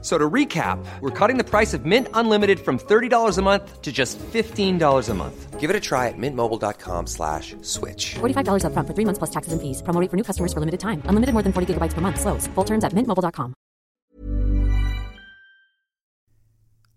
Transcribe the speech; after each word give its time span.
So 0.00 0.16
to 0.16 0.30
recap, 0.30 0.78
we're 1.00 1.10
cutting 1.10 1.38
the 1.38 1.44
price 1.44 1.74
of 1.74 1.84
Mint 1.84 2.06
Unlimited 2.14 2.60
from 2.60 2.78
$30 2.78 3.36
a 3.36 3.42
month 3.42 3.82
to 3.82 3.90
just 3.90 4.16
$15 4.18 5.08
a 5.08 5.14
month. 5.14 5.58
Give 5.58 5.70
it 5.70 5.74
a 5.74 5.80
try 5.80 6.06
at 6.06 6.14
mintmobile.com 6.16 7.06
slash 7.08 7.56
switch. 7.62 8.14
$45 8.20 8.62
upfront 8.62 8.86
for 8.86 8.94
three 8.94 9.04
months 9.04 9.18
plus 9.18 9.30
taxes 9.30 9.52
and 9.52 9.60
fees. 9.60 9.82
Promo 9.82 10.00
rate 10.00 10.08
for 10.08 10.16
new 10.16 10.22
customers 10.22 10.52
for 10.52 10.60
limited 10.60 10.78
time. 10.78 11.02
Unlimited 11.10 11.32
more 11.34 11.42
than 11.42 11.52
40 11.52 11.74
gigabytes 11.74 11.94
per 11.94 12.00
month. 12.00 12.20
Slows. 12.20 12.46
Full 12.54 12.64
terms 12.64 12.84
at 12.84 12.92
mintmobile.com. 12.94 13.54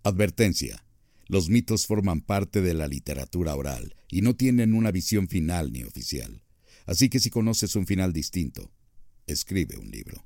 Advertencia. 0.04 0.84
Los 1.27 1.49
mitos 1.49 1.88
forman 1.88 2.22
parte 2.22 2.62
de 2.62 2.74
la 2.74 2.88
literatura 2.88 3.55
oral 3.55 3.96
y 4.10 4.22
no 4.22 4.36
tienen 4.36 4.74
una 4.74 4.91
visión 4.91 5.27
final 5.27 5.72
ni 5.72 5.84
oficial. 5.84 6.44
Así 6.86 7.08
que 7.10 7.20
si 7.20 7.30
conoces 7.30 7.76
un 7.76 7.86
final 7.86 8.12
distinto, 8.12 8.72
escribe 9.27 9.77
un 9.77 9.90
libro. 9.90 10.26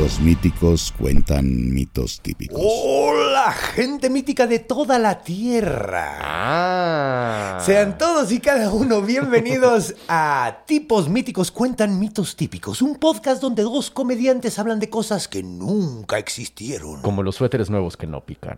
Tipos 0.00 0.18
míticos 0.20 0.94
cuentan 0.98 1.74
mitos 1.74 2.22
típicos. 2.22 2.58
Hola, 2.58 3.52
gente 3.52 4.08
mítica 4.08 4.46
de 4.46 4.58
toda 4.58 4.98
la 4.98 5.18
tierra. 5.20 6.16
Ah. 6.22 7.58
Sean 7.60 7.98
todos 7.98 8.32
y 8.32 8.40
cada 8.40 8.72
uno 8.72 9.02
bienvenidos 9.02 9.94
a 10.08 10.60
Tipos 10.66 11.10
Míticos 11.10 11.50
Cuentan 11.50 11.98
Mitos 12.00 12.34
Típicos, 12.34 12.80
un 12.80 12.96
podcast 12.96 13.42
donde 13.42 13.62
dos 13.62 13.90
comediantes 13.90 14.58
hablan 14.58 14.80
de 14.80 14.88
cosas 14.88 15.28
que 15.28 15.42
nunca 15.42 16.16
existieron. 16.16 17.02
Como 17.02 17.22
los 17.22 17.36
suéteres 17.36 17.68
nuevos 17.68 17.98
que 17.98 18.06
no 18.06 18.24
pican. 18.24 18.56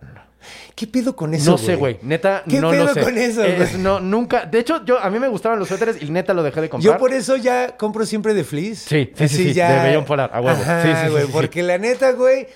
¿Qué 0.75 0.87
pedo 0.87 1.15
con 1.15 1.33
eso? 1.33 1.51
no 1.51 1.57
sé, 1.57 1.75
güey. 1.75 1.99
Neta, 2.01 2.43
¿Qué 2.47 2.59
no 2.59 2.69
pedo 2.71 2.85
lo 2.85 2.93
sé. 2.93 3.01
con 3.01 3.17
eso, 3.17 3.43
Es- 3.43 3.77
no, 3.77 3.99
nunca. 3.99 4.45
De 4.45 4.59
hecho, 4.59 4.83
yo 4.85 4.99
a 4.99 5.09
mí 5.09 5.19
me 5.19 5.27
gustaban 5.27 5.59
los 5.59 5.67
suéteres 5.67 6.01
y 6.01 6.09
neta 6.09 6.33
lo 6.33 6.43
dejé 6.43 6.61
de 6.61 6.69
comprar. 6.69 6.93
Yo 6.95 6.99
por 6.99 7.13
eso 7.13 7.35
ya 7.37 7.77
compro 7.77 8.05
siempre 8.05 8.33
de 8.33 8.43
fleece. 8.43 8.89
Sí, 8.89 9.11
sí, 9.15 9.27
sí, 9.29 9.53
sí, 9.53 9.53
de 9.53 9.79
vellón 9.83 10.05
polar, 10.05 10.31
a 10.33 10.41
huevo. 10.41 10.61
Ajá, 10.61 10.83
Sí, 10.83 10.89
sí, 10.89 10.95
sí, 11.05 11.11
güey, 11.11 11.21
sí, 11.23 11.27
sí. 11.27 11.32
Porque 11.33 11.63
la 11.63 11.77
neta, 11.77 12.11
güey. 12.11 12.47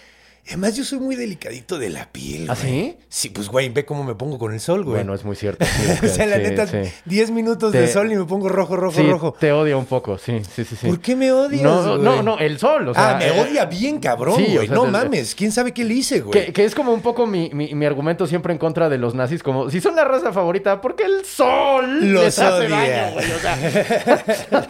Además, 0.48 0.76
yo 0.76 0.84
soy 0.86 1.00
muy 1.00 1.16
delicadito 1.16 1.78
de 1.78 1.90
la 1.90 2.12
piel. 2.12 2.48
¿Ah, 2.50 2.56
güey. 2.62 2.72
sí? 2.72 2.98
Sí, 3.10 3.30
pues, 3.30 3.50
güey, 3.50 3.70
ve 3.70 3.86
cómo 3.86 4.04
me 4.04 4.16
pongo 4.16 4.38
con 4.40 4.54
el 4.54 4.60
sol, 4.60 4.84
güey. 4.84 4.96
Bueno, 4.98 5.14
es 5.14 5.24
muy 5.26 5.36
cierto. 5.36 5.66
sí, 5.66 6.06
o 6.06 6.10
sea, 6.10 6.26
la 6.26 6.38
neta, 6.38 6.68
sí. 6.68 6.78
10 7.06 7.32
minutos 7.32 7.72
Te- 7.72 7.82
de 7.82 7.88
sol 7.88 8.12
y 8.12 8.16
me 8.16 8.26
pongo 8.26 8.48
rojo, 8.50 8.76
rojo, 8.76 9.02
rojo. 9.02 9.36
te 9.40 9.52
odio 9.52 9.78
un 9.78 9.86
poco, 9.86 10.18
sí, 10.18 10.42
sí, 10.56 10.64
sí. 10.64 10.76
sí. 10.76 10.88
¿Por 10.88 11.00
qué 11.00 11.16
me 11.16 11.32
odias, 11.32 11.62
No, 11.62 11.84
güey? 11.98 12.02
no, 12.02 12.24
no, 12.24 12.38
el 12.40 12.58
sol, 12.60 12.88
o 12.90 12.94
sea. 12.94 13.16
ah, 13.16 13.18
me 13.18 13.28
eh, 13.28 13.42
odia 13.42 13.66
bien 13.66 14.00
cabrón, 14.00 14.38
sí, 14.38 14.52
o 14.52 14.56
güey. 14.56 14.68
sea, 14.68 14.76
no 14.76 14.86
mames, 14.86 15.36
¿quién 15.36 15.52
sabe 15.52 15.74
qué 15.74 15.84
le 15.84 15.94
hice, 15.96 16.22
güey? 16.22 16.46
Que, 16.46 16.54
que 16.54 16.64
es 16.66 16.74
como 16.76 16.94
un 16.94 17.02
poco 17.02 17.28
mi, 17.28 17.50
mi, 17.54 17.74
mi 17.76 17.86
argumento 17.86 18.26
siempre 18.28 18.54
en 18.54 18.60
contra 18.60 18.88
de 18.90 18.98
los 18.98 19.16
nazis, 19.16 19.44
como 19.44 19.70
si 19.70 19.82
son 19.82 19.96
la 19.96 20.06
raza 20.06 20.32
favorita, 20.32 20.80
porque 20.82 21.04
el 21.04 21.26
sol 21.26 22.12
Los 22.14 22.24
les 22.24 22.40
hace 22.40 22.68
odia. 22.68 22.78
daño, 22.78 23.14
güey. 23.16 23.32
O 23.32 23.40
sea, 23.40 24.68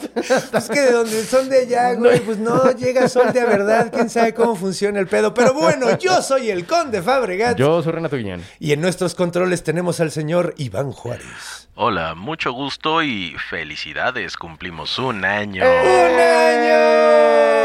Es 0.57 0.69
que 0.69 0.79
de 0.81 0.91
donde 0.91 1.23
son 1.23 1.49
de 1.49 1.59
allá, 1.59 1.93
güey, 1.93 2.19
pues 2.21 2.37
no 2.39 2.71
llega 2.71 3.07
sol 3.09 3.31
de 3.33 3.43
verdad. 3.45 3.91
¿Quién 3.93 4.09
sabe 4.09 4.33
cómo 4.33 4.55
funciona 4.55 4.99
el 4.99 5.07
pedo? 5.07 5.33
Pero 5.33 5.53
bueno, 5.53 5.66
yo 5.99 6.21
soy 6.21 6.49
el 6.49 6.65
conde 6.65 7.01
Fabregat. 7.01 7.57
yo 7.57 7.81
soy 7.81 7.91
Renato 7.93 8.17
Guillén. 8.17 8.43
Y 8.59 8.71
en 8.73 8.81
nuestros 8.81 9.15
controles 9.15 9.63
tenemos 9.63 9.99
al 9.99 10.11
señor 10.11 10.53
Iván 10.57 10.91
Juárez. 10.91 11.69
Hola, 11.75 12.15
mucho 12.15 12.51
gusto 12.53 13.03
y 13.03 13.35
felicidades, 13.49 14.35
cumplimos 14.37 14.97
un 14.99 15.25
año. 15.25 15.63
¡Un 15.63 16.19
año! 16.19 17.56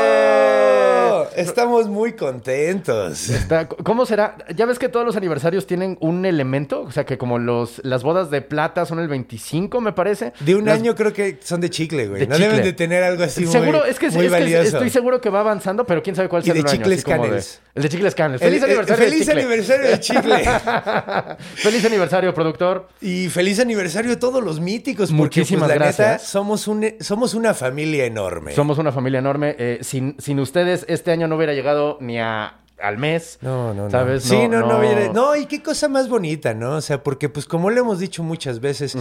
Estamos 1.42 1.88
muy 1.88 2.12
contentos. 2.12 3.28
Está- 3.28 3.68
¿Cómo 3.68 4.06
será? 4.06 4.36
Ya 4.54 4.66
ves 4.66 4.78
que 4.78 4.88
todos 4.88 5.04
los 5.06 5.16
aniversarios 5.16 5.66
tienen 5.66 5.96
un 6.00 6.24
elemento, 6.24 6.82
o 6.82 6.90
sea 6.92 7.04
que 7.04 7.18
como 7.18 7.38
los, 7.38 7.80
las 7.84 8.02
bodas 8.02 8.30
de 8.30 8.40
plata 8.42 8.86
son 8.86 8.98
el 8.98 9.08
25, 9.08 9.80
me 9.80 9.92
parece. 9.92 10.32
De 10.40 10.54
un 10.54 10.64
Las- 10.64 10.78
año 10.78 10.94
creo 10.94 11.12
que 11.12 11.38
son 11.42 11.60
de 11.60 11.70
chicle, 11.70 12.08
güey. 12.08 12.20
De 12.20 12.26
No 12.26 12.34
chicle. 12.36 12.48
deben 12.50 12.64
de 12.64 12.72
tener 12.72 13.02
algo 13.02 13.24
así 13.24 13.42
muy, 13.44 13.52
Seguro, 13.52 13.84
es 13.84 13.98
que, 13.98 14.10
muy 14.10 14.26
es 14.26 14.32
que 14.32 14.60
estoy 14.60 14.90
seguro 14.90 15.20
que 15.20 15.30
va 15.30 15.40
avanzando, 15.40 15.84
pero 15.86 16.02
quién 16.02 16.16
sabe 16.16 16.28
cuál 16.28 16.42
de 16.42 16.50
el 16.52 16.58
año. 16.58 16.66
chicles 16.66 17.04
de- 17.04 17.10
Canels. 17.10 17.60
el 17.74 17.82
de 17.82 17.88
chicles 17.88 18.14
canels. 18.14 18.42
El- 18.42 18.48
Feliz 18.48 18.62
el- 18.62 18.68
aniversario 18.70 19.04
feliz 19.04 19.26
del 19.26 19.36
chicle. 19.36 19.42
aniversario 19.42 19.88
del 19.88 20.00
chicle. 20.00 20.44
Feliz 21.56 21.84
aniversario, 21.84 22.34
productor. 22.34 22.88
Y 23.00 23.28
feliz 23.28 23.58
aniversario 23.60 24.12
a 24.12 24.18
todos 24.18 24.42
los 24.42 24.60
míticos. 24.60 25.10
Porque, 25.10 25.40
Muchísimas 25.40 25.68
pues, 25.68 25.78
la 25.78 25.86
neta, 25.86 26.02
gracias. 26.04 26.30
somos, 26.30 26.68
un, 26.68 26.86
somos 27.00 27.34
una 27.34 27.54
familia 27.54 28.04
enorme. 28.04 28.52
Somos 28.54 28.78
una 28.78 28.92
familia 28.92 29.18
enorme. 29.18 29.54
eh, 29.58 29.78
sin, 29.82 30.16
sin 30.18 30.38
ustedes, 30.40 30.84
este 30.88 31.10
año 31.10 31.26
no 31.32 31.36
hubiera 31.36 31.54
llegado 31.54 31.96
ni 32.00 32.18
a, 32.20 32.58
al 32.82 32.98
mes. 32.98 33.38
No, 33.40 33.72
no, 33.72 33.84
no. 33.84 33.90
¿Sabes? 33.90 34.24
Sí, 34.24 34.48
no, 34.48 34.60
no, 34.60 34.80
viene- 34.80 35.10
no, 35.14 35.36
y 35.36 35.46
qué 35.46 35.62
cosa 35.62 35.88
más 35.88 36.08
bonita, 36.08 36.52
¿no? 36.54 36.72
O 36.76 36.80
sea, 36.80 37.02
porque 37.02 37.28
pues 37.28 37.46
como 37.46 37.70
le 37.70 37.80
hemos 37.80 37.98
dicho 37.98 38.22
muchas 38.22 38.60
veces, 38.60 38.96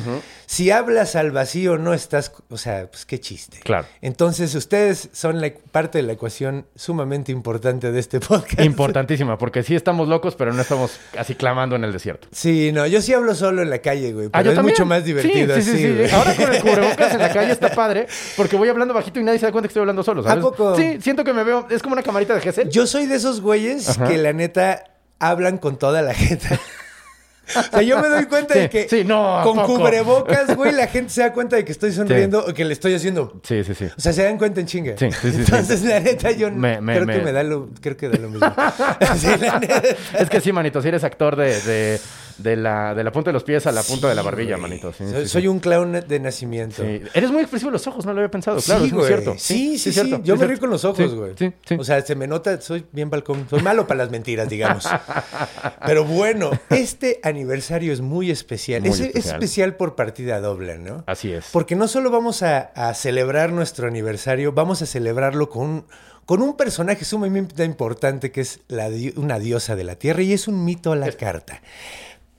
si 0.45 0.71
hablas 0.71 1.15
al 1.15 1.31
vacío 1.31 1.77
no 1.77 1.93
estás, 1.93 2.31
o 2.49 2.57
sea, 2.57 2.87
pues 2.89 3.05
qué 3.05 3.19
chiste. 3.19 3.59
Claro. 3.63 3.87
Entonces 4.01 4.53
ustedes 4.55 5.09
son 5.11 5.41
la 5.41 5.51
parte 5.71 5.97
de 5.97 6.03
la 6.03 6.13
ecuación 6.13 6.65
sumamente 6.75 7.31
importante 7.31 7.91
de 7.91 7.99
este 7.99 8.19
podcast. 8.19 8.61
Importantísima, 8.61 9.37
porque 9.37 9.63
sí 9.63 9.75
estamos 9.75 10.07
locos, 10.07 10.35
pero 10.35 10.53
no 10.53 10.61
estamos 10.61 10.99
así 11.17 11.35
clamando 11.35 11.75
en 11.75 11.83
el 11.83 11.91
desierto. 11.93 12.27
Sí, 12.31 12.71
no, 12.71 12.85
yo 12.87 13.01
sí 13.01 13.13
hablo 13.13 13.33
solo 13.35 13.61
en 13.61 13.69
la 13.69 13.79
calle, 13.79 14.13
güey, 14.13 14.29
pero 14.29 14.39
Ah, 14.39 14.43
yo 14.43 14.51
es 14.51 14.55
también. 14.55 14.73
mucho 14.73 14.85
más 14.85 15.03
divertido 15.03 15.55
Sí, 15.55 15.61
sí, 15.63 15.71
sí, 15.71 15.75
así, 15.77 15.83
sí. 15.87 15.93
güey. 15.95 16.11
Ahora 16.11 16.35
con 16.35 16.53
el 16.53 16.61
cubrebocas 16.61 17.13
en 17.13 17.19
la 17.19 17.33
calle 17.33 17.51
está 17.51 17.69
padre, 17.73 18.07
porque 18.37 18.55
voy 18.57 18.69
hablando 18.69 18.93
bajito 18.93 19.19
y 19.19 19.23
nadie 19.23 19.39
se 19.39 19.45
da 19.45 19.51
cuenta 19.51 19.67
que 19.67 19.71
estoy 19.71 19.81
hablando 19.81 20.03
solo, 20.03 20.23
¿sabes? 20.23 20.37
¿A 20.37 20.41
poco? 20.41 20.75
Sí, 20.75 20.97
siento 21.01 21.23
que 21.23 21.33
me 21.33 21.43
veo, 21.43 21.67
es 21.69 21.81
como 21.81 21.93
una 21.93 22.03
camarita 22.03 22.33
de 22.35 22.41
Gesell. 22.41 22.69
Yo 22.69 22.85
soy 22.85 23.05
de 23.07 23.15
esos 23.15 23.41
güeyes 23.41 23.70
Ajá. 23.89 24.07
que 24.07 24.17
la 24.17 24.33
neta 24.33 24.83
hablan 25.19 25.57
con 25.57 25.77
toda 25.77 26.01
la 26.01 26.13
gente. 26.13 26.47
O 27.55 27.71
sea, 27.71 27.81
yo 27.81 27.99
me 28.01 28.07
doy 28.09 28.25
cuenta 28.25 28.53
Sí, 28.53 28.59
de 28.61 28.69
que 28.69 28.87
sí, 28.89 29.03
no, 29.03 29.39
¿a 29.39 29.43
con 29.43 29.55
poco? 29.57 29.75
cubrebocas, 29.77 30.55
güey, 30.55 30.71
la 30.73 30.87
gente 30.87 31.11
se 31.11 31.21
da 31.21 31.33
cuenta 31.33 31.55
de 31.55 31.65
que 31.65 31.71
estoy 31.71 31.91
sonriendo 31.91 32.45
o 32.45 32.53
que 32.53 32.65
le 32.65 32.73
estoy 32.73 32.93
haciendo. 32.93 33.39
Sí, 33.43 33.63
sí, 33.63 33.73
sí. 33.75 33.85
O 33.85 33.99
sea, 34.01 34.13
se 34.13 34.23
dan 34.23 34.37
cuenta 34.37 34.59
en 34.61 34.67
chinga. 34.67 34.93
Sí, 34.97 35.09
sí, 35.11 35.31
sí. 35.31 35.37
Entonces, 35.39 35.83
la 35.83 35.99
neta, 35.99 36.31
yo 36.31 36.51
Me- 36.51 36.81
me- 36.81 36.93
creo 36.95 37.05
me- 37.05 37.13
que 37.17 37.21
me 37.21 37.31
da 37.31 37.43
lo, 37.43 37.69
creo 37.81 37.97
que 37.97 38.09
da 38.09 38.17
lo 38.17 38.29
mismo. 38.29 38.47
Sí, 39.17 39.27
la 39.39 39.59
neta. 39.59 39.81
Es 40.19 40.29
que 40.29 40.41
sí, 40.41 40.51
manito, 40.51 40.81
si 40.81 40.87
eres 40.87 41.03
actor 41.03 41.35
de, 41.35 41.59
de, 41.61 41.99
de 42.37 42.55
la, 42.55 42.93
de 42.95 43.03
la 43.03 43.11
punta 43.11 43.29
de 43.29 43.33
los 43.33 43.43
pies 43.43 43.65
a 43.67 43.71
la 43.71 43.83
punta 43.83 44.07
de 44.09 44.15
la 44.15 44.21
barbilla, 44.21 44.57
güey. 44.57 44.69
manito. 44.79 44.93
Soy, 45.25 45.47
un 45.47 45.59
clown 45.59 46.03
de 46.07 46.19
nacimiento. 46.19 46.81
Sí. 46.83 47.01
Eres 47.13 47.31
muy 47.31 47.41
expresivo 47.41 47.69
en 47.69 47.73
los 47.73 47.85
ojos, 47.87 48.05
no 48.05 48.13
lo 48.13 48.19
había 48.19 48.31
pensado. 48.31 48.57
Claro, 48.59 48.81
Sí, 48.81 48.87
es 48.87 48.93
muy 48.93 49.05
cierto. 49.05 49.35
Sí, 49.37 49.77
sí, 49.77 49.91
sí. 49.91 50.19
Yo 50.23 50.35
me 50.37 50.47
río 50.47 50.59
con 50.59 50.69
los 50.69 50.83
ojos, 50.85 51.13
güey. 51.13 51.33
Sí, 51.37 51.51
sí. 51.65 51.75
O 51.79 51.83
sea, 51.83 52.01
se 52.01 52.15
me 52.15 52.27
nota, 52.27 52.59
soy 52.61 52.85
bien 52.91 53.09
balcón. 53.09 53.45
Soy 53.49 53.61
malo 53.61 53.85
para 53.87 53.99
las 53.99 54.11
mentiras, 54.11 54.49
digamos. 54.49 54.87
Pero 55.85 56.05
bueno, 56.05 56.51
este 56.69 57.19
aniversario 57.41 57.91
es 57.91 58.01
muy 58.01 58.31
especial. 58.31 58.81
Muy 58.81 58.91
es, 58.91 58.99
es 58.99 59.25
especial. 59.27 59.75
por 59.75 59.95
partida 59.95 60.39
doble, 60.39 60.77
¿no? 60.77 61.03
Así 61.07 61.31
es. 61.31 61.49
Porque 61.51 61.75
no 61.75 61.87
solo 61.87 62.11
vamos 62.11 62.43
a, 62.43 62.71
a 62.75 62.93
celebrar 62.93 63.51
nuestro 63.51 63.87
aniversario, 63.87 64.51
vamos 64.53 64.81
a 64.81 64.85
celebrarlo 64.85 65.49
con 65.49 65.63
un, 65.67 65.85
con 66.25 66.41
un 66.41 66.55
personaje 66.55 67.03
sumamente 67.03 67.63
importante 67.65 68.31
que 68.31 68.41
es 68.41 68.61
la 68.67 68.89
una 69.15 69.39
diosa 69.39 69.75
de 69.75 69.83
la 69.83 69.95
tierra 69.95 70.21
y 70.21 70.33
es 70.33 70.47
un 70.47 70.63
mito 70.63 70.91
a 70.91 70.95
la 70.95 71.11
carta. 71.11 71.61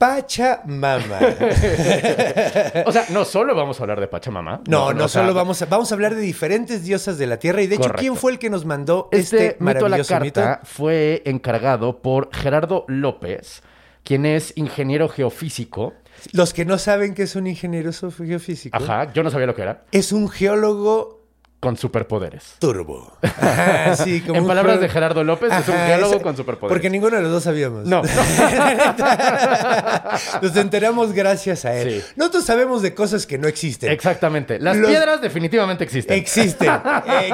Pachamama. 0.02 1.20
O 2.86 2.90
sea, 2.90 3.04
no 3.10 3.24
solo 3.24 3.54
vamos 3.54 3.78
a 3.78 3.84
hablar 3.84 4.00
de 4.00 4.08
Pachamama. 4.08 4.62
No, 4.66 4.92
no, 4.92 5.04
o 5.04 5.08
sea, 5.08 5.22
solo 5.22 5.32
vamos 5.32 5.62
a, 5.62 5.66
vamos 5.66 5.92
a 5.92 5.94
hablar 5.94 6.16
de 6.16 6.20
diferentes 6.20 6.82
diosas 6.82 7.18
de 7.18 7.26
la 7.28 7.36
tierra. 7.36 7.62
Y 7.62 7.68
de 7.68 7.76
hecho, 7.76 7.82
Correcto. 7.82 8.00
¿quién 8.00 8.16
fue 8.16 8.32
el 8.32 8.38
que 8.40 8.50
nos 8.50 8.64
mandó 8.64 9.08
Este, 9.12 9.46
este, 9.48 9.56
mito 9.60 9.86
a 9.86 9.88
la 9.88 9.98
maravilloso 9.98 10.14
carta 10.14 10.60
mito? 10.62 10.66
fue 10.72 11.22
encargado 11.24 12.02
por 12.02 12.34
Gerardo 12.34 12.84
López, 12.88 13.62
quien 14.04 14.26
es 14.26 14.52
ingeniero 14.56 15.08
geofísico. 15.08 15.94
Los 16.32 16.52
que 16.54 16.64
no 16.64 16.78
saben 16.78 17.14
que 17.14 17.22
es 17.24 17.36
un 17.36 17.46
ingeniero 17.46 17.90
geofísico. 17.92 18.76
Ajá, 18.76 19.12
yo 19.12 19.22
no 19.22 19.30
sabía 19.30 19.46
lo 19.46 19.54
que 19.54 19.62
era. 19.62 19.84
Es 19.92 20.12
un 20.12 20.28
geólogo 20.28 21.20
Con 21.58 21.76
superpoderes. 21.76 22.56
turbo. 22.58 23.12
Ajá, 23.22 23.96
sí, 23.96 24.20
como 24.20 24.38
En 24.38 24.46
palabras 24.46 24.80
de 24.80 24.88
Gerardo 24.88 25.24
López, 25.24 25.52
es 25.52 25.68
un 25.68 25.74
esa- 25.74 26.22
con 26.22 26.36
superpoderes. 26.36 26.74
Porque 26.76 26.90
ninguno 26.90 27.16
de 27.16 27.22
los 27.22 27.32
dos 27.32 27.42
sabíamos. 27.44 27.86
No. 27.86 28.02
Nos 30.42 30.56
enteramos 30.56 31.12
gracias 31.12 31.64
a 31.64 31.74
él. 31.76 32.02
Sí. 32.02 32.12
Nosotros 32.16 32.44
sabemos 32.44 32.82
de 32.82 32.94
cosas 32.94 33.26
que 33.26 33.38
no 33.38 33.48
existen. 33.48 33.90
Exactamente. 33.92 34.58
Las 34.58 34.76
Los- 34.76 34.90
piedras 34.90 35.20
definitivamente 35.20 35.84
existen. 35.84 36.18
Existen, 36.18 36.70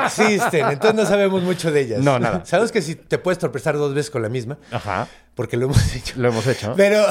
existen. 0.04 0.66
Entonces 0.70 0.94
no 0.94 1.06
sabemos 1.06 1.42
mucho 1.42 1.70
de 1.72 1.80
ellas. 1.80 2.00
No, 2.00 2.18
nada. 2.18 2.44
Sabemos 2.44 2.72
que 2.72 2.82
si 2.82 2.94
te 2.94 3.18
puedes 3.18 3.38
tropezar 3.38 3.76
dos 3.76 3.94
veces 3.94 4.10
con 4.10 4.22
la 4.22 4.28
misma. 4.28 4.58
Ajá. 4.70 5.08
Porque 5.38 5.56
lo 5.56 5.66
hemos 5.66 5.94
hecho. 5.94 6.14
Lo 6.18 6.28
hemos 6.30 6.44
hecho. 6.48 6.74
Pero. 6.76 7.06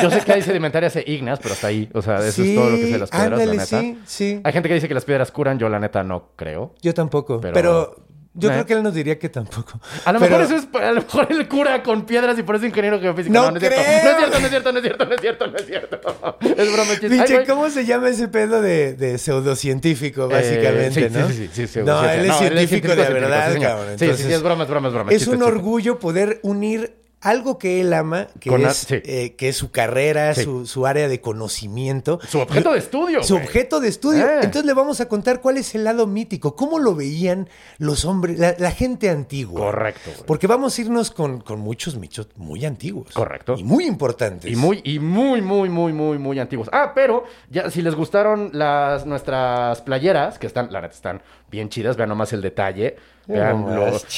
Yo 0.00 0.08
sé 0.10 0.20
que 0.20 0.32
hay 0.34 0.42
sedimentarias 0.42 0.94
e 0.94 1.04
ígneas, 1.04 1.40
pero 1.40 1.52
hasta 1.54 1.66
ahí. 1.66 1.90
O 1.92 2.00
sea, 2.00 2.18
eso 2.20 2.40
Sí, 2.42 2.50
es 2.50 2.54
todo 2.54 2.70
lo 2.70 2.76
que 2.76 2.86
sé 2.86 2.92
de 2.92 2.98
las 2.98 3.10
piedras, 3.10 3.32
ándale, 3.32 3.46
la 3.46 3.52
neta. 3.64 3.80
sí, 3.80 3.98
sí. 4.06 4.40
Hay 4.44 4.52
gente 4.52 4.68
que 4.68 4.74
dice 4.76 4.86
que 4.86 4.94
las 4.94 5.04
piedras 5.04 5.32
curan, 5.32 5.58
yo 5.58 5.68
la 5.68 5.80
neta 5.80 6.04
no 6.04 6.30
creo. 6.36 6.74
Yo 6.80 6.94
tampoco. 6.94 7.40
Pero- 7.40 7.54
Pero, 7.54 7.96
yo 8.34 8.48
Eh. 8.48 8.52
creo 8.52 8.64
que 8.66 8.72
él 8.72 8.82
nos 8.82 8.94
diría 8.94 9.18
que 9.18 9.28
tampoco. 9.28 9.78
A 10.06 10.12
lo 10.12 10.18
Pero- 10.20 10.38
mejor 10.38 10.46
eso 10.46 10.56
es, 10.56 10.82
a 10.82 10.92
lo 10.92 11.02
mejor 11.02 11.26
él 11.30 11.48
cura 11.48 11.82
con 11.82 12.06
piedras 12.06 12.38
y 12.38 12.42
por 12.44 12.54
eso 12.54 12.64
es 12.64 12.70
ingeniero 12.70 12.98
geofísico. 13.00 13.34
No 13.34 13.50
no, 13.50 13.56
es 13.58 13.60
cierto. 13.60 13.78
creo. 13.82 14.02
No 14.02 14.08
es 14.08 14.16
cierto, 14.16 14.38
no 14.38 14.46
es 14.46 14.50
cierto, 14.50 14.72
no 14.72 14.78
es 14.78 14.82
cierto, 14.82 15.06
no 15.06 15.14
es 15.14 15.20
cierto, 15.20 15.46
no 15.48 15.56
es 15.56 15.66
cierto. 15.66 16.60
Es 16.62 16.72
broma, 16.72 16.92
Pinche. 17.26 17.44
¿cómo 17.46 17.68
se 17.68 17.84
llama 17.84 18.08
ese 18.08 18.28
pedo 18.28 18.62
de, 18.62 18.94
de 18.94 19.18
pseudocientífico, 19.18 20.24
Eh, 20.30 20.34
básicamente, 20.34 21.08
sí, 21.10 21.14
no? 21.18 21.28
sí, 21.28 21.34
sí, 21.34 21.50
sí, 21.52 21.66
sí, 21.66 21.80
no, 21.84 22.08
él 22.08 22.24
es 22.30 22.36
científico 22.36 22.88
de 22.88 22.94
científico, 22.94 23.12
verdad, 23.20 23.46
sí, 23.48 23.52
señor. 23.54 23.68
cabrón. 23.70 23.98
Sí, 23.98 24.06
sí, 24.14 24.32
es 24.32 24.42
broma, 24.42 24.62
es 24.64 24.70
broma, 24.70 24.88
es 24.88 24.94
broma. 24.94 25.10
Es 25.12 25.18
chiste, 25.18 25.34
un 25.34 25.40
chiste. 25.40 25.52
orgullo 25.52 25.98
poder 25.98 26.40
unir 26.42 27.01
algo 27.22 27.58
que 27.58 27.80
él 27.80 27.92
ama, 27.94 28.26
que, 28.40 28.50
Con 28.50 28.62
es, 28.66 28.76
sí. 28.76 28.96
eh, 29.04 29.34
que 29.36 29.48
es 29.48 29.56
su 29.56 29.70
carrera, 29.70 30.34
Sí. 30.34 30.42
su, 30.44 30.66
su 30.66 30.86
área 30.86 31.08
de 31.08 31.20
conocimiento. 31.20 32.18
Su 32.28 32.40
objeto 32.40 32.72
de 32.72 32.78
estudio, 32.78 33.22
Su 33.22 33.34
güey. 33.34 33.46
objeto 33.46 33.80
de 33.80 33.88
estudio. 33.88 34.26
Eh. 34.26 34.34
Entonces 34.42 34.64
le 34.64 34.72
vamos 34.74 35.00
a 35.00 35.08
contar 35.08 35.40
cuál 35.40 35.56
es 35.56 35.74
el 35.74 35.84
lado 35.84 36.06
mítico, 36.06 36.56
cómo 36.56 36.78
lo 36.78 36.94
veían 36.94 37.48
los 37.78 38.04
hombres, 38.04 38.38
la, 38.38 38.54
la 38.58 38.70
gente 38.72 39.08
antigua. 39.08 39.60
Correcto, 39.60 40.10
güey. 40.14 40.26
Porque 40.26 40.46
vamos 40.46 40.76
a 40.78 40.80
irnos 40.82 41.10
con, 41.10 41.40
con 41.40 41.60
muchos 41.60 41.96
michos 41.96 42.28
muy 42.36 42.64
antiguos. 42.64 43.12
Correcto. 43.12 43.54
Y 43.56 43.64
muy 43.64 43.86
importantes. 43.86 44.50
Y 44.50 44.56
muy, 44.56 44.80
y 44.84 44.98
muy, 44.98 45.40
muy, 45.42 45.68
muy, 45.68 45.92
muy, 45.92 46.18
muy 46.18 46.38
antiguos. 46.40 46.68
Ah, 46.72 46.92
pero 46.94 47.24
ya 47.50 47.70
si 47.70 47.82
les 47.82 47.94
gustaron 47.94 48.50
las 48.52 49.06
nuestras 49.06 49.80
playeras, 49.82 50.38
que 50.38 50.46
están, 50.46 50.72
la 50.72 50.80
neta, 50.80 50.94
están 50.94 51.22
bien 51.52 51.68
chidas, 51.68 51.96
vean 51.96 52.08
nomás 52.08 52.32
el 52.32 52.40
detalle. 52.40 52.96
Vean 53.24 53.64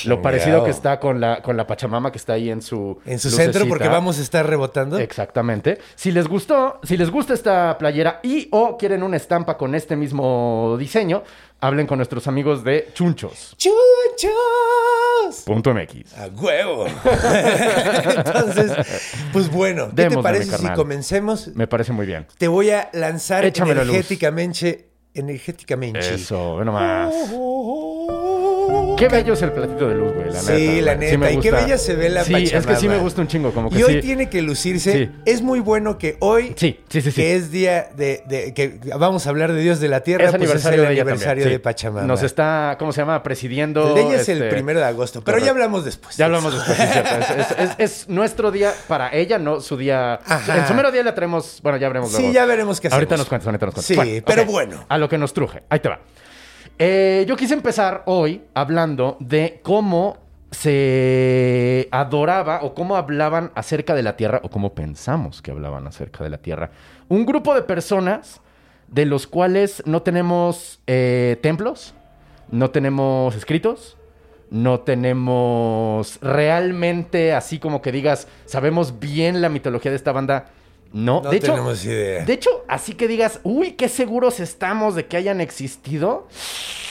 lo, 0.06 0.22
parecido 0.22 0.64
que 0.64 0.70
está 0.70 0.98
con 0.98 1.20
la, 1.20 1.42
con 1.42 1.58
la 1.58 1.66
Pachamama 1.66 2.10
que 2.10 2.16
está 2.16 2.34
ahí 2.34 2.48
en 2.48 2.62
su. 2.62 2.98
En 3.04 3.19
su 3.19 3.28
lucecita. 3.28 3.52
centro, 3.52 3.69
porque 3.69 3.88
vamos 3.88 4.19
a 4.19 4.22
estar 4.22 4.48
rebotando. 4.48 4.98
Exactamente. 4.98 5.78
Si 5.94 6.10
les 6.10 6.26
gustó, 6.26 6.81
si 6.82 6.96
les 6.96 7.10
gusta 7.10 7.34
esta 7.34 7.76
playera 7.76 8.20
y 8.22 8.48
o 8.50 8.78
quieren 8.78 9.02
una 9.02 9.19
estampa 9.19 9.58
con 9.58 9.75
este 9.75 9.94
mismo 9.94 10.76
diseño, 10.78 11.22
hablen 11.60 11.86
con 11.86 11.98
nuestros 11.98 12.26
amigos 12.28 12.64
de 12.64 12.88
Chunchos. 12.94 13.54
¡Chunchos! 13.58 15.42
Punto 15.44 15.75
MX. 15.75 16.16
A 16.16 16.28
huevo. 16.28 16.86
Entonces, 18.16 18.72
pues 19.34 19.50
bueno, 19.50 19.88
¿qué 19.90 19.96
te 19.96 20.02
Démosle, 20.04 20.22
parece 20.22 20.62
mi 20.62 20.69
si 20.69 20.75
comencemos? 20.75 21.48
Me 21.48 21.66
parece 21.66 21.92
muy 21.92 22.06
bien. 22.06 22.26
Te 22.38 22.48
voy 22.48 22.70
a 22.70 22.88
lanzar 22.94 23.44
Échame 23.44 23.75
la 23.75 23.84
luz. 23.84 23.96
Energéticamente. 25.14 26.14
Eso, 26.14 26.64
nomás. 26.64 27.14
Qué 28.96 29.08
bello 29.08 29.32
es 29.35 29.43
el 29.43 29.50
platito 29.52 29.88
de 29.88 29.96
luz, 29.96 30.12
güey, 30.14 30.26
la 30.26 30.41
neta. 30.41 30.56
Sí, 30.56 30.81
la 30.81 30.94
neta. 30.94 31.19
me 31.19 31.32
y 31.32 31.41
qué 31.41 31.50
bella 31.50 31.76
se 31.79 31.96
ve 31.96 32.08
la 32.08 32.23
Sí, 32.25 32.32
es 32.35 32.50
que 32.52 32.61
sí 32.61 32.67
Pachamama. 32.67 32.96
me 32.96 32.99
gusta 33.02 33.20
un 33.23 33.26
chingo, 33.29 33.52
como 33.52 33.69
que 33.69 33.79
Y 33.79 33.82
hoy 33.82 33.94
sí. 33.94 34.00
tiene 34.00 34.31
que 34.31 34.41
lucirse. 34.41 34.93
Sí. 34.93 35.11
Es 35.26 35.43
muy 35.43 35.58
bueno 35.61 35.99
que 35.99 36.17
hoy, 36.20 36.55
Sí, 36.56 36.79
sí, 36.88 37.00
sí, 37.02 37.11
sí. 37.11 37.20
que 37.20 37.35
es 37.35 37.50
día 37.50 37.88
de, 37.96 38.23
de- 38.26 38.55
que 38.55 38.79
vamos 38.96 39.26
a 39.26 39.31
hablar 39.31 39.52
de 39.52 39.61
Dios 39.61 39.81
de 39.81 39.88
la 39.88 40.00
Tierra, 40.00 40.25
Es 40.26 40.31
pues 40.31 40.43
aniversario 40.43 40.82
es 40.85 40.88
el 40.88 40.94
de 40.94 41.00
aniversario 41.00 41.44
de 41.44 41.50
sí. 41.52 41.58
Pachamama. 41.58 42.06
Nos 42.06 42.23
está, 42.23 42.76
¿cómo 42.79 42.93
se 42.93 43.00
llama? 43.00 43.20
Presidiendo. 43.25 43.88
el 43.88 43.94
de 43.96 44.00
ella 44.02 44.20
es 44.20 44.29
el 44.29 44.38
este, 44.43 44.50
primero 44.55 44.79
de 44.79 44.87
agosto, 44.87 45.23
pero 45.25 45.38
ya 45.38 45.50
hablamos 45.50 45.85
después. 45.85 46.17
Ya 46.17 46.26
hablamos 46.26 46.55
después, 46.55 46.79
sí, 46.79 46.85
cierto. 46.93 47.14
Es, 47.17 47.31
es- 47.31 47.58
es- 47.58 47.75
es 48.02 48.08
nuestro 48.08 48.52
día 48.52 48.73
para 48.87 49.12
ella, 49.12 49.38
no 49.38 49.61
su 49.61 49.76
día. 49.76 50.14
Ajá. 50.25 50.58
En 50.58 50.69
su 50.69 50.75
mero 50.75 50.93
día 50.93 51.02
la 51.02 51.14
traemos. 51.17 51.58
Bueno, 51.62 51.79
ya 51.79 51.88
veremos 51.88 52.12
Sí, 52.12 52.19
luego. 52.19 52.32
ya 52.32 52.46
veremos 52.46 52.81
qué 52.81 52.88
Ahorita 52.88 53.17
hacemos. 53.17 53.19
nos 53.19 53.29
cuentas, 53.29 53.46
ahorita 53.49 53.67
nos 53.67 53.75
cuentas. 53.75 53.87
Sí, 53.87 53.96
Bueno, 53.96 54.23
pero 54.25 54.44
bueno. 54.46 54.85
A 54.88 54.99
lo 54.99 55.08
que 55.08 55.19
nos 55.19 55.32
truje. 55.35 55.64
Ahí 55.69 55.81
te 55.81 55.88
va. 55.88 55.99
Eh, 56.78 57.24
yo 57.28 57.36
quise 57.36 57.54
empezar 57.54 58.02
hoy 58.06 58.42
hablando 58.52 59.16
de 59.20 59.60
cómo 59.62 60.18
se 60.50 61.88
adoraba 61.92 62.60
o 62.62 62.74
cómo 62.74 62.96
hablaban 62.96 63.52
acerca 63.54 63.94
de 63.94 64.02
la 64.02 64.16
Tierra 64.16 64.40
o 64.42 64.50
cómo 64.50 64.74
pensamos 64.74 65.40
que 65.40 65.52
hablaban 65.52 65.86
acerca 65.86 66.24
de 66.24 66.30
la 66.30 66.38
Tierra. 66.38 66.70
Un 67.08 67.26
grupo 67.26 67.54
de 67.54 67.62
personas 67.62 68.40
de 68.88 69.06
los 69.06 69.26
cuales 69.28 69.82
no 69.86 70.02
tenemos 70.02 70.80
eh, 70.86 71.38
templos, 71.42 71.94
no 72.50 72.70
tenemos 72.70 73.36
escritos, 73.36 73.96
no 74.50 74.80
tenemos 74.80 76.18
realmente 76.22 77.34
así 77.34 77.58
como 77.60 77.82
que 77.82 77.92
digas, 77.92 78.26
sabemos 78.46 78.98
bien 78.98 79.40
la 79.40 79.48
mitología 79.48 79.92
de 79.92 79.96
esta 79.96 80.12
banda. 80.12 80.46
No, 80.94 81.20
No 81.23 81.31
de 81.31 81.37
hecho, 81.38 81.52
tenemos 81.52 81.85
idea. 81.85 82.25
de 82.25 82.32
hecho, 82.32 82.64
así 82.69 82.94
que 82.94 83.08
digas, 83.08 83.41
uy, 83.43 83.73
qué 83.73 83.88
seguros 83.88 84.38
estamos 84.38 84.94
de 84.94 85.06
que 85.06 85.17
hayan 85.17 85.41
existido. 85.41 86.29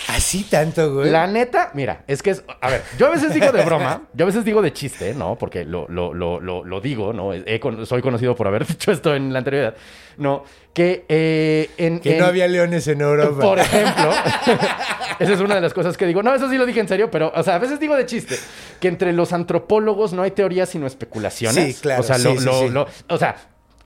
Así 0.09 0.43
tanto, 0.43 0.93
güey. 0.95 1.09
La 1.09 1.25
neta, 1.27 1.71
mira, 1.73 2.03
es 2.07 2.21
que 2.21 2.31
es. 2.31 2.43
A 2.59 2.69
ver, 2.69 2.83
yo 2.99 3.07
a 3.07 3.09
veces 3.11 3.33
digo 3.33 3.49
de 3.53 3.63
broma, 3.63 4.03
yo 4.13 4.25
a 4.25 4.27
veces 4.27 4.43
digo 4.43 4.61
de 4.61 4.73
chiste, 4.73 5.13
¿no? 5.13 5.37
Porque 5.37 5.63
lo, 5.63 5.87
lo, 5.87 6.13
lo, 6.13 6.41
lo, 6.41 6.81
digo, 6.81 7.13
¿no? 7.13 7.33
He 7.33 7.61
soy 7.85 8.01
conocido 8.01 8.35
por 8.35 8.45
haber 8.47 8.67
dicho 8.67 8.91
esto 8.91 9.15
en 9.15 9.31
la 9.31 9.39
anterioridad. 9.39 9.75
No, 10.17 10.43
que 10.73 11.05
eh, 11.07 11.69
en. 11.77 11.99
Que 11.99 12.13
en- 12.15 12.19
no 12.19 12.25
había 12.25 12.47
leones 12.49 12.85
en 12.89 12.99
Europa. 12.99 13.39
Por 13.39 13.59
ejemplo, 13.59 14.11
esa 15.19 15.33
es 15.33 15.39
una 15.39 15.55
de 15.55 15.61
las 15.61 15.73
cosas 15.73 15.95
que 15.95 16.05
digo. 16.05 16.21
No, 16.21 16.35
eso 16.35 16.49
sí 16.49 16.57
lo 16.57 16.65
dije 16.65 16.81
en 16.81 16.89
serio, 16.89 17.09
pero, 17.09 17.31
o 17.33 17.41
sea, 17.41 17.55
a 17.55 17.59
veces 17.59 17.79
digo 17.79 17.95
de 17.95 18.05
chiste 18.05 18.37
que 18.81 18.89
entre 18.89 19.13
los 19.13 19.31
antropólogos 19.31 20.11
no 20.11 20.23
hay 20.23 20.31
teorías 20.31 20.67
sino 20.67 20.85
especulaciones. 20.85 21.77
Sí, 21.77 21.81
claro, 21.81 22.01
O 22.01 22.03
sea, 22.03 22.17
sí, 22.19 22.27
o 23.07 23.17
sea, 23.17 23.35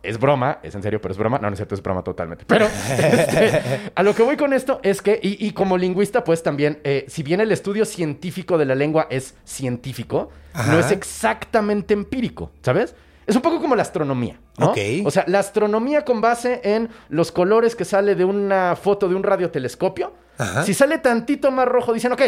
es 0.07 0.19
broma, 0.19 0.59
es 0.63 0.73
en 0.73 0.81
serio, 0.81 1.01
pero 1.01 1.11
es 1.11 1.17
broma. 1.17 1.37
No, 1.37 1.47
no 1.49 1.53
es 1.53 1.57
cierto, 1.57 1.75
es 1.75 1.83
broma 1.83 2.03
totalmente. 2.03 2.45
Pero 2.47 2.65
este, 2.99 3.91
a 3.93 4.03
lo 4.03 4.15
que 4.15 4.23
voy 4.23 4.37
con 4.37 4.53
esto 4.53 4.79
es 4.83 5.01
que, 5.01 5.19
y, 5.21 5.45
y 5.45 5.51
como 5.51 5.77
lingüista, 5.77 6.23
pues 6.23 6.41
también, 6.43 6.79
eh, 6.83 7.05
si 7.07 7.23
bien 7.23 7.41
el 7.41 7.51
estudio 7.51 7.85
científico 7.85 8.57
de 8.57 8.65
la 8.65 8.75
lengua 8.75 9.07
es 9.09 9.35
científico, 9.43 10.29
Ajá. 10.53 10.71
no 10.71 10.79
es 10.79 10.91
exactamente 10.91 11.93
empírico, 11.93 12.51
¿sabes? 12.61 12.95
Es 13.25 13.35
un 13.35 13.41
poco 13.41 13.59
como 13.59 13.75
la 13.75 13.81
astronomía, 13.81 14.39
¿no? 14.57 14.67
Ok. 14.67 14.77
O 15.03 15.11
sea, 15.11 15.25
la 15.27 15.39
astronomía 15.39 16.05
con 16.05 16.21
base 16.21 16.61
en 16.63 16.89
los 17.09 17.33
colores 17.33 17.75
que 17.75 17.83
sale 17.83 18.15
de 18.15 18.23
una 18.23 18.77
foto 18.77 19.09
de 19.09 19.15
un 19.15 19.23
radiotelescopio. 19.23 20.13
Ajá. 20.37 20.63
Si 20.63 20.73
sale 20.73 20.99
tantito 20.99 21.51
más 21.51 21.67
rojo, 21.67 21.93
dicen, 21.93 22.13
ok, 22.13 22.21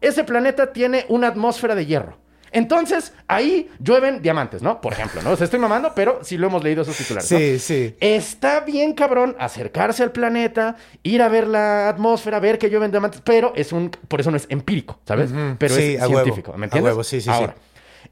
ese 0.00 0.24
planeta 0.24 0.72
tiene 0.72 1.04
una 1.10 1.28
atmósfera 1.28 1.74
de 1.74 1.84
hierro. 1.84 2.16
Entonces, 2.52 3.12
ahí 3.28 3.70
llueven 3.78 4.22
diamantes, 4.22 4.60
¿no? 4.62 4.80
Por 4.80 4.92
ejemplo, 4.92 5.22
¿no? 5.22 5.30
O 5.30 5.36
sea, 5.36 5.44
estoy 5.44 5.60
mamando, 5.60 5.92
pero 5.94 6.20
sí 6.22 6.36
lo 6.36 6.48
hemos 6.48 6.64
leído 6.64 6.82
esos 6.82 6.96
titulares. 6.96 7.30
¿no? 7.30 7.38
Sí, 7.38 7.58
sí. 7.58 7.94
Está 8.00 8.60
bien, 8.60 8.92
cabrón, 8.94 9.36
acercarse 9.38 10.02
al 10.02 10.12
planeta, 10.12 10.76
ir 11.02 11.22
a 11.22 11.28
ver 11.28 11.46
la 11.46 11.88
atmósfera, 11.88 12.40
ver 12.40 12.58
que 12.58 12.68
llueven 12.70 12.90
diamantes, 12.90 13.20
pero 13.24 13.52
es 13.54 13.72
un. 13.72 13.90
Por 13.90 14.20
eso 14.20 14.30
no 14.30 14.36
es 14.36 14.46
empírico, 14.48 14.98
¿sabes? 15.06 15.30
Pero 15.58 15.74
Sí, 15.74 15.94
es 15.94 16.02
a 16.02 16.08
huevo. 16.08 16.22
científico. 16.24 16.52
¿Me 16.56 16.64
A 16.64 16.66
entiendes? 16.66 16.90
huevo, 16.90 17.04
sí, 17.04 17.16
sí, 17.20 17.24
sí. 17.24 17.30
Ahora, 17.30 17.54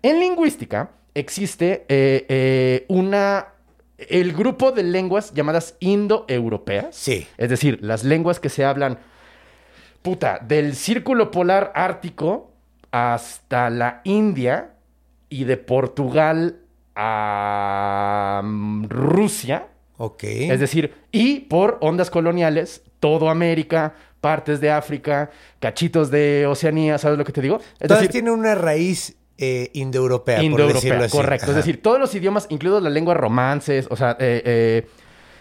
en 0.02 0.20
lingüística 0.20 0.90
existe 1.14 1.84
eh, 1.88 2.24
eh, 2.28 2.84
una. 2.88 3.48
El 3.98 4.32
grupo 4.32 4.70
de 4.70 4.84
lenguas 4.84 5.34
llamadas 5.34 5.74
indoeuropeas. 5.80 6.94
Sí. 6.94 7.26
Es 7.36 7.50
decir, 7.50 7.78
las 7.82 8.04
lenguas 8.04 8.38
que 8.38 8.48
se 8.48 8.64
hablan. 8.64 8.98
Puta, 10.02 10.38
del 10.40 10.76
círculo 10.76 11.32
polar 11.32 11.72
ártico 11.74 12.52
hasta 12.90 13.70
la 13.70 14.00
India 14.04 14.74
y 15.28 15.44
de 15.44 15.56
Portugal 15.56 16.56
a 16.94 18.40
mm, 18.44 18.84
Rusia. 18.88 19.68
Ok. 19.98 20.24
Es 20.24 20.60
decir, 20.60 20.94
y 21.12 21.40
por 21.40 21.78
ondas 21.80 22.10
coloniales, 22.10 22.82
todo 23.00 23.30
América, 23.30 23.94
partes 24.20 24.60
de 24.60 24.70
África, 24.70 25.30
cachitos 25.60 26.10
de 26.10 26.46
Oceanía, 26.46 26.98
¿sabes 26.98 27.18
lo 27.18 27.24
que 27.24 27.32
te 27.32 27.40
digo? 27.40 27.60
Es 27.78 27.88
Todas 27.88 28.02
decir, 28.02 28.12
tienen 28.12 28.32
una 28.32 28.54
raíz 28.54 29.16
eh, 29.36 29.70
indoeuropea, 29.74 30.36
por 30.36 30.44
indoeuropea, 30.44 30.80
decirlo 30.80 31.04
así. 31.04 31.16
correcto. 31.16 31.44
Ajá. 31.44 31.52
Es 31.52 31.56
decir, 31.56 31.82
todos 31.82 31.98
los 31.98 32.14
idiomas, 32.14 32.46
incluidos 32.48 32.82
las 32.82 32.92
lenguas 32.92 33.16
romances, 33.16 33.86
o 33.90 33.96
sea, 33.96 34.16
eh, 34.18 34.42
eh, 34.44 34.86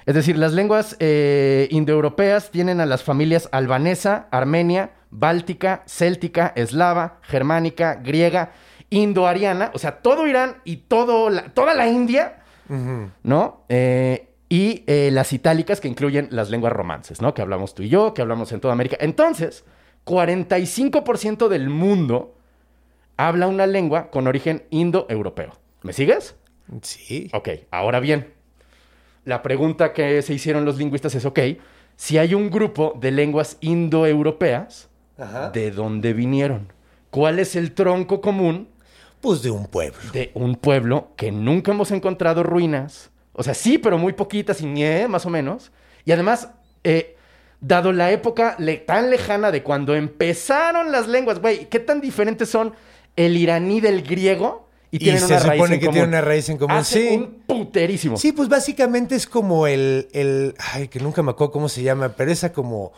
es 0.08 0.16
decir, 0.16 0.38
las 0.38 0.54
lenguas 0.54 0.96
eh, 1.00 1.68
indoeuropeas 1.70 2.50
tienen 2.50 2.80
a 2.80 2.86
las 2.86 3.04
familias 3.04 3.50
albanesa, 3.52 4.28
armenia, 4.32 4.92
báltica, 5.12 5.84
céltica, 5.86 6.54
eslava, 6.56 7.20
germánica, 7.24 7.96
griega, 7.96 8.52
indoariana, 8.90 9.72
o 9.74 9.80
sea, 9.80 9.98
todo 10.02 10.28
Irán 10.28 10.58
y 10.64 10.78
todo 10.78 11.30
la- 11.30 11.50
toda 11.54 11.74
la 11.74 11.88
India, 11.88 12.44
¿no? 13.24 13.64
Eh, 13.70 14.30
y 14.50 14.84
eh, 14.88 15.10
las 15.12 15.34
itálicas 15.34 15.82
que 15.82 15.88
incluyen 15.90 16.28
las 16.32 16.50
lenguas 16.50 16.72
romances, 16.74 17.22
¿no? 17.22 17.34
Que 17.34 17.42
hablamos 17.42 17.74
tú 17.76 17.84
y 17.84 17.90
yo, 17.90 18.14
que 18.14 18.22
hablamos 18.22 18.52
en 18.54 18.60
toda 18.62 18.74
América. 18.74 18.96
Entonces, 19.00 19.66
45% 20.06 21.48
del 21.50 21.70
mundo 21.70 22.36
habla 23.18 23.48
una 23.48 23.68
lengua 23.68 24.10
con 24.10 24.28
origen 24.28 24.64
indoeuropeo. 24.70 25.54
¿Me 25.84 25.94
sigues? 25.94 26.36
Sí. 26.82 27.30
Ok, 27.34 27.50
ahora 27.72 28.00
bien, 28.00 28.34
la 29.26 29.42
pregunta 29.42 29.94
que 29.94 30.22
se 30.22 30.34
hicieron 30.34 30.66
los 30.66 30.78
lingüistas 30.78 31.16
es, 31.16 31.26
ok, 31.26 31.40
si 31.96 32.18
hay 32.18 32.34
un 32.34 32.50
grupo 32.50 32.94
de 33.00 33.12
lenguas 33.12 33.58
indoeuropeas, 33.62 34.87
Ajá. 35.18 35.50
¿de 35.52 35.72
dónde 35.72 36.14
vinieron? 36.14 36.72
¿Cuál 37.10 37.40
es 37.40 37.56
el 37.56 37.74
tronco 37.74 38.22
común 38.22 38.68
Pues 39.22 39.42
de 39.42 39.50
un 39.52 39.66
pueblo. 39.68 39.98
de 40.14 40.32
un 40.34 40.56
pueblo 40.56 41.10
que 41.16 41.32
nunca 41.32 41.72
hemos 41.72 41.92
encontrado 41.92 42.44
ruinas? 42.44 43.10
O 43.34 43.44
sea, 43.44 43.54
sí, 43.54 43.78
pero 43.78 43.98
muy 43.98 44.14
poquitas 44.14 44.62
y 44.62 44.66
nie, 44.66 45.08
más 45.08 45.26
o 45.26 45.30
menos. 45.30 45.72
Y 46.06 46.12
además, 46.12 46.50
eh, 46.84 47.16
dado 47.62 47.92
la 47.92 48.12
época 48.12 48.56
le- 48.60 48.78
tan 48.78 49.10
lejana 49.10 49.52
de 49.52 49.64
cuando 49.64 49.96
empezaron 49.96 50.92
las 50.92 51.08
lenguas, 51.08 51.40
güey, 51.40 51.66
¿qué 51.70 51.80
tan 51.80 52.02
diferentes 52.02 52.50
son 52.50 52.74
el 53.16 53.36
iraní 53.38 53.82
del 53.82 54.04
griego 54.04 54.68
y 54.92 54.98
Y 54.98 55.00
tienen 55.00 55.20
se 55.22 55.26
una 55.28 55.40
raíz 55.40 55.60
supone 55.60 55.74
en 55.76 55.80
que 55.80 55.86
común. 55.88 55.94
tienen 55.96 56.10
una 56.10 56.22
raíz 56.22 56.50
en 56.50 56.58
común, 56.58 56.78
Hacen 56.78 57.02
sí. 57.10 57.16
un 57.16 57.44
puterísimo. 57.48 58.18
Sí, 58.18 58.32
pues 58.32 58.48
básicamente 58.50 59.16
es 59.16 59.28
como 59.28 59.68
el, 59.68 60.08
el. 60.14 60.56
Ay, 60.74 60.88
que 60.88 61.00
nunca 61.00 61.22
me 61.24 61.32
acuerdo 61.32 61.52
cómo 61.52 61.68
se 61.70 61.84
llama, 61.84 62.10
pero 62.10 62.32
esa 62.32 62.54
como 62.54 62.92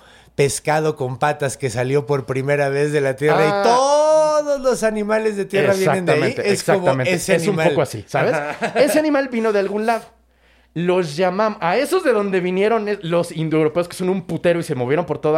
pescado 0.44 0.96
con 0.96 1.20
patas 1.20 1.58
que 1.58 1.70
salió 1.70 2.06
por 2.06 2.26
primera 2.26 2.70
vez 2.70 2.94
de 2.94 3.02
la 3.02 3.18
tierra 3.18 3.40
Ah. 3.42 3.62
y 3.62 3.68
todos 3.68 4.62
los 4.62 4.84
animales 4.84 5.36
de 5.36 5.44
tierra 5.44 5.74
vienen 5.74 6.06
de 6.06 6.14
ahí. 6.14 6.22
Exactamente, 6.24 6.50
Es 6.54 6.64
como 6.64 6.78
exactamente. 6.78 7.14
ese 7.14 7.36
es 7.36 7.44
animal. 7.44 7.68
un 7.68 7.72
poco 7.74 7.82
así, 7.82 8.06
¿sabes? 8.08 8.36
Ese 8.76 9.00
animal 9.00 9.28
vino 9.28 9.52
de 9.52 9.60
algún 9.60 9.86
lado. 9.86 10.06
Los 10.74 11.18
llamamos, 11.18 11.58
a 11.62 11.76
esos 11.76 12.06
de 12.06 12.14
donde 12.14 12.40
vinieron 12.40 12.88
los 13.02 13.34
indoeuropeos 13.34 13.90
que 13.90 13.98
son 13.98 14.08
un 14.08 14.22
putero 14.22 14.62
y 14.62 14.64
se 14.64 14.76
movieron 14.76 15.06
por 15.06 15.20
todo 15.20 15.38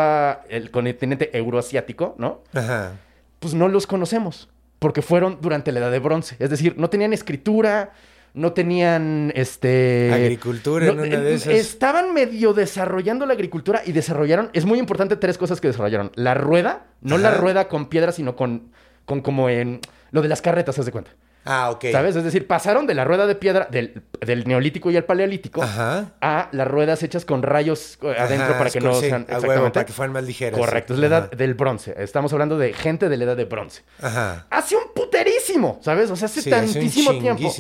el 0.50 0.70
continente 0.70 1.36
euroasiático, 1.36 2.13
¿no? 2.20 2.43
Ajá. 2.53 2.91
Pues 3.39 3.55
no 3.55 3.70
los 3.70 3.88
conocemos, 3.88 4.50
porque 4.77 5.01
fueron 5.01 5.39
durante 5.41 5.72
la 5.72 5.79
edad 5.79 5.89
de 5.91 5.98
bronce. 5.98 6.36
Es 6.38 6.51
decir, 6.51 6.75
no 6.77 6.91
tenían 6.91 7.12
escritura, 7.12 7.91
no 8.33 8.53
tenían 8.53 9.31
este 9.35 10.11
Agricultura 10.13 10.88
en 10.88 11.00
una 11.00 11.19
de 11.19 11.31
eh, 11.31 11.35
esas. 11.35 11.53
Estaban 11.53 12.13
medio 12.13 12.53
desarrollando 12.53 13.25
la 13.25 13.33
agricultura 13.33 13.81
y 13.85 13.91
desarrollaron, 13.91 14.50
es 14.53 14.65
muy 14.65 14.79
importante 14.79 15.15
tres 15.15 15.38
cosas 15.38 15.59
que 15.59 15.67
desarrollaron. 15.67 16.11
La 16.15 16.33
rueda, 16.33 16.88
no 17.01 17.17
la 17.17 17.31
rueda 17.31 17.67
con 17.67 17.88
piedra, 17.88 18.11
sino 18.11 18.35
con, 18.35 18.71
con 19.05 19.21
como 19.21 19.50
en 19.50 19.79
lo 20.11 20.21
de 20.21 20.27
las 20.27 20.41
carretas, 20.41 20.79
haz 20.79 20.85
de 20.85 20.91
cuenta. 20.91 21.11
Ah, 21.43 21.71
ok. 21.71 21.86
¿Sabes? 21.91 22.15
Es 22.15 22.24
decir, 22.24 22.45
pasaron 22.48 22.86
de 22.86 22.93
la 22.93 23.03
rueda 23.03 23.25
de 23.25 23.33
piedra 23.36 23.67
del, 23.71 24.03
del 24.19 24.48
neolítico 24.48 24.91
y 24.91 24.98
el 24.98 25.03
paleolítico 25.03 25.63
Ajá. 25.63 26.12
a 26.21 26.50
las 26.51 26.67
ruedas 26.67 27.01
hechas 27.01 27.25
con 27.25 27.41
rayos 27.41 27.98
eh, 28.03 28.13
adentro 28.17 28.50
Ajá, 28.50 28.57
para 28.60 28.69
que 28.69 28.79
no 28.79 28.93
sí, 28.93 29.07
sean 29.10 29.21
huevo, 29.24 29.36
exactamente. 29.38 29.71
para 29.71 29.86
que 29.86 29.93
fueran 29.93 30.13
más 30.13 30.24
ligeras. 30.24 30.60
Correcto, 30.60 30.93
sí. 30.93 30.98
es 30.98 31.00
la 31.01 31.07
edad 31.07 31.24
Ajá. 31.27 31.36
del 31.36 31.53
bronce. 31.55 31.95
Estamos 31.98 32.31
hablando 32.33 32.57
de 32.60 32.74
gente 32.74 33.10
de 33.10 33.17
la 33.17 33.24
edad 33.24 33.36
de 33.38 33.45
bronce. 33.45 33.81
Ajá. 34.01 34.45
Hace 34.51 34.75
un 34.75 34.83
puterísimo, 34.93 35.79
¿sabes? 35.83 36.12
O 36.12 36.15
sea, 36.15 36.27
hace 36.27 36.41
Sí, 36.41 36.51
hace 36.51 36.65
un 36.67 36.74
tantísimo 36.74 37.17
tiempo. 37.19 37.51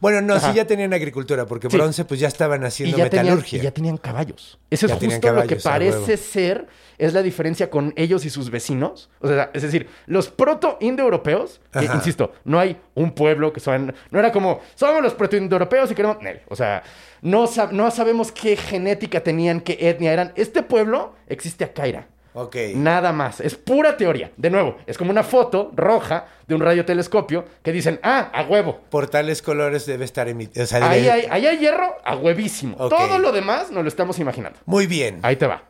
Bueno, 0.00 0.20
no, 0.20 0.40
sí 0.40 0.52
ya 0.54 0.66
tenían 0.66 0.92
agricultura, 0.92 1.46
porque 1.46 1.68
bronce 1.68 2.04
pues 2.04 2.18
ya 2.20 2.28
estaban 2.28 2.62
Y 2.62 2.66
haciendo 2.66 2.96
ya, 2.98 3.08
tenían, 3.08 3.26
metalurgia. 3.26 3.58
y 3.58 3.62
ya 3.62 3.70
tenían 3.70 3.96
caballos. 3.98 4.58
Eso 4.70 4.86
Ya 4.88 4.94
es 4.94 5.00
tenían 5.00 5.20
justo 5.20 5.34
lo 5.36 5.46
que 5.46 5.56
parece 5.56 6.16
ser 6.16 6.66
es 6.98 7.14
la 7.14 7.22
diferencia 7.22 7.70
con 7.70 7.92
ellos 7.96 8.24
y 8.24 8.30
sus 8.30 8.50
vecinos. 8.50 9.08
O 9.20 9.28
sea, 9.28 9.50
es 9.54 9.62
decir, 9.62 9.88
los 10.06 10.28
proto-indoeuropeos, 10.28 11.60
insisto, 11.94 12.32
no 12.44 12.58
hay 12.58 12.76
un 12.94 13.12
pueblo 13.12 13.52
que 13.52 13.60
son... 13.60 13.94
No 14.10 14.18
era 14.18 14.32
como, 14.32 14.60
somos 14.74 15.02
los 15.02 15.14
proto-indoeuropeos 15.14 15.90
y 15.90 15.94
queremos... 15.94 16.18
O 16.48 16.56
sea, 16.56 16.82
no, 17.22 17.44
sab- 17.46 17.70
no 17.70 17.90
sabemos 17.90 18.32
qué 18.32 18.56
genética 18.56 19.22
tenían, 19.22 19.60
qué 19.60 19.76
etnia 19.80 20.12
eran. 20.12 20.32
Este 20.36 20.62
pueblo 20.62 21.14
existe 21.28 21.64
a 21.64 21.72
Caira. 21.72 22.06
Ok. 22.34 22.56
Nada 22.74 23.12
más. 23.12 23.40
Es 23.40 23.56
pura 23.56 23.96
teoría. 23.96 24.30
De 24.36 24.48
nuevo, 24.50 24.76
es 24.86 24.96
como 24.96 25.10
una 25.10 25.24
foto 25.24 25.72
roja 25.74 26.26
de 26.46 26.54
un 26.54 26.60
radiotelescopio 26.60 27.44
que 27.62 27.72
dicen, 27.72 27.98
ah, 28.02 28.30
a 28.32 28.42
huevo. 28.44 28.80
Por 28.90 29.08
tales 29.08 29.42
colores 29.42 29.86
debe 29.86 30.04
estar 30.04 30.28
emitido. 30.28 30.64
Sea, 30.66 30.88
Ahí 30.88 31.02
debe- 31.02 31.10
hay, 31.12 31.26
ahí 31.30 31.46
hay 31.46 31.58
hierro 31.58 31.96
a 32.04 32.14
huevísimo. 32.14 32.76
Todo 32.76 33.18
lo 33.18 33.32
demás 33.32 33.70
nos 33.72 33.82
lo 33.82 33.88
estamos 33.88 34.18
imaginando. 34.20 34.58
Muy 34.66 34.86
bien. 34.86 35.18
Ahí 35.22 35.34
te 35.36 35.46
va. 35.48 35.64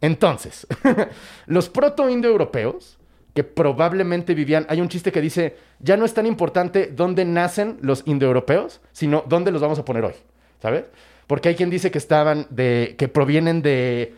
Entonces, 0.00 0.66
los 1.46 1.68
proto-indoeuropeos, 1.68 2.98
que 3.36 3.44
probablemente 3.44 4.34
vivían. 4.34 4.66
Hay 4.70 4.80
un 4.80 4.88
chiste 4.88 5.12
que 5.12 5.20
dice: 5.20 5.56
ya 5.78 5.98
no 5.98 6.06
es 6.06 6.14
tan 6.14 6.24
importante 6.24 6.86
dónde 6.86 7.26
nacen 7.26 7.76
los 7.82 8.02
indoeuropeos, 8.06 8.80
sino 8.92 9.24
dónde 9.28 9.52
los 9.52 9.60
vamos 9.60 9.78
a 9.78 9.84
poner 9.84 10.06
hoy. 10.06 10.14
¿Sabes? 10.60 10.86
Porque 11.26 11.50
hay 11.50 11.54
quien 11.54 11.68
dice 11.68 11.90
que 11.90 11.98
estaban 11.98 12.46
de. 12.48 12.94
que 12.98 13.08
provienen 13.08 13.60
de. 13.60 14.14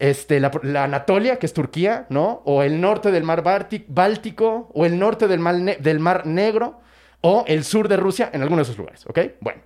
Este, 0.00 0.40
la, 0.40 0.50
Anatolia, 0.82 1.38
que 1.38 1.46
es 1.46 1.52
Turquía, 1.52 2.06
¿no? 2.08 2.42
O 2.44 2.64
el 2.64 2.80
norte 2.80 3.12
del 3.12 3.22
mar 3.22 3.42
Báltico, 3.42 4.70
o 4.74 4.84
el 4.84 4.98
norte 4.98 5.28
del 5.28 5.38
mar, 5.38 5.56
del 5.56 6.00
mar 6.00 6.26
Negro, 6.26 6.80
o 7.20 7.44
el 7.46 7.62
sur 7.64 7.88
de 7.88 7.96
Rusia, 7.96 8.30
en 8.32 8.42
alguno 8.42 8.58
de 8.58 8.62
esos 8.64 8.78
lugares, 8.78 9.06
¿ok? 9.06 9.18
Bueno. 9.40 9.62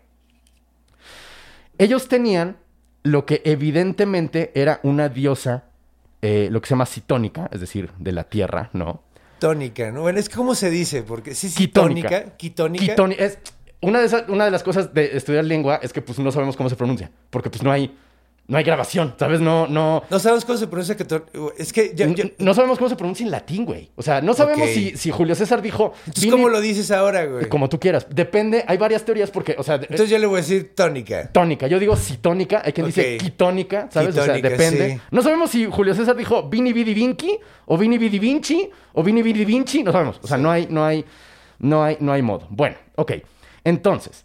Ellos 1.79 2.09
tenían 2.09 2.57
lo 3.03 3.27
que 3.27 3.43
evidentemente 3.45 4.53
era 4.55 4.81
una 4.83 5.09
diosa, 5.09 5.65
eh, 6.23 6.49
lo 6.51 6.61
que 6.61 6.69
se 6.69 6.75
llama 6.75 6.87
citónica, 6.87 7.49
es 7.53 7.61
decir, 7.61 7.91
de 7.99 8.13
la 8.13 8.25
tierra, 8.25 8.71
¿no? 8.73 9.03
Tónica, 9.39 9.91
¿no? 9.91 10.03
Bueno, 10.03 10.21
es 10.21 10.29
cómo 10.29 10.55
se 10.55 10.71
dice, 10.71 11.03
porque 11.03 11.35
sí, 11.35 11.49
sí, 11.49 11.57
Quitónica. 11.57 12.09
tónica, 12.09 12.37
quitónica. 12.37 12.95
Es, 13.19 13.39
una, 13.81 13.99
de 13.99 14.07
esas- 14.07 14.29
una 14.29 14.45
de 14.45 14.53
las 14.53 14.63
cosas 14.63 14.95
de 14.95 15.17
estudiar 15.17 15.45
lengua 15.45 15.81
es 15.83 15.93
que 15.93 16.01
pues 16.01 16.19
no 16.21 16.31
sabemos 16.31 16.57
cómo 16.57 16.69
se 16.69 16.77
pronuncia, 16.77 17.11
porque 17.31 17.51
pues 17.51 17.63
no 17.65 17.73
hay, 17.73 17.93
no 18.53 18.59
hay 18.59 18.65
grabación, 18.65 19.15
¿sabes? 19.19 19.41
No, 19.41 19.67
no, 19.67 20.03
No 20.11 20.19
sabemos 20.19 20.45
cómo 20.45 20.59
se 20.59 20.67
pronuncia 20.67 20.97
quitón- 20.97 21.25
Es 21.59 21.73
que 21.73 21.93
yo, 21.97 22.07
yo- 22.09 22.25
n- 22.25 22.35
no 22.39 22.53
sabemos 22.55 22.79
cómo 22.79 22.89
se 22.91 22.97
pronuncia 22.97 23.25
en 23.25 23.31
latín, 23.31 23.65
güey. 23.65 23.91
O 23.97 24.03
sea, 24.03 24.21
no 24.21 24.35
sabemos 24.35 24.69
si, 24.69 24.97
si 24.97 25.11
Julio 25.11 25.35
César 25.35 25.63
dijo... 25.63 25.95
Entonces, 26.07 26.25
"Vine- 26.25 26.33
¿cómo 26.33 26.49
lo 26.51 26.61
dices 26.61 26.91
ahora, 26.91 27.25
güey? 27.25 27.49
Como 27.49 27.69
tú 27.69 27.81
quieras. 27.81 28.07
Depende, 28.11 28.65
hay 28.69 28.77
varias 28.79 29.05
teorías 29.05 29.31
porque, 29.31 29.57
o 29.59 29.63
sea, 29.63 29.77
Entonces 29.77 30.11
yo 30.11 30.19
le 30.19 30.27
voy 30.27 30.39
a 30.39 30.43
decir 30.43 30.73
tónica. 30.75 31.29
tónica. 31.33 31.67
Yo 31.67 31.79
digo 31.81 31.97
citónica, 31.97 32.63
hay 32.65 32.73
quien 32.73 32.87
dice 32.87 33.17
quitónica, 33.17 33.89
¿sabes? 33.91 34.17
o 34.17 34.23
sea, 34.25 34.35
depende. 34.35 34.91
sí. 34.97 35.01
No 35.11 35.23
sabemos 35.23 35.51
si 35.51 35.65
Julio 35.67 35.95
César 35.95 36.15
dijo 36.15 36.49
Vini 36.49 36.73
Vidi 36.73 36.93
Vinci 36.95 37.39
o 37.67 37.79
Vini 37.79 37.97
Vidi 37.97 38.19
Vinci 38.19 38.71
o 38.93 39.03
Vini 39.03 39.23
Vidi 39.23 39.45
Vinci, 39.47 39.83
no 39.83 39.93
sabemos. 39.93 40.21
O 40.23 40.27
sea, 40.27 40.37
no 40.37 40.51
hay 40.51 40.67
no 40.69 40.85
hay 40.85 41.05
no 41.61 41.83
hay 41.83 41.97
no 42.01 42.13
hay 42.13 42.21
modo. 42.21 42.47
Bueno, 42.51 42.77
ok. 42.97 43.13
Entonces, 43.65 44.23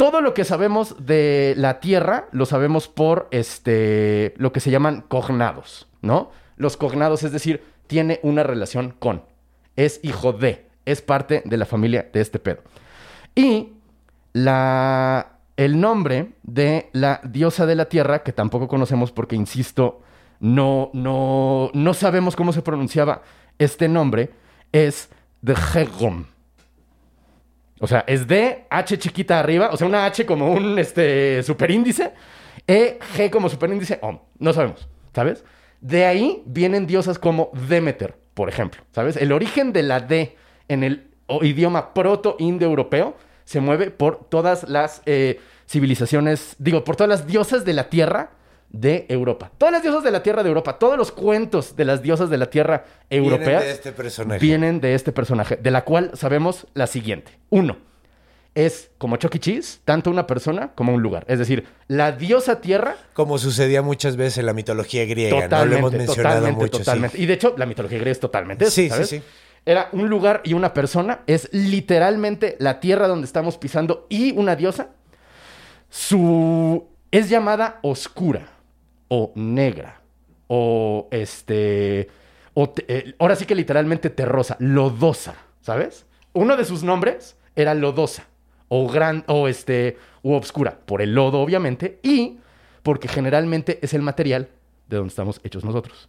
todo 0.00 0.22
lo 0.22 0.32
que 0.32 0.46
sabemos 0.46 0.96
de 1.04 1.52
la 1.58 1.78
Tierra 1.78 2.26
lo 2.32 2.46
sabemos 2.46 2.88
por 2.88 3.28
este 3.32 4.32
lo 4.38 4.50
que 4.50 4.60
se 4.60 4.70
llaman 4.70 5.04
cognados, 5.06 5.88
¿no? 6.00 6.30
Los 6.56 6.78
cognados, 6.78 7.22
es 7.22 7.32
decir, 7.32 7.62
tiene 7.86 8.18
una 8.22 8.42
relación 8.42 8.94
con, 8.98 9.24
es 9.76 10.00
hijo 10.02 10.32
de, 10.32 10.66
es 10.86 11.02
parte 11.02 11.42
de 11.44 11.56
la 11.58 11.66
familia 11.66 12.08
de 12.14 12.22
este 12.22 12.38
pedo. 12.38 12.62
Y 13.34 13.74
la, 14.32 15.32
el 15.58 15.78
nombre 15.78 16.32
de 16.44 16.88
la 16.94 17.20
diosa 17.22 17.66
de 17.66 17.74
la 17.74 17.84
tierra, 17.84 18.22
que 18.22 18.32
tampoco 18.32 18.68
conocemos 18.68 19.12
porque, 19.12 19.36
insisto, 19.36 20.00
no, 20.38 20.88
no, 20.94 21.70
no 21.74 21.92
sabemos 21.92 22.36
cómo 22.36 22.54
se 22.54 22.62
pronunciaba 22.62 23.20
este 23.58 23.86
nombre, 23.86 24.30
es 24.72 25.10
de 25.42 25.54
Hegum. 25.74 26.24
O 27.80 27.86
sea, 27.86 28.04
es 28.06 28.28
de 28.28 28.66
H 28.68 28.98
chiquita 28.98 29.40
arriba, 29.40 29.70
o 29.72 29.76
sea, 29.76 29.86
una 29.86 30.04
H 30.04 30.26
como 30.26 30.52
un 30.52 30.78
este, 30.78 31.42
superíndice, 31.42 32.12
E, 32.66 32.98
G 33.16 33.30
como 33.30 33.48
superíndice, 33.48 33.98
Om. 34.02 34.18
No 34.38 34.52
sabemos, 34.52 34.86
¿sabes? 35.14 35.44
De 35.80 36.04
ahí 36.04 36.42
vienen 36.44 36.86
diosas 36.86 37.18
como 37.18 37.50
Demeter, 37.68 38.16
por 38.34 38.50
ejemplo, 38.50 38.82
¿sabes? 38.92 39.16
El 39.16 39.32
origen 39.32 39.72
de 39.72 39.82
la 39.82 40.00
D 40.00 40.36
en 40.68 40.84
el 40.84 41.10
idioma 41.40 41.94
proto-indoeuropeo 41.94 43.16
se 43.44 43.60
mueve 43.60 43.90
por 43.90 44.28
todas 44.28 44.68
las 44.68 45.00
eh, 45.06 45.40
civilizaciones, 45.66 46.56
digo, 46.58 46.84
por 46.84 46.96
todas 46.96 47.08
las 47.08 47.26
diosas 47.26 47.64
de 47.64 47.72
la 47.72 47.88
tierra 47.88 48.32
de 48.70 49.06
Europa. 49.08 49.50
Todas 49.58 49.72
las 49.72 49.82
diosas 49.82 50.04
de 50.04 50.10
la 50.10 50.22
tierra 50.22 50.42
de 50.42 50.48
Europa, 50.48 50.78
todos 50.78 50.96
los 50.96 51.10
cuentos 51.12 51.76
de 51.76 51.84
las 51.84 52.02
diosas 52.02 52.30
de 52.30 52.38
la 52.38 52.50
tierra 52.50 52.84
Vienen 53.08 53.26
europeas 53.32 53.64
de 53.64 53.70
este 53.72 53.92
personaje. 53.92 54.40
vienen 54.40 54.80
de 54.80 54.94
este 54.94 55.12
personaje, 55.12 55.56
de 55.56 55.70
la 55.70 55.84
cual 55.84 56.12
sabemos 56.14 56.66
la 56.74 56.86
siguiente. 56.86 57.32
Uno, 57.50 57.78
es 58.54 58.90
como 58.98 59.16
Chuck 59.16 59.34
E. 59.36 59.38
Cheese, 59.38 59.80
tanto 59.84 60.10
una 60.10 60.26
persona 60.26 60.72
como 60.74 60.94
un 60.94 61.02
lugar. 61.02 61.24
Es 61.28 61.38
decir, 61.38 61.66
la 61.88 62.12
diosa 62.12 62.60
tierra 62.60 62.96
Como 63.12 63.38
sucedía 63.38 63.82
muchas 63.82 64.16
veces 64.16 64.38
en 64.38 64.46
la 64.46 64.54
mitología 64.54 65.04
griega, 65.04 65.34
¿no? 65.34 65.42
Lo 65.42 65.48
Totalmente, 65.48 65.78
hemos 65.78 65.92
mencionado 65.92 66.36
totalmente, 66.36 66.64
mucho. 66.64 66.78
sí. 66.78 66.84
totalmente. 66.84 67.20
Y 67.20 67.26
de 67.26 67.32
hecho, 67.34 67.54
la 67.56 67.66
mitología 67.66 67.98
griega 67.98 68.12
es 68.12 68.20
totalmente 68.20 68.64
eso, 68.64 68.72
Sí, 68.74 68.90
sí, 68.90 69.04
sí. 69.04 69.22
Era 69.66 69.88
un 69.92 70.08
lugar 70.08 70.40
y 70.44 70.54
una 70.54 70.72
persona, 70.72 71.20
es 71.26 71.48
literalmente 71.52 72.56
la 72.60 72.80
tierra 72.80 73.06
donde 73.08 73.26
estamos 73.26 73.58
pisando 73.58 74.06
y 74.08 74.32
una 74.32 74.56
diosa. 74.56 74.90
Su 75.90 76.88
es 77.10 77.28
llamada 77.28 77.78
oscura 77.82 78.48
o 79.10 79.32
negra 79.34 80.00
o 80.46 81.08
este 81.10 82.08
o 82.54 82.70
te- 82.70 82.84
eh, 82.88 83.14
ahora 83.18 83.36
sí 83.36 83.44
que 83.44 83.54
literalmente 83.54 84.08
terrosa, 84.10 84.56
lodosa, 84.60 85.34
¿sabes? 85.60 86.06
Uno 86.32 86.56
de 86.56 86.64
sus 86.64 86.82
nombres 86.82 87.36
era 87.56 87.74
lodosa 87.74 88.24
o 88.68 88.88
gran 88.88 89.24
o 89.26 89.48
este 89.48 89.96
u 90.22 90.32
obscura 90.34 90.78
por 90.86 91.02
el 91.02 91.14
lodo 91.14 91.40
obviamente 91.40 91.98
y 92.02 92.38
porque 92.82 93.08
generalmente 93.08 93.78
es 93.82 93.94
el 93.94 94.02
material 94.02 94.48
de 94.88 94.96
donde 94.96 95.10
estamos 95.10 95.40
hechos 95.44 95.64
nosotros. 95.64 96.08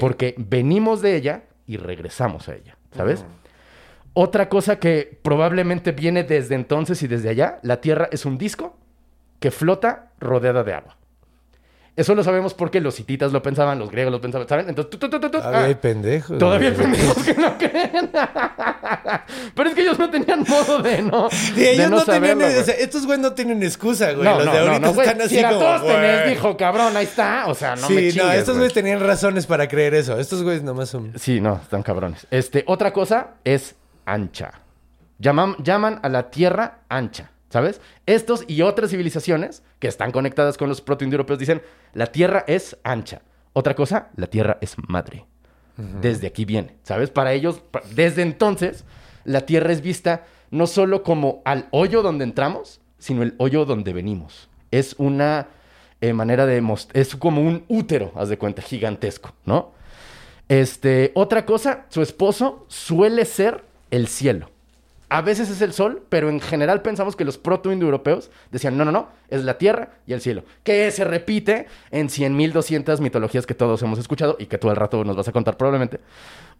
Porque 0.00 0.34
venimos 0.38 1.02
de 1.02 1.16
ella 1.16 1.42
y 1.66 1.76
regresamos 1.76 2.48
a 2.48 2.54
ella, 2.56 2.76
¿sabes? 2.96 3.24
Otra 4.12 4.48
cosa 4.48 4.78
que 4.80 5.18
probablemente 5.22 5.92
viene 5.92 6.24
desde 6.24 6.56
entonces 6.56 7.02
y 7.02 7.06
desde 7.06 7.28
allá, 7.28 7.60
la 7.62 7.80
Tierra 7.80 8.08
es 8.10 8.24
un 8.26 8.38
disco 8.38 8.76
que 9.38 9.50
flota 9.52 10.10
rodeada 10.18 10.64
de 10.64 10.74
agua. 10.74 10.96
Eso 12.00 12.14
lo 12.14 12.24
sabemos 12.24 12.54
porque 12.54 12.80
los 12.80 12.98
hititas 12.98 13.30
lo 13.30 13.42
pensaban, 13.42 13.78
los 13.78 13.90
griegos 13.90 14.10
lo 14.10 14.22
pensaban, 14.22 14.48
¿saben? 14.48 14.70
Entonces, 14.70 14.98
tu, 14.98 15.10
Todavía 15.10 15.60
ah, 15.60 15.64
hay 15.64 15.74
pendejos. 15.74 16.38
Todavía 16.38 16.70
hay 16.70 16.74
pendejos 16.74 17.22
que 17.22 17.34
no 17.34 17.58
creen. 17.58 18.10
Pero 19.54 19.68
es 19.68 19.74
que 19.74 19.82
ellos 19.82 19.98
no 19.98 20.08
tenían 20.08 20.42
modo 20.48 20.78
de 20.80 21.02
no. 21.02 21.28
De 21.54 21.72
ellos 21.72 21.90
no, 21.90 22.02
tenían. 22.02 22.22
saberlo, 22.22 22.44
güey. 22.46 22.56
o 22.56 22.64
sea, 22.64 22.74
estos 22.76 23.04
güey 23.04 23.18
no 23.18 23.34
tienen 23.34 23.62
excusa, 23.62 24.12
güey. 24.12 24.24
No, 24.24 24.36
Los 24.38 24.46
no, 24.46 24.52
de 24.52 24.58
no, 24.60 24.66
ahorita 24.66 24.86
no, 24.86 24.94
güey. 24.94 25.08
están 25.08 25.20
así 25.20 25.36
Si 25.36 25.42
como. 25.42 25.56
Eratosthenes 25.60 26.20
güey. 26.22 26.30
dijo, 26.30 26.56
cabrón, 26.56 26.96
ahí 26.96 27.04
está. 27.04 27.44
O 27.48 27.54
sea, 27.54 27.76
no 27.76 27.86
sí, 27.86 27.92
me 27.92 28.02
no, 28.02 28.10
chingues, 28.12 28.34
estos 28.34 28.46
güey. 28.46 28.56
güeyes 28.56 28.72
tenían 28.72 29.00
razones 29.00 29.44
para 29.44 29.68
creer 29.68 29.92
eso. 29.92 30.18
Estos 30.18 30.42
güeyes 30.42 30.62
nomás 30.62 30.88
son. 30.88 31.12
Sí, 31.18 31.38
no, 31.38 31.60
están 31.62 31.82
cabrones. 31.82 32.26
Este, 32.30 32.64
otra 32.66 32.94
cosa 32.94 33.34
es 33.44 33.74
ancha. 34.06 34.52
Llaman, 35.18 35.56
llaman 35.62 36.00
a 36.02 36.08
la 36.08 36.30
Tierra 36.30 36.78
ancha, 36.88 37.30
¿sabes? 37.50 37.80
Estos 38.06 38.44
y 38.48 38.62
otras 38.62 38.90
civilizaciones 38.90 39.62
que 39.78 39.88
están 39.88 40.12
conectadas 40.12 40.56
con 40.56 40.68
los 40.68 40.80
protoindoeuropeos 40.80 41.38
dicen, 41.38 41.62
la 41.92 42.06
Tierra 42.06 42.44
es 42.46 42.78
ancha. 42.82 43.22
Otra 43.52 43.74
cosa, 43.74 44.08
la 44.16 44.28
Tierra 44.28 44.56
es 44.60 44.76
madre. 44.88 45.26
Desde 46.02 46.26
aquí 46.26 46.44
viene, 46.44 46.76
¿sabes? 46.82 47.08
Para 47.08 47.32
ellos, 47.32 47.62
desde 47.94 48.20
entonces, 48.20 48.84
la 49.24 49.46
Tierra 49.46 49.72
es 49.72 49.80
vista 49.80 50.26
no 50.50 50.66
solo 50.66 51.02
como 51.02 51.40
al 51.46 51.68
hoyo 51.70 52.02
donde 52.02 52.24
entramos, 52.24 52.80
sino 52.98 53.22
el 53.22 53.34
hoyo 53.38 53.64
donde 53.64 53.94
venimos. 53.94 54.50
Es 54.70 54.94
una 54.98 55.48
eh, 56.02 56.12
manera 56.12 56.44
de 56.44 56.60
mostrar, 56.60 57.00
es 57.00 57.16
como 57.16 57.40
un 57.40 57.64
útero, 57.68 58.12
haz 58.14 58.28
de 58.28 58.36
cuenta, 58.36 58.60
gigantesco, 58.60 59.32
¿no? 59.46 59.72
Este, 60.48 61.12
otra 61.14 61.46
cosa, 61.46 61.86
su 61.88 62.02
esposo 62.02 62.66
suele 62.68 63.24
ser 63.24 63.64
el 63.90 64.06
cielo. 64.06 64.50
A 65.10 65.22
veces 65.22 65.50
es 65.50 65.60
el 65.60 65.72
sol, 65.72 66.04
pero 66.08 66.30
en 66.30 66.40
general 66.40 66.82
pensamos 66.82 67.16
que 67.16 67.24
los 67.24 67.36
proto-indoeuropeos 67.36 68.30
decían, 68.52 68.76
no, 68.78 68.84
no, 68.84 68.92
no, 68.92 69.08
es 69.28 69.44
la 69.44 69.58
tierra 69.58 69.90
y 70.06 70.12
el 70.12 70.20
cielo. 70.20 70.44
Que 70.62 70.90
se 70.92 71.04
repite 71.04 71.66
en 71.90 72.08
100.200 72.08 73.00
mitologías 73.00 73.44
que 73.44 73.54
todos 73.54 73.82
hemos 73.82 73.98
escuchado 73.98 74.36
y 74.38 74.46
que 74.46 74.56
tú 74.58 74.70
al 74.70 74.76
rato 74.76 75.02
nos 75.04 75.16
vas 75.16 75.26
a 75.28 75.32
contar 75.32 75.56
probablemente. 75.56 76.00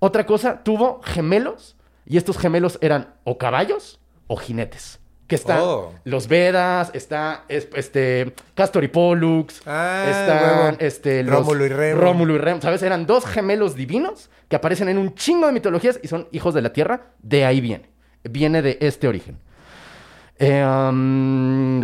Otra 0.00 0.26
cosa, 0.26 0.62
tuvo 0.64 1.00
gemelos 1.02 1.76
y 2.04 2.16
estos 2.16 2.38
gemelos 2.38 2.78
eran 2.80 3.14
o 3.24 3.38
caballos 3.38 4.00
o 4.26 4.36
jinetes. 4.36 4.98
Que 5.28 5.36
están 5.36 5.60
Oh. 5.62 5.92
los 6.02 6.26
Vedas, 6.26 6.90
está 6.92 7.44
es- 7.46 7.68
este, 7.76 8.34
Castor 8.56 8.82
y 8.82 8.88
Pollux, 8.88 9.62
Ah, 9.64 10.06
están 10.10 10.76
este, 10.80 11.22
los- 11.22 11.36
Rómulo 11.36 11.66
y 11.66 11.68
Remo. 11.68 12.00
Rómulo 12.00 12.34
y 12.34 12.38
Remo, 12.38 12.60
¿sabes? 12.60 12.82
Eran 12.82 13.06
dos 13.06 13.24
gemelos 13.26 13.76
divinos 13.76 14.28
que 14.48 14.56
aparecen 14.56 14.88
en 14.88 14.98
un 14.98 15.14
chingo 15.14 15.46
de 15.46 15.52
mitologías 15.52 16.00
y 16.02 16.08
son 16.08 16.26
hijos 16.32 16.52
de 16.52 16.62
la 16.62 16.72
tierra. 16.72 17.12
De 17.22 17.44
ahí 17.44 17.60
viene. 17.60 17.88
Viene 18.24 18.62
de 18.62 18.78
este 18.80 19.08
origen. 19.08 19.38
Eh, 20.38 20.64
um, 20.64 21.82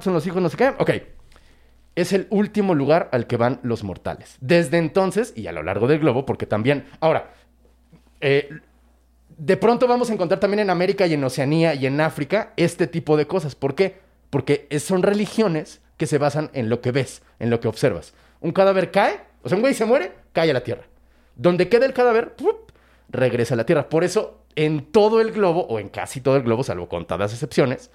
son 0.00 0.12
los 0.12 0.26
hijos, 0.26 0.42
no 0.42 0.48
sé 0.48 0.56
qué. 0.56 0.72
Ok. 0.78 0.90
Es 1.94 2.12
el 2.12 2.26
último 2.30 2.74
lugar 2.74 3.08
al 3.12 3.26
que 3.26 3.36
van 3.36 3.60
los 3.62 3.84
mortales. 3.84 4.36
Desde 4.40 4.78
entonces 4.78 5.32
y 5.36 5.46
a 5.46 5.52
lo 5.52 5.62
largo 5.62 5.86
del 5.86 6.00
globo, 6.00 6.24
porque 6.24 6.46
también. 6.46 6.86
Ahora, 7.00 7.32
eh, 8.20 8.48
de 9.40 9.56
pronto 9.56 9.86
vamos 9.86 10.10
a 10.10 10.12
encontrar 10.12 10.40
también 10.40 10.60
en 10.60 10.70
América 10.70 11.06
y 11.06 11.14
en 11.14 11.24
Oceanía 11.24 11.74
y 11.74 11.86
en 11.86 12.00
África 12.00 12.52
este 12.56 12.86
tipo 12.86 13.16
de 13.16 13.26
cosas. 13.26 13.54
¿Por 13.54 13.74
qué? 13.74 14.00
Porque 14.30 14.68
son 14.78 15.02
religiones 15.02 15.80
que 15.96 16.06
se 16.06 16.18
basan 16.18 16.50
en 16.52 16.68
lo 16.68 16.80
que 16.80 16.92
ves, 16.92 17.22
en 17.38 17.50
lo 17.50 17.60
que 17.60 17.68
observas. 17.68 18.14
Un 18.40 18.52
cadáver 18.52 18.90
cae, 18.90 19.20
o 19.42 19.48
sea, 19.48 19.56
un 19.56 19.62
güey 19.62 19.74
se 19.74 19.84
muere, 19.84 20.12
cae 20.32 20.50
a 20.50 20.54
la 20.54 20.64
tierra. 20.64 20.84
Donde 21.36 21.68
queda 21.68 21.86
el 21.86 21.92
cadáver, 21.92 22.34
regresa 23.08 23.54
a 23.54 23.56
la 23.56 23.64
tierra. 23.64 23.88
Por 23.88 24.04
eso, 24.04 24.39
en 24.56 24.90
todo 24.92 25.20
el 25.20 25.32
globo, 25.32 25.66
o 25.66 25.78
en 25.78 25.88
casi 25.88 26.20
todo 26.20 26.36
el 26.36 26.42
globo, 26.42 26.62
salvo 26.62 26.88
contadas 26.88 27.32
excepciones, 27.32 27.90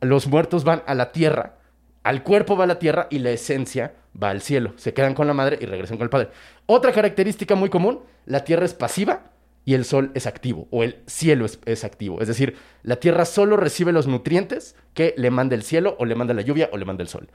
los 0.00 0.26
muertos 0.26 0.64
van 0.64 0.82
a 0.86 0.94
la 0.94 1.12
tierra, 1.12 1.56
al 2.02 2.22
cuerpo 2.22 2.56
va 2.56 2.64
a 2.64 2.68
la 2.68 2.78
tierra 2.78 3.08
y 3.10 3.18
la 3.18 3.30
esencia 3.30 3.94
va 4.20 4.30
al 4.30 4.40
cielo. 4.40 4.72
Se 4.76 4.94
quedan 4.94 5.14
con 5.14 5.26
la 5.26 5.34
madre 5.34 5.58
y 5.60 5.66
regresan 5.66 5.96
con 5.96 6.04
el 6.04 6.10
padre. 6.10 6.28
Otra 6.66 6.92
característica 6.92 7.54
muy 7.54 7.68
común, 7.68 8.00
la 8.26 8.44
tierra 8.44 8.64
es 8.64 8.74
pasiva 8.74 9.30
y 9.64 9.74
el 9.74 9.84
sol 9.84 10.12
es 10.14 10.26
activo, 10.26 10.66
o 10.70 10.82
el 10.82 11.02
cielo 11.06 11.44
es, 11.44 11.84
activo. 11.84 12.22
Es 12.22 12.28
decir, 12.28 12.56
la 12.82 12.96
tierra 12.96 13.26
solo 13.26 13.58
recibe 13.58 13.92
los 13.92 14.06
nutrientes 14.06 14.74
que 14.94 15.14
le 15.18 15.30
manda 15.30 15.54
el 15.54 15.62
cielo, 15.62 15.94
o 15.98 16.06
le 16.06 16.14
manda 16.14 16.32
la 16.32 16.40
lluvia, 16.40 16.70
o 16.72 16.78
le 16.78 16.86
manda 16.86 17.02
el 17.02 17.08
sol. 17.08 17.28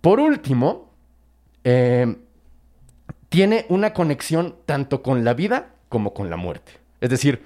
Por 0.00 0.20
último, 0.20 0.92
eh, 1.64 2.16
tiene 3.30 3.66
una 3.68 3.92
conexión 3.92 4.54
tanto 4.64 5.02
con 5.02 5.24
la 5.24 5.34
vida 5.34 5.74
como 5.88 6.14
con 6.14 6.30
la 6.30 6.36
muerte. 6.36 6.83
Es 7.04 7.10
decir, 7.10 7.42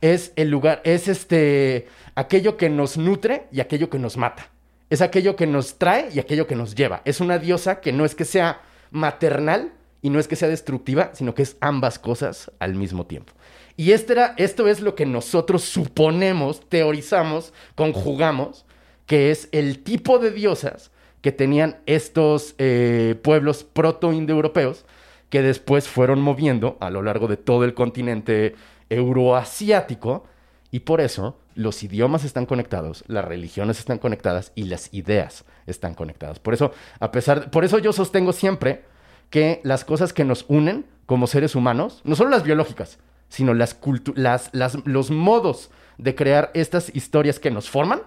es 0.00 0.32
el 0.36 0.48
lugar, 0.48 0.80
es 0.84 1.06
este, 1.06 1.86
aquello 2.14 2.56
que 2.56 2.70
nos 2.70 2.96
nutre 2.96 3.46
y 3.52 3.60
aquello 3.60 3.90
que 3.90 3.98
nos 3.98 4.16
mata. 4.16 4.48
Es 4.88 5.02
aquello 5.02 5.36
que 5.36 5.46
nos 5.46 5.76
trae 5.76 6.08
y 6.14 6.18
aquello 6.18 6.46
que 6.46 6.56
nos 6.56 6.74
lleva. 6.74 7.02
Es 7.04 7.20
una 7.20 7.38
diosa 7.38 7.82
que 7.82 7.92
no 7.92 8.06
es 8.06 8.14
que 8.14 8.24
sea 8.24 8.62
maternal 8.90 9.74
y 10.00 10.08
no 10.08 10.18
es 10.18 10.28
que 10.28 10.36
sea 10.36 10.48
destructiva, 10.48 11.10
sino 11.12 11.34
que 11.34 11.42
es 11.42 11.58
ambas 11.60 11.98
cosas 11.98 12.50
al 12.58 12.74
mismo 12.74 13.04
tiempo. 13.04 13.34
Y 13.76 13.92
este 13.92 14.14
era, 14.14 14.32
esto 14.38 14.66
es 14.66 14.80
lo 14.80 14.94
que 14.94 15.04
nosotros 15.04 15.62
suponemos, 15.62 16.66
teorizamos, 16.70 17.52
conjugamos, 17.74 18.64
que 19.04 19.30
es 19.30 19.50
el 19.52 19.80
tipo 19.82 20.20
de 20.20 20.30
diosas 20.30 20.90
que 21.20 21.32
tenían 21.32 21.76
estos 21.84 22.54
eh, 22.56 23.14
pueblos 23.22 23.62
proto-indoeuropeos 23.62 24.86
que 25.32 25.40
después 25.40 25.88
fueron 25.88 26.20
moviendo 26.20 26.76
a 26.80 26.90
lo 26.90 27.00
largo 27.02 27.26
de 27.26 27.38
todo 27.38 27.64
el 27.64 27.72
continente 27.72 28.54
euroasiático 28.92 30.24
y 30.70 30.80
por 30.80 31.00
eso 31.00 31.38
los 31.54 31.82
idiomas 31.82 32.24
están 32.24 32.46
conectados, 32.46 33.04
las 33.06 33.24
religiones 33.24 33.78
están 33.78 33.98
conectadas 33.98 34.52
y 34.54 34.64
las 34.64 34.92
ideas 34.92 35.44
están 35.66 35.94
conectadas. 35.94 36.38
Por 36.38 36.54
eso, 36.54 36.72
a 36.98 37.10
pesar, 37.12 37.50
por 37.50 37.64
eso 37.64 37.78
yo 37.78 37.92
sostengo 37.92 38.32
siempre 38.32 38.84
que 39.28 39.60
las 39.64 39.84
cosas 39.84 40.12
que 40.12 40.24
nos 40.24 40.44
unen 40.48 40.86
como 41.06 41.26
seres 41.26 41.54
humanos, 41.54 42.00
no 42.04 42.16
solo 42.16 42.30
las 42.30 42.42
biológicas, 42.44 42.98
sino 43.28 43.52
las, 43.54 43.78
las, 44.14 44.50
las- 44.52 44.78
los 44.86 45.10
modos 45.10 45.70
de 45.98 46.14
crear 46.14 46.50
estas 46.54 46.94
historias 46.94 47.38
que 47.38 47.50
nos 47.50 47.68
forman, 47.68 48.02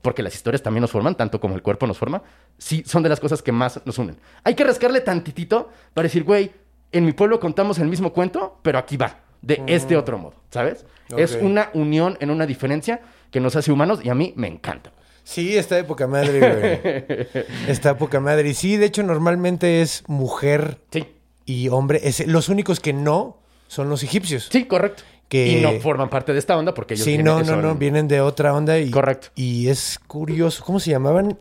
porque 0.00 0.22
las 0.22 0.34
historias 0.34 0.62
también 0.62 0.82
nos 0.82 0.90
forman, 0.90 1.16
tanto 1.16 1.40
como 1.40 1.54
el 1.54 1.62
cuerpo 1.62 1.86
nos 1.86 1.98
forma, 1.98 2.22
sí 2.58 2.82
son 2.86 3.02
de 3.02 3.08
las 3.08 3.20
cosas 3.20 3.42
que 3.42 3.52
más 3.52 3.80
nos 3.84 3.98
unen. 3.98 4.16
Hay 4.44 4.54
que 4.54 4.64
rascarle 4.64 5.00
tantitito 5.00 5.70
para 5.92 6.04
decir, 6.04 6.24
güey, 6.24 6.52
en 6.92 7.04
mi 7.04 7.12
pueblo 7.12 7.40
contamos 7.40 7.78
el 7.78 7.88
mismo 7.88 8.12
cuento, 8.12 8.58
pero 8.62 8.78
aquí 8.78 8.96
va, 8.96 9.18
de 9.46 9.62
este 9.66 9.96
otro 9.96 10.18
modo, 10.18 10.34
¿sabes? 10.50 10.84
Es 11.16 11.38
una 11.40 11.70
unión 11.74 12.16
en 12.20 12.30
una 12.30 12.46
diferencia 12.46 13.00
que 13.30 13.40
nos 13.40 13.54
hace 13.56 13.70
humanos 13.72 14.00
y 14.02 14.08
a 14.08 14.14
mí 14.14 14.32
me 14.36 14.48
encanta. 14.48 14.92
Sí, 15.22 15.56
está 15.56 15.74
de 15.76 15.84
poca 15.84 16.06
madre, 16.06 16.38
güey. 16.38 17.44
Está 17.68 17.90
de 17.90 17.94
poca 17.96 18.20
madre. 18.20 18.48
Y 18.50 18.54
sí, 18.54 18.76
de 18.76 18.86
hecho, 18.86 19.02
normalmente 19.02 19.82
es 19.82 20.04
mujer 20.06 20.78
Sí, 20.92 21.04
y 21.44 21.68
hombre. 21.68 22.00
Es- 22.04 22.24
los 22.28 22.48
únicos 22.48 22.78
que 22.78 22.92
no 22.92 23.38
son 23.66 23.88
los 23.88 24.04
egipcios. 24.04 24.48
sí, 24.52 24.66
correcto. 24.66 25.02
Que- 25.28 25.48
Y 25.48 25.60
no 25.60 25.72
forman 25.80 26.08
parte 26.10 26.32
de 26.32 26.38
esta 26.38 26.56
onda 26.56 26.72
porque 26.74 26.94
ellos 26.94 27.04
Sí, 27.04 27.18
no, 27.18 27.42
no, 27.42 27.60
no, 27.60 27.74
vienen 27.74 28.06
de 28.06 28.20
otra 28.20 28.54
onda 28.54 28.78
y... 28.78 28.90
Correcto. 28.92 29.28
Y 29.34 29.68
es 29.68 29.98
curioso, 30.06 30.62
¿cómo 30.64 30.78
se 30.78 30.90
llamaban? 30.92 31.36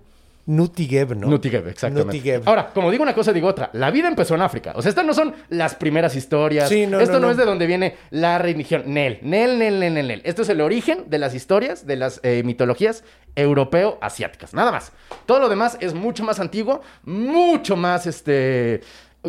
Nutigeb, 0.48 1.16
¿no? 1.16 1.28
Nutigeb, 1.28 1.68
exactamente. 1.68 2.18
Nutigeb. 2.18 2.48
Ahora, 2.48 2.70
como 2.72 2.92
digo 2.92 3.02
una 3.02 3.16
cosa, 3.16 3.34
digo 3.34 3.48
otra. 3.48 3.72
La 3.74 3.90
vida 3.90 4.08
empezó 4.08 4.36
en 4.36 4.42
África. 4.42 4.74
O 4.76 4.82
sea, 4.82 4.90
estas 4.90 5.06
no 5.06 5.14
son 5.14 5.34
las 5.50 5.76
primeras 5.76 6.16
historias. 6.16 6.70
Sí, 6.70 6.86
no, 6.86 7.00
Esto 7.00 7.14
no, 7.14 7.20
no, 7.20 7.26
no. 7.28 7.32
es 7.32 7.38
de 7.38 7.46
donde 7.46 7.66
viene 7.66 7.96
la 8.12 8.38
religión. 8.38 8.84
Nel, 8.86 9.20
Nel, 9.24 9.58
Nel, 9.58 9.80
Nel, 9.80 9.94
Nel. 9.94 10.22
Esto 10.24 10.44
es 10.44 10.50
el 10.50 10.62
origen 10.62 11.06
de 11.08 11.18
las 11.18 11.34
historias, 11.34 11.88
de 11.88 11.96
las 11.96 12.20
eh, 12.24 12.44
mitologías 12.46 13.04
europeo-asiáticas. 13.36 14.54
Nada 14.54 14.72
más. 14.72 14.92
Todo 15.26 15.40
lo 15.40 15.50
demás 15.50 15.78
es 15.82 15.94
mucho 15.94 16.24
más 16.24 16.40
antiguo, 16.40 16.82
mucho 17.04 17.76
más, 17.76 18.06
este... 18.08 18.82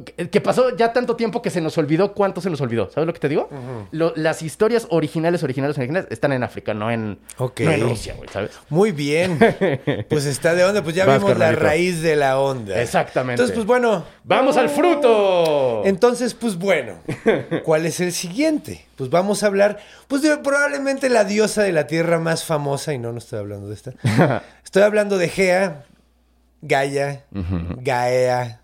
Que 0.04 0.40
pasó 0.40 0.76
ya 0.76 0.92
tanto 0.92 1.16
tiempo 1.16 1.40
que 1.42 1.50
se 1.50 1.60
nos 1.60 1.76
olvidó 1.78 2.12
cuánto 2.14 2.40
se 2.40 2.50
nos 2.50 2.60
olvidó. 2.60 2.90
¿Sabes 2.90 3.06
lo 3.06 3.12
que 3.12 3.20
te 3.20 3.28
digo? 3.28 3.48
Lo- 3.92 4.12
las 4.16 4.42
historias 4.42 4.86
originales, 4.90 5.42
originales, 5.42 5.76
originales 5.78 6.08
están 6.10 6.32
en 6.32 6.42
África, 6.42 6.74
no 6.74 6.90
en, 6.90 7.18
Ok. 7.38 7.60
no 7.60 7.70
en 7.72 7.80
Rusia, 7.80 8.14
güey, 8.16 8.28
¿sabes? 8.30 8.50
Muy 8.68 8.92
bien. 8.92 9.38
Pues 10.08 10.26
está 10.26 10.54
de 10.54 10.64
onda. 10.64 10.82
Pues 10.82 10.94
ya 10.94 11.04
Vas, 11.06 11.18
vimos 11.18 11.38
la 11.38 11.52
raíz 11.52 12.02
de 12.02 12.16
la 12.16 12.38
onda. 12.38 12.80
Exactamente. 12.80 13.34
Entonces, 13.42 13.54
pues 13.54 13.66
bueno. 13.66 14.04
¡Vamos 14.24 14.56
al 14.56 14.68
fruto! 14.68 15.82
Entonces, 15.84 16.34
pues 16.34 16.56
bueno, 16.56 16.94
¿cuál 17.64 17.86
es 17.86 18.00
el 18.00 18.12
siguiente? 18.12 18.84
Pues 18.96 19.08
vamos 19.10 19.42
a 19.42 19.46
hablar, 19.46 19.78
pues 20.08 20.22
de 20.22 20.36
probablemente 20.38 21.08
la 21.08 21.24
diosa 21.24 21.62
de 21.62 21.72
la 21.72 21.86
tierra 21.86 22.18
más 22.18 22.44
famosa, 22.44 22.92
y 22.92 22.98
no, 22.98 23.12
no 23.12 23.18
estoy 23.18 23.38
hablando 23.38 23.68
de 23.68 23.74
esta. 23.74 23.92
Estoy 24.64 24.82
hablando 24.82 25.16
de 25.18 25.28
Gea, 25.28 25.84
Gaia, 26.62 27.24
Gaea, 27.30 28.60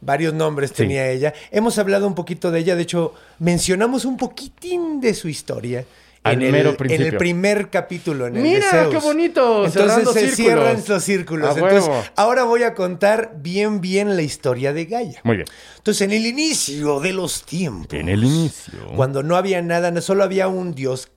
varios 0.00 0.34
nombres 0.34 0.72
tenía 0.72 1.08
ella. 1.10 1.32
Hemos 1.50 1.78
hablado 1.78 2.06
un 2.06 2.14
poquito 2.14 2.50
de 2.50 2.60
ella, 2.60 2.76
de 2.76 2.82
hecho, 2.82 3.14
mencionamos 3.38 4.04
un 4.04 4.16
poquitín 4.16 5.00
de 5.00 5.14
su 5.14 5.28
historia. 5.28 5.84
En 6.22 6.42
el, 6.42 6.54
en 6.90 7.16
primer 7.16 7.70
capítulo, 7.70 8.26
en 8.26 8.36
el 8.36 8.42
Mira, 8.42 8.66
de 8.66 8.70
Zeus. 8.82 8.94
qué 8.94 9.00
bonito, 9.00 9.64
Entonces 9.64 10.04
se 10.04 10.12
círculos. 10.20 10.34
cierran 10.36 10.82
los 10.86 11.02
círculos. 11.02 11.56
Entonces, 11.56 11.90
ahora 12.14 12.44
voy 12.44 12.62
a 12.62 12.74
contar 12.74 13.36
bien, 13.38 13.80
bien 13.80 14.14
la 14.14 14.20
historia 14.20 14.74
de 14.74 14.84
Gaia. 14.84 15.18
Muy 15.24 15.36
bien. 15.36 15.48
Entonces, 15.78 16.02
en 16.02 16.12
el 16.12 16.26
inicio 16.26 17.00
de 17.00 17.14
los 17.14 17.44
tiempos, 17.46 17.94
En 17.98 18.10
el 18.10 18.22
inicio. 18.22 18.74
cuando 18.96 19.22
no 19.22 19.34
había 19.34 19.62
nada, 19.62 19.90
no- 19.90 20.02
solo 20.02 20.22
había 20.22 20.46
un 20.48 20.74
dios 20.74 21.08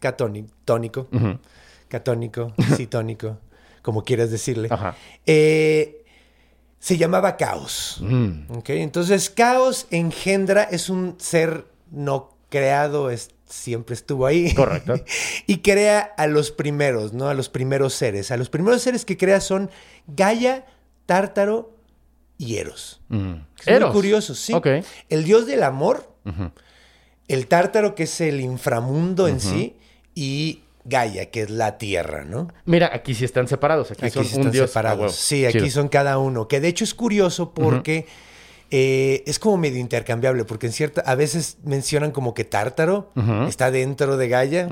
catónico, 0.00 0.48
tónico, 0.64 1.06
catónico, 1.88 2.52
citónico, 2.76 3.38
como 3.82 4.02
quieras 4.02 4.32
decirle, 4.32 4.68
Ajá. 4.72 4.96
eh, 5.24 5.97
se 6.78 6.96
llamaba 6.96 7.36
Caos. 7.36 7.98
Mm. 8.00 8.50
¿ok? 8.56 8.70
Entonces, 8.70 9.30
Caos 9.30 9.86
engendra, 9.90 10.62
es 10.64 10.88
un 10.90 11.16
ser 11.18 11.66
no 11.90 12.36
creado, 12.50 13.10
es- 13.10 13.30
siempre 13.46 13.94
estuvo 13.94 14.26
ahí. 14.26 14.54
Correcto. 14.54 14.94
y 15.46 15.58
crea 15.58 16.00
a 16.00 16.26
los 16.26 16.50
primeros, 16.50 17.12
¿no? 17.14 17.28
A 17.28 17.34
los 17.34 17.48
primeros 17.48 17.94
seres. 17.94 18.30
A 18.30 18.36
los 18.36 18.50
primeros 18.50 18.82
seres 18.82 19.04
que 19.04 19.16
crea 19.16 19.40
son 19.40 19.70
Gaia, 20.06 20.66
Tártaro 21.06 21.74
y 22.36 22.56
Eros. 22.56 23.00
Mm. 23.08 23.32
Es 23.60 23.66
muy 23.66 23.74
Eros. 23.76 23.92
curioso, 23.92 24.34
sí. 24.34 24.52
El 25.08 25.24
dios 25.24 25.46
del 25.46 25.62
amor, 25.62 26.14
el 27.26 27.46
tártaro, 27.48 27.94
que 27.94 28.02
es 28.04 28.20
el 28.20 28.40
inframundo 28.40 29.28
en 29.28 29.40
sí, 29.40 29.76
y 30.14 30.62
Gaia, 30.88 31.26
que 31.30 31.42
es 31.42 31.50
la 31.50 31.78
Tierra, 31.78 32.24
¿no? 32.24 32.48
Mira, 32.64 32.90
aquí 32.92 33.14
sí 33.14 33.24
están 33.24 33.46
separados. 33.48 33.90
Aquí, 33.90 34.06
Aquí 34.06 34.10
son 34.14 34.24
sí 34.24 34.34
un 34.34 34.40
están 34.40 34.52
dios. 34.52 34.70
separados. 34.70 34.98
huevo. 35.00 35.12
Sí, 35.12 35.44
aquí 35.46 35.58
Chido. 35.58 35.70
son 35.70 35.88
cada 35.88 36.18
uno. 36.18 36.48
Que 36.48 36.60
de 36.60 36.68
hecho 36.68 36.84
es 36.84 36.94
curioso 36.94 37.52
porque 37.52 38.06
eh, 38.70 39.22
es 39.26 39.38
como 39.38 39.56
medio 39.56 39.78
intercambiable, 39.80 40.44
porque 40.44 40.66
en 40.66 40.72
cierta, 40.72 41.00
a 41.00 41.14
veces 41.14 41.56
mencionan 41.64 42.10
como 42.10 42.34
que 42.34 42.44
Tártaro 42.44 43.10
está 43.48 43.70
dentro 43.70 44.18
de 44.18 44.28
Gaia. 44.28 44.68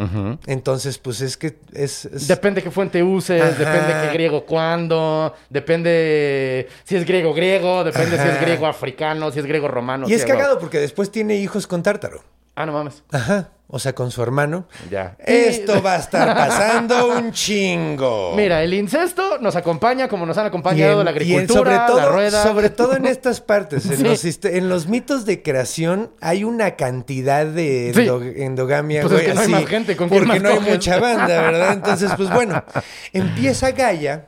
Entonces, 0.46 0.98
pues 0.98 1.20
es 1.22 1.36
que 1.38 1.56
es. 1.72 2.04
es- 2.04 2.28
Depende 2.28 2.62
qué 2.62 2.70
fuente 2.70 3.02
uses, 3.02 3.40
Ajá. 3.40 3.52
depende 3.52 3.94
qué 4.06 4.12
griego 4.14 4.44
cuándo, 4.44 5.34
depende 5.48 6.68
si 6.84 6.96
es 6.96 7.04
griego 7.06 7.32
griego, 7.34 7.84
depende 7.84 8.18
si 8.18 8.28
es 8.28 8.40
griego 8.40 8.66
africano, 8.66 9.30
si 9.32 9.38
es 9.38 9.46
griego 9.46 9.68
romano. 9.68 10.08
y 10.08 10.12
es 10.14 10.22
sí, 10.22 10.28
cagado 10.28 10.58
porque 10.58 10.78
después 10.78 11.10
tiene 11.10 11.36
hijos 11.36 11.66
con 11.66 11.82
Tártaro. 11.82 12.22
Ah, 12.54 12.64
no 12.66 12.72
mames. 12.72 13.02
Ajá. 13.12 13.50
O 13.68 13.80
sea, 13.80 13.96
con 13.96 14.12
su 14.12 14.22
hermano. 14.22 14.68
Ya. 14.92 15.16
Esto 15.18 15.82
va 15.82 15.94
a 15.94 15.98
estar 15.98 16.34
pasando 16.36 17.08
un 17.18 17.32
chingo. 17.32 18.32
Mira, 18.36 18.62
el 18.62 18.72
incesto 18.72 19.38
nos 19.40 19.56
acompaña 19.56 20.06
como 20.06 20.24
nos 20.24 20.38
han 20.38 20.44
Y 20.44 20.48
acompañado 20.48 21.00
en- 21.00 21.04
la 21.04 21.10
y 21.10 21.14
agricultura, 21.14 21.54
sobre 21.54 21.76
todo, 21.88 21.96
la 21.96 22.06
rueda. 22.08 22.42
sobre 22.44 22.70
todo 22.70 22.94
en 22.96 23.06
estas 23.06 23.40
partes, 23.40 23.84
en, 23.86 23.96
Sí. 23.96 24.02
los, 24.04 24.44
en 24.44 24.68
los 24.68 24.86
mitos 24.86 25.26
de 25.26 25.42
creación 25.42 26.12
hay 26.20 26.44
una 26.44 26.76
cantidad 26.76 27.44
de 27.44 27.90
Sí. 27.92 28.02
endo- 28.02 28.22
endogamia, 28.36 29.02
Pues 29.02 29.12
es 29.14 29.18
güey, 29.18 29.26
que 29.30 29.34
no 29.34 29.40
hay 29.40 29.44
así, 29.46 29.52
más 29.52 29.66
gente, 29.66 29.96
¿con 29.96 30.08
porque 30.10 30.38
no 30.38 30.48
hay 30.48 30.60
mucha 30.60 31.00
banda, 31.00 31.26
¿verdad? 31.26 31.72
Entonces, 31.72 32.12
pues 32.16 32.30
bueno, 32.32 32.62
empieza 33.12 33.72
Gaia, 33.72 34.24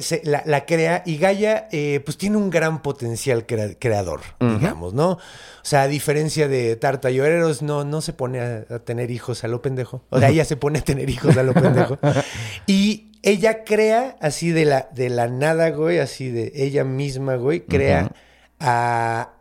se- 0.00 0.22
la, 0.24 0.42
la 0.46 0.64
crea 0.64 1.02
y 1.04 1.18
Gaia, 1.18 1.68
eh, 1.72 2.00
pues 2.04 2.16
tiene 2.16 2.38
un 2.38 2.48
gran 2.50 2.80
potencial 2.82 3.44
crea- 3.46 3.76
creador, 3.78 4.20
digamos, 4.40 4.94
¿no? 4.94 5.10
O 5.10 5.68
sea, 5.68 5.82
a 5.82 5.88
diferencia 5.88 6.46
de 6.46 6.76
Tarta 6.76 7.10
Lloreros, 7.10 7.60
no, 7.60 7.82
no 7.84 8.00
se 8.00 8.12
pone 8.12 8.40
a, 8.40 8.45
a 8.68 8.78
tener 8.80 9.10
hijos 9.10 9.44
a 9.44 9.48
lo 9.48 9.62
pendejo. 9.62 10.02
O 10.10 10.18
sea, 10.18 10.28
ella 10.28 10.44
se 10.44 10.56
pone 10.56 10.78
a 10.80 10.82
tener 10.82 11.08
hijos 11.10 11.36
a 11.36 11.42
lo 11.42 11.54
pendejo. 11.54 11.98
Y 12.66 13.12
ella 13.22 13.64
crea 13.64 14.16
así 14.20 14.50
de 14.50 14.64
la, 14.64 14.88
de 14.92 15.08
la 15.10 15.28
nada, 15.28 15.70
güey, 15.70 15.98
así 15.98 16.30
de 16.30 16.52
ella 16.54 16.84
misma, 16.84 17.36
güey, 17.36 17.60
crea 17.60 18.12
a... 18.60 19.32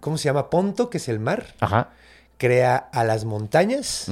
¿Cómo 0.00 0.18
se 0.18 0.24
llama? 0.24 0.50
Ponto, 0.50 0.90
que 0.90 0.98
es 0.98 1.08
el 1.08 1.18
mar. 1.18 1.46
Ajá. 1.60 1.90
Crea 2.38 2.76
a 2.76 3.04
las 3.04 3.24
montañas 3.24 4.06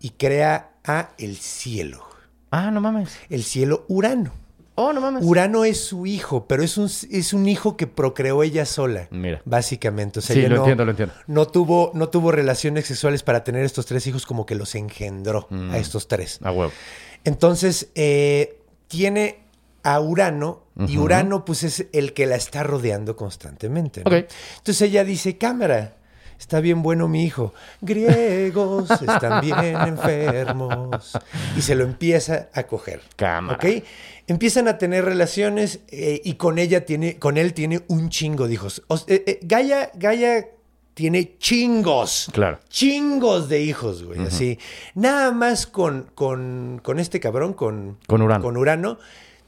y 0.00 0.10
crea 0.10 0.70
a 0.84 1.10
el 1.18 1.36
cielo. 1.36 2.04
Ah, 2.50 2.70
no 2.70 2.80
mames. 2.80 3.18
El 3.30 3.42
cielo 3.42 3.84
Urano. 3.88 4.43
Oh, 4.76 4.92
no 4.92 5.00
mames. 5.00 5.24
Urano 5.24 5.64
es 5.64 5.84
su 5.84 6.04
hijo, 6.06 6.46
pero 6.48 6.62
es 6.64 6.76
un, 6.78 6.86
es 6.86 7.32
un 7.32 7.48
hijo 7.48 7.76
que 7.76 7.86
procreó 7.86 8.42
ella 8.42 8.66
sola. 8.66 9.06
Mira. 9.12 9.40
Básicamente. 9.44 10.18
O 10.18 10.22
sea, 10.22 10.34
Sí, 10.34 10.40
ella 10.40 10.48
lo 10.48 10.56
no, 10.56 10.62
entiendo, 10.62 10.84
lo 10.84 10.90
entiendo. 10.90 11.14
No 11.28 11.46
tuvo, 11.46 11.92
no 11.94 12.08
tuvo 12.08 12.32
relaciones 12.32 12.86
sexuales 12.86 13.22
para 13.22 13.44
tener 13.44 13.64
estos 13.64 13.86
tres 13.86 14.04
hijos, 14.08 14.26
como 14.26 14.46
que 14.46 14.54
los 14.56 14.74
engendró 14.74 15.46
Mm. 15.50 15.70
a 15.70 15.78
estos 15.78 16.08
tres. 16.08 16.40
A 16.42 16.50
huevo. 16.50 16.72
Entonces, 17.22 17.88
eh, 17.94 18.58
tiene 18.88 19.40
a 19.84 20.00
Urano, 20.00 20.64
y. 20.88 20.98
Urano, 20.98 21.44
pues, 21.44 21.62
es 21.62 21.86
el 21.92 22.12
que 22.14 22.26
la 22.26 22.34
está 22.34 22.64
rodeando 22.64 23.14
constantemente. 23.16 24.02
¿no? 24.04 24.10
Ok. 24.10 24.24
Entonces 24.58 24.82
ella 24.82 25.04
dice: 25.04 25.38
Cámara. 25.38 25.96
Está 26.36 26.58
bien 26.58 26.82
bueno 26.82 27.06
mi 27.06 27.22
hijo. 27.24 27.54
Griegos 27.80 28.90
están 28.90 29.40
bien 29.40 29.54
enfermos. 29.86 31.12
Y 31.56 31.62
se 31.62 31.74
lo 31.76 31.84
empieza 31.84 32.48
a 32.52 32.64
coger. 32.64 33.02
Cámara. 33.16 33.56
¿Ok? 33.56 33.84
Empiezan 34.26 34.68
a 34.68 34.78
tener 34.78 35.04
relaciones 35.04 35.80
eh, 35.88 36.20
y 36.24 36.34
con 36.34 36.58
ella 36.58 36.86
tiene, 36.86 37.18
con 37.18 37.36
él 37.36 37.52
tiene 37.52 37.82
un 37.88 38.08
chingo 38.08 38.46
de 38.48 38.54
hijos. 38.54 38.82
O- 38.88 38.96
eh, 39.06 39.22
eh, 39.26 39.38
Gaia, 39.42 39.90
Gaia 39.94 40.46
tiene 40.94 41.36
chingos. 41.38 42.30
Claro. 42.32 42.58
Chingos 42.68 43.48
de 43.48 43.60
hijos, 43.62 44.02
güey. 44.04 44.20
Así. 44.20 44.58
Nada 44.94 45.32
más 45.32 45.66
con, 45.66 46.10
con, 46.14 46.80
con 46.82 46.98
este 46.98 47.20
cabrón, 47.20 47.52
con, 47.52 47.98
Con 48.06 48.22
Urano. 48.22 48.42
con 48.44 48.56
Urano, 48.56 48.98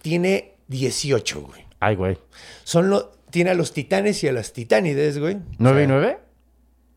tiene 0.02 0.54
18, 0.68 1.40
güey. 1.42 1.64
Ay, 1.80 1.94
güey. 1.96 2.18
Son 2.64 2.90
lo, 2.90 3.12
tiene 3.30 3.50
a 3.50 3.54
los 3.54 3.72
titanes 3.72 4.22
y 4.24 4.28
a 4.28 4.32
las 4.32 4.52
titánides, 4.52 5.18
güey. 5.18 5.36
O 5.36 5.40
¿Nueve 5.58 5.84
y 5.84 5.86
nueve? 5.86 6.18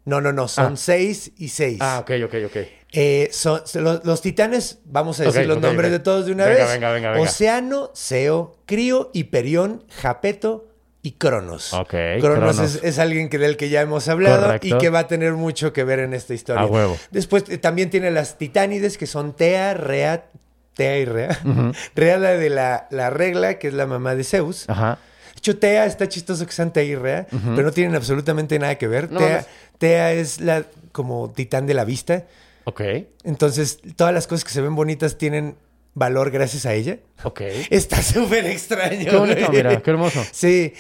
No, 0.10 0.20
no, 0.22 0.34
no. 0.34 0.48
Son 0.48 0.74
Ah. 0.74 0.78
6 0.78 1.32
y 1.38 1.48
6. 1.50 1.78
Ah, 1.82 2.00
ok, 2.02 2.12
ok, 2.26 2.36
ok. 2.48 2.58
Eh, 2.92 3.30
son, 3.32 3.62
los, 3.76 4.04
los 4.04 4.22
titanes, 4.22 4.80
vamos 4.86 5.20
a 5.20 5.24
decir 5.26 5.46
los 5.46 5.62
nombres 5.62 5.92
de 5.92 6.00
todos 6.00 6.26
de 6.26 6.32
una 6.32 6.46
Venga, 6.46 6.64
vez. 6.66 6.74
venga, 6.74 6.92
venga, 6.92 7.12
venga. 7.12 7.24
Océano, 7.24 7.92
Seo, 7.94 8.58
Crío, 8.66 9.12
Hiperión, 9.14 9.84
Japeto 10.02 10.66
y 11.04 11.12
Cronos. 11.12 11.72
Ok, 11.74 11.90
Cronos, 12.20 12.56
Cronos. 12.56 12.60
Es, 12.60 12.84
es 12.84 12.98
alguien 13.00 13.30
que, 13.30 13.38
del 13.38 13.58
que 13.58 13.70
ya 13.70 13.82
hemos 13.82 14.08
hablado 14.10 14.42
Correcto. 14.48 14.68
y 14.68 14.78
que 14.80 14.90
va 14.90 15.00
a 15.00 15.08
tener 15.08 15.34
mucho 15.34 15.72
que 15.72 15.84
ver 15.84 16.00
en 16.00 16.14
esta 16.16 16.34
historia. 16.34 16.64
A 16.64 16.66
huevo. 16.66 16.98
Después 17.12 17.44
eh, 17.50 17.58
también 17.60 17.90
tiene 17.92 18.10
las 18.12 18.38
titánides 18.40 18.98
que 18.98 19.06
son 19.06 19.36
Tea, 19.36 19.76
Rea, 19.76 20.26
Tea 20.74 20.98
y 20.98 21.06
Rea. 21.06 21.40
Rea 21.96 22.18
la 22.18 22.32
de 22.32 22.50
la, 22.50 22.88
la 22.90 23.12
regla, 23.12 23.60
que 23.60 23.68
es 23.68 23.74
la 23.76 23.86
mamá 23.86 24.16
de 24.16 24.24
Zeus. 24.24 24.68
Ajá. 24.68 24.98
De 25.36 25.38
hecho, 25.42 25.58
Tea 25.58 25.86
está 25.86 26.10
chistoso 26.10 26.46
que 26.46 26.52
sean 26.52 26.74
Tea 26.74 26.84
y 26.84 26.96
Rea, 26.96 27.28
pero 27.30 27.64
no 27.64 27.72
tienen 27.72 27.96
absolutamente 27.96 28.60
nada 28.60 28.76
que 28.78 28.88
ver. 28.90 29.10
No 29.10 29.20
Tea. 29.20 29.46
Tea 29.80 30.14
es 30.14 30.40
la 30.40 30.66
como 30.92 31.32
titán 31.32 31.66
de 31.66 31.74
la 31.74 31.84
vista. 31.86 32.28
Ok. 32.66 32.82
Entonces, 33.24 33.80
todas 33.96 34.14
las 34.14 34.28
cosas 34.28 34.44
que 34.44 34.52
se 34.52 34.62
ven 34.62 34.76
bonitas 34.76 35.18
tienen 35.18 35.56
valor 35.96 36.30
gracias 36.30 36.66
a 36.68 36.74
ella. 36.76 37.00
Ok. 37.24 37.42
Está 37.72 38.02
súper 38.04 38.46
extraño. 38.46 39.10
Qué 39.10 39.16
bonito, 39.18 39.52
mira, 39.52 39.82
qué 39.82 39.90
hermoso. 39.90 40.22
Sí. 40.32 40.74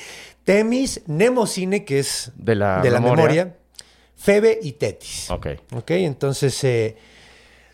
Temis, 0.43 1.01
Nemocine, 1.07 1.83
que 1.85 1.99
es 1.99 2.31
De 2.35 2.55
la 2.55 2.81
de 2.81 2.91
la 2.91 2.99
memoria. 2.99 3.23
memoria. 3.45 3.55
Febe 4.15 4.59
y 4.61 4.73
Tetis. 4.73 5.31
Ok. 5.31 5.47
Ok, 5.73 5.91
entonces, 5.91 6.61
eh, 6.63 6.67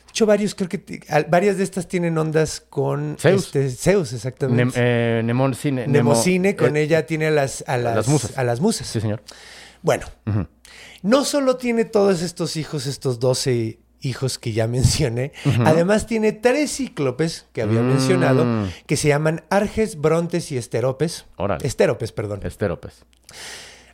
de 0.05 0.09
hecho, 0.09 0.25
varios, 0.25 0.53
creo 0.55 0.69
que 0.69 1.01
varias 1.27 1.57
de 1.57 1.63
estas 1.63 1.88
tienen 1.88 2.17
ondas 2.17 2.61
con 2.61 3.17
Zeus. 3.19 3.47
este, 3.47 3.69
Zeus, 3.71 4.13
exactamente. 4.13 4.77
Eh, 4.81 5.21
Nemocine. 5.23 5.88
Nemo- 5.88 5.91
Nemocine, 5.93 6.55
con 6.55 6.77
eh, 6.77 6.81
ella 6.83 7.05
tiene 7.05 7.27
a 7.27 7.31
las, 7.31 7.63
a 7.67 7.77
las, 7.77 7.95
las 7.95 8.07
musas. 8.07 8.38
A 8.38 8.43
las 8.43 8.59
musas. 8.61 8.88
Sí, 8.88 9.01
señor. 9.01 9.23
Bueno, 9.81 10.05
no 11.05 11.23
solo 11.23 11.55
tiene 11.57 11.85
todos 11.85 12.21
estos 12.21 12.57
hijos, 12.57 12.87
estos 12.87 13.19
12 13.19 13.79
hijos 14.01 14.37
que 14.39 14.51
ya 14.53 14.67
mencioné, 14.77 15.31
además 15.63 16.05
tiene 16.07 16.31
tres 16.31 16.75
cíclopes 16.75 17.45
que 17.53 17.61
había 17.61 17.81
Mm. 17.81 17.87
mencionado, 17.87 18.45
que 18.85 18.97
se 18.97 19.07
llaman 19.07 19.43
Arges, 19.49 19.99
Brontes 20.01 20.51
y 20.51 20.57
Esteropes. 20.57 21.25
Órale. 21.37 21.65
Estéropes, 21.65 22.11
perdón. 22.11 22.41
Esteropes. 22.43 23.05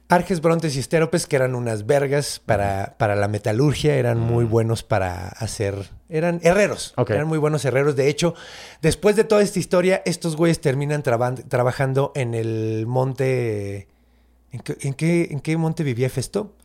Arges, 0.10 0.42
Brontes 0.42 0.76
y 0.76 0.80
Estéropes, 0.80 1.26
que 1.26 1.38
eran 1.38 1.56
unas 1.56 1.86
vergas 1.86 2.42
para, 2.46 2.96
para 2.98 3.16
la 3.16 3.30
metalurgia, 3.30 3.96
eran 3.96 4.20
muy 4.20 4.44
buenos 4.44 4.84
para 4.84 5.30
hacer... 5.30 5.90
Eran 6.10 6.42
herreros, 6.44 6.94
eran 7.08 7.30
muy 7.30 7.38
buenos 7.38 7.64
herreros. 7.64 7.96
De 7.96 8.10
hecho, 8.10 8.34
después 8.82 9.16
de 9.16 9.24
toda 9.24 9.42
esta 9.42 9.60
historia, 9.60 10.02
estos 10.06 10.36
güeyes 10.36 10.60
terminan 10.60 11.02
trabajando 11.04 12.12
en 12.16 12.34
el 12.34 12.86
monte... 12.88 13.88
¿En 14.52 14.60
qué, 14.60 14.76
en 14.82 14.94
qué, 14.96 15.28
en 15.32 15.40
qué 15.40 15.56
monte 15.56 15.84
vivía 15.84 16.10
Festo? 16.10 16.58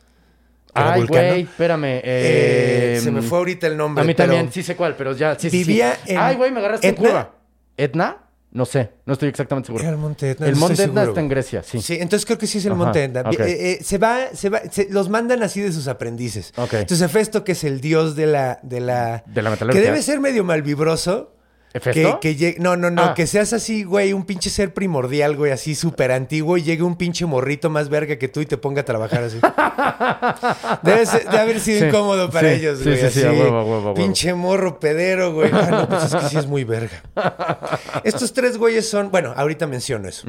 ¿Era 0.77 0.93
Ay, 0.93 1.01
Vulcano? 1.01 1.27
güey, 1.29 1.41
espérame. 1.41 1.83
Eh, 1.85 2.01
eh, 2.03 2.99
se 3.03 3.11
me 3.11 3.21
fue 3.21 3.37
ahorita 3.39 3.67
el 3.67 3.77
nombre. 3.77 4.03
A 4.03 4.07
mí 4.07 4.13
pero 4.13 4.29
también, 4.33 4.51
sí 4.51 4.63
sé 4.63 4.75
cuál, 4.75 4.95
pero 4.95 5.13
ya, 5.15 5.35
sí, 5.35 5.49
sí, 5.49 5.63
sí. 5.63 5.67
Vivía 5.69 5.97
en 6.05 6.17
Ay, 6.17 6.35
güey, 6.35 6.51
me 6.51 6.59
agarraste 6.59 6.87
Etna. 6.87 6.99
en 6.99 7.05
curva. 7.11 7.31
¿Etna? 7.77 8.17
No 8.49 8.65
sé, 8.65 8.89
no 9.05 9.13
estoy 9.13 9.27
exactamente 9.29 9.67
seguro. 9.67 9.83
Era 9.83 9.91
el 9.91 9.97
monte 9.97 10.31
Etna. 10.31 10.47
El 10.47 10.53
no 10.53 10.59
monte 10.61 10.81
Etna 10.83 11.03
está 11.03 11.19
en. 11.19 11.27
Grecia, 11.29 11.61
sí. 11.63 11.81
Sí, 11.81 11.95
entonces 11.95 12.25
creo 12.25 12.37
que 12.37 12.47
sí 12.47 12.57
es 12.59 12.65
el 12.65 12.71
Ajá, 12.71 12.79
monte 12.85 13.03
Etna. 13.03 13.21
Eh, 13.29 13.35
eh, 13.73 13.79
se 13.83 13.97
va, 13.97 14.19
se 14.33 14.49
va, 14.49 14.61
se- 14.71 14.87
los 14.89 15.09
mandan 15.09 15.43
así 15.43 15.61
de 15.61 15.71
sus 15.71 15.87
aprendices. 15.87 16.53
Ok. 16.55 16.73
Entonces 16.73 17.01
Hefesto, 17.01 17.43
que 17.43 17.51
es 17.51 17.63
el 17.65 17.81
dios 17.81 18.15
de 18.15 18.25
la, 18.25 18.59
de 18.63 18.79
la, 18.79 19.23
De 19.27 19.41
la 19.41 19.49
metalurgia. 19.51 19.79
que 19.81 19.85
debe 19.87 20.01
ser 20.01 20.19
medio 20.21 20.43
malvibroso. 20.43 21.33
¿Hefesto? 21.73 22.19
Que, 22.19 22.33
que 22.33 22.35
llegue- 22.39 22.59
no, 22.59 22.75
no, 22.77 22.89
no, 22.89 23.03
Ah. 23.03 23.13
que 23.13 23.27
seas 23.27 23.53
así, 23.53 23.83
güey, 23.83 24.13
un 24.13 24.25
pinche 24.25 24.49
ser 24.49 24.73
primordial, 24.73 25.35
güey, 25.35 25.51
así 25.51 25.75
súper 25.75 26.11
antiguo 26.11 26.57
y 26.57 26.63
llegue 26.63 26.81
un 26.83 26.95
pinche 26.95 27.25
morrito 27.25 27.69
más 27.69 27.89
verga 27.89 28.17
que 28.17 28.27
tú 28.27 28.39
y 28.41 28.45
te 28.45 28.57
ponga 28.57 28.81
a 28.81 28.85
trabajar 28.85 29.23
así. 29.23 29.39
debe, 30.81 31.05
ser- 31.05 31.25
debe 31.25 31.37
haber 31.39 31.59
sido 31.59 31.79
Sí. 31.81 31.85
incómodo 31.87 32.29
para 32.29 32.49
Sí, 32.49 32.55
ellos, 32.55 32.79
sí, 32.79 32.83
güey. 32.85 32.95
sí, 32.95 33.01
sí, 33.01 33.05
así, 33.19 33.23
a 33.27 33.31
huevo, 33.31 33.57
a 33.57 33.63
huevo, 33.63 33.75
a 33.75 33.79
huevo. 33.79 33.93
Pinche 33.95 34.33
morro 34.33 34.79
pedero, 34.79 35.33
güey. 35.33 35.49
Ah, 35.53 35.67
no, 35.71 35.89
pues 35.89 36.05
es 36.05 36.15
que 36.15 36.29
sí 36.29 36.37
es 36.37 36.47
muy 36.47 36.63
verga. 36.63 37.03
Estos 38.03 38.33
tres 38.33 38.57
güeyes 38.57 38.89
son, 38.89 39.11
bueno, 39.11 39.33
ahorita 39.35 39.67
menciono 39.67 40.07
eso. 40.07 40.27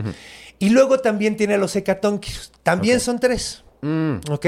Y 0.58 0.70
luego 0.70 0.98
también 0.98 1.36
tiene 1.36 1.54
a 1.54 1.58
los 1.58 1.74
hecatónquiros. 1.76 2.52
También 2.62 3.00
son 3.00 3.20
tres. 3.20 3.64
Mm. 3.80 4.16
¿Ok? 4.30 4.46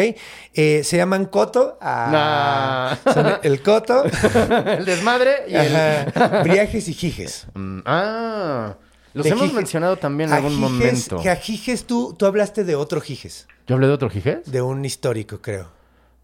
Eh, 0.55 0.83
se 0.85 0.97
llaman 0.97 1.27
Coto. 1.27 1.79
ah, 1.81 2.97
Nah. 3.05 3.13
son 3.15 3.27
el 3.43 3.63
Coto. 3.63 4.05
el 4.67 4.85
desmadre 4.85 5.45
y 5.49 5.55
el... 5.55 6.13
Briajes 6.45 6.89
y 6.89 6.95
Giges. 6.95 7.47
Mm, 7.55 7.81
Ah, 7.85 8.75
los 9.15 9.27
hemos 9.27 9.53
mencionado 9.53 9.97
también 9.97 10.31
en 10.31 10.37
algún 10.37 10.57
momento. 10.57 11.21
Que 11.21 11.31
a 11.31 11.37
Giges 11.37 11.85
tú, 11.87 12.15
tú 12.19 12.27
hablaste 12.27 12.65
de 12.65 12.75
otro 12.77 13.01
Giges, 13.01 13.47
¿Yo 13.67 13.75
hablé 13.75 13.87
de 13.89 13.93
otro 13.93 14.09
Giges? 14.11 14.51
de 14.51 14.63
un 14.63 14.85
histórico, 14.85 15.41
creo. 15.41 15.69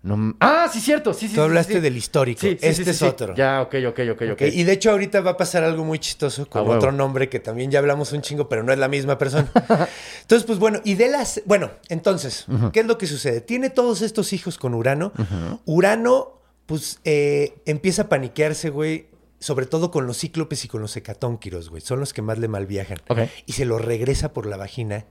No 0.02 0.36
ah, 0.38 0.68
sí, 0.72 0.80
cierto. 0.80 1.12
Sí, 1.12 1.26
sí, 1.26 1.34
Tú 1.34 1.42
hablaste 1.42 1.74
sí. 1.74 1.80
del 1.80 1.96
histórico. 1.96 2.40
Sí, 2.40 2.56
sí, 2.60 2.66
este 2.68 2.90
es 2.90 3.02
otro. 3.02 3.34
Ya, 3.34 3.60
ok, 3.62 3.74
ok, 3.88 4.00
ok, 4.12 4.22
ok. 4.32 4.42
Y 4.52 4.62
de 4.62 4.72
hecho 4.72 4.92
ahorita 4.92 5.20
va 5.20 5.32
a 5.32 5.36
pasar 5.36 5.64
algo 5.64 5.84
muy 5.84 5.98
chistoso 5.98 6.48
con 6.48 6.68
otro 6.68 6.92
nombre 6.92 7.28
que 7.28 7.40
también 7.40 7.70
ya 7.72 7.80
hablamos 7.80 8.12
un 8.12 8.22
chingo, 8.22 8.48
pero 8.48 8.62
no 8.62 8.72
es 8.72 8.78
la 8.78 8.86
misma 8.86 9.18
persona. 9.18 9.50
entonces, 10.22 10.46
pues 10.46 10.60
bueno, 10.60 10.80
y 10.84 10.94
de 10.94 11.08
las... 11.08 11.42
Bueno, 11.44 11.70
entonces, 11.88 12.46
¿qué 12.72 12.80
es 12.80 12.86
lo 12.86 12.98
que 12.98 13.06
sucede? 13.08 13.40
Tiene 13.40 13.68
todos 13.70 14.00
estos 14.02 14.32
hijos 14.32 14.58
con 14.58 14.74
Urano. 14.74 15.12
Urano 15.64 16.40
pues 16.66 17.00
eh, 17.04 17.54
empieza 17.64 18.02
a 18.02 18.08
paniquearse, 18.08 18.70
güey. 18.70 19.08
Sobre 19.38 19.66
todo 19.66 19.90
con 19.90 20.06
los 20.06 20.18
cíclopes 20.18 20.64
y 20.64 20.68
con 20.68 20.80
los 20.80 20.96
hecatónquiros, 20.96 21.68
güey. 21.68 21.82
Son 21.82 22.00
los 22.00 22.12
que 22.14 22.22
más 22.22 22.38
le 22.38 22.48
malviajan. 22.48 22.98
Ok. 23.08 23.18
Y 23.44 23.52
se 23.52 23.64
lo 23.66 23.78
regresa 23.78 24.32
por 24.32 24.46
la 24.46 24.56
vagina 24.56 25.04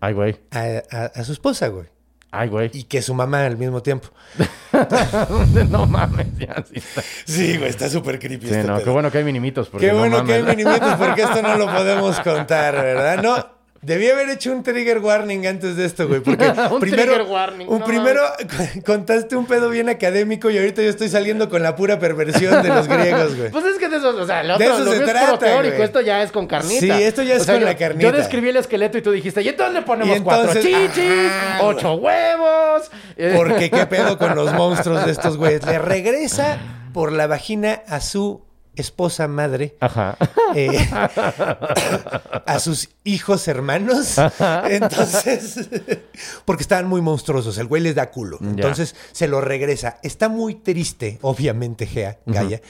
Ay, 0.00 0.14
güey. 0.14 0.40
a, 0.50 0.82
a- 0.90 1.04
a 1.14 1.24
su 1.24 1.32
esposa, 1.32 1.68
güey. 1.68 1.86
Ay, 2.32 2.48
güey. 2.48 2.70
Y 2.72 2.84
que 2.84 3.02
su 3.02 3.12
mamá 3.14 3.44
al 3.44 3.56
mismo 3.56 3.82
tiempo. 3.82 4.08
no 5.68 5.86
mames, 5.86 6.26
ya 6.38 6.62
sí 6.68 6.74
está. 6.78 7.02
Sí, 7.24 7.56
güey, 7.58 7.70
está 7.70 7.88
súper 7.88 8.18
creepy 8.18 8.46
Sí, 8.46 8.54
este 8.54 8.66
no, 8.66 8.74
pedo. 8.76 8.84
qué 8.84 8.90
bueno 8.90 9.10
que 9.10 9.18
hay 9.18 9.24
minimitos. 9.24 9.68
Porque 9.68 9.86
Qué 9.88 9.92
no 9.92 9.98
bueno 9.98 10.24
que 10.24 10.34
hay 10.34 10.42
mames. 10.42 10.56
minimitos 10.56 10.94
porque 10.94 11.22
esto 11.22 11.42
no 11.42 11.56
lo 11.56 11.66
podemos 11.74 12.20
contar, 12.20 12.74
¿verdad? 12.74 13.22
No, 13.22 13.59
debí 13.82 14.08
haber 14.10 14.28
hecho 14.28 14.52
un 14.52 14.62
trigger 14.62 14.98
warning 14.98 15.46
antes 15.46 15.76
de 15.76 15.84
esto, 15.86 16.06
güey. 16.06 16.20
Porque 16.20 16.44
Un 16.70 16.80
primero, 16.80 17.14
trigger 17.14 17.22
warning, 17.32 17.66
un 17.68 17.78
no 17.80 17.84
primero 17.86 18.20
contaste 18.86 19.36
un 19.36 19.46
pedo 19.46 19.68
bien 19.70 19.88
académico 19.88 20.50
y 20.50 20.58
ahorita 20.58 20.82
yo 20.82 20.90
estoy 20.90 21.08
saliendo 21.08 21.48
con 21.48 21.62
la 21.62 21.76
pura 21.76 21.98
perversión 21.98 22.62
de 22.62 22.68
los 22.68 22.86
griegos, 22.88 23.36
güey. 23.36 23.50
Pues 23.50 23.64
es 23.64 23.78
que 23.78 23.88
de 23.88 23.96
eso, 23.96 24.10
o 24.16 24.26
sea, 24.26 24.42
lo 24.42 24.58
De 24.58 24.64
otro 24.66 24.76
eso 24.76 24.84
lo 24.84 24.92
se 24.92 24.98
es 25.04 25.10
trata, 25.10 25.38
teórico, 25.38 25.74
güey. 25.76 25.86
esto 25.86 26.00
ya 26.02 26.22
es 26.22 26.30
con 26.32 26.46
carnita. 26.46 26.80
Sí, 26.80 26.90
esto 26.90 27.22
ya 27.22 27.34
es 27.36 27.42
O 27.42 27.44
sea, 27.44 27.54
con 27.54 27.60
yo- 27.62 27.66
la 27.66 27.76
carnita. 27.76 28.10
Yo 28.10 28.16
describí 28.16 28.48
el 28.50 28.56
esqueleto 28.56 28.98
y 28.98 29.02
tú 29.02 29.12
dijiste, 29.12 29.42
¿y 29.42 29.48
entonces 29.48 29.74
le 29.74 29.82
ponemos 29.82 30.20
cuatro 30.20 30.52
chichis, 30.60 31.30
Ajá, 31.30 31.60
ocho 31.64 31.94
huevos? 31.94 32.90
Porque 33.36 33.70
qué 33.70 33.86
pedo 33.86 34.18
con 34.18 34.34
los 34.34 34.52
monstruos 34.54 35.04
de 35.06 35.12
estos 35.12 35.36
güeyes. 35.36 35.64
Le 35.66 35.78
regresa 35.78 36.58
por 36.92 37.12
la 37.12 37.26
vagina 37.26 37.82
a 37.88 38.00
su 38.00 38.42
esposa 38.80 39.28
madre. 39.28 39.76
Ajá. 39.80 40.16
eh, 40.54 40.70
a 42.46 42.58
sus 42.58 42.88
hijos 43.04 43.46
hermanos. 43.48 44.16
Entonces, 44.68 45.68
porque 46.44 46.62
estaban 46.62 46.86
muy 46.88 47.00
monstruosos. 47.00 47.58
El 47.58 47.66
güey 47.66 47.82
les 47.82 47.94
da 47.94 48.10
culo. 48.10 48.38
Entonces 48.40 48.94
se 49.12 49.28
lo 49.28 49.40
regresa. 49.40 49.98
Está 50.02 50.28
muy 50.28 50.54
triste, 50.56 51.18
obviamente, 51.22 51.86
Gea, 51.86 52.18
Gaia, 52.26 52.60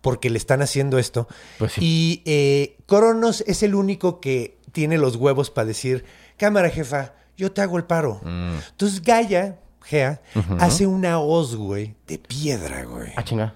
porque 0.00 0.30
le 0.30 0.38
están 0.38 0.62
haciendo 0.62 0.98
esto. 0.98 1.28
Pues 1.58 1.72
sí. 1.72 1.80
Y 1.82 2.22
eh, 2.24 2.76
Cronos 2.86 3.44
es 3.46 3.62
el 3.62 3.74
único 3.74 4.20
que 4.20 4.58
tiene 4.72 4.98
los 4.98 5.16
huevos 5.16 5.50
para 5.50 5.66
decir: 5.66 6.04
Cámara, 6.36 6.70
jefa, 6.70 7.14
yo 7.36 7.52
te 7.52 7.60
hago 7.62 7.76
el 7.76 7.84
paro. 7.84 8.20
Mm. 8.22 8.54
Entonces 8.70 9.02
Gaia, 9.02 9.58
Gea, 9.82 10.20
hace 10.58 10.86
una 10.86 11.18
hoz, 11.20 11.54
güey, 11.54 11.94
de 12.06 12.18
piedra, 12.18 12.84
güey. 12.84 13.12
Ah, 13.16 13.24
chinga. 13.24 13.54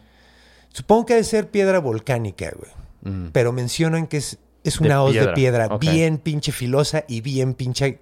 Supongo 0.73 1.07
que 1.07 1.15
debe 1.15 1.25
ser 1.25 1.51
piedra 1.51 1.79
volcánica, 1.81 2.53
güey. 2.57 2.71
Pero 3.33 3.53
mencionan 3.53 4.07
que 4.07 4.19
es, 4.19 4.39
es 4.63 4.81
una 4.81 5.03
Mm. 5.03 5.13
De 5.13 5.21
hoz 5.21 5.35
piedra, 5.35 5.69
de 5.69 5.79
piedra 5.79 5.79
bien 5.79 6.19
pinche 6.19 6.53
filosa 6.53 7.05
y 7.09 7.21
bien 7.21 7.55
pinche... 7.55 8.01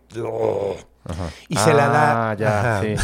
Y 1.48 1.56
se 1.56 1.72
la 1.72 1.88
da... 1.88 2.30
Ah, 2.30 2.34
ya, 2.34 2.82
sí. 2.82 2.94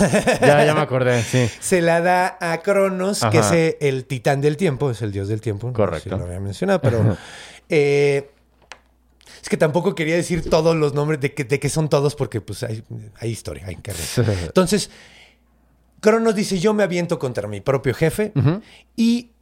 Ya, 0.41 0.65
ya 0.65 0.75
me 0.75 0.81
acordé, 0.81 1.23
sí. 1.23 1.49
Se 1.61 1.81
la 1.81 2.01
da 2.01 2.37
a 2.41 2.61
Cronos, 2.63 3.21
que 3.31 3.39
es 3.39 3.77
el 3.81 4.05
titán 4.05 4.41
del 4.41 4.57
tiempo, 4.57 4.91
es 4.91 5.01
el 5.03 5.13
dios 5.13 5.29
del 5.29 5.41
tiempo. 5.41 5.69
no 5.69 5.73
sé 5.73 5.77
Correcto. 5.77 6.11
si 6.11 6.17
lo 6.19 6.25
había 6.25 6.41
mencionado, 6.41 6.81
pero... 6.81 7.17
eh, 7.69 8.31
es 9.41 9.49
que 9.51 9.57
tampoco 9.59 9.95
quería 9.95 10.17
decir 10.17 10.49
todos 10.49 10.75
los 10.75 10.95
nombres 10.95 11.21
de 11.21 11.35
que, 11.35 11.45
de 11.45 11.61
que 11.61 11.69
son 11.69 11.91
todos 11.91 12.15
porque 12.15 12.41
pues 12.41 12.63
hay, 12.63 12.83
hay 13.19 13.31
historia, 13.31 13.67
hay 13.67 13.77
que 13.77 13.93
Entonces, 14.43 14.91
Cronos 16.01 16.35
dice, 16.35 16.59
yo 16.59 16.73
me 16.73 16.83
aviento 16.83 17.19
contra 17.19 17.47
mi 17.47 17.61
propio 17.61 17.93
jefe 17.93 18.33
y 18.97 19.33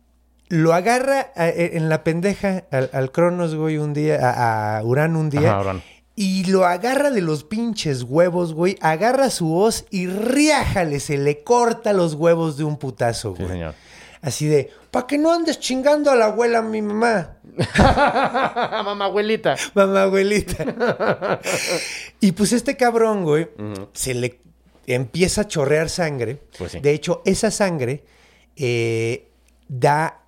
lo 0.54 0.74
agarra 0.74 1.32
a- 1.34 1.48
e- 1.48 1.78
en 1.78 1.88
la 1.88 2.04
pendeja 2.04 2.64
al, 2.70 2.90
al 2.92 3.10
Cronos, 3.10 3.54
güey, 3.54 3.78
un 3.78 3.94
día, 3.94 4.18
a, 4.20 4.76
a 4.78 4.84
Urano 4.84 5.18
un 5.18 5.30
día. 5.30 5.50
Ajá, 5.52 5.60
Urano. 5.62 5.82
Y 6.14 6.44
lo 6.44 6.66
agarra 6.66 7.10
de 7.10 7.22
los 7.22 7.42
pinches 7.42 8.02
huevos, 8.02 8.52
güey. 8.52 8.76
Agarra 8.82 9.30
su 9.30 9.56
hoz 9.56 9.86
y 9.88 10.08
riájale, 10.08 11.00
se 11.00 11.16
le 11.16 11.42
corta 11.42 11.94
los 11.94 12.12
huevos 12.12 12.58
de 12.58 12.64
un 12.64 12.76
putazo, 12.76 13.30
Sí, 13.34 13.44
güey. 13.44 13.52
señor. 13.54 13.74
Así 14.20 14.46
de, 14.46 14.70
¿para 14.90 15.06
que 15.06 15.16
no 15.16 15.32
andes 15.32 15.58
chingando 15.58 16.10
a 16.10 16.14
la 16.16 16.26
abuela, 16.26 16.60
mi 16.60 16.82
mamá? 16.82 17.38
Mamá 17.78 19.06
abuelita. 19.06 19.56
Mamá 19.74 20.02
abuelita. 20.02 21.40
y 22.20 22.32
pues 22.32 22.52
este 22.52 22.76
cabrón, 22.76 23.24
güey, 23.24 23.48
se 23.94 24.12
le 24.14 24.38
empieza 24.86 25.40
a 25.40 25.48
chorrear 25.48 25.88
sangre. 25.88 26.40
Pues 26.58 26.72
sí. 26.72 26.80
De 26.80 26.92
hecho, 26.92 27.22
esa 27.24 27.50
sangre 27.50 28.04
eh, 28.54 29.28
da 29.66 30.18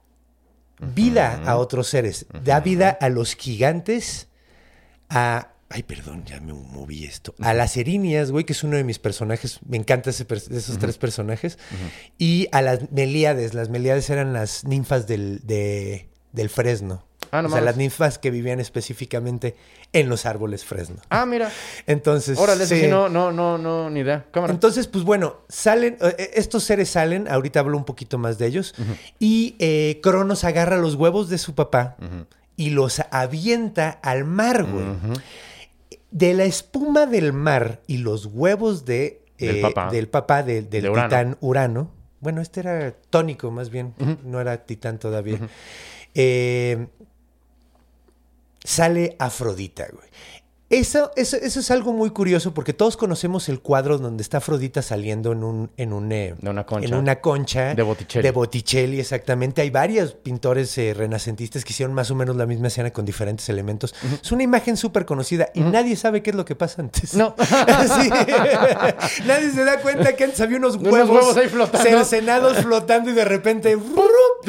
vida 0.95 1.43
a 1.47 1.57
otros 1.57 1.89
seres. 1.89 2.27
Da 2.45 2.61
vida 2.61 2.91
a 3.01 3.09
los 3.09 3.35
gigantes, 3.37 4.29
a... 5.09 5.51
Ay, 5.71 5.83
perdón, 5.83 6.25
ya 6.25 6.41
me 6.41 6.53
moví 6.53 7.05
esto. 7.05 7.35
A 7.41 7.53
las 7.53 7.77
erinias, 7.77 8.31
güey, 8.31 8.45
que 8.45 8.53
es 8.53 8.63
uno 8.63 8.77
de 8.77 8.85
mis 8.85 8.99
personajes. 9.01 9.59
Me 9.67 9.77
encanta 9.77 10.11
ese 10.11 10.25
per- 10.25 10.39
esos 10.39 10.79
tres 10.79 10.99
personajes. 10.99 11.59
Y 12.17 12.47
a 12.53 12.63
las 12.63 12.93
melíades. 12.93 13.55
Las 13.55 13.71
melíades 13.71 14.09
eran 14.11 14.33
las 14.33 14.65
ninfas 14.65 15.09
del, 15.09 15.41
de- 15.45 16.09
del 16.33 16.49
fresno. 16.49 17.05
Ah, 17.37 17.43
no 17.43 17.49
o 17.49 17.51
sea, 17.51 17.61
las 17.61 17.77
ninfas 17.77 18.19
que 18.19 18.31
vivían 18.31 18.61
específicamente 18.61 19.57
en 19.93 20.09
los 20.09 20.25
árboles 20.27 20.65
fresno. 20.65 20.97
Ah, 21.11 21.27
mira. 21.27 21.51
Entonces, 21.87 22.39
Órale, 22.39 22.65
eso 22.65 22.75
sí. 22.75 22.83
sí, 22.83 22.87
no, 22.87 23.09
no, 23.09 23.33
no, 23.33 23.59
no, 23.59 23.91
ni 23.91 24.01
idea. 24.01 24.27
Cámara. 24.31 24.53
Entonces, 24.53 24.87
pues 24.87 25.05
bueno, 25.05 25.39
salen, 25.49 25.97
eh, 26.01 26.31
estos 26.35 26.63
seres 26.65 26.91
salen, 26.91 27.27
ahorita 27.29 27.61
hablo 27.61 27.77
un 27.77 27.85
poquito 27.85 28.19
más 28.19 28.39
de 28.39 28.47
ellos, 28.47 28.75
y 29.19 29.57
eh, 29.59 30.01
Cronos 30.03 30.45
agarra 30.45 30.77
los 30.77 30.95
huevos 30.95 31.29
de 31.29 31.39
su 31.39 31.55
papá 31.55 31.97
y 32.57 32.71
los 32.71 33.01
avienta 33.11 33.91
al 33.91 34.25
mar, 34.25 34.65
güey. 34.65 34.85
De 36.11 36.33
la 36.35 36.45
espuma 36.45 37.07
del 37.07 37.33
mar 37.33 37.81
y 37.89 37.97
los 37.97 38.27
huevos 38.27 38.85
de, 38.85 39.23
Del 39.39 39.57
eh, 39.57 39.61
papá. 39.63 39.91
del 39.91 40.09
papá 40.09 40.43
de- 40.45 40.63
del 40.63 40.83
De 40.85 40.91
titán 40.91 41.37
Urano. 41.41 41.91
Bueno, 42.21 42.41
este 42.41 42.61
era 42.61 42.95
tónico 43.11 43.51
más 43.51 43.71
bien, 43.71 43.93
no 44.25 44.41
era 44.41 44.65
titán 44.65 44.99
todavía. 44.99 45.41
Eh, 46.15 46.87
sale 48.65 49.15
Afrodita, 49.19 49.87
güey. 49.87 50.11
Eso, 50.71 51.13
eso, 51.15 51.37
eso 51.37 51.61
es 51.61 51.71
algo 51.71 51.93
muy 51.93 52.11
curioso 52.11 52.55
porque 52.55 52.73
todos 52.73 52.97
conocemos 52.97 53.49
el 53.51 53.61
cuadro 53.61 53.99
donde 53.99 54.23
está 54.23 54.39
Afrodita 54.39 54.81
saliendo 54.81 55.33
en 55.33 55.45
un, 55.45 55.71
en 55.77 55.93
un, 55.93 56.11
eh, 56.11 56.35
De 56.41 56.51
una 56.51 56.65
concha. 56.65 56.89
en 56.89 56.95
una 56.95 57.17
concha 57.21 57.75
De 57.75 57.83
Botticelli. 57.83 58.23
De 58.23 58.31
Botticelli, 58.31 58.99
exactamente. 58.99 59.61
Hay 59.61 59.71
varios 59.71 60.13
pintores 60.15 60.77
eh, 60.79 60.95
renacentistas 60.95 61.65
que 61.65 61.73
hicieron 61.73 61.95
más 61.95 62.11
o 62.11 62.15
menos 62.15 62.35
la 62.37 62.47
misma 62.47 62.69
escena 62.69 62.91
con 62.93 63.05
diferentes 63.05 63.49
elementos. 63.51 63.95
Es 64.23 64.33
una 64.33 64.43
imagen 64.43 64.77
súper 64.79 65.05
conocida 65.05 65.51
y 65.55 65.61
nadie 65.61 65.97
sabe 65.97 66.23
qué 66.23 66.31
es 66.31 66.37
lo 66.37 66.45
que 66.47 66.55
pasa 66.57 66.81
antes. 66.83 67.15
No. 67.15 67.35
Nadie 69.27 69.51
se 69.53 69.65
da 69.65 69.81
cuenta 69.81 70.17
que 70.17 70.25
antes 70.25 70.41
había 70.41 70.57
unos 70.59 70.77
Unos 70.77 70.93
huevos, 70.93 71.37
ahí 71.37 71.49
flotando. 71.49 71.89
cercenados 71.89 72.59
flotando 72.59 73.11
y 73.11 73.13
de 73.13 73.25
repente 73.25 73.77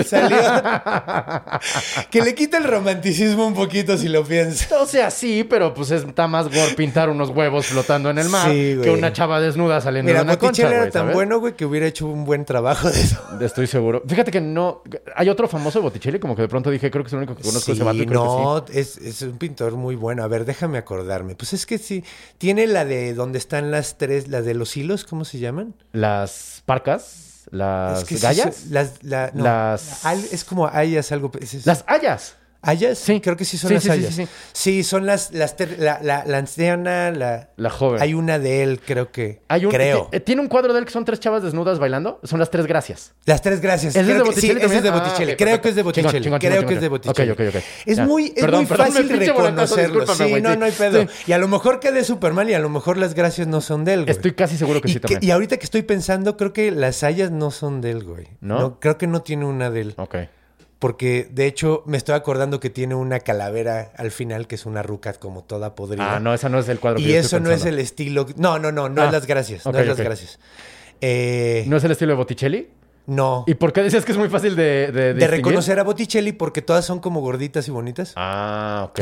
salió. 0.05 0.37
que 2.09 2.21
le 2.21 2.35
quita 2.35 2.57
el 2.57 2.63
romanticismo 2.65 3.45
un 3.47 3.53
poquito 3.53 3.97
si 3.97 4.07
lo 4.07 4.23
piensas. 4.23 4.71
O 4.73 4.85
sea, 4.85 5.11
sí, 5.11 5.43
pero 5.43 5.73
pues 5.73 5.91
está 6.15 6.27
más 6.29 6.45
gore 6.47 6.73
pintar 6.75 7.09
unos 7.09 7.29
huevos 7.29 7.65
flotando 7.67 8.09
en 8.09 8.17
el 8.17 8.29
mar 8.29 8.49
Sí, 8.49 8.77
que 8.81 8.89
una 8.89 9.11
chava 9.11 9.41
desnuda 9.41 9.81
saliendo 9.81 10.09
Mira, 10.09 10.19
de 10.19 10.23
una 10.25 10.37
concha, 10.37 10.69
era 10.73 10.89
tan 10.89 11.11
bueno, 11.11 11.39
güey, 11.39 11.55
que 11.57 11.65
hubiera 11.65 11.85
hecho 11.85 12.07
un 12.07 12.23
buen 12.23 12.45
trabajo 12.45 12.89
de 12.89 13.01
eso. 13.01 13.21
Estoy 13.41 13.67
seguro. 13.67 14.01
Fíjate 14.07 14.31
que 14.31 14.39
no... 14.39 14.81
Hay 15.15 15.27
otro 15.29 15.47
famoso 15.49 15.79
de 15.79 15.83
Botticelli, 15.83 16.17
como 16.19 16.35
que 16.35 16.43
de 16.43 16.47
pronto 16.47 16.69
dije, 16.71 16.89
creo 16.89 17.03
que 17.03 17.07
es 17.07 17.13
el 17.13 17.19
único 17.19 17.35
que 17.35 17.43
conozco 17.43 17.73
ese 17.73 17.83
vato 17.83 17.97
y 17.97 18.05
creo 18.05 18.21
que 18.23 18.71
sí. 18.73 18.75
no, 18.77 18.79
es, 18.79 18.97
es 18.97 19.21
un 19.23 19.37
pintor 19.37 19.73
muy 19.75 19.95
bueno. 19.95 20.23
A 20.23 20.27
ver, 20.27 20.45
déjame 20.45 20.77
acordarme. 20.77 21.35
Pues 21.35 21.51
es 21.51 21.65
que 21.65 21.77
sí, 21.77 22.03
tiene 22.37 22.65
la 22.67 22.85
de 22.85 23.13
donde 23.13 23.37
están 23.37 23.69
las 23.71 23.97
tres, 23.97 24.29
la 24.29 24.41
de 24.41 24.53
los 24.53 24.77
hilos, 24.77 25.03
¿cómo 25.03 25.25
se 25.25 25.39
llaman? 25.39 25.73
Las 25.91 26.63
parcas, 26.65 27.43
las 27.51 27.99
es 28.03 28.05
que 28.07 28.15
sí 28.15 28.21
gallas, 28.21 28.55
son- 28.55 28.73
las, 28.73 29.03
la- 29.03 29.31
no, 29.33 29.43
Las- 29.43 30.05
al- 30.05 30.23
es 30.31 30.45
como 30.45 30.67
hayas, 30.67 31.11
algo. 31.11 31.29
es- 31.41 31.53
es- 31.55 31.65
las 31.65 31.83
hayas. 31.87 32.37
¿Hayas? 32.65 32.97
Sí. 32.97 33.21
Creo 33.21 33.37
que 33.37 33.45
sí 33.45 33.57
son 33.57 33.69
Sí, 33.69 33.73
las 33.75 33.83
sí, 33.83 33.89
hayas. 33.91 34.19
sí, 34.53 34.83
son 34.83 35.05
las, 35.05 35.31
las 35.31 35.55
ter- 35.55 35.77
la, 35.79 35.99
la, 36.01 36.23
la 36.25 36.37
anciana, 36.37 37.11
la, 37.11 37.49
La 37.57 37.69
joven. 37.69 38.01
Hay 38.01 38.13
una 38.13 38.39
de 38.39 38.63
él, 38.63 38.79
creo 38.85 39.11
que. 39.11 39.41
Hay 39.47 39.65
un, 39.65 39.71
creo. 39.71 40.09
eh, 40.11 40.19
Tiene 40.19 40.41
un 40.41 40.47
cuadro 40.47 40.73
de 40.73 40.79
él 40.79 40.85
que 40.85 40.91
son 40.91 41.05
tres 41.05 41.19
chavas 41.19 41.43
desnudas 41.43 41.79
bailando. 41.79 42.19
Son 42.23 42.39
las 42.39 42.49
tres 42.49 42.65
gracias. 42.65 43.13
Las 43.25 43.41
tres 43.41 43.61
gracias. 43.61 43.95
¿Ese 43.95 43.99
es 44.01 44.05
Creo 44.05 44.17
de 44.17 44.23
que- 44.23 44.29
Botticelli 44.29 44.59
sí, 44.59 44.65
ese 44.65 44.77
es 44.77 44.83
de? 44.83 44.89
Ah, 44.89 44.93
Botticelli. 44.93 45.35
Creo 45.35 45.61
que 45.61 45.69
es 45.69 45.75
de. 45.75 45.83
Botticelli. 45.83 46.07
Chingón, 46.09 46.23
chingón, 46.23 46.39
Creo 46.39 46.51
chingón, 46.53 46.67
que 46.67 46.73
es 46.75 46.81
de. 46.81 46.87
Botticelli. 46.89 47.31
Ok, 47.31 47.39
ok, 47.39 47.47
ok. 47.55 47.61
Es 47.85 47.97
Ya. 47.97 48.05
muy, 48.05 48.25
es 48.27 48.33
Perdón, 48.41 48.59
muy 48.61 48.65
perdón, 48.67 48.87
fácil 48.87 49.09
reconocerlo. 49.19 50.07
Sí, 50.07 50.41
no, 50.41 50.55
no 50.55 50.65
hay 50.65 50.71
pedo. 50.71 51.05
Y 51.27 51.31
a 51.31 51.37
lo 51.37 51.47
mejor 51.47 51.79
quedé 51.79 52.03
súper 52.03 52.33
mal 52.33 52.49
y 52.49 52.53
a 52.53 52.59
lo 52.59 52.69
mejor 52.69 52.97
las 52.97 53.13
gracias 53.13 53.47
no 53.47 53.61
son 53.61 53.85
de 53.85 53.93
él, 53.93 53.99
güey. 54.05 54.11
Estoy 54.11 54.33
casi 54.33 54.57
seguro 54.57 54.81
que 54.81 54.89
y 54.89 54.93
sí 54.93 54.99
también. 54.99 55.19
Y 55.23 55.31
ahorita 55.31 55.57
que 55.57 55.65
estoy 55.65 55.83
pensando, 55.83 56.35
creo 56.37 56.51
que 56.53 56.71
las 56.71 57.03
hayas 57.03 57.31
no 57.31 57.51
son 57.51 57.81
de 57.81 57.91
él, 57.91 58.03
güey. 58.03 58.27
¿No? 58.41 58.79
creo 58.79 58.97
que 58.97 59.07
no 59.07 59.21
tiene 59.21 59.45
una 59.45 59.69
de 59.69 59.81
él. 59.81 59.93
Ok. 59.97 60.15
Porque, 60.85 61.27
de 61.31 61.47
hecho, 61.47 61.81
me 61.87 61.97
estoy 61.97 62.13
acordando 62.13 62.59
que 62.59 62.69
tiene 62.69 62.93
una 62.93 63.19
calavera 63.19 63.91
al 63.97 64.11
final 64.11 64.45
que 64.45 64.53
es 64.53 64.67
una 64.67 64.83
ruca 64.83 65.13
como 65.13 65.43
toda 65.43 65.73
podrida. 65.73 66.17
Ah, 66.17 66.19
no, 66.19 66.31
esa 66.31 66.47
no 66.47 66.59
es 66.59 66.69
el 66.69 66.79
cuadro 66.79 66.97
que 66.97 67.05
Y 67.05 67.07
yo 67.07 67.17
eso 67.17 67.37
estoy 67.37 67.41
no 67.41 67.49
es 67.49 67.65
el 67.65 67.79
estilo... 67.79 68.27
No, 68.35 68.59
no, 68.59 68.71
no, 68.71 68.87
no 68.87 69.01
Ah, 69.01 69.07
es 69.07 69.11
las 69.11 69.25
gracias. 69.25 69.65
no 69.65 69.79
es 69.79 69.87
las 69.87 69.99
gracias. 69.99 70.37
Eh, 71.01 71.63
¿No 71.65 71.77
es 71.77 71.83
el 71.85 71.89
estilo 71.89 72.11
de 72.11 72.17
Botticelli? 72.17 72.69
No. 73.07 73.43
¿Y 73.47 73.53
por 73.53 73.71
qué 73.71 73.83
decías 73.83 74.03
que 74.03 74.11
es 74.11 74.17
muy 74.17 74.29
fácil 74.29 74.55
de, 74.55 74.91
de, 74.91 75.27
reconocer 75.27 75.79
a 75.79 75.83
Botticelli 75.83 76.31
porque 76.31 76.61
todas 76.61 76.85
son 76.85 76.99
como 76.99 77.21
gorditas 77.21 77.67
y 77.67 77.71
bonitas. 77.71 78.13
Ah, 78.15 78.87
ok. 78.89 78.99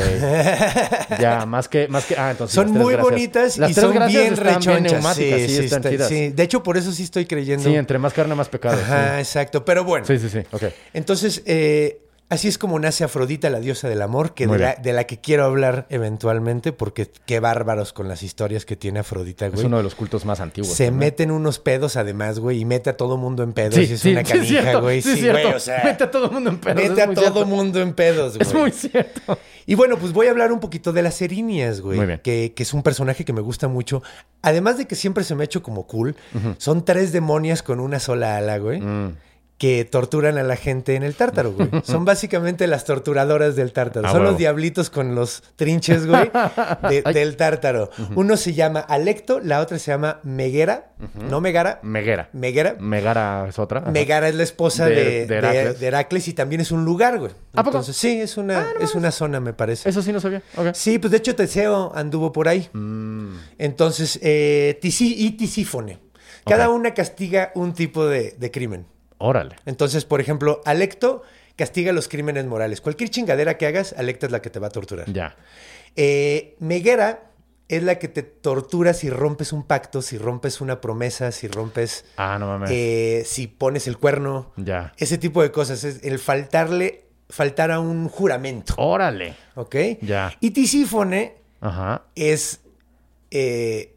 ya, 1.20 1.46
más 1.46 1.68
que, 1.68 1.88
más 1.88 2.04
que. 2.04 2.14
Ah, 2.16 2.32
entonces. 2.32 2.54
son 2.54 2.66
las 2.66 2.72
tres 2.74 2.82
muy 2.84 2.92
gracias. 2.92 3.10
bonitas 3.10 3.58
Las 3.58 3.70
y 3.70 3.74
tres 3.74 3.84
son 3.84 3.94
gracias 3.94 4.22
bien 4.22 4.32
están 4.34 4.46
rechonchas. 4.56 4.92
neumáticas, 4.92 5.40
sí, 5.40 5.56
están 5.56 5.78
está- 5.78 5.90
chidas. 5.90 6.08
sí. 6.08 6.28
De 6.28 6.42
hecho, 6.42 6.62
por 6.62 6.76
eso 6.76 6.92
sí 6.92 7.02
estoy 7.04 7.24
creyendo. 7.24 7.68
Sí, 7.68 7.74
entre 7.74 7.98
más 7.98 8.12
carne, 8.12 8.34
más 8.34 8.48
pecado. 8.48 8.78
Ajá, 8.80 9.18
exacto. 9.20 9.64
Pero 9.64 9.84
bueno. 9.84 10.04
Sí, 10.06 10.18
sí, 10.18 10.28
sí. 10.28 10.40
sí. 10.42 10.46
Ok. 10.52 10.64
Entonces, 10.92 11.42
eh, 11.46 12.03
así 12.34 12.48
es 12.48 12.58
como 12.58 12.78
nace 12.78 13.04
Afrodita, 13.04 13.48
la 13.50 13.60
diosa 13.60 13.88
del 13.88 14.02
amor, 14.02 14.34
que 14.34 14.46
de 14.46 14.58
la, 14.58 14.74
de 14.74 14.92
la 14.92 15.04
que 15.04 15.20
quiero 15.20 15.44
hablar 15.44 15.86
eventualmente, 15.88 16.72
porque 16.72 17.10
qué 17.26 17.40
bárbaros 17.40 17.92
con 17.92 18.08
las 18.08 18.22
historias 18.22 18.64
que 18.66 18.76
tiene 18.76 19.00
Afrodita, 19.00 19.46
Es 19.46 19.52
güey. 19.54 19.66
uno 19.66 19.78
de 19.78 19.82
los 19.82 19.94
cultos 19.94 20.24
más 20.24 20.40
antiguos. 20.40 20.72
Se 20.74 20.90
meten 20.90 21.30
unos 21.30 21.58
pedos 21.58 21.96
además, 21.96 22.38
güey, 22.38 22.60
y 22.60 22.64
mete 22.64 22.90
a 22.90 22.96
todo 22.96 23.16
mundo 23.16 23.42
en 23.42 23.52
pedos. 23.52 23.74
Sí, 23.74 23.80
y 23.88 23.92
es 23.94 24.00
sí, 24.00 24.12
una 24.12 24.20
sí, 24.24 24.26
es 24.32 24.32
canija, 24.38 24.60
cierto. 24.62 24.82
güey. 24.82 25.02
Sí, 25.02 25.08
es 25.10 25.14
Sí, 25.16 25.20
cierto. 25.22 25.40
güey, 25.42 25.54
o 25.54 25.60
sea, 25.60 25.82
Mete 25.84 26.04
a 26.04 26.10
todo 26.10 26.30
mundo 26.30 26.50
en 26.50 26.58
pedos. 26.58 26.76
mete 26.76 26.92
es 26.92 26.98
a 27.02 27.06
muy 27.06 27.14
todo 27.14 27.24
cierto. 27.32 27.46
mundo 27.46 27.80
en 27.80 27.94
pedos, 27.94 28.36
güey. 28.38 28.48
Es 28.48 28.54
muy 28.54 28.70
cierto. 28.70 29.38
Y 29.66 29.74
bueno, 29.76 29.96
pues 29.98 30.12
voy 30.12 30.26
a 30.26 30.30
hablar 30.30 30.52
un 30.52 30.60
poquito 30.60 30.92
de 30.92 31.02
las 31.02 31.22
Erinias, 31.22 31.80
güey. 31.80 31.96
Muy 31.96 32.06
bien. 32.06 32.20
Que, 32.22 32.52
que 32.54 32.62
es 32.62 32.74
un 32.74 32.82
personaje 32.82 33.24
que 33.24 33.32
me 33.32 33.40
gusta 33.40 33.66
mucho. 33.68 34.02
Además 34.42 34.76
de 34.76 34.86
que 34.86 34.94
siempre 34.94 35.24
se 35.24 35.34
me 35.34 35.42
ha 35.42 35.46
hecho 35.46 35.62
como 35.62 35.86
cool, 35.86 36.16
son 36.58 36.84
tres 36.84 37.12
demonias 37.12 37.62
con 37.62 37.80
una 37.80 37.98
sola 37.98 38.36
ala, 38.36 38.58
güey. 38.58 38.80
Mm. 38.80 39.16
Que 39.64 39.86
torturan 39.86 40.36
a 40.36 40.42
la 40.42 40.56
gente 40.56 40.94
en 40.94 41.02
el 41.04 41.14
tártaro, 41.14 41.52
güey. 41.52 41.70
Son 41.84 42.04
básicamente 42.04 42.66
las 42.66 42.84
torturadoras 42.84 43.56
del 43.56 43.72
tártaro. 43.72 44.06
A 44.06 44.10
son 44.10 44.20
huevo. 44.20 44.32
los 44.32 44.38
diablitos 44.38 44.90
con 44.90 45.14
los 45.14 45.42
trinches, 45.56 46.06
güey, 46.06 46.30
de- 46.90 47.00
del 47.14 47.36
tártaro. 47.38 47.88
Uno 48.14 48.36
se 48.36 48.52
llama 48.52 48.80
Alecto, 48.80 49.40
la 49.40 49.60
otra 49.60 49.78
se 49.78 49.90
llama 49.90 50.20
Meguera. 50.22 50.90
No 51.30 51.40
Megara, 51.40 51.80
Meguera. 51.82 52.28
Megara. 52.34 52.76
Megara 52.78 53.46
es 53.48 53.58
otra. 53.58 53.80
Ajá. 53.80 53.90
Megara 53.90 54.28
es 54.28 54.34
la 54.34 54.42
esposa 54.42 54.84
De- 54.86 55.26
de, 55.26 55.34
Heracles. 55.36 55.80
de 55.80 55.86
Heracles 55.86 56.28
y 56.28 56.34
también 56.34 56.60
es 56.60 56.70
un 56.70 56.84
lugar, 56.84 57.18
güey. 57.18 57.32
¿A 57.54 57.62
poco? 57.64 57.78
Entonces, 57.78 57.96
sí, 57.96 58.20
es 58.20 58.36
una, 58.36 58.60
Ah, 58.60 58.66
no 58.78 58.84
es 58.84 58.94
una 58.94 59.10
zona, 59.12 59.40
me 59.40 59.54
parece. 59.54 59.88
Eso 59.88 60.02
sí 60.02 60.12
no 60.12 60.20
sabía. 60.20 60.42
Ok. 60.56 60.74
Sí, 60.74 60.98
pues 60.98 61.10
de 61.10 61.16
hecho 61.16 61.34
Teseo 61.34 61.90
anduvo 61.94 62.32
por 62.32 62.48
ahí. 62.48 62.68
Mm. 62.74 63.36
Entonces, 63.58 64.18
eh, 64.22 64.78
Tisi 64.82 65.14
y 65.24 65.30
Tisífone. 65.38 66.00
Cada 66.44 66.68
una 66.68 66.92
castiga 66.92 67.50
un 67.54 67.72
tipo 67.72 68.04
de 68.06 68.50
crimen. 68.52 68.84
Órale. 69.18 69.56
Entonces, 69.66 70.04
por 70.04 70.20
ejemplo, 70.20 70.60
Alecto 70.64 71.22
castiga 71.56 71.92
los 71.92 72.08
crímenes 72.08 72.44
morales. 72.46 72.80
Cualquier 72.80 73.10
chingadera 73.10 73.56
que 73.58 73.66
hagas, 73.66 73.94
Alecta 73.96 74.26
es 74.26 74.32
la 74.32 74.42
que 74.42 74.50
te 74.50 74.58
va 74.58 74.66
a 74.68 74.70
torturar. 74.70 75.10
Ya. 75.12 75.36
Eh, 75.96 76.56
Meguera 76.58 77.30
es 77.68 77.82
la 77.82 77.98
que 77.98 78.08
te 78.08 78.22
tortura 78.22 78.92
si 78.92 79.08
rompes 79.08 79.52
un 79.52 79.62
pacto, 79.62 80.02
si 80.02 80.18
rompes 80.18 80.60
una 80.60 80.80
promesa, 80.80 81.32
si 81.32 81.48
rompes, 81.48 82.04
Ah, 82.16 82.36
no 82.38 82.46
mames. 82.46 82.70
eh, 82.72 83.22
si 83.26 83.46
pones 83.46 83.86
el 83.86 83.96
cuerno. 83.98 84.52
Ya. 84.56 84.92
Ese 84.98 85.16
tipo 85.18 85.42
de 85.42 85.50
cosas. 85.52 85.84
Es 85.84 86.02
el 86.04 86.18
faltarle, 86.18 87.04
faltar 87.30 87.70
a 87.70 87.80
un 87.80 88.08
juramento. 88.08 88.74
Órale. 88.76 89.34
¿Ok? 89.54 89.76
Ya. 90.02 90.36
Y 90.40 90.50
Tisífone 90.50 91.36
Ajá. 91.60 92.02
es 92.16 92.60
eh, 93.30 93.94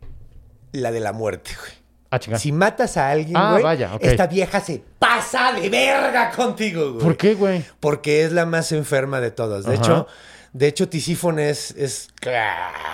la 0.72 0.92
de 0.92 1.00
la 1.00 1.12
muerte, 1.12 1.52
güey. 1.60 1.77
Ah, 2.10 2.20
chingada. 2.20 2.40
Si 2.40 2.52
matas 2.52 2.96
a 2.98 3.10
alguien, 3.10 3.36
Ah, 3.36 3.52
güey, 3.52 3.64
vaya, 3.64 3.92
esta 4.00 4.28
vieja 4.28 4.60
se 4.62 4.82
pasa 5.00 5.52
de 5.54 5.70
verga 5.70 6.32
contigo, 6.32 6.94
güey. 6.94 7.04
¿Por 7.04 7.18
qué, 7.18 7.34
güey? 7.34 7.64
Porque 7.80 8.24
es 8.24 8.32
la 8.32 8.46
más 8.46 8.72
enferma 8.72 9.20
de 9.20 9.32
todas. 9.32 9.66
De 9.66 9.74
Ajá. 9.74 9.84
hecho, 9.84 10.08
de 10.54 10.68
hecho, 10.68 10.88
Tisífone 10.90 11.50
es, 11.50 11.72
es. 11.72 12.08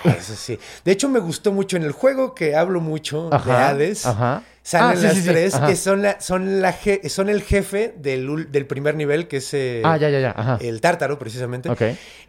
Eso 0.03 0.33
sí. 0.37 0.57
De 0.83 0.91
hecho, 0.91 1.09
me 1.09 1.19
gustó 1.19 1.51
mucho 1.51 1.77
en 1.77 1.83
el 1.83 1.91
juego 1.91 2.33
que 2.33 2.55
hablo 2.55 2.81
mucho 2.81 3.29
de 3.29 3.51
Hades. 3.51 4.05
ajá. 4.05 4.41
Salen 4.65 4.91
Ah, 4.91 4.95
sí, 4.95 5.03
las 5.03 5.13
sí, 5.15 5.23
tres, 5.25 5.55
que 5.55 5.75
son 5.75 6.01
la, 6.01 6.21
son 6.21 6.61
la 6.61 6.73
je- 6.73 7.09
son 7.09 7.27
el 7.29 7.41
jefe 7.43 7.93
del, 7.97 8.49
del 8.49 8.65
primer 8.65 8.95
nivel, 8.95 9.27
que 9.27 9.37
es 9.37 9.53
eh, 9.53 9.81
Ah, 9.83 9.97
ya, 9.97 10.09
ya, 10.09 10.21
ya. 10.21 10.31
Ajá. 10.37 10.57
el 10.61 10.79
tártaro, 10.79 11.19
precisamente. 11.19 11.69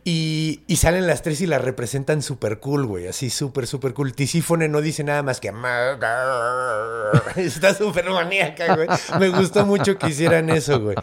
Y, 0.03 0.63
y 0.67 0.77
salen 0.77 1.07
las 1.07 1.23
tres 1.23 1.41
y 1.43 1.47
las 1.47 1.63
representan 1.63 2.23
súper 2.23 2.59
cool, 2.59 2.87
güey. 2.87 3.07
Así 3.07 3.31
súper, 3.31 3.69
súper 3.69 3.95
cool. 3.95 4.15
Tisífone 4.15 4.69
no 4.69 4.81
dice 4.81 5.05
nada 5.05 5.23
más 5.23 5.39
que... 5.39 5.49
Está 7.37 7.75
súper 7.75 8.11
maníaca, 8.11 8.75
güey. 8.75 8.89
Me 9.21 9.29
gustó 9.29 9.65
mucho 9.65 9.97
que 9.97 10.09
hicieran 10.09 10.51
eso, 10.51 10.81
güey. 10.81 10.97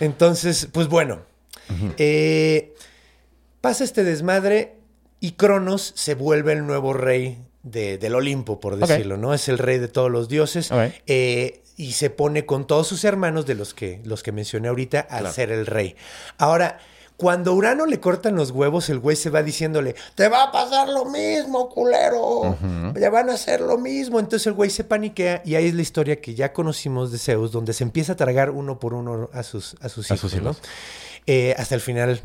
Entonces, 0.00 0.68
pues 0.72 0.88
bueno. 0.88 1.20
Eh, 1.98 2.74
pasa 3.60 3.84
este 3.84 4.04
desmadre 4.04 4.74
y 5.20 5.32
Cronos 5.32 5.92
se 5.96 6.14
vuelve 6.14 6.52
el 6.52 6.66
nuevo 6.66 6.92
rey 6.92 7.38
de- 7.64 7.98
del 7.98 8.14
Olimpo, 8.14 8.60
por 8.60 8.76
decirlo, 8.76 9.16
¿no? 9.16 9.34
Es 9.34 9.48
el 9.48 9.58
rey 9.58 9.78
de 9.78 9.88
todos 9.88 10.10
los 10.10 10.28
dioses. 10.28 10.70
Eh, 11.06 11.62
y 11.76 11.92
se 11.92 12.08
pone 12.08 12.46
con 12.46 12.68
todos 12.68 12.86
sus 12.86 13.02
hermanos 13.02 13.46
de 13.46 13.56
los 13.56 13.74
que, 13.74 14.00
los 14.04 14.22
que 14.22 14.30
mencioné 14.30 14.68
ahorita 14.68 15.00
a 15.10 15.22
ser 15.32 15.50
el 15.50 15.66
rey. 15.66 15.96
Ahora, 16.38 16.78
cuando 17.16 17.50
a 17.50 17.54
Urano 17.54 17.86
le 17.86 17.98
cortan 18.00 18.36
los 18.36 18.50
huevos, 18.52 18.88
el 18.90 18.98
güey 19.00 19.16
se 19.16 19.30
va 19.30 19.42
diciéndole, 19.42 19.94
te 20.14 20.28
va 20.28 20.44
a 20.44 20.52
pasar 20.52 20.88
lo 20.88 21.04
mismo, 21.06 21.68
culero. 21.68 22.56
Ya 22.96 23.10
van 23.10 23.28
a 23.30 23.34
hacer 23.34 23.60
lo 23.60 23.78
mismo. 23.78 24.20
Entonces 24.20 24.46
el 24.46 24.52
güey 24.52 24.70
se 24.70 24.84
paniquea 24.84 25.42
y 25.44 25.54
ahí 25.56 25.66
es 25.66 25.74
la 25.74 25.82
historia 25.82 26.20
que 26.20 26.34
ya 26.34 26.52
conocimos 26.52 27.10
de 27.10 27.18
Zeus, 27.18 27.50
donde 27.50 27.72
se 27.72 27.82
empieza 27.84 28.12
a 28.12 28.16
tragar 28.16 28.50
uno 28.50 28.78
por 28.78 28.94
uno 28.94 29.28
a 29.32 29.42
sus, 29.42 29.76
a 29.80 29.88
sus 29.88 30.10
A 30.10 30.14
hijos, 30.14 30.32
¿no? 30.34 30.56
Eh, 31.26 31.54
hasta 31.58 31.74
el 31.74 31.80
final. 31.80 32.20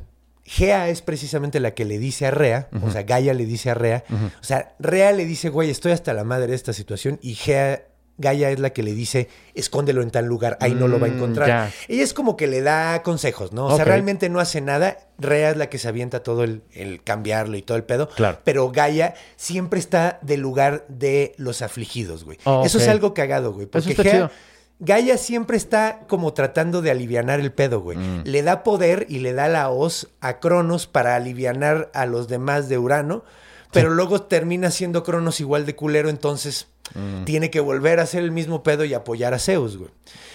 Gea 0.51 0.89
es 0.89 1.03
precisamente 1.03 1.59
la 1.59 1.75
que 1.75 1.85
le 1.85 1.99
dice 1.99 2.25
a 2.25 2.31
Rea, 2.31 2.69
o 2.81 2.89
sea, 2.89 3.03
Gaia 3.03 3.35
le 3.35 3.45
dice 3.45 3.69
a 3.69 3.75
Rea, 3.75 4.03
o 4.09 4.43
sea, 4.43 4.73
Rea 4.79 5.11
le 5.11 5.25
dice, 5.25 5.49
güey, 5.49 5.69
estoy 5.69 5.91
hasta 5.91 6.11
la 6.13 6.23
madre 6.23 6.47
de 6.47 6.55
esta 6.55 6.73
situación, 6.73 7.19
y 7.21 7.35
Gea, 7.35 7.83
Gaia 8.17 8.49
es 8.49 8.59
la 8.59 8.71
que 8.71 8.81
le 8.81 8.93
dice, 8.93 9.29
escóndelo 9.53 10.01
en 10.01 10.09
tal 10.09 10.25
lugar, 10.25 10.57
ahí 10.59 10.73
no 10.73 10.87
lo 10.87 10.99
va 10.99 11.05
a 11.05 11.09
Mm, 11.11 11.13
encontrar. 11.17 11.47
ya. 11.47 11.71
Ella 11.87 12.03
es 12.03 12.13
como 12.15 12.35
que 12.35 12.47
le 12.47 12.61
da 12.63 13.03
consejos, 13.03 13.53
¿no? 13.53 13.67
O 13.67 13.75
sea, 13.75 13.85
realmente 13.85 14.27
no 14.27 14.39
hace 14.39 14.59
nada, 14.59 14.97
Rea 15.19 15.51
es 15.51 15.57
la 15.57 15.69
que 15.69 15.77
se 15.77 15.87
avienta 15.87 16.23
todo 16.23 16.43
el, 16.43 16.63
el 16.73 17.03
cambiarlo 17.03 17.55
y 17.55 17.61
todo 17.61 17.77
el 17.77 17.83
pedo, 17.83 18.09
Claro. 18.09 18.39
pero 18.43 18.71
Gaia 18.71 19.13
siempre 19.35 19.79
está 19.79 20.17
del 20.23 20.39
lugar 20.41 20.83
de 20.89 21.33
los 21.37 21.61
afligidos, 21.61 22.25
güey. 22.25 22.39
Oh, 22.45 22.63
Eso 22.65 22.79
es 22.79 22.87
algo 22.87 23.13
cagado, 23.13 23.53
güey, 23.53 23.67
porque 23.67 23.91
está 23.91 24.01
Gea... 24.03 24.11
chido. 24.13 24.31
Gaia 24.79 25.17
siempre 25.17 25.57
está 25.57 26.01
como 26.07 26.33
tratando 26.33 26.81
de 26.81 26.91
alivianar 26.91 27.39
el 27.39 27.51
pedo, 27.51 27.81
güey. 27.81 27.97
Mm. 27.97 28.21
Le 28.25 28.43
da 28.43 28.63
poder 28.63 29.05
y 29.09 29.19
le 29.19 29.33
da 29.33 29.47
la 29.49 29.69
hoz 29.69 30.07
a 30.21 30.39
Cronos 30.39 30.87
para 30.87 31.15
alivianar 31.15 31.91
a 31.93 32.05
los 32.05 32.27
demás 32.27 32.69
de 32.69 32.77
Urano, 32.77 33.23
pero 33.71 33.89
luego 33.89 34.21
termina 34.21 34.71
siendo 34.71 35.03
Cronos 35.03 35.39
igual 35.39 35.65
de 35.65 35.75
culero, 35.75 36.09
entonces 36.09 36.67
Mm. 36.95 37.23
tiene 37.25 37.51
que 37.51 37.59
volver 37.59 37.99
a 37.99 38.03
hacer 38.03 38.23
el 38.23 38.31
mismo 38.31 38.63
pedo 38.63 38.83
y 38.85 38.93
apoyar 38.93 39.33
a 39.33 39.39
Zeus, 39.39 39.77
güey. 39.77 39.91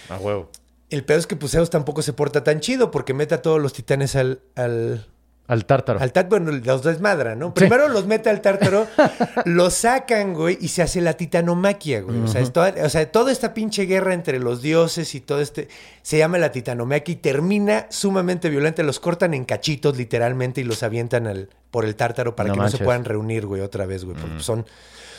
A 0.09 0.17
huevo. 0.17 0.49
El 0.89 1.03
pedo 1.03 1.17
es 1.17 1.27
que 1.27 1.35
pues, 1.35 1.51
Zeus 1.51 1.69
tampoco 1.69 2.01
se 2.01 2.13
porta 2.13 2.43
tan 2.43 2.59
chido 2.59 2.91
porque 2.91 3.13
mete 3.13 3.35
a 3.35 3.41
todos 3.41 3.61
los 3.61 3.73
titanes 3.73 4.15
al... 4.15 4.39
al 4.55 5.05
Al 5.47 5.65
tártaro. 5.65 5.99
al 5.99 6.11
tártaro, 6.11 6.43
bueno, 6.43 6.59
los 6.63 6.83
desmadra, 6.83 7.35
¿no? 7.35 7.53
Primero 7.53 7.87
los 7.87 8.07
mete 8.07 8.31
al 8.31 8.41
tártaro, 8.41 8.87
los 9.45 9.75
sacan, 9.75 10.33
güey, 10.33 10.57
y 10.59 10.69
se 10.69 10.81
hace 10.81 11.01
la 11.01 11.13
titanomaquia, 11.13 12.01
güey. 12.01 12.19
O 12.21 12.27
sea, 12.27 12.41
es 12.41 12.51
toda, 12.51 12.73
o 12.83 12.89
sea, 12.89 13.11
toda 13.11 13.31
esta 13.31 13.53
pinche 13.53 13.83
guerra 13.83 14.15
entre 14.15 14.39
los 14.39 14.63
dioses 14.63 15.13
y 15.13 15.21
todo 15.21 15.41
este, 15.41 15.67
se 16.01 16.17
llama 16.17 16.39
la 16.39 16.51
titanomaquia 16.51 17.13
y 17.13 17.17
termina 17.17 17.85
sumamente 17.89 18.49
violenta. 18.49 18.81
Los 18.81 18.99
cortan 18.99 19.35
en 19.35 19.45
cachitos, 19.45 19.95
literalmente, 19.97 20.61
y 20.61 20.63
los 20.63 20.81
avientan 20.81 21.27
al, 21.27 21.49
por 21.69 21.85
el 21.85 21.95
tártaro 21.95 22.35
para 22.35 22.49
No 22.49 22.55
que 22.55 22.61
no 22.61 22.69
se 22.69 22.79
puedan 22.79 23.05
reunir, 23.05 23.45
güey, 23.45 23.61
otra 23.61 23.85
vez, 23.85 24.03
güey. 24.03 24.17
Porque 24.19 24.41
son, 24.41 24.65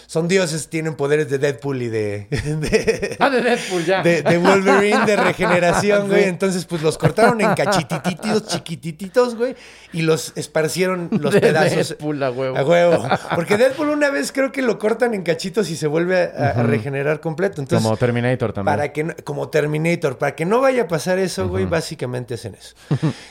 son 0.07 0.29
dioses, 0.29 0.69
tienen 0.69 0.95
poderes 0.95 1.29
de 1.31 1.39
Deadpool 1.39 1.83
y 1.83 1.89
de... 1.89 2.27
de- 2.31 3.17
Ah, 3.19 3.31
de 3.31 3.43
Deadpool, 3.43 3.85
ya. 3.85 4.03
de, 4.03 4.23
de 4.23 4.39
Wolverine 4.39 5.05
de 5.07 5.17
regeneración, 5.17 6.07
güey. 6.09 6.23
Sí. 6.25 6.29
Entonces, 6.29 6.65
pues 6.65 6.83
los 6.83 6.97
cortaron 6.99 7.41
en 7.41 7.55
cachitititos, 7.55 8.47
chiquitititos, 8.47 9.35
güey, 9.37 9.57
y 9.93 10.03
los 10.03 10.33
esparcieron 10.37 11.09
los 11.13 11.33
De 11.35 11.41
pedazos. 11.41 11.89
Deadpool, 11.91 12.23
a 12.23 12.31
huevo. 12.31 12.57
A 12.57 12.65
huevo. 12.65 13.09
Porque 13.35 13.57
Deadpool 13.57 13.89
una 13.89 14.11
vez 14.11 14.33
creo 14.33 14.53
que 14.53 14.63
lo 14.63 14.79
cortan 14.79 15.15
en 15.15 15.23
cachitos 15.23 15.71
y 15.71 15.77
se 15.77 15.87
vuelve 15.87 16.23
a, 16.23 16.51
a 16.51 16.63
regenerar 16.63 17.21
completo. 17.21 17.61
Entonces, 17.61 17.85
Como 17.85 17.97
Terminator 17.97 18.53
también. 18.53 18.77
para 18.77 18.93
que 18.93 19.05
no- 19.05 19.15
como 19.25 19.49
Terminator, 19.49 20.19
para 20.19 20.35
que 20.35 20.45
no 20.45 20.61
vaya 20.61 20.83
a 20.83 20.89
pasar 20.89 21.19
eso, 21.19 21.49
güey, 21.49 21.65
básicamente 21.67 22.35
hacen 22.35 22.55
eso. 22.55 22.75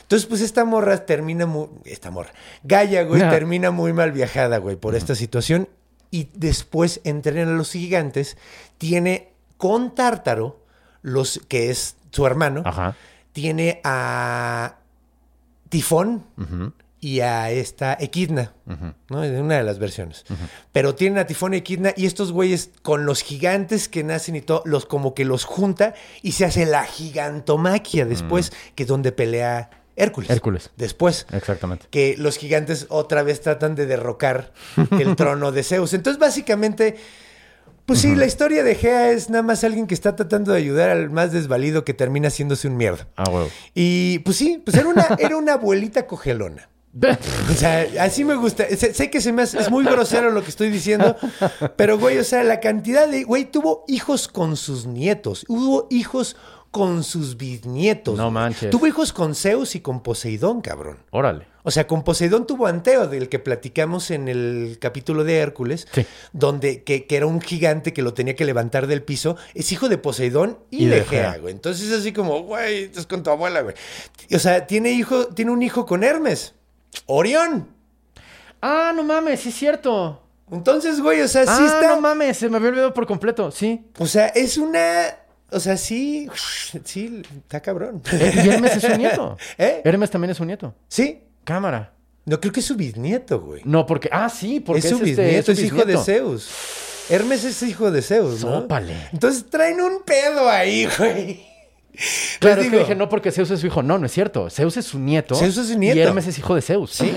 Entonces, 0.02 0.26
pues 0.26 0.40
esta 0.40 0.64
morra 0.64 1.06
termina 1.06 1.46
muy. 1.46 1.68
Esta 1.84 2.10
morra. 2.10 2.30
Gaia, 2.64 3.02
güey, 3.04 3.20
termina 3.20 3.70
muy 3.70 3.92
mal 3.92 4.12
viajada, 4.12 4.58
güey, 4.58 4.76
por 4.76 4.94
esta 4.94 5.14
situación. 5.14 5.68
Y 6.10 6.28
después 6.34 7.00
entrena 7.04 7.50
a 7.52 7.54
los 7.54 7.72
gigantes. 7.72 8.36
Tiene 8.78 9.32
con 9.56 9.94
Tártaro, 9.94 10.60
los, 11.02 11.40
que 11.48 11.70
es 11.70 11.96
su 12.10 12.26
hermano, 12.26 12.62
Ajá. 12.64 12.96
tiene 13.32 13.80
a 13.84 14.76
Tifón 15.68 16.24
y 17.00 17.20
a 17.20 17.50
esta 17.50 17.96
Equidna, 18.00 18.52
¿no? 19.10 19.22
En 19.22 19.40
una 19.40 19.56
de 19.56 19.62
las 19.62 19.78
versiones. 19.78 20.24
Pero 20.72 20.94
tienen 20.94 21.18
a 21.18 21.26
Tifón 21.26 21.54
y 21.54 21.58
Equidna 21.58 21.92
y 21.96 22.06
estos 22.06 22.32
güeyes 22.32 22.70
con 22.82 23.06
los 23.06 23.22
gigantes 23.22 23.88
que 23.88 24.02
nacen 24.02 24.36
y 24.36 24.40
todo, 24.40 24.62
los 24.64 24.86
como 24.86 25.14
que 25.14 25.24
los 25.24 25.44
junta 25.44 25.94
y 26.22 26.32
se 26.32 26.44
hace 26.44 26.66
la 26.66 26.84
gigantomaquia 26.84 28.06
después, 28.06 28.52
que 28.74 28.84
es 28.84 28.88
donde 28.88 29.12
pelea 29.12 29.70
Hércules. 29.96 30.30
Hércules. 30.30 30.70
Después. 30.76 31.26
Exactamente. 31.32 31.86
Que 31.90 32.14
los 32.18 32.36
gigantes 32.36 32.86
otra 32.90 33.22
vez 33.22 33.40
tratan 33.40 33.74
de 33.74 33.86
derrocar 33.86 34.52
el 34.98 35.16
trono 35.16 35.52
de 35.52 35.62
Zeus. 35.62 35.94
Entonces, 35.94 36.20
básicamente, 36.20 36.96
Pues 37.86 38.00
sí, 38.00 38.14
la 38.16 38.26
historia 38.26 38.62
de 38.64 38.74
Gea 38.74 39.10
es 39.12 39.30
nada 39.30 39.42
más 39.42 39.62
alguien 39.64 39.86
que 39.86 39.94
está 39.94 40.16
tratando 40.16 40.52
de 40.52 40.58
ayudar 40.58 40.90
al 40.90 41.08
más 41.08 41.30
desvalido 41.32 41.84
que 41.84 41.94
termina 41.94 42.28
haciéndose 42.28 42.66
un 42.68 42.76
mierda. 42.76 43.06
Ah, 43.16 43.30
huevo. 43.30 43.48
Y 43.74 44.18
pues 44.20 44.36
sí, 44.36 44.60
pues 44.64 44.76
era 44.76 44.88
una, 44.88 45.06
era 45.18 45.36
una 45.36 45.54
abuelita 45.54 46.06
cogelona. 46.06 46.68
O 47.50 47.52
sea, 47.54 47.86
así 48.00 48.24
me 48.24 48.34
gusta. 48.34 48.64
Sé, 48.74 48.94
sé 48.94 49.10
que 49.10 49.20
se 49.20 49.30
me 49.30 49.42
hace, 49.42 49.58
es 49.60 49.70
muy 49.70 49.84
grosero 49.84 50.30
lo 50.30 50.42
que 50.42 50.48
estoy 50.48 50.70
diciendo, 50.70 51.14
pero 51.76 51.98
güey, 51.98 52.16
o 52.18 52.24
sea, 52.24 52.42
la 52.42 52.58
cantidad 52.58 53.06
de, 53.06 53.22
güey, 53.24 53.44
tuvo 53.44 53.84
hijos 53.86 54.28
con 54.28 54.56
sus 54.56 54.86
nietos, 54.86 55.44
hubo 55.48 55.86
hijos 55.90 56.36
con 56.76 57.02
sus 57.02 57.38
bisnietos. 57.38 58.18
No 58.18 58.30
manches. 58.30 58.70
Tuvo 58.70 58.86
hijos 58.86 59.14
con 59.14 59.34
Zeus 59.34 59.74
y 59.74 59.80
con 59.80 60.02
Poseidón, 60.02 60.60
cabrón. 60.60 60.98
Órale. 61.10 61.46
O 61.62 61.70
sea, 61.70 61.86
con 61.86 62.04
Poseidón 62.04 62.46
tuvo 62.46 62.66
Anteo, 62.66 63.08
del 63.08 63.30
que 63.30 63.38
platicamos 63.38 64.10
en 64.10 64.28
el 64.28 64.76
capítulo 64.78 65.24
de 65.24 65.38
Hércules, 65.38 65.88
Sí. 65.92 66.04
donde 66.34 66.84
que, 66.84 67.06
que 67.06 67.16
era 67.16 67.24
un 67.26 67.40
gigante 67.40 67.94
que 67.94 68.02
lo 68.02 68.12
tenía 68.12 68.36
que 68.36 68.44
levantar 68.44 68.86
del 68.86 69.02
piso. 69.02 69.36
Es 69.54 69.72
hijo 69.72 69.88
de 69.88 69.96
Poseidón 69.96 70.58
y, 70.70 70.84
Y 70.84 70.86
de 70.88 71.02
Gea, 71.04 71.38
güey. 71.38 71.54
Entonces 71.54 71.88
es 71.90 71.98
así 71.98 72.12
como, 72.12 72.42
güey, 72.42 72.84
estás 72.84 73.06
con 73.06 73.22
tu 73.22 73.30
abuela, 73.30 73.62
güey. 73.62 73.74
O 74.34 74.38
sea, 74.38 74.66
tiene 74.66 74.92
hijo, 74.92 75.28
tiene 75.28 75.50
un 75.50 75.62
hijo 75.62 75.86
con 75.86 76.04
Hermes, 76.04 76.54
Orión. 77.06 77.68
Ah, 78.60 78.92
no 78.94 79.02
mames, 79.02 79.40
sí 79.40 79.48
es 79.48 79.54
cierto. 79.54 80.22
Entonces, 80.52 81.00
güey, 81.00 81.20
o 81.22 81.28
sea, 81.28 81.42
sí 81.44 81.50
ah, 81.62 81.66
está. 81.66 81.88
no 81.94 82.00
mames, 82.00 82.36
se 82.36 82.48
me 82.48 82.58
había 82.58 82.68
olvidado 82.68 82.94
por 82.94 83.06
completo. 83.06 83.50
Sí. 83.50 83.84
o 83.98 84.06
sea, 84.06 84.28
es 84.28 84.56
una. 84.58 85.06
O 85.50 85.60
sea, 85.60 85.76
sí. 85.76 86.28
Sí, 86.84 87.22
está 87.42 87.60
cabrón. 87.60 88.02
Eh, 88.12 88.42
y 88.44 88.48
Hermes 88.48 88.76
es 88.76 88.82
su 88.82 88.96
nieto. 88.98 89.38
¿Eh? 89.56 89.80
Hermes 89.84 90.10
también 90.10 90.30
es 90.30 90.36
su 90.36 90.44
nieto. 90.44 90.74
Sí. 90.88 91.20
Cámara. 91.44 91.92
No, 92.24 92.40
creo 92.40 92.52
que 92.52 92.60
es 92.60 92.66
su 92.66 92.74
bisnieto, 92.74 93.40
güey. 93.40 93.62
No, 93.64 93.86
porque. 93.86 94.08
Ah, 94.12 94.28
sí, 94.28 94.58
porque 94.58 94.80
es 94.80 94.88
su 94.88 94.96
este, 94.96 95.04
bisnieto, 95.04 95.52
es, 95.52 95.58
su 95.58 95.64
hijo 95.64 95.84
de. 95.84 95.96
Zeus. 95.96 96.50
Hermes 97.08 97.44
es 97.44 97.62
hijo 97.62 97.92
de 97.92 98.02
Zeus, 98.02 98.44
¿no? 98.44 98.62
Sópale. 98.62 98.96
Entonces 99.12 99.46
traen 99.48 99.80
un 99.80 100.02
pedo 100.02 100.50
ahí, 100.50 100.88
güey. 100.98 101.46
Claro, 102.40 102.60
es 102.60 102.66
que 102.66 102.70
digo, 102.70 102.82
dije, 102.82 102.96
no 102.96 103.08
porque 103.08 103.30
Zeus 103.30 103.50
es 103.52 103.60
su 103.60 103.68
hijo. 103.68 103.82
No, 103.82 103.96
no 103.96 104.06
es 104.06 104.12
cierto. 104.12 104.50
Zeus 104.50 104.76
es 104.76 104.86
su 104.86 104.98
nieto. 104.98 105.36
Zeus 105.36 105.56
es 105.56 105.68
su 105.68 105.78
nieto. 105.78 105.98
Y 105.98 106.02
Hermes 106.02 106.26
es 106.26 106.36
hijo 106.36 106.54
de 106.56 106.62
Zeus. 106.62 106.90
Sí, 106.90 107.12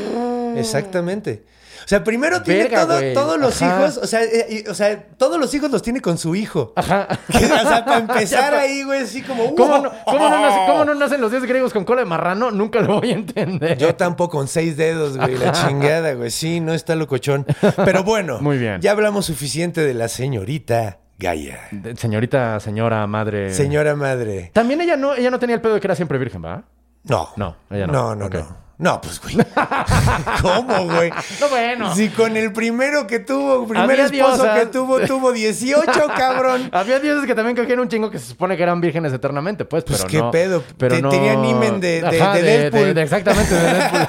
exactamente. 0.56 1.44
O 1.90 1.96
sea, 1.98 2.04
primero 2.04 2.44
tiene 2.44 2.66
Verga, 2.66 2.86
todo- 2.86 2.98
güey. 3.00 3.14
todos 3.16 3.40
los 3.40 3.60
Ajá. 3.64 3.80
hijos, 3.82 3.98
o 3.98 4.06
sea, 4.06 4.22
eh, 4.24 4.64
y- 4.64 4.70
o 4.70 4.76
sea, 4.76 5.08
todos 5.18 5.40
los 5.40 5.52
hijos 5.56 5.72
los 5.72 5.82
tiene 5.82 6.02
con 6.02 6.20
su 6.20 6.36
hijo. 6.36 6.72
Ajá. 6.76 7.08
Que, 7.32 7.46
o 7.46 7.48
sea, 7.48 7.84
para 7.84 7.98
empezar 8.02 8.54
ahí, 8.54 8.84
güey, 8.84 9.02
así 9.02 9.24
como... 9.24 9.56
¿Cómo 9.56 9.80
no, 9.80 9.92
cómo, 10.06 10.30
no 10.30 10.40
nace- 10.40 10.66
cómo 10.72 10.86
no 10.86 10.94
nacen 10.94 11.20
los 11.20 11.32
dioses 11.32 11.50
griegos 11.50 11.74
con 11.74 11.86
cola 11.86 12.02
de 12.02 12.06
marrano? 12.06 12.52
Nunca 12.52 12.80
lo 12.82 13.00
voy 13.00 13.10
a 13.10 13.14
entender. 13.16 13.76
Yo 13.80 13.96
tampoco 13.96 14.38
con 14.38 14.48
seis 14.48 14.78
dedos, 14.78 15.18
güey, 15.18 15.36
la 15.40 15.52
chingada, 15.52 16.14
güey. 16.14 16.30
Sí, 16.30 16.60
no 16.60 16.76
está 16.76 16.94
locochón. 16.96 17.48
Pero 17.84 18.04
bueno, 18.04 18.38
Muy 18.42 18.60
bien. 18.60 18.80
ya 18.82 18.92
hablamos 18.92 19.26
suficiente 19.26 19.82
de 19.82 19.96
la 19.96 20.10
señorita 20.10 21.00
Gaia. 21.18 21.60
De- 21.72 21.96
Señorita, 21.96 22.60
señora, 22.60 23.08
madre. 23.08 23.52
Señora 23.52 23.96
madre. 23.96 24.52
También 24.54 24.80
ella 24.82 24.96
no, 24.96 25.16
ella 25.16 25.32
no 25.32 25.40
tenía 25.40 25.56
el 25.56 25.62
pedo 25.62 25.74
de 25.74 25.80
que 25.80 25.88
era 25.88 25.96
siempre 25.96 26.20
virgen, 26.20 26.46
¿va? 26.46 26.66
No. 27.06 27.30
No, 27.36 27.56
ella 27.72 27.88
no. 27.88 27.94
No, 27.94 28.16
no, 28.16 28.26
Ok. 28.28 28.36
no. 28.36 28.69
No, 28.80 29.02
pues, 29.02 29.20
güey. 29.22 29.36
¿Cómo, 30.42 30.86
güey? 30.86 31.12
No, 31.42 31.50
bueno. 31.50 31.94
Si 31.96 32.08
con 32.10 32.38
el 32.38 32.54
primero 32.54 33.08
que 33.08 33.20
tuvo, 33.20 33.68
primer 33.68 33.92
Había 33.92 34.06
esposo 34.06 34.38
diosas. 34.44 34.58
que 34.60 34.66
tuvo, 34.68 35.00
tuvo 35.02 35.34
18, 35.34 35.84
cabrón. 36.18 36.70
Había 36.72 37.00
dioses 37.02 37.26
que 37.28 37.36
también 37.36 37.58
cogían 37.58 37.80
un 37.82 37.90
chingo 37.90 38.10
que 38.10 38.18
se 38.20 38.28
supone 38.28 38.56
que 38.56 38.64
eran 38.64 38.80
vírgenes 38.80 39.12
eternamente, 39.12 39.66
pues, 39.66 39.84
Pues, 39.84 40.06
¿qué 40.06 40.20
no. 40.20 40.32
pedo? 40.32 40.64
Pero 40.78 40.96
Te- 40.96 41.02
no... 41.02 41.10
tenían 41.10 41.44
himen 41.44 41.82
de- 41.82 42.02
de- 42.02 42.22
Ajá, 42.22 42.34
de 42.36 42.42
Deadpool. 42.42 42.94
de- 42.94 43.02
exactamente, 43.02 43.54
de 43.54 43.62
Deadpool. 43.74 44.08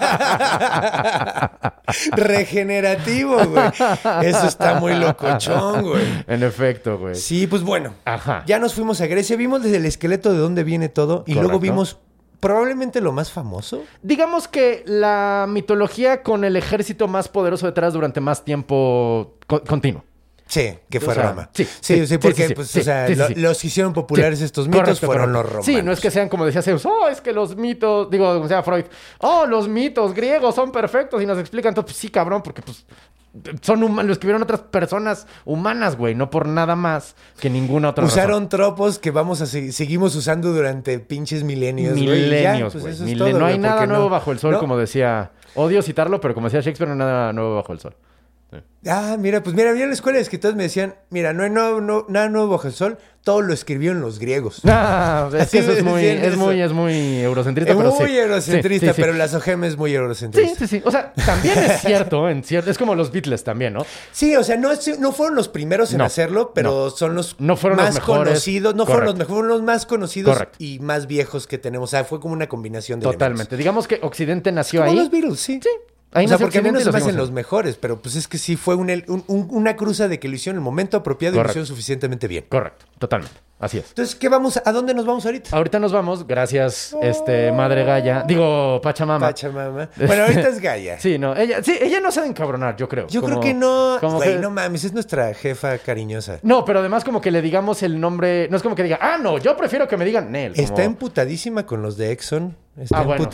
Regenerativo, 2.12 3.44
güey. 3.46 3.64
Eso 4.22 4.46
está 4.46 4.74
muy 4.78 4.94
locochón, 4.94 5.82
güey. 5.82 6.24
en 6.28 6.42
efecto, 6.44 6.96
güey. 6.98 7.16
Sí, 7.16 7.46
pues 7.48 7.62
bueno. 7.62 7.94
Ajá. 8.04 8.44
Ya 8.46 8.58
nos 8.60 8.74
fuimos 8.74 9.00
a 9.00 9.06
Grecia, 9.06 9.36
vimos 9.36 9.62
desde 9.64 9.78
el 9.78 9.86
esqueleto 9.86 10.32
de 10.32 10.38
dónde 10.38 10.62
viene 10.64 10.88
todo 10.88 11.24
y 11.26 11.32
Correcto. 11.34 11.42
luego 11.42 11.58
vimos 11.60 11.98
probablemente 12.40 13.00
lo 13.00 13.12
más 13.12 13.30
famoso. 13.30 13.84
Digamos 14.02 14.48
que 14.48 14.82
la 14.86 15.46
mitología 15.48 16.22
con 16.22 16.44
el 16.44 16.56
ejército 16.56 17.06
más 17.06 17.28
poderoso 17.28 17.66
detrás 17.66 17.92
durante 17.92 18.20
más 18.20 18.44
tiempo 18.44 19.34
co- 19.46 19.62
continuo. 19.62 20.04
Sí, 20.46 20.76
que 20.90 20.98
fue 20.98 21.12
O 21.12 21.14
sea, 21.14 21.28
Roma. 21.30 21.48
sí, 21.54 21.64
sí, 21.80 22.04
sí, 22.08 22.18
porque 22.18 22.48
sí, 22.48 22.54
pues, 22.54 22.66
sí, 22.68 22.80
o 22.80 22.82
sea, 22.82 23.06
sí, 23.06 23.14
lo- 23.14 23.28
los 23.28 23.60
que 23.60 23.68
hicieron 23.68 23.92
populares 23.92 24.40
estos 24.40 24.66
mitos 24.66 24.80
correcto, 24.80 25.06
fueron 25.06 25.26
correcto. 25.26 25.42
los 25.42 25.46
romanos. 25.52 25.66
Sí, 25.66 25.80
no 25.80 25.92
es 25.92 26.00
que 26.00 26.10
sean 26.10 26.28
como 26.28 26.44
decía 26.44 26.60
Zeus, 26.60 26.84
oh, 26.86 27.06
es 27.06 27.20
que 27.20 27.32
los 27.32 27.54
mitos, 27.54 28.10
digo, 28.10 28.24
como 28.32 28.42
decía 28.48 28.60
Freud, 28.64 28.86
oh, 29.20 29.46
los 29.46 29.68
mitos 29.68 30.12
griegos 30.12 30.56
son 30.56 30.72
perfectos 30.72 31.22
y 31.22 31.26
nos 31.26 31.38
explican 31.38 31.72
todo. 31.72 31.84
Pues 31.84 31.96
sí, 31.96 32.08
cabrón, 32.08 32.42
porque 32.42 32.62
pues 32.62 32.84
son 33.62 33.82
humanos, 33.84 34.06
lo 34.06 34.12
escribieron 34.12 34.42
otras 34.42 34.60
personas 34.60 35.26
humanas, 35.44 35.96
güey, 35.96 36.14
no 36.14 36.30
por 36.30 36.46
nada 36.48 36.74
más 36.74 37.14
que 37.40 37.48
ninguna 37.48 37.90
otra 37.90 38.04
Usaron 38.04 38.48
tropos 38.48 38.98
que 38.98 39.10
vamos 39.12 39.40
a 39.40 39.46
se- 39.46 39.70
seguimos 39.72 40.16
usando 40.16 40.52
durante 40.52 40.98
pinches 40.98 41.44
milenios. 41.44 41.94
güey, 41.94 42.06
Milenios, 42.06 42.72
pues 42.72 42.82
güey. 42.82 42.94
eso 42.94 43.04
es 43.04 43.10
Mile- 43.10 43.18
todo, 43.30 43.38
no 43.38 43.46
hay 43.46 43.58
nada 43.58 43.86
nuevo 43.86 44.04
no- 44.04 44.10
bajo 44.10 44.32
el 44.32 44.38
sol, 44.40 44.52
¿no? 44.52 44.58
como 44.58 44.76
decía. 44.76 45.30
Odio 45.54 45.82
citarlo, 45.82 46.20
pero 46.20 46.34
como 46.34 46.46
decía 46.46 46.60
Shakespeare, 46.60 46.88
no 46.88 46.94
hay 47.04 47.10
nada 47.10 47.32
nuevo 47.32 47.56
bajo 47.56 47.72
el 47.72 47.80
sol. 47.80 47.94
Ah, 48.86 49.16
mira, 49.18 49.42
pues 49.42 49.54
mira, 49.54 49.68
había 49.70 49.82
en 49.82 49.90
la 49.90 49.94
escuela 49.94 50.16
de 50.16 50.22
escritores 50.22 50.56
me 50.56 50.62
decían, 50.62 50.94
mira, 51.10 51.34
no 51.34 51.42
hay 51.42 51.50
nuevo- 51.50 51.82
no- 51.82 52.06
nada 52.08 52.30
nuevo 52.30 52.48
bajo 52.48 52.66
el 52.66 52.72
sol, 52.72 52.96
todo 53.22 53.42
lo 53.42 53.52
escribieron 53.52 54.00
los 54.00 54.18
griegos. 54.18 54.62
Ah, 54.64 55.28
es 55.34 55.34
Así 55.42 55.58
que 55.58 55.64
eso 55.64 55.72
es 55.72 55.84
muy, 55.84 56.02
es 56.06 56.22
eso. 56.28 56.36
muy, 56.38 56.62
es 56.62 56.72
muy 56.72 57.18
eurocentrista, 57.20 57.72
Es 57.72 57.76
pero 57.76 57.90
muy 57.92 58.08
sí. 58.08 58.16
eurocentrista, 58.16 58.86
Sí, 58.86 58.92
sí, 58.92 58.96
sí. 58.96 59.02
pero 59.02 59.12
la 59.12 59.28
Sogem 59.28 59.64
es 59.64 59.76
muy 59.76 59.90
Sí, 59.90 59.96
eurocentrista. 59.96 60.58
sí, 60.66 60.78
sí. 60.78 60.82
O 60.86 60.90
sea, 60.90 61.12
también 61.12 61.58
es 61.58 61.82
cierto, 61.82 62.26
en 62.30 62.42
cierto. 62.42 62.70
Es 62.70 62.78
como 62.78 62.94
los 62.94 63.12
Beatles 63.12 63.44
también, 63.44 63.74
¿no? 63.74 63.84
Sí, 64.12 64.34
o 64.34 64.42
sea, 64.42 64.56
no, 64.56 64.72
es- 64.72 64.98
no 64.98 65.12
fueron 65.12 65.36
los 65.36 65.48
primeros 65.48 65.92
en 65.92 65.98
No, 65.98 66.04
hacerlo, 66.04 66.52
pero 66.54 66.84
no. 66.86 66.90
son 66.90 67.14
los 67.14 67.38
No 67.38 67.56
fueron 67.58 67.76
los 67.76 67.86
más 67.86 67.94
mejores. 67.96 68.28
conocidos. 68.30 68.74
No 68.74 68.86
fueron 68.86 69.04
los 69.04 69.14
mejores, 69.14 69.28
fueron 69.34 69.48
los 69.48 69.62
más 69.62 69.84
conocidos 69.84 70.32
Correcto. 70.32 70.56
y 70.58 70.78
más 70.78 71.06
viejos 71.06 71.46
que 71.46 71.58
tenemos. 71.58 71.90
O 71.90 71.90
sea, 71.90 72.04
fue 72.04 72.18
como 72.18 72.32
una 72.32 72.48
combinación 72.48 72.98
de 72.98 73.04
Totalmente. 73.04 73.58
Digamos 73.58 73.86
que 73.86 73.98
Occidente 74.02 74.50
nació 74.52 74.80
elementos. 74.82 75.10
Como 75.10 75.16
ahí. 75.16 75.22
los 75.22 75.36
Beatles, 75.36 75.40
sí. 75.40 75.60
Sí. 75.62 75.68
Ahí 76.12 76.24
o 76.26 76.28
sea, 76.28 76.38
porque 76.38 76.58
a 76.58 76.62
mí 76.62 76.70
no 76.72 76.80
se 76.80 76.90
me 76.90 76.98
hacen 76.98 77.16
los 77.16 77.30
mejores, 77.30 77.76
pero 77.76 78.00
pues 78.02 78.16
es 78.16 78.26
que 78.26 78.36
sí 78.38 78.56
fue 78.56 78.74
un- 78.74 78.90
un- 79.06 79.24
un- 79.28 79.48
una 79.50 79.76
cruza 79.76 80.08
de 80.08 80.18
que 80.18 80.28
lo 80.28 80.34
hicieron 80.34 80.56
en 80.56 80.60
el 80.60 80.64
momento 80.64 80.96
apropiado 80.96 81.36
y 81.36 81.38
lo 81.42 81.44
hicieron 81.48 81.66
suficientemente 81.66 82.26
bien. 82.26 82.44
Correcto, 82.48 82.86
totalmente. 82.98 83.36
Así 83.60 83.76
es. 83.76 83.88
Entonces, 83.90 84.14
¿qué 84.16 84.30
vamos? 84.30 84.58
¿A 84.64 84.72
dónde 84.72 84.94
nos 84.94 85.04
vamos 85.04 85.26
ahorita? 85.26 85.54
Ahorita 85.54 85.78
nos 85.78 85.92
vamos, 85.92 86.26
gracias, 86.26 86.96
este, 87.02 87.52
Madre 87.52 87.84
Gaya. 87.84 88.24
Digo, 88.26 88.80
Pachamama. 88.82 89.26
Pachamama. 89.28 89.90
Bueno, 90.06 90.22
ahorita 90.24 90.48
es 90.48 90.60
Gaia. 90.60 90.98
Sí, 90.98 91.18
no, 91.18 91.36
ella, 91.36 91.62
sí, 91.62 91.76
ella 91.78 92.00
no 92.00 92.10
se 92.10 92.20
debe 92.20 92.30
encabronar, 92.30 92.74
yo 92.76 92.88
creo. 92.88 93.06
Yo 93.08 93.20
Como- 93.20 93.38
creo 93.38 93.40
que 93.42 93.54
no. 93.54 93.98
Güey, 94.00 94.38
no 94.38 94.50
mames, 94.50 94.84
es 94.84 94.94
nuestra 94.94 95.34
jefa 95.34 95.76
cariñosa. 95.76 96.38
No, 96.42 96.64
pero 96.64 96.78
además 96.80 97.04
como 97.04 97.20
que 97.20 97.30
le 97.30 97.42
digamos 97.42 97.82
el 97.82 98.00
nombre, 98.00 98.48
no 98.48 98.56
es 98.56 98.62
como 98.62 98.74
que 98.74 98.82
diga, 98.82 98.98
ah, 99.00 99.18
no, 99.22 99.36
yo 99.36 99.54
prefiero 99.58 99.86
que 99.86 99.98
me 99.98 100.06
digan 100.06 100.32
Nel. 100.32 100.54
como- 100.54 100.64
Está 100.66 100.82
emputadísima 100.82 101.66
con 101.66 101.82
los 101.82 101.98
de 101.98 102.12
Exxon. 102.12 102.56
Está 102.80 103.00
Ah, 103.00 103.02
bueno, 103.02 103.28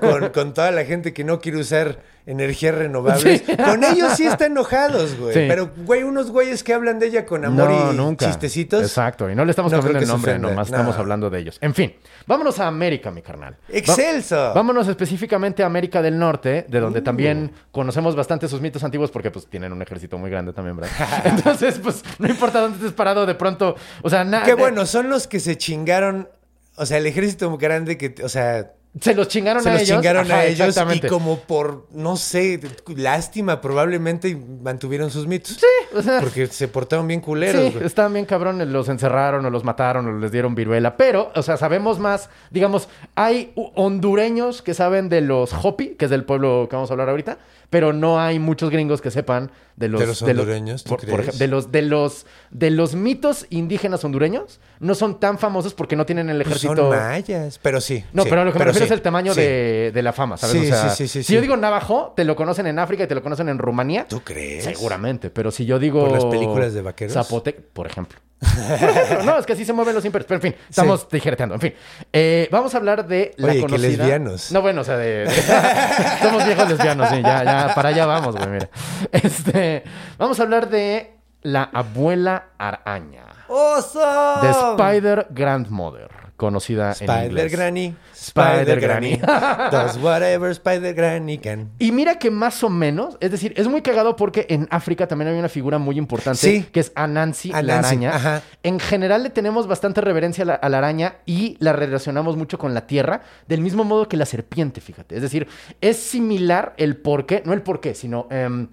con, 0.00 0.28
con 0.30 0.54
toda 0.54 0.70
la 0.72 0.84
gente 0.84 1.12
que 1.12 1.22
no 1.24 1.40
quiere 1.40 1.58
usar 1.58 2.00
energías 2.26 2.74
renovables. 2.74 3.42
Sí. 3.46 3.56
Con 3.56 3.82
ellos 3.84 4.12
sí 4.16 4.26
está 4.26 4.46
enojados, 4.46 5.16
güey. 5.18 5.32
Sí. 5.34 5.44
Pero, 5.48 5.70
güey, 5.84 6.02
unos 6.02 6.30
güeyes 6.30 6.62
que 6.62 6.72
hablan 6.72 6.98
de 6.98 7.06
ella 7.06 7.24
con 7.26 7.44
amor 7.44 7.70
no, 7.70 7.92
y 7.92 7.96
nunca. 7.96 8.26
chistecitos. 8.26 8.82
Exacto, 8.82 9.28
y 9.30 9.34
no 9.34 9.44
le 9.44 9.50
estamos 9.50 9.72
No 9.72 9.78
cambiando 9.78 10.00
el 10.02 10.08
nombre, 10.08 10.38
nomás 10.38 10.70
No. 10.70 10.76
estamos 10.76 10.96
hablando 10.96 11.30
de 11.30 11.38
ellos. 11.40 11.58
En 11.60 11.74
fin, 11.74 11.94
vámonos 12.26 12.58
a 12.60 12.66
América, 12.68 13.10
mi 13.10 13.22
carnal. 13.22 13.56
¡Excelso! 13.68 14.52
Vámonos 14.54 14.86
específicamente 14.88 15.62
a 15.62 15.66
América 15.66 16.00
del 16.02 16.18
Norte, 16.18 16.66
de 16.68 16.78
Uh. 16.78 16.82
donde 16.82 17.02
también 17.02 17.52
conocemos 17.70 18.14
bastante 18.16 18.48
sus 18.48 18.60
mitos 18.60 18.82
antiguos 18.84 19.10
porque 19.10 19.30
pues 19.30 19.46
tienen 19.46 19.72
un 19.72 19.82
ejército 19.82 20.18
muy 20.18 20.30
grande 20.30 20.52
también, 20.52 20.76
¿verdad? 20.76 20.92
Entonces, 21.24 21.78
pues 21.82 22.02
no 22.18 22.28
importa 22.28 22.60
dónde 22.60 22.78
estés 22.78 22.92
parado, 22.92 23.26
de 23.26 23.34
pronto, 23.34 23.74
o 24.02 24.10
sea, 24.10 24.24
nada. 24.24 24.44
Qué 24.44 24.54
bueno, 24.54 24.86
son 24.86 25.08
los 25.10 25.26
que 25.26 25.40
se 25.40 25.56
chingaron. 25.56 26.28
O 26.76 26.86
sea, 26.86 26.98
el 26.98 27.06
ejército 27.06 27.56
grande 27.58 27.98
que, 27.98 28.14
o 28.24 28.28
sea, 28.28 28.72
Se 29.00 29.14
los 29.14 29.28
chingaron 29.28 29.62
se 29.62 29.70
a 29.70 29.72
los 29.74 29.82
ellos. 29.82 29.96
chingaron 29.98 30.26
Ajá, 30.30 30.40
a 30.40 30.46
ellos 30.46 30.76
y 30.94 31.00
como 31.06 31.38
por, 31.40 31.86
no 31.92 32.16
sé, 32.16 32.60
lástima 32.96 33.60
probablemente 33.60 34.28
y 34.28 34.34
mantuvieron 34.36 35.10
sus 35.10 35.26
mitos. 35.26 35.52
Sí, 35.58 35.96
o 35.96 36.02
sea, 36.02 36.20
Porque 36.20 36.46
se 36.46 36.68
portaron 36.68 37.06
bien 37.06 37.20
culeros, 37.20 37.72
Sí, 37.72 37.78
estaban 37.84 38.12
bien 38.14 38.24
cabrones, 38.26 38.68
los 38.68 38.88
encerraron 38.88 39.44
o 39.46 39.50
los 39.50 39.64
mataron 39.64 40.06
o 40.06 40.18
les 40.18 40.30
dieron 40.32 40.54
viruela. 40.54 40.96
Pero, 40.96 41.30
o 41.34 41.42
sea, 41.42 41.56
sabemos 41.56 41.98
más, 41.98 42.28
digamos, 42.50 42.88
hay 43.14 43.52
hondureños 43.74 44.62
que 44.62 44.74
saben 44.74 45.08
de 45.08 45.20
los 45.20 45.52
Hopi, 45.52 45.88
que 45.96 46.06
es 46.06 46.10
del 46.10 46.24
pueblo 46.24 46.66
que 46.70 46.76
vamos 46.76 46.90
a 46.90 46.94
hablar 46.94 47.08
ahorita, 47.08 47.38
pero 47.70 47.92
no 47.92 48.20
hay 48.20 48.38
muchos 48.38 48.70
gringos 48.70 49.00
que 49.00 49.10
sepan 49.10 49.50
de 49.76 49.88
los... 49.88 50.00
¿De 50.00 50.06
los 50.06 50.22
hondureños, 50.22 50.84
tú 50.84 50.90
por- 50.90 51.06
por 51.06 51.20
crees? 51.22 51.38
de 51.38 51.48
los, 51.48 51.72
de 51.72 51.82
los, 51.82 52.26
de 52.50 52.70
los 52.70 52.94
mitos 52.94 53.46
indígenas 53.50 54.04
hondureños, 54.04 54.60
no 54.80 54.94
son 54.94 55.18
tan 55.20 55.38
famosos 55.38 55.74
porque 55.74 55.96
no 55.96 56.06
tienen 56.06 56.28
el 56.30 56.36
Pues 56.38 56.48
ejército... 56.48 56.76
son 56.76 56.90
mayas, 56.90 57.58
pero 57.62 57.80
sí. 57.80 58.04
No, 58.12 58.22
sí, 58.24 58.28
pero 58.30 58.44
lo 58.44 58.52
que 58.52 58.58
me 58.58 58.64
refiero 58.66 58.86
sí, 58.86 58.92
es 58.92 58.96
el 58.96 59.02
tamaño 59.02 59.34
sí. 59.34 59.40
de, 59.40 59.90
de 59.94 60.02
la 60.02 60.12
fama, 60.12 60.36
¿sabes? 60.36 60.56
Sí, 60.60 60.66
o 60.66 60.68
sea, 60.68 60.90
sí, 60.90 61.08
sí, 61.08 61.20
sí, 61.20 61.22
si 61.24 61.34
yo 61.34 61.40
digo 61.40 61.56
Navajo, 61.56 62.12
te 62.16 62.24
lo 62.24 62.36
conocen 62.36 62.66
en 62.66 62.78
África 62.78 63.04
y 63.04 63.06
te 63.06 63.14
lo 63.14 63.22
conocen 63.22 63.48
en 63.48 63.58
Rumanía. 63.58 64.06
¿Tú 64.08 64.20
crees? 64.20 64.64
Seguramente, 64.64 65.30
pero 65.30 65.50
si 65.50 65.64
yo 65.66 65.78
digo... 65.78 66.02
¿Por 66.04 66.12
las 66.12 66.24
películas 66.26 66.74
de 66.74 66.82
vaqueros? 66.82 67.14
Zapotec, 67.14 67.60
por 67.72 67.86
ejemplo. 67.86 68.18
Ejemplo, 68.42 69.22
no, 69.24 69.38
es 69.38 69.46
que 69.46 69.52
así 69.52 69.64
se 69.64 69.72
mueven 69.72 69.94
los 69.94 70.04
imperios. 70.04 70.26
Pero 70.28 70.36
en 70.38 70.42
fin, 70.42 70.54
estamos 70.68 71.08
tijereteando. 71.08 71.54
En 71.54 71.60
fin, 71.60 71.74
Eh, 72.12 72.48
vamos 72.50 72.74
a 72.74 72.78
hablar 72.78 73.06
de 73.06 73.32
la 73.36 73.48
Oye, 73.48 73.54
que 73.56 73.60
conocida... 73.62 73.88
lesbianos. 73.88 74.52
No, 74.52 74.60
bueno, 74.62 74.80
o 74.80 74.84
sea, 74.84 74.96
de... 74.96 75.24
de- 75.26 75.30
Somos 76.22 76.44
viejos 76.44 76.68
lesbianos, 76.68 77.08
sí. 77.08 77.22
Ya, 77.22 77.44
ya, 77.44 77.72
para 77.74 77.90
allá 77.90 78.06
vamos, 78.06 78.36
güey, 78.36 78.48
mira. 78.48 78.68
Este, 79.12 79.84
vamos 80.18 80.38
a 80.40 80.42
hablar 80.42 80.68
de 80.68 81.16
la 81.42 81.62
abuela 81.72 82.46
araña. 82.58 83.24
¡Oso! 83.48 84.00
The 84.40 84.50
Spider 84.50 85.26
Grandmother, 85.30 86.08
conocida 86.42 86.86
en 86.88 87.08
Spider 87.08 87.24
inglés. 87.26 87.52
Granny. 87.52 87.94
Spider 88.12 88.80
Granny. 88.80 89.16
Does 89.70 89.96
whatever 90.02 90.50
Spider 90.50 90.92
Granny 90.94 91.38
can. 91.38 91.70
Y 91.78 91.92
mira 91.92 92.18
que 92.18 92.30
más 92.30 92.62
o 92.64 92.68
menos, 92.68 93.16
es 93.20 93.30
decir, 93.30 93.54
es 93.56 93.68
muy 93.68 93.80
cagado 93.82 94.16
porque 94.16 94.46
en 94.48 94.66
África 94.70 95.06
también 95.06 95.30
hay 95.30 95.38
una 95.38 95.48
figura 95.48 95.78
muy 95.78 95.96
importante 95.98 96.38
Sí. 96.40 96.66
que 96.72 96.80
es 96.80 96.90
Anansi, 96.96 97.50
la 97.62 97.78
araña. 97.78 98.14
ajá. 98.16 98.42
En 98.62 98.80
general 98.80 99.22
le 99.22 99.30
tenemos 99.30 99.66
bastante 99.66 100.00
reverencia 100.00 100.42
a 100.42 100.46
la, 100.46 100.54
a 100.54 100.68
la 100.68 100.78
araña 100.78 101.16
y 101.26 101.56
la 101.60 101.72
relacionamos 101.72 102.36
mucho 102.36 102.58
con 102.58 102.74
la 102.74 102.86
tierra, 102.86 103.22
del 103.46 103.60
mismo 103.60 103.84
modo 103.84 104.08
que 104.08 104.16
la 104.16 104.26
serpiente, 104.26 104.80
fíjate. 104.80 105.14
Es 105.16 105.22
decir, 105.22 105.46
es 105.80 105.96
similar 105.96 106.74
el 106.76 106.96
porqué, 106.96 107.42
no 107.44 107.52
el 107.52 107.62
porqué, 107.62 107.94
sino... 107.94 108.26
em, 108.30 108.68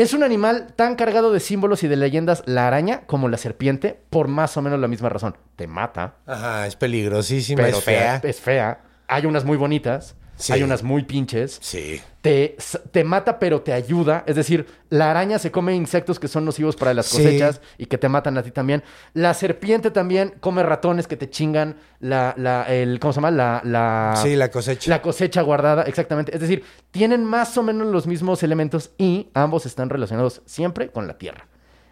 es 0.00 0.14
un 0.14 0.22
animal 0.22 0.72
tan 0.76 0.94
cargado 0.96 1.32
de 1.32 1.40
símbolos 1.40 1.82
y 1.82 1.88
de 1.88 1.96
leyendas, 1.96 2.42
la 2.46 2.66
araña, 2.66 3.02
como 3.06 3.28
la 3.28 3.36
serpiente, 3.36 4.00
por 4.10 4.28
más 4.28 4.56
o 4.56 4.62
menos 4.62 4.78
la 4.78 4.88
misma 4.88 5.08
razón. 5.08 5.36
Te 5.56 5.66
mata, 5.66 6.14
Ajá, 6.26 6.66
es 6.66 6.76
peligrosísima, 6.76 7.62
pero 7.62 7.78
es 7.78 7.84
fea. 7.84 8.20
es 8.22 8.40
fea. 8.40 8.80
Hay 9.08 9.26
unas 9.26 9.44
muy 9.44 9.56
bonitas, 9.56 10.16
Sí. 10.40 10.52
hay 10.52 10.62
unas 10.62 10.82
muy 10.82 11.04
pinches 11.04 11.58
Sí. 11.60 12.00
te, 12.22 12.56
te 12.92 13.04
mata 13.04 13.38
pero 13.38 13.62
te 13.62 13.72
ayuda. 13.72 14.24
Es 14.26 14.36
decir, 14.36 14.66
la 14.88 15.10
araña 15.10 15.38
se 15.38 15.50
come 15.50 15.74
insectos 15.74 16.18
que 16.18 16.28
son 16.28 16.44
nocivos 16.44 16.76
para 16.76 16.94
las 16.94 17.06
Sí. 17.06 17.18
cosechas 17.18 17.60
y 17.78 17.86
que 17.86 17.98
te 17.98 18.08
matan 18.08 18.36
a 18.38 18.42
ti 18.42 18.50
también. 18.50 18.82
La 19.14 19.34
serpiente 19.34 19.90
también 19.90 20.34
come 20.40 20.62
ratones 20.62 21.06
que 21.06 21.16
te 21.16 21.28
chingan 21.30 21.76
la, 22.00 22.34
la, 22.36 22.64
el, 22.64 22.98
¿cómo 23.00 23.12
se 23.12 23.18
llama? 23.18 23.30
La, 23.30 23.60
la, 23.64 24.14
Sí, 24.22 24.34
la 24.36 24.50
cosecha. 24.50 24.90
la 24.90 25.02
cosecha 25.02 25.42
guardada, 25.42 25.82
exactamente. 25.82 26.34
Es 26.34 26.40
decir, 26.40 26.64
tienen 26.90 27.24
más 27.24 27.56
o 27.58 27.62
menos 27.62 27.86
los 27.88 28.06
mismos 28.06 28.42
elementos 28.42 28.90
y 28.98 29.28
ambos 29.34 29.66
están 29.66 29.90
relacionados 29.90 30.42
siempre 30.46 30.88
con 30.90 31.06
la 31.06 31.18
tierra. 31.18 31.46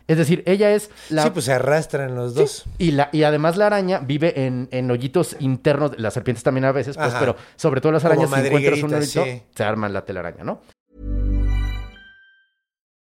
Es 0.08 0.16
decir, 0.16 0.42
ella 0.46 0.72
es 0.72 0.90
la... 1.10 1.24
Sí, 1.24 1.30
pues 1.30 1.44
se 1.44 1.52
arrastran 1.52 2.14
los 2.16 2.34
dos. 2.34 2.64
Y, 2.78 2.92
la, 2.92 3.10
y 3.12 3.24
además 3.24 3.58
la 3.58 3.66
araña 3.66 3.98
vive 3.98 4.46
en, 4.46 4.66
en 4.72 4.90
hoyitos 4.90 5.36
internos, 5.38 5.92
las 5.98 6.14
serpientes 6.14 6.42
también 6.42 6.64
a 6.64 6.72
veces, 6.72 6.96
pues, 6.96 7.08
Ajá. 7.08 7.20
pero 7.20 7.36
sobre 7.56 7.82
todo 7.82 7.92
las 7.92 8.02
Como 8.02 8.14
arañas, 8.14 8.30
si 8.30 8.46
encuentras 8.46 8.82
un 8.82 8.94
hoyito, 8.94 9.24
sí. 9.24 9.42
se 9.54 9.64
arma 9.64 9.86
la 9.90 10.06
telaraña, 10.06 10.44
¿no? 10.44 10.62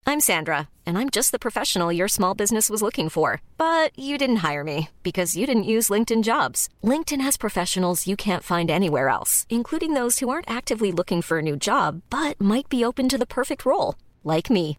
I'm 0.07 0.21
Sandra, 0.21 0.69
and 0.85 0.99
I'm 0.99 1.09
just 1.09 1.31
the 1.31 1.39
professional 1.39 1.93
your 1.93 2.09
small 2.09 2.35
business 2.35 2.69
was 2.69 2.83
looking 2.83 3.09
for. 3.09 3.41
But 3.57 3.97
you 3.97 4.19
didn't 4.19 4.43
hire 4.49 4.65
me 4.65 4.89
because 5.03 5.37
you 5.37 5.47
didn't 5.47 5.65
use 5.65 5.89
LinkedIn 5.89 6.23
jobs. 6.23 6.69
LinkedIn 6.85 7.23
has 7.23 7.39
professionals 7.39 8.07
you 8.07 8.17
can't 8.17 8.43
find 8.43 8.71
anywhere 8.71 9.09
else, 9.09 9.47
including 9.49 9.95
those 9.95 10.19
who 10.19 10.29
aren't 10.29 10.51
actively 10.51 10.93
looking 10.93 11.23
for 11.23 11.39
a 11.39 11.43
new 11.43 11.57
job 11.57 12.03
but 12.11 12.41
might 12.41 12.69
be 12.69 12.85
open 12.85 13.09
to 13.09 13.17
the 13.19 13.27
perfect 13.27 13.65
role, 13.65 13.95
like 14.25 14.51
me. 14.51 14.79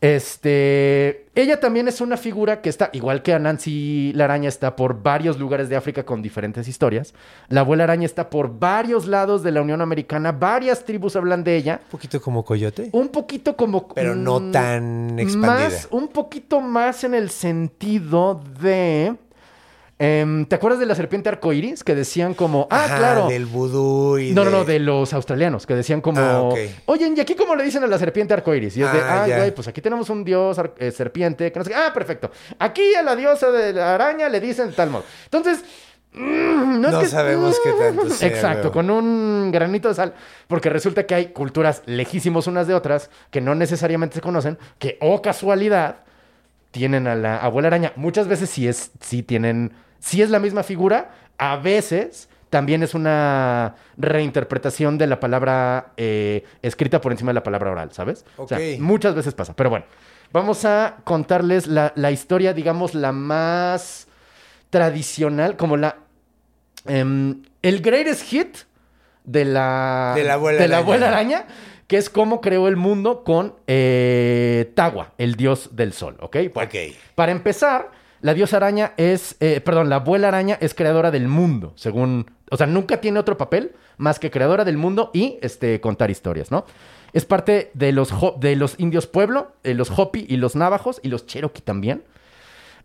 Este, 0.00 1.26
ella 1.34 1.58
también 1.58 1.88
es 1.88 2.00
una 2.00 2.16
figura 2.16 2.60
que 2.60 2.68
está, 2.68 2.88
igual 2.92 3.22
que 3.22 3.32
a 3.32 3.40
Nancy 3.40 4.12
la 4.14 4.24
araña, 4.24 4.48
está 4.48 4.76
por 4.76 5.02
varios 5.02 5.40
lugares 5.40 5.68
de 5.68 5.74
África 5.74 6.04
con 6.04 6.22
diferentes 6.22 6.68
historias. 6.68 7.14
La 7.48 7.60
abuela 7.60 7.82
araña 7.84 8.06
está 8.06 8.30
por 8.30 8.60
varios 8.60 9.06
lados 9.06 9.42
de 9.42 9.50
la 9.50 9.60
Unión 9.60 9.80
Americana, 9.80 10.30
varias 10.30 10.84
tribus 10.84 11.16
hablan 11.16 11.42
de 11.42 11.56
ella. 11.56 11.80
Un 11.86 11.90
poquito 11.90 12.22
como 12.22 12.44
coyote. 12.44 12.90
Un 12.92 13.08
poquito 13.08 13.56
como... 13.56 13.88
Pero 13.88 14.14
no 14.14 14.38
mm, 14.38 14.52
tan 14.52 15.18
expandida. 15.18 15.64
Más, 15.64 15.88
un 15.90 16.08
poquito 16.08 16.60
más 16.60 17.02
en 17.02 17.14
el 17.14 17.30
sentido 17.30 18.40
de... 18.60 19.16
em, 19.98 20.46
¿Te 20.46 20.54
acuerdas 20.56 20.78
de 20.80 20.86
la 20.86 20.94
serpiente 20.94 21.28
arcoíris? 21.28 21.82
Que 21.82 21.94
decían 21.94 22.34
como... 22.34 22.68
Ah, 22.70 22.84
Ajá, 22.84 22.98
claro. 22.98 23.28
Del 23.28 23.46
vudú 23.46 24.18
y 24.18 24.32
No, 24.32 24.44
de... 24.44 24.50
no, 24.50 24.58
no, 24.58 24.64
de 24.64 24.78
los 24.78 25.12
australianos, 25.12 25.66
que 25.66 25.74
decían 25.74 26.00
como, 26.00 26.20
Ah, 26.20 26.42
ok. 26.42 26.58
oye, 26.86 27.12
¿y 27.16 27.20
aquí 27.20 27.34
cómo 27.34 27.56
le 27.56 27.64
dicen 27.64 27.82
a 27.84 27.86
la 27.86 27.98
serpiente 27.98 28.34
arcoíris? 28.34 28.76
Y 28.76 28.82
es 28.82 28.92
de, 28.92 29.00
Ah, 29.00 29.24
güey, 29.26 29.54
pues 29.54 29.66
aquí 29.68 29.80
tenemos 29.80 30.08
un 30.10 30.24
dios 30.24 30.56
eh, 30.78 30.90
serpiente, 30.92 31.50
que 31.50 31.58
no 31.58 31.64
sé. 31.64 31.74
Ah, 31.74 31.90
perfecto. 31.92 32.30
Aquí 32.58 32.94
a 32.94 33.02
la 33.02 33.16
diosa 33.16 33.50
de 33.50 33.72
la 33.72 33.94
araña 33.94 34.28
le 34.28 34.40
dicen 34.40 34.68
de 34.68 34.72
tal 34.74 34.90
modo. 34.90 35.04
Entonces, 35.24 35.64
mm, 36.12 36.80
no, 36.80 36.90
No 36.90 37.00
es 37.00 37.04
que- 37.08 37.10
sabemos 37.10 37.58
qué 37.64 37.70
tanto 37.72 38.08
sea, 38.10 38.28
Exacto, 38.28 38.70
con 38.72 38.90
un 38.90 39.50
granito 39.52 39.88
de 39.88 39.94
sal, 39.94 40.14
porque 40.46 40.70
resulta 40.70 41.06
que 41.06 41.14
hay 41.14 41.26
culturas 41.32 41.82
lejísimos 41.86 42.46
unas 42.46 42.66
de 42.68 42.74
otras 42.74 43.10
que 43.30 43.40
no 43.40 43.54
necesariamente 43.54 44.14
se 44.16 44.20
conocen, 44.20 44.58
que, 44.78 44.96
oh 45.00 45.20
casualidad, 45.22 46.04
tienen 46.70 47.06
a 47.06 47.14
la 47.14 47.38
abuela 47.38 47.68
araña. 47.68 47.92
Muchas 47.96 48.28
veces 48.28 48.48
sí 48.50 48.68
es, 48.68 48.90
sí 49.00 49.22
tienen, 49.22 49.72
sí 50.00 50.22
es 50.22 50.30
la 50.30 50.38
misma 50.38 50.62
figura. 50.62 51.10
A 51.38 51.56
veces 51.56 52.28
también 52.50 52.82
es 52.82 52.94
una 52.94 53.74
reinterpretación 53.96 54.96
de 54.98 55.06
la 55.06 55.20
palabra 55.20 55.92
eh, 55.96 56.44
escrita 56.62 57.00
por 57.00 57.12
encima 57.12 57.30
de 57.30 57.34
la 57.34 57.42
palabra 57.42 57.70
oral, 57.70 57.92
¿sabes? 57.92 58.24
O 58.36 58.48
sea, 58.48 58.58
Ok. 58.58 58.80
muchas 58.80 59.14
veces 59.14 59.34
pasa. 59.34 59.54
Pero 59.54 59.70
bueno, 59.70 59.84
vamos 60.32 60.64
a 60.64 60.96
contarles 61.04 61.66
la, 61.66 61.92
la 61.94 62.10
historia, 62.10 62.54
digamos, 62.54 62.94
la 62.94 63.12
más 63.12 64.08
tradicional, 64.70 65.56
como 65.56 65.76
la... 65.76 65.96
em, 66.86 67.42
el 67.62 67.80
greatest 67.82 68.22
hit 68.24 68.56
de 69.24 69.44
la... 69.44 70.12
De 70.14 70.24
la 70.24 70.34
abuela 70.34 70.60
de 70.60 70.68
la 70.68 70.76
araña. 70.78 70.84
abuela 70.84 71.08
araña, 71.08 71.46
que 71.86 71.96
es 71.98 72.08
cómo 72.10 72.40
creó 72.40 72.68
el 72.68 72.76
mundo 72.76 73.24
con 73.24 73.54
eh, 73.66 74.70
Tawa, 74.74 75.12
el 75.18 75.34
dios 75.36 75.70
del 75.76 75.92
sol, 75.92 76.16
¿ok? 76.20 76.36
Ok. 76.54 76.74
Para 77.14 77.32
empezar, 77.32 77.90
la 78.20 78.34
diosa 78.34 78.56
araña 78.56 78.92
es, 78.96 79.36
eh, 79.40 79.60
perdón, 79.60 79.88
la 79.88 79.96
abuela 79.96 80.28
araña 80.28 80.58
es 80.60 80.74
creadora 80.74 81.10
del 81.10 81.28
mundo, 81.28 81.72
según, 81.76 82.30
o 82.50 82.56
sea, 82.56 82.66
nunca 82.66 83.00
tiene 83.00 83.18
otro 83.20 83.36
papel 83.36 83.72
más 83.96 84.18
que 84.18 84.30
creadora 84.30 84.64
del 84.64 84.76
mundo 84.76 85.10
y 85.14 85.38
este, 85.42 85.80
contar 85.80 86.10
historias, 86.10 86.50
¿no? 86.50 86.64
Es 87.12 87.24
parte 87.24 87.70
de 87.74 87.92
los, 87.92 88.12
de 88.40 88.54
los 88.56 88.74
indios 88.78 89.06
pueblo, 89.06 89.52
eh, 89.64 89.74
los 89.74 89.90
Hopi 89.96 90.26
y 90.28 90.36
los 90.36 90.56
Navajos 90.56 91.00
y 91.02 91.08
los 91.08 91.26
Cherokee 91.26 91.62
también. 91.62 92.02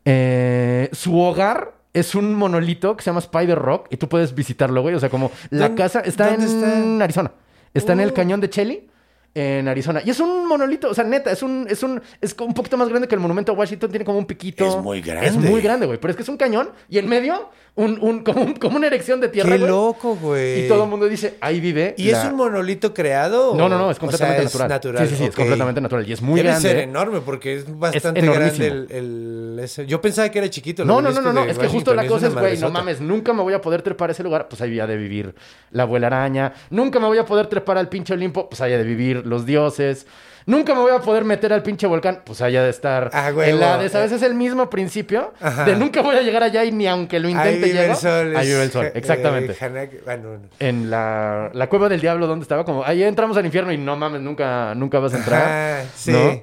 Eh, 0.05 0.89
su 0.93 1.19
hogar 1.19 1.73
es 1.93 2.15
un 2.15 2.34
monolito 2.36 2.95
que 2.95 3.03
se 3.03 3.09
llama 3.09 3.19
Spider 3.19 3.57
Rock 3.59 3.88
y 3.91 3.97
tú 3.97 4.09
puedes 4.09 4.34
visitarlo, 4.34 4.81
güey. 4.81 4.95
O 4.95 4.99
sea, 4.99 5.09
como 5.09 5.31
la 5.49 5.67
¿Dónde- 5.67 5.81
casa 5.81 5.99
está 6.01 6.34
en 6.34 6.41
está? 6.41 7.03
Arizona. 7.03 7.31
Está 7.73 7.93
en 7.93 7.99
el 8.01 8.09
Uh. 8.09 8.13
cañón 8.13 8.41
de 8.41 8.49
Chelly, 8.49 8.88
en 9.36 9.67
Arizona. 9.67 10.01
Y 10.05 10.09
es 10.11 10.19
un 10.19 10.47
monolito, 10.47 10.89
o 10.89 10.93
sea, 10.93 11.03
neta, 11.03 11.31
es 11.31 11.41
un, 11.41 11.65
es 11.69 11.81
un, 11.81 12.01
es 12.21 12.36
un 12.39 12.53
poquito 12.53 12.77
más 12.77 12.88
grande 12.89 13.07
que 13.07 13.15
el 13.15 13.21
monumento 13.21 13.51
a 13.51 13.55
Washington. 13.55 13.89
Tiene 13.89 14.05
como 14.05 14.17
un 14.19 14.25
piquito. 14.25 14.65
Es 14.67 14.75
muy 14.77 15.01
grande. 15.01 15.27
Es 15.27 15.36
muy 15.36 15.61
grande, 15.61 15.86
güey. 15.88 15.99
Pero 15.99 16.11
es 16.11 16.15
que 16.17 16.23
es 16.23 16.29
un 16.29 16.38
cañón 16.38 16.69
y 16.88 16.99
en 16.99 17.07
medio, 17.09 17.49
un, 17.75 17.97
un, 18.01 18.23
como, 18.23 18.43
un- 18.43 18.53
como 18.53 18.77
una 18.77 18.86
erección 18.88 19.19
de 19.21 19.29
tierra. 19.29 19.49
Qué 19.51 19.57
güey. 19.57 19.69
loco, 19.69 20.15
güey. 20.15 20.65
Y 20.65 20.67
todo 20.67 20.84
el 20.84 20.89
mundo 20.89 21.07
dice, 21.07 21.36
ahí 21.41 21.59
vive. 21.59 21.95
¿Y 21.97 22.11
la- 22.11 22.19
es 22.21 22.29
un 22.29 22.36
monolito 22.36 22.93
creado? 22.93 23.55
No, 23.55 23.67
no, 23.67 23.77
no, 23.79 23.89
es 23.89 23.97
O 23.97 24.01
completamente 24.01 24.47
sea, 24.49 24.67
natural. 24.67 25.07
Sí, 25.07 25.15
sí, 25.15 25.17
sí, 25.17 25.23
es 25.29 25.36
completamente 25.36 25.81
natural. 25.81 26.07
Y 26.07 26.13
es 26.13 26.21
muy 26.21 26.38
Debe 26.39 26.49
grande. 26.49 26.69
ser 26.69 26.77
enorme 26.79 27.21
porque 27.21 27.55
es 27.55 27.79
bastante 27.79 28.21
grande 28.21 28.67
el, 28.67 28.88
el- 28.91 29.59
ese- 29.63 29.88
Yo 29.88 29.99
pensaba 29.99 30.29
que 30.29 30.38
era 30.39 30.49
chiquito. 30.49 30.86
No, 30.86 31.01
no, 31.01 31.11
no, 31.11 31.21
no, 31.21 31.34
no. 31.34 31.43
Es 31.45 31.57
que 31.57 31.67
justo 31.67 31.93
la 31.95 32.05
cosa 32.05 32.27
es, 32.27 32.34
güey, 32.36 32.57
no 32.59 32.69
mames, 32.69 33.01
nunca 33.01 33.34
me 33.34 33.41
voy 33.41 33.53
a 33.53 33.61
poder 33.61 33.81
trepar 33.81 34.09
a 34.09 34.11
ese 34.13 34.21
lugar, 34.21 34.47
pues 34.47 34.61
ahí 34.61 34.69
había 34.69 34.86
de 34.86 34.97
vivir 34.97 35.34
la 35.71 35.84
abuela 35.84 36.07
araña. 36.07 36.53
Nunca 36.69 36.99
me 36.99 37.07
voy 37.07 37.17
a 37.17 37.25
poder 37.25 37.47
trepar 37.47 37.77
al 37.79 37.89
pinche 37.89 38.13
Olimpo, 38.13 38.47
pues 38.49 38.61
ahí 38.61 38.73
ha 38.73 38.77
de 38.77 38.84
vivir 38.84 39.22
los 39.26 39.45
dioses. 39.45 40.05
Nunca 40.45 40.76
me 40.76 40.82
voy 40.82 40.91
a 40.91 40.99
poder 40.99 41.24
meter 41.24 41.53
al 41.53 41.63
pinche 41.63 41.88
volcán, 41.88 42.21
pues 42.26 42.41
allá 42.41 42.63
de 42.65 42.69
estar 42.69 43.09
Ah, 43.13 43.32
güey, 43.32 43.53
la 43.57 43.78
de, 43.78 43.88
¿sabes? 43.88 44.11
Es 44.11 44.21
el 44.24 44.34
mismo 44.36 44.69
principio 44.69 45.34
Ajá. 45.39 45.63
de 45.63 45.78
nunca 45.78 46.01
voy 46.01 46.17
a 46.17 46.21
llegar 46.21 46.43
allá 46.43 46.65
y 46.65 46.71
ni 46.74 46.86
aunque 46.86 47.17
lo 47.17 47.30
Ahí 47.30 47.34
intente 47.34 47.65
vive 47.67 47.80
llego. 47.80 47.93
el 47.93 47.97
sol. 47.97 48.36
Ahí 48.36 48.47
vive 48.47 48.63
el 48.63 48.71
sol, 48.71 48.91
exactamente. 48.93 49.53
eh, 49.53 49.57
Hanaki- 49.61 50.03
bueno, 50.03 50.34
no. 50.39 50.49
En 50.59 50.89
la, 50.89 51.49
la 51.53 51.69
cueva 51.69 51.88
del 51.88 52.01
diablo, 52.01 52.28
donde 52.28 52.43
estaba? 52.43 52.65
Como, 52.65 52.84
ahí 52.84 53.03
entramos 53.03 53.38
al 53.38 53.45
infierno 53.45 53.71
y 53.71 53.78
no 53.78 53.95
mames, 53.95 54.19
nunca, 54.19 54.76
nunca 54.76 54.99
vas 54.99 55.13
a 55.13 55.17
entrar. 55.17 55.41
Ajá, 55.82 55.89
sí. 55.95 56.11
¿no? 56.11 56.41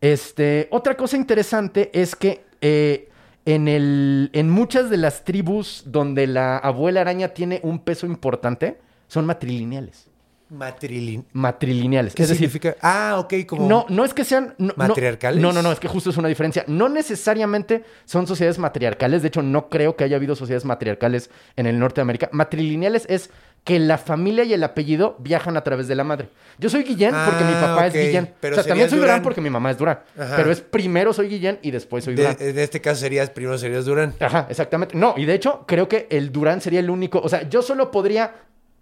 Este, 0.00 0.66
otra 0.72 0.96
cosa 0.96 1.16
interesante 1.16 1.90
es 1.94 2.16
que 2.16 2.44
eh, 2.60 3.08
en, 3.44 3.68
el, 3.68 4.30
en 4.32 4.50
muchas 4.50 4.90
de 4.90 4.96
las 4.96 5.24
tribus 5.24 5.84
donde 5.86 6.26
la 6.26 6.58
abuela 6.58 7.00
araña 7.00 7.28
tiene 7.28 7.60
un 7.62 7.78
peso 7.78 8.06
importante, 8.06 8.78
son 9.08 9.24
matrilineales. 9.24 10.08
Matrilin. 10.48 11.24
Matrilineales. 11.32 12.14
¿Qué 12.14 12.22
es 12.22 12.28
decir, 12.28 12.48
significa? 12.48 12.76
Ah, 12.80 13.16
ok, 13.18 13.34
como... 13.46 13.68
no, 13.68 13.86
no 13.88 14.04
es 14.04 14.14
que 14.14 14.24
sean... 14.24 14.54
no- 14.58 14.72
¿Matriarcales? 14.76 15.40
No, 15.42 15.52
no, 15.52 15.60
no, 15.62 15.72
es 15.72 15.80
que 15.80 15.88
justo 15.88 16.10
es 16.10 16.16
una 16.16 16.28
diferencia. 16.28 16.64
No 16.68 16.88
necesariamente 16.88 17.84
son 18.04 18.26
sociedades 18.26 18.58
matriarcales. 18.58 19.22
De 19.22 19.28
hecho, 19.28 19.42
no 19.42 19.68
creo 19.68 19.96
que 19.96 20.04
haya 20.04 20.16
habido 20.16 20.36
sociedades 20.36 20.64
matriarcales 20.64 21.30
en 21.56 21.66
el 21.66 21.78
norte 21.78 21.96
de 21.96 22.02
América. 22.02 22.28
Matrilineales 22.32 23.06
es 23.08 23.30
que 23.64 23.80
la 23.80 23.98
familia 23.98 24.44
y 24.44 24.52
el 24.52 24.62
apellido 24.62 25.16
viajan 25.18 25.56
a 25.56 25.64
través 25.64 25.88
de 25.88 25.96
la 25.96 26.04
madre. 26.04 26.28
Yo 26.58 26.70
soy 26.70 26.84
Guillén 26.84 27.12
porque 27.12 27.42
mi 27.42 27.52
Ah, 27.54 27.60
papá 27.62 27.86
es 27.88 27.94
Guillén. 27.94 28.32
Pero 28.38 28.54
o 28.54 28.62
sea, 28.62 28.68
también 28.68 28.88
soy 28.88 28.98
Durán. 29.00 29.14
Durán. 29.14 29.22
porque 29.24 29.40
mi 29.40 29.50
mamá 29.50 29.72
es 29.72 29.78
Durán. 29.78 29.98
Ajá. 30.16 30.36
Pero 30.36 30.52
es 30.52 30.60
primero 30.60 31.12
soy 31.12 31.26
Guillén 31.28 31.58
y 31.62 31.72
después 31.72 32.04
soy 32.04 32.14
De- 32.14 32.22
Durán. 32.22 32.36
en 32.38 32.58
este 32.60 32.80
caso 32.80 33.00
serías, 33.00 33.28
primero 33.30 33.58
serías 33.58 33.84
Durán. 33.84 34.14
Ajá, 34.20 34.46
exactamente. 34.48 34.96
No, 34.96 35.14
y 35.16 35.24
de 35.24 35.34
hecho, 35.34 35.64
creo 35.66 35.88
que 35.88 36.06
el 36.10 36.30
Durán 36.30 36.60
sería 36.60 36.78
el 36.78 36.90
único. 36.90 37.18
O 37.20 37.28
sea, 37.28 37.48
yo 37.48 37.60
solo 37.60 37.90
podría 37.90 38.34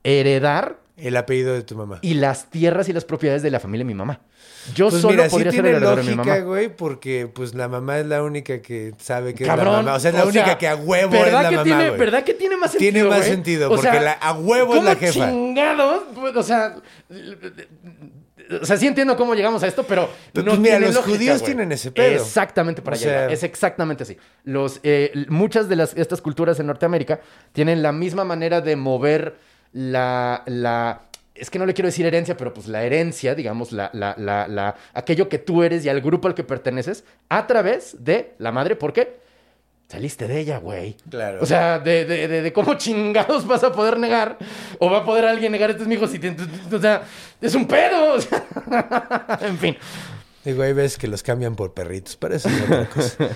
heredar 0.02 0.76
El 0.97 1.16
apellido 1.16 1.53
de 1.55 1.62
tu 1.62 1.74
mamá. 1.76 1.99
y 2.03 2.14
las 2.14 2.51
tierras 2.51 2.88
y 2.88 2.92
las 2.92 3.05
propiedades 3.05 3.42
de 3.42 3.51
la 3.51 3.59
familia 3.59 3.84
de 3.84 3.88
mi 3.88 3.95
mamá. 3.95 4.20
Yo 4.74 4.88
Pues 4.90 5.03
solo 5.03 5.12
mira, 5.14 5.24
sí 5.24 5.30
podría 5.32 5.51
ser 5.53 5.62
tiene 5.62 5.80
de 5.80 5.84
mi 5.86 5.92
lógica, 6.07 6.14
mamá. 6.16 6.38
güey, 6.38 6.68
porque 6.74 7.26
pues 7.32 7.53
la 7.55 7.68
mamá 7.68 7.99
es 7.99 8.07
la 8.07 8.22
única 8.22 8.62
que 8.62 8.95
sabe 8.99 9.34
que 9.34 9.42
es 9.42 9.49
la 9.49 9.57
mamá. 9.57 9.95
O 9.95 10.01
sea, 10.01 10.11
es 10.11 10.16
la 10.16 10.24
única 10.24 10.45
sea, 10.45 10.59
que 10.59 10.68
a 10.68 10.76
huevo 10.76 11.14
es 11.16 11.22
¿verdad 11.24 11.42
la 11.42 11.49
que 11.51 11.57
mamá, 11.57 11.64
tiene. 11.64 11.90
¿Verdad 11.90 12.22
que 12.24 12.34
tiene 12.34 12.57
más 12.57 12.70
sentido, 12.70 12.92
Tiene 12.92 13.09
más 13.09 13.24
sentido, 13.24 13.66
O 13.66 13.74
porque 13.74 13.90
sea, 13.90 14.01
la- 14.01 14.12
a 14.12 14.32
huevo 14.34 14.72
es 14.74 14.78
¿cómo 14.78 14.88
la 14.88 14.97
jefa. 14.97 15.12
chingados? 15.30 16.03
O 16.36 16.42
sea, 16.45 16.76
o 18.61 18.64
sea, 18.66 18.76
sí 18.76 18.86
entiendo 18.86 19.16
cómo 19.16 19.34
llegamos 19.34 19.62
a 19.62 19.66
esto, 19.66 19.82
pero 19.84 20.09
Pero, 20.32 20.45
no 20.45 20.51
pues, 20.53 20.61
mira, 20.61 20.78
los 20.78 20.95
lógica, 20.95 21.16
judíos 21.16 21.42
tienen 21.42 21.72
ese 21.72 21.90
pedo. 21.90 22.22
Exactamente 22.22 22.82
para 22.82 22.97
O 22.97 23.01
allá. 23.01 23.09
sea- 23.09 23.30
Es 23.30 23.42
exactamente 23.42 24.03
así. 24.05 24.16
Los, 24.45 24.80
eh, 24.82 25.12
muchas 25.28 25.68
de 25.68 25.76
las, 25.76 25.95
estas 25.97 26.20
culturas 26.20 26.59
en 26.61 26.66
Norteamérica 26.66 27.20
tienen 27.53 27.82
la 27.82 27.92
misma 27.92 28.24
manera 28.24 28.61
de 28.61 28.76
mover 28.76 29.36
la, 29.75 30.43
la 30.47 31.03
es 31.35 31.51
que 31.51 31.59
no 31.59 31.66
le 31.66 31.75
quiero 31.75 31.89
decir 31.89 32.07
herencia, 32.07 32.37
pero 32.37 32.55
pues 32.55 32.68
la 32.68 32.85
herencia, 32.85 33.35
digamos, 33.35 33.72
la, 33.72 33.91
la, 33.93 34.14
la, 34.16 34.47
la, 34.49 34.77
aquello 34.95 35.29
que 35.29 35.39
tú 35.39 35.62
eres 35.64 35.85
y 35.85 35.89
al 35.89 36.01
grupo 36.01 36.29
al 36.29 36.35
que 36.35 36.45
perteneces, 36.45 37.05
a 37.29 37.47
través 37.47 37.97
de 38.05 38.35
la 38.39 38.53
madre, 38.53 38.77
¿por 38.77 38.93
qué? 38.93 39.18
Saliste 39.89 40.29
de 40.29 40.39
ella, 40.39 40.59
güey. 40.59 40.97
Claro. 41.11 41.41
O 41.43 41.47
sea, 41.47 41.79
de, 41.81 42.05
de, 42.05 42.29
de, 42.29 42.41
de 42.43 42.53
cómo 42.53 42.75
chingados 42.75 43.47
vas 43.49 43.64
a 43.64 43.72
poder 43.72 43.99
negar, 43.99 44.39
o 44.79 44.89
va 44.91 44.99
a 44.99 45.05
poder 45.05 45.25
alguien 45.27 45.51
negar, 45.53 45.70
este 45.70 45.83
es 45.83 45.89
mi 45.89 45.97
hijo, 45.97 46.07
si 46.07 46.18
te- 46.20 46.37
o 46.72 46.81
sea, 46.81 47.03
es 47.41 47.55
un 47.55 47.66
pedo. 47.66 48.14
o 48.14 48.20
sea, 48.20 48.45
en 49.43 49.59
fin. 49.59 49.77
Digo, 50.45 50.62
ahí 50.62 50.72
ves 50.72 50.97
que 50.99 51.09
los 51.09 51.22
cambian 51.25 51.57
por 51.57 51.75
perritos, 51.75 52.16
pero 52.16 52.37
eso 52.37 52.49
es 52.49 52.62
otra 52.62 52.87
cosa. 52.89 53.29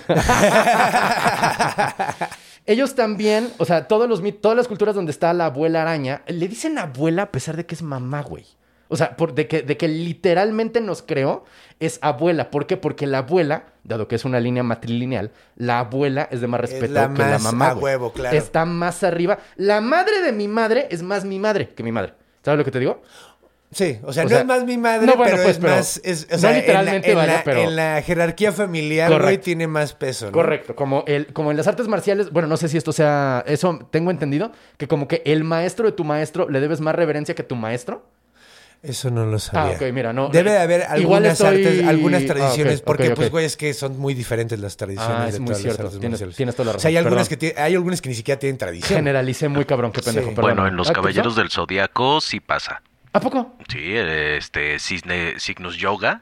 Ellos 2.69 2.93
también, 2.93 3.51
o 3.57 3.65
sea, 3.65 3.87
todos 3.87 4.07
los, 4.07 4.21
todas 4.41 4.55
las 4.55 4.67
culturas 4.67 4.93
donde 4.93 5.09
está 5.11 5.33
la 5.33 5.47
abuela 5.47 5.81
araña, 5.81 6.21
le 6.27 6.47
dicen 6.47 6.77
abuela 6.77 7.23
a 7.23 7.31
pesar 7.31 7.57
de 7.57 7.65
que 7.65 7.73
es 7.73 7.81
mamá, 7.81 8.21
güey. 8.21 8.45
O 8.89 8.95
sea, 8.95 9.17
por, 9.17 9.33
de, 9.33 9.47
que, 9.47 9.63
de 9.63 9.75
que 9.75 9.87
literalmente 9.87 10.79
nos 10.79 11.01
creó, 11.01 11.45
es 11.79 11.97
abuela. 12.03 12.51
¿Por 12.51 12.67
qué? 12.67 12.77
Porque 12.77 13.07
la 13.07 13.19
abuela, 13.19 13.63
dado 13.83 14.07
que 14.07 14.13
es 14.13 14.23
una 14.23 14.39
línea 14.39 14.61
matrilineal, 14.61 15.31
la 15.55 15.79
abuela 15.79 16.29
es 16.29 16.41
de 16.41 16.47
más 16.47 16.61
Es 16.61 16.69
respeto 16.69 16.93
la 16.93 17.11
que 17.11 17.23
la 17.23 17.39
mamá. 17.39 17.69
a 17.69 17.73
güey. 17.73 17.85
huevo, 17.85 18.13
claro. 18.13 18.37
Está 18.37 18.65
más 18.65 19.03
arriba. 19.03 19.39
La 19.55 19.81
madre 19.81 20.21
de 20.21 20.31
mi 20.31 20.47
madre 20.47 20.87
es 20.91 21.01
más 21.01 21.25
mi 21.25 21.39
madre 21.39 21.69
que 21.69 21.81
mi 21.81 21.91
madre. 21.91 22.13
¿Sabes 22.43 22.59
lo 22.59 22.65
que 22.65 22.71
te 22.71 22.79
digo? 22.79 23.01
Sí, 23.71 23.99
o 24.03 24.11
sea, 24.11 24.23
O 24.23 24.25
no 24.25 24.29
sea, 24.29 24.39
es 24.39 24.45
más 24.47 24.63
mi 24.65 24.77
madre, 24.79 25.05
no, 25.05 25.15
bueno, 25.15 25.31
pero 25.31 25.43
pues, 25.43 25.57
es 25.57 25.61
pero- 25.61 25.75
más. 25.75 26.01
Es, 26.03 26.27
o 26.31 26.33
no 26.33 26.37
sea, 26.39 26.49
en 26.49 26.55
la- 26.55 26.61
literalmente, 26.61 27.11
en 27.11 27.17
la, 27.17 27.25
vaya, 27.25 27.41
pero- 27.45 27.59
en 27.61 27.75
la 27.75 28.01
jerarquía 28.01 28.51
familiar, 28.51 29.21
güey, 29.21 29.37
tiene 29.37 29.67
más 29.67 29.93
peso, 29.93 30.25
¿no? 30.25 30.31
Correcto, 30.31 30.75
como, 30.75 31.03
el, 31.05 31.27
como 31.33 31.51
en 31.51 31.57
las 31.57 31.67
artes 31.67 31.87
marciales, 31.87 32.31
bueno, 32.31 32.47
no 32.47 32.57
sé 32.57 32.67
si 32.67 32.77
esto 32.77 32.91
sea, 32.91 33.43
eso 33.45 33.87
tengo 33.91 34.09
entendido, 34.09 34.51
que 34.77 34.87
como 34.87 35.07
que 35.07 35.21
el 35.23 35.43
maestro 35.43 35.85
de 35.85 35.91
tu 35.91 36.03
maestro 36.03 36.49
le 36.49 36.59
debes 36.61 36.81
más 36.81 36.95
reverencia 36.95 37.35
que 37.35 37.43
tu 37.43 37.55
maestro. 37.55 38.07
Eso 38.81 39.11
no 39.11 39.25
lo 39.25 39.37
sabía. 39.39 39.73
Ah, 39.73 39.75
ok, 39.75 39.91
mira, 39.93 40.13
no. 40.13 40.29
Debe 40.29 40.51
de 40.51 40.57
haber 40.59 40.79
Igual 40.97 41.25
algunas 41.25 41.33
estoy- 41.33 41.47
artes, 41.65 41.85
algunas 41.85 42.23
Ah, 42.23 42.27
tradiciones, 42.27 42.81
porque, 42.81 43.11
pues, 43.11 43.29
güey, 43.29 43.45
es 43.45 43.57
que 43.57 43.73
son 43.75 43.99
muy 43.99 44.13
diferentes 44.15 44.57
las 44.59 44.77
tradiciones 44.77 45.15
Ah, 45.15 45.23
de 45.25 45.29
es 45.31 45.39
muy 45.39 45.47
todas 45.47 45.61
cierto. 45.61 45.83
las 45.83 45.93
artes 45.95 45.99
Tienes- 45.99 46.35
tienes 46.35 46.55
toda 46.55 46.71
la 46.71 46.77
O 46.77 46.79
sea, 46.79 46.87
hay 46.89 46.97
algunas, 46.97 47.27
que 47.29 47.37
perdón. 47.37 47.61
hay 47.63 47.75
algunas 47.75 48.01
que 48.01 48.07
ni 48.09 48.15
siquiera 48.15 48.39
tienen 48.39 48.57
tradición. 48.57 48.97
Generalicé 48.99 49.47
muy 49.49 49.65
cabrón, 49.65 49.91
qué 49.91 50.01
pendejo, 50.01 50.29
Sí. 50.29 50.35
perdón. 50.35 50.55
Bueno, 50.55 50.67
en 50.67 50.75
los 50.77 50.87
Ah, 50.87 50.91
¿qué 50.91 50.95
Caballeros 50.95 51.35
del 51.35 51.51
Zodíaco 51.51 52.21
sí 52.21 52.39
pasa. 52.39 52.81
¿A 53.13 53.19
poco? 53.19 53.55
Sí, 53.69 53.93
este 53.95 54.77
cisne, 54.79 55.35
Cygnus 55.39 55.77
Yoga, 55.77 56.21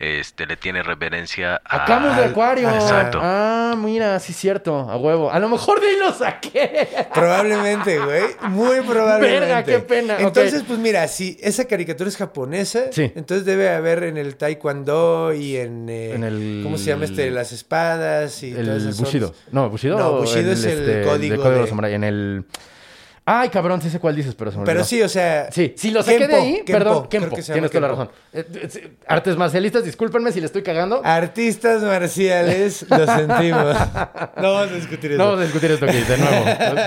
este 0.00 0.46
le 0.46 0.56
tiene 0.56 0.82
reverencia 0.82 1.60
a... 1.64 1.82
A 1.82 1.84
Camus 1.84 2.16
de 2.16 2.24
Acuario. 2.24 2.68
Exacto. 2.68 3.20
Ah, 3.22 3.76
mira, 3.78 4.18
sí 4.18 4.32
es 4.32 4.38
cierto, 4.38 4.74
a 4.90 4.96
huevo. 4.96 5.30
A 5.30 5.38
lo 5.38 5.48
mejor 5.48 5.80
de 5.80 5.86
ahí 5.86 5.96
lo 5.96 6.12
saqué. 6.12 6.88
Probablemente, 7.14 8.00
güey. 8.00 8.24
Muy 8.48 8.80
probablemente. 8.80 9.40
Verga, 9.46 9.62
qué 9.62 9.78
pena. 9.78 10.16
Entonces, 10.18 10.64
pues 10.66 10.80
mira, 10.80 11.06
si 11.06 11.38
esa 11.40 11.66
caricatura 11.66 12.08
es 12.08 12.16
japonesa, 12.16 12.90
Sí. 12.90 13.12
entonces 13.14 13.44
debe 13.46 13.70
haber 13.70 14.02
en 14.02 14.16
el 14.16 14.34
taekwondo 14.36 15.32
y 15.32 15.56
en, 15.56 15.88
eh, 15.88 16.14
En 16.14 16.24
el- 16.24 16.60
¿cómo 16.64 16.76
se 16.76 16.86
llama 16.86 17.04
este? 17.04 17.30
Las 17.30 17.52
espadas 17.52 18.42
y 18.42 18.50
todas 18.50 18.66
El 18.68 18.76
esas 18.88 18.98
Bushido. 19.00 19.28
ondas. 19.28 19.42
No, 19.52 19.70
Bushido. 19.70 19.96
No, 19.98 20.12
Bushido 20.18 20.50
es 20.50 20.64
el 20.64 21.04
código 21.06 21.48
de... 21.48 21.60
de- 21.60 21.66
samurai. 21.68 21.94
En 21.94 22.02
el. 22.02 22.44
Ay, 23.26 23.48
cabrón, 23.48 23.80
sí 23.80 23.88
sé 23.88 23.98
cuál 24.00 24.14
dices, 24.14 24.34
pero 24.34 24.50
se 24.50 24.58
me 24.58 24.64
Pero 24.64 24.84
sí, 24.84 25.00
o 25.00 25.08
sea. 25.08 25.50
Sí, 25.50 25.72
si 25.78 25.90
lo 25.90 26.02
saqué 26.02 26.28
de 26.28 26.34
ahí, 26.34 26.52
Kenpo, 26.56 26.72
perdón, 26.72 27.08
Kempo, 27.08 27.36
tienes 27.36 27.70
toda 27.70 27.80
la 27.80 27.88
razón. 27.88 28.10
Eh, 28.34 28.44
eh, 28.52 28.96
Artes 29.08 29.36
marcialistas, 29.38 29.82
discúlpenme 29.82 30.30
si 30.30 30.40
le 30.40 30.46
estoy 30.46 30.62
cagando. 30.62 31.00
Artistas 31.02 31.82
marciales, 31.82 32.84
lo 32.90 33.06
sentimos. 33.06 33.76
No 34.36 34.52
vamos 34.52 34.72
a 34.72 34.74
discutir 34.74 35.12
eso. 35.12 35.18
No 35.18 35.24
vamos 35.24 35.40
a 35.40 35.44
discutir 35.44 35.70
esto 35.70 35.86
aquí, 35.86 36.00
de 36.00 36.18
nuevo. 36.18 36.44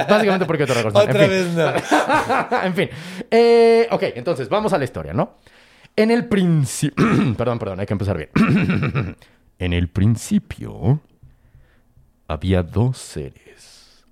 Básicamente 0.08 0.46
porque 0.46 0.64
otra 0.66 0.84
cosa. 0.84 1.00
Otra 1.00 1.26
En 1.26 1.32
fin. 1.32 1.56
vez 1.56 1.56
no. 1.56 2.58
en 2.64 2.74
fin. 2.76 2.90
Eh, 3.32 3.88
ok, 3.90 4.04
entonces, 4.16 4.48
vamos 4.48 4.72
a 4.74 4.78
la 4.78 4.84
historia, 4.84 5.14
¿no? 5.14 5.38
En 5.96 6.12
el 6.12 6.26
principio... 6.28 7.04
perdón, 7.38 7.58
perdón, 7.58 7.80
hay 7.80 7.88
que 7.88 7.94
empezar 7.94 8.16
bien. 8.16 8.30
en 9.58 9.74
el 9.74 9.88
principio 9.88 11.02
había 12.28 12.62
dos 12.62 13.00
seres. 13.00 14.06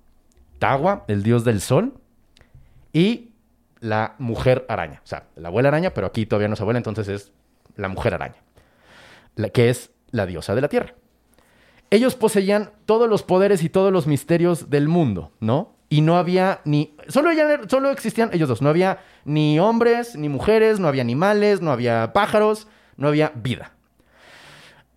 Tawa, 0.58 1.04
el 1.06 1.22
dios 1.22 1.44
del 1.44 1.60
sol, 1.60 1.94
y 2.96 3.32
la 3.80 4.14
mujer 4.18 4.64
araña. 4.70 5.02
O 5.04 5.06
sea, 5.06 5.24
la 5.36 5.48
abuela 5.48 5.68
araña, 5.68 5.92
pero 5.92 6.06
aquí 6.06 6.24
todavía 6.24 6.48
no 6.48 6.54
es 6.54 6.60
abuela, 6.62 6.78
entonces 6.78 7.08
es 7.08 7.32
la 7.76 7.88
mujer 7.88 8.14
araña. 8.14 8.36
La, 9.34 9.50
que 9.50 9.68
es 9.68 9.90
la 10.12 10.24
diosa 10.24 10.54
de 10.54 10.62
la 10.62 10.68
tierra. 10.68 10.94
Ellos 11.90 12.14
poseían 12.14 12.70
todos 12.86 13.06
los 13.06 13.22
poderes 13.22 13.62
y 13.62 13.68
todos 13.68 13.92
los 13.92 14.06
misterios 14.06 14.70
del 14.70 14.88
mundo, 14.88 15.32
¿no? 15.40 15.76
Y 15.90 16.00
no 16.00 16.16
había 16.16 16.62
ni... 16.64 16.96
Solo, 17.08 17.28
solo 17.68 17.90
existían 17.90 18.30
ellos 18.32 18.48
dos. 18.48 18.62
No 18.62 18.70
había 18.70 19.00
ni 19.26 19.60
hombres, 19.60 20.16
ni 20.16 20.30
mujeres, 20.30 20.80
no 20.80 20.88
había 20.88 21.02
animales, 21.02 21.60
no 21.60 21.72
había 21.72 22.14
pájaros, 22.14 22.66
no 22.96 23.08
había 23.08 23.30
vida. 23.34 23.72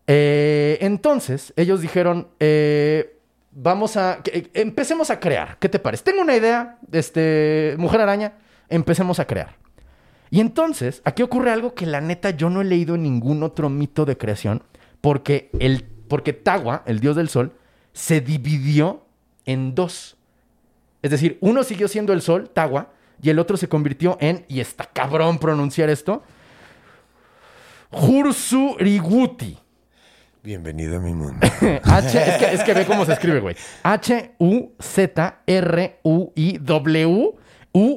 Eh, 0.08 0.78
entonces, 0.80 1.52
ellos 1.58 1.82
dijeron, 1.82 2.30
eh, 2.39 3.19
vamos 3.52 3.97
a... 3.97 4.20
eh, 4.26 4.50
empecemos 4.54 5.10
a 5.10 5.20
crear. 5.20 5.58
¿Qué 5.60 5.70
te 5.70 5.80
parece? 5.80 6.04
Tengo 6.04 6.22
una 6.22 6.36
idea, 6.36 6.78
este, 6.91 7.76
mujer 7.78 8.02
araña, 8.02 8.34
empecemos 8.70 9.20
a 9.20 9.26
crear. 9.26 9.56
Y 10.32 10.41
entonces, 10.41 11.02
aquí 11.06 11.24
ocurre 11.24 11.52
algo 11.52 11.74
que 11.74 11.86
la 11.86 12.02
neta 12.02 12.30
yo 12.32 12.50
no 12.50 12.62
he 12.62 12.66
leído 12.66 12.95
en 12.95 13.04
ningún 13.04 13.41
otro 13.43 13.70
mito 13.70 14.06
de 14.06 14.18
creación, 14.18 14.64
porque, 15.02 15.50
el, 15.60 15.84
porque 15.84 16.34
Tawa, 16.34 16.84
el 16.86 17.00
dios 17.00 17.16
del 17.16 17.30
sol, 17.30 17.54
se 17.93 18.22
dividió 18.22 19.06
en 19.45 19.74
dos. 19.74 20.18
Es 21.02 21.12
decir, 21.12 21.38
uno 21.41 21.64
siguió 21.64 21.88
siendo 21.88 22.14
el 22.14 22.22
sol, 22.22 22.50
Tawa, 22.50 22.91
y 23.22 23.30
el 23.30 23.39
otro 23.39 23.58
se 23.58 23.68
convirtió 23.68 24.18
en, 24.22 24.45
y 24.47 24.60
está 24.60 24.86
cabrón 24.86 25.39
pronunciar 25.39 25.89
esto, 25.89 26.24
Hursuriguti. 27.91 29.58
Bienvenido 30.44 30.98
a 30.98 31.00
mi 31.00 31.14
mundo. 31.14 31.38
H, 31.84 32.08
es, 32.08 32.38
que, 32.38 32.54
es 32.54 32.64
que 32.64 32.74
ve 32.74 32.86
cómo 32.86 33.06
se 33.06 33.12
escribe, 33.14 33.40
güey. 33.42 33.56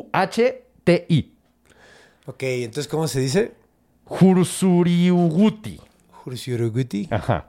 H-U-Z-R-U-I-W-U-H-T-I. 0.02 1.32
ok, 2.26 2.42
entonces, 2.42 2.88
¿cómo 2.88 3.06
se 3.08 3.20
dice? 3.20 3.52
Hursuriuguti. 4.06 5.80
Hursiuruguti. 6.24 7.08
Ajá. 7.10 7.46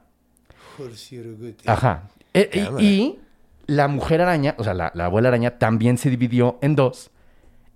Hursiuruguti. 0.78 1.68
Ajá. 1.68 2.10
E- 2.34 2.50
y- 2.80 3.20
la 3.66 3.88
mujer 3.88 4.20
araña, 4.22 4.56
o 4.58 4.64
sea, 4.64 4.74
la, 4.74 4.92
la 4.94 5.06
abuela 5.06 5.30
araña 5.30 5.58
también 5.58 5.98
se 5.98 6.10
dividió 6.10 6.58
en 6.62 6.76
dos 6.76 7.12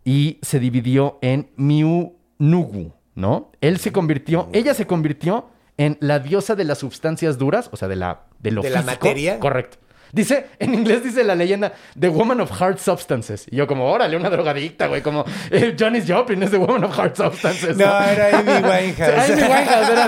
y 0.03 0.37
se 0.41 0.59
dividió 0.59 1.17
en 1.21 1.49
Miunugu, 1.55 2.91
¿no? 3.15 3.51
Él 3.61 3.79
se 3.79 3.93
convirtió, 3.93 4.49
ella 4.51 4.73
se 4.73 4.85
convirtió 4.85 5.47
en 5.77 5.97
la 6.01 6.19
diosa 6.19 6.55
de 6.55 6.63
las 6.63 6.79
sustancias 6.79 7.37
duras, 7.37 7.69
o 7.71 7.77
sea, 7.77 7.87
de 7.87 7.95
la 7.95 8.23
de 8.39 8.51
lo 8.51 8.61
¿De 8.61 8.69
la 8.69 8.81
materia? 8.81 9.39
Correcto. 9.39 9.77
Dice, 10.17 10.47
en 10.59 10.73
inglés 10.73 11.03
dice 11.03 11.23
la 11.23 11.35
leyenda, 11.35 11.71
The 11.97 12.09
Woman 12.09 12.41
of 12.41 12.51
Hard 12.61 12.79
Substances. 12.79 13.45
Y 13.51 13.55
yo 13.55 13.67
como, 13.67 13.85
órale, 13.91 14.17
una 14.17 14.29
drogadicta, 14.29 14.87
güey, 14.87 15.01
como 15.03 15.23
eh, 15.51 15.75
Johnny 15.79 16.01
Joplin 16.05 16.41
es 16.43 16.49
The 16.51 16.57
Woman 16.57 16.83
of 16.85 16.99
Hard 16.99 17.15
Substances. 17.15 17.77
No, 17.77 17.85
era 18.01 18.39
Amy 18.39 18.51
Winehouse. 18.67 19.29
Amy 19.31 19.41
Winehouse 19.43 19.89
era. 19.89 20.07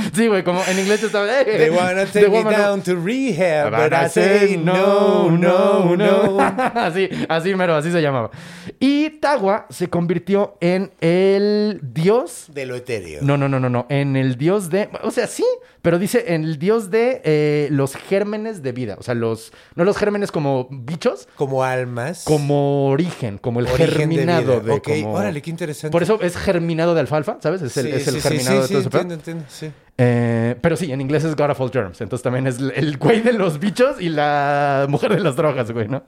sí, 0.14 0.26
güey, 0.26 0.42
como 0.42 0.62
en 0.68 0.78
inglés 0.78 1.02
estaba. 1.02 1.26
eh, 1.40 1.44
They 1.44 1.70
wanna 1.70 2.06
The 2.06 2.20
take 2.20 2.28
me 2.28 2.38
Woman 2.38 2.54
of- 2.54 2.60
down 2.60 2.82
to 2.82 2.96
rehab, 2.96 3.70
but 3.70 3.92
I 3.92 4.08
say 4.08 4.56
no, 4.56 5.30
no, 5.30 5.96
no. 5.96 6.38
así, 6.74 7.08
así 7.28 7.54
mero, 7.54 7.76
así 7.76 7.90
se 7.92 8.00
llamaba. 8.02 8.30
Y 8.78 9.10
Tawa 9.20 9.66
se 9.70 9.88
convirtió 9.88 10.56
en 10.60 10.90
el 11.00 11.80
dios. 11.82 12.46
De 12.48 12.66
lo 12.66 12.74
etéreo. 12.76 13.20
No, 13.22 13.36
no, 13.36 13.48
no, 13.48 13.60
no, 13.60 13.68
no. 13.68 13.86
En 13.88 14.16
el 14.16 14.36
dios 14.36 14.70
de. 14.70 14.88
O 15.02 15.10
sea, 15.10 15.26
sí, 15.26 15.44
pero 15.82 15.98
dice 15.98 16.24
en 16.34 16.44
el 16.44 16.58
dios 16.58 16.90
de 16.90 17.20
eh, 17.24 17.59
los 17.70 17.94
gérmenes 17.96 18.62
de 18.62 18.72
vida. 18.72 18.96
O 18.98 19.02
sea, 19.02 19.14
los. 19.14 19.52
No 19.74 19.84
los 19.84 19.96
gérmenes 19.98 20.32
como 20.32 20.68
bichos, 20.70 21.28
Como 21.36 21.64
almas. 21.64 22.22
como 22.24 22.86
origen, 22.86 23.36
como 23.38 23.60
el 23.60 23.66
Origen 23.66 23.86
de 23.86 23.92
germinado 23.92 24.60
vida. 24.60 24.60
de. 24.60 24.72
Ok, 24.72 24.88
como- 25.02 25.12
órale, 25.14 25.42
qué 25.42 25.50
interesante. 25.50 25.92
Por 25.92 26.02
eso 26.02 26.18
es 26.22 26.36
germinado 26.36 26.94
de 26.94 27.00
alfalfa, 27.00 27.38
¿sabes? 27.42 27.60
Es 27.62 27.76
el, 27.76 27.86
Sí, 27.86 27.92
es 27.92 28.08
el 28.08 28.14
sí, 28.14 28.20
sí, 28.20 28.28
germinado 28.28 28.66
sí, 28.66 28.74
de 28.74 28.80
todo 28.84 29.00
entiendo, 29.00 29.14
entiendo, 29.14 29.44
sí. 29.48 29.70
Eh, 30.02 30.56
pero 30.62 30.78
sí, 30.78 30.90
en 30.90 31.02
inglés 31.02 31.24
es 31.24 31.36
God 31.36 31.50
of 31.50 31.60
all 31.60 31.70
germs. 31.70 32.00
Entonces 32.00 32.22
también 32.22 32.46
es 32.46 32.58
el 32.58 32.96
güey 32.96 33.20
de 33.20 33.34
los 33.34 33.60
bichos 33.60 34.00
y 34.00 34.08
la 34.08 34.86
mujer 34.88 35.12
de 35.14 35.20
las 35.20 35.36
drogas, 35.36 35.70
güey, 35.72 35.88
¿no? 35.88 36.04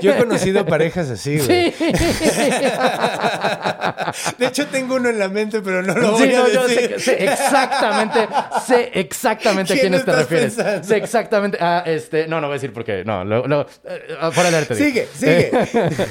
Yo 0.00 0.12
he 0.12 0.16
conocido 0.16 0.64
parejas 0.64 1.10
así, 1.10 1.38
güey. 1.38 1.70
Sí. 1.72 1.92
De 4.38 4.46
hecho, 4.46 4.66
tengo 4.68 4.96
uno 4.96 5.08
en 5.10 5.18
la 5.18 5.28
mente, 5.28 5.60
pero 5.60 5.82
no 5.82 5.94
lo 5.94 6.16
Sí, 6.16 6.24
voy 6.24 6.34
a 6.34 6.38
no, 6.38 6.48
yo 6.48 6.68
decir. 6.68 6.90
sé, 6.92 6.98
sé 7.00 7.24
exactamente, 7.24 8.28
sé 8.66 8.90
exactamente 8.94 9.72
a 9.72 9.76
¿Quién 9.76 9.88
quiénes 9.88 10.04
te 10.04 10.12
refieres. 10.12 10.54
pensando? 10.54 10.84
Sé 10.88 10.96
exactamente 10.96 11.58
a 11.62 11.80
este, 11.80 12.26
no, 12.26 12.40
no 12.40 12.46
voy 12.46 12.54
a 12.54 12.58
decir 12.58 12.72
porque 12.72 13.04
no, 13.04 13.24
lo, 13.24 13.46
lo- 13.46 13.66
eh, 13.84 14.16
fuera 14.32 14.50
de 14.50 14.56
arte. 14.56 14.74
Sigue, 14.74 15.08
sigue. 15.14 15.50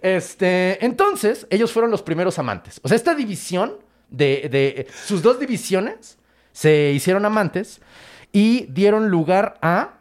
Este, 0.00 0.78
entonces, 0.84 1.48
ellos 1.50 1.72
fueron 1.72 1.90
los 1.90 2.02
primeros 2.02 2.38
amantes. 2.38 2.78
O 2.84 2.88
sea, 2.88 2.94
esta 2.94 3.16
división 3.16 3.78
de, 4.10 4.48
de 4.48 4.86
sus 5.04 5.22
dos 5.22 5.40
divisiones 5.40 6.17
se 6.58 6.90
hicieron 6.92 7.24
amantes 7.24 7.80
y 8.32 8.66
dieron 8.70 9.10
lugar 9.10 9.58
a 9.62 9.98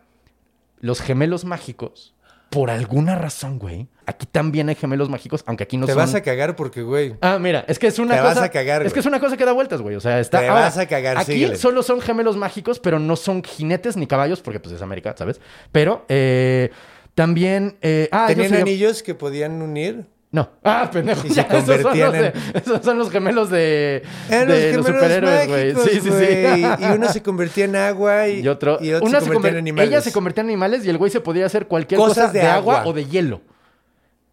los 0.79 1.01
gemelos 1.01 1.45
mágicos. 1.45 2.15
Por 2.49 2.71
alguna 2.71 3.13
razón, 3.15 3.59
güey. 3.59 3.87
Aquí 4.07 4.25
también 4.25 4.69
hay 4.69 4.75
gemelos 4.75 5.07
mágicos, 5.09 5.43
aunque 5.45 5.65
aquí 5.65 5.77
no 5.77 5.85
Te 5.85 5.91
son. 5.91 5.99
vas 5.99 6.15
a 6.15 6.23
cagar 6.23 6.55
porque, 6.55 6.81
güey. 6.81 7.15
Ah, 7.21 7.37
mira, 7.39 7.63
es 7.67 7.77
que 7.77 7.85
es 7.87 7.99
una 7.99 8.15
Te 8.15 8.21
cosa. 8.21 8.33
vas 8.35 8.43
a 8.43 8.49
cagar, 8.49 8.81
Es 8.81 8.85
güey. 8.87 8.93
que 8.93 8.99
es 9.01 9.05
una 9.05 9.19
cosa 9.19 9.37
que 9.37 9.45
da 9.45 9.51
vueltas, 9.51 9.81
güey. 9.81 9.95
O 9.97 9.99
sea, 9.99 10.19
está. 10.19 10.39
Te 10.39 10.47
ahora, 10.47 10.61
vas 10.61 10.77
a 10.79 10.87
cagar, 10.87 11.17
Aquí 11.17 11.33
síguele. 11.33 11.57
solo 11.57 11.83
son 11.83 12.01
gemelos 12.01 12.37
mágicos, 12.37 12.79
pero 12.79 12.97
no 12.99 13.15
son 13.17 13.43
jinetes 13.43 13.95
ni 13.97 14.07
caballos, 14.07 14.41
porque 14.41 14.59
pues 14.59 14.73
es 14.73 14.81
América, 14.81 15.13
¿sabes? 15.15 15.39
Pero 15.71 16.05
eh, 16.09 16.71
también. 17.13 17.77
eh, 17.81 18.07
ah, 18.11 18.25
¿Tenían 18.29 18.55
anillos 18.55 19.03
que 19.03 19.13
podían 19.13 19.61
unir? 19.61 20.05
No. 20.29 20.49
Ah, 20.63 20.89
pendejo. 20.91 21.25
Y 21.25 21.29
se 21.29 21.35
ya, 21.35 21.43
esos, 21.43 21.65
son 21.65 21.81
convertían 21.83 22.11
los 22.11 22.13
de- 22.21 22.27
en- 22.27 22.55
esos 22.55 22.81
son 22.85 22.97
los 22.97 23.09
gemelos 23.11 23.49
de, 23.49 24.03
Eran 24.29 24.47
de 24.49 24.73
los 24.73 24.85
superhéroes, 24.85 25.47
güey. 25.47 25.75
Sí, 25.75 25.99
sí, 26.01 26.09
sí. 26.11 26.63
Y 26.79 26.85
uno 26.95 27.07
se 27.09 27.23
convertía 27.23 27.65
en 27.65 27.75
agua 27.77 28.27
y, 28.27 28.41
Y 28.41 28.47
otro. 28.49 28.77
y 28.81 28.91
otro 28.93 29.07
una 29.07 29.19
se 29.19 29.25
se 29.27 29.31
convertía 29.33 29.57
en 29.59 29.63
animales. 29.63 29.89
Ella 29.89 30.01
se 30.01 30.11
convertía 30.11 30.41
en 30.41 30.47
animales 30.49 30.85
y 30.85 30.89
el 30.89 30.97
güey 30.97 31.09
se 31.11 31.21
podía 31.21 31.45
hacer 31.45 31.67
cualquier 31.67 31.97
Cosas 31.99 32.15
cosa 32.25 32.33
de, 32.33 32.39
de 32.39 32.45
agua. 32.47 32.79
agua. 32.79 32.89
o 32.91 32.93
de 32.93 33.05
hielo. 33.05 33.41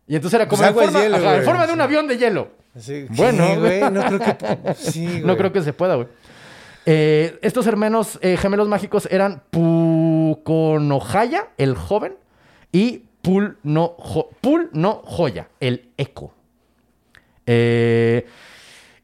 Y 0.06 0.16
entonces 0.16 0.34
era 0.38 0.48
como 0.48 0.60
Pues 0.60 0.68
en, 0.70 0.74
forma, 0.92 1.00
hielo, 1.02 1.16
ajá, 1.16 1.36
en 1.36 1.44
forma 1.44 1.66
de 1.66 1.72
un 1.72 1.80
avión 1.80 2.08
de 2.08 2.18
hielo. 2.18 2.48
Sí, 2.78 3.06
Bueno, 3.10 3.46
sí, 3.46 3.60
güey, 3.60 3.80
no 3.90 4.02
creo 4.04 4.18
que... 4.18 4.74
Sí. 4.76 5.22
No 5.24 5.36
creo 5.36 5.52
que 5.52 5.62
se 5.62 5.72
pueda, 5.72 5.94
güey. 5.94 6.08
Eh, 6.86 7.38
estos 7.40 7.66
hermanos 7.68 8.18
eh, 8.20 8.36
gemelos 8.36 8.68
mágicos 8.68 9.08
eran 9.10 9.42
Puconohaya, 9.50 11.48
el 11.56 11.76
joven, 11.76 12.16
y 12.72 13.04
Pul 13.24 13.58
no, 13.64 13.94
Jo- 13.98 14.30
no 14.72 15.02
Joya, 15.04 15.48
el 15.58 15.88
eco. 15.96 16.32
Eh, 17.46 18.26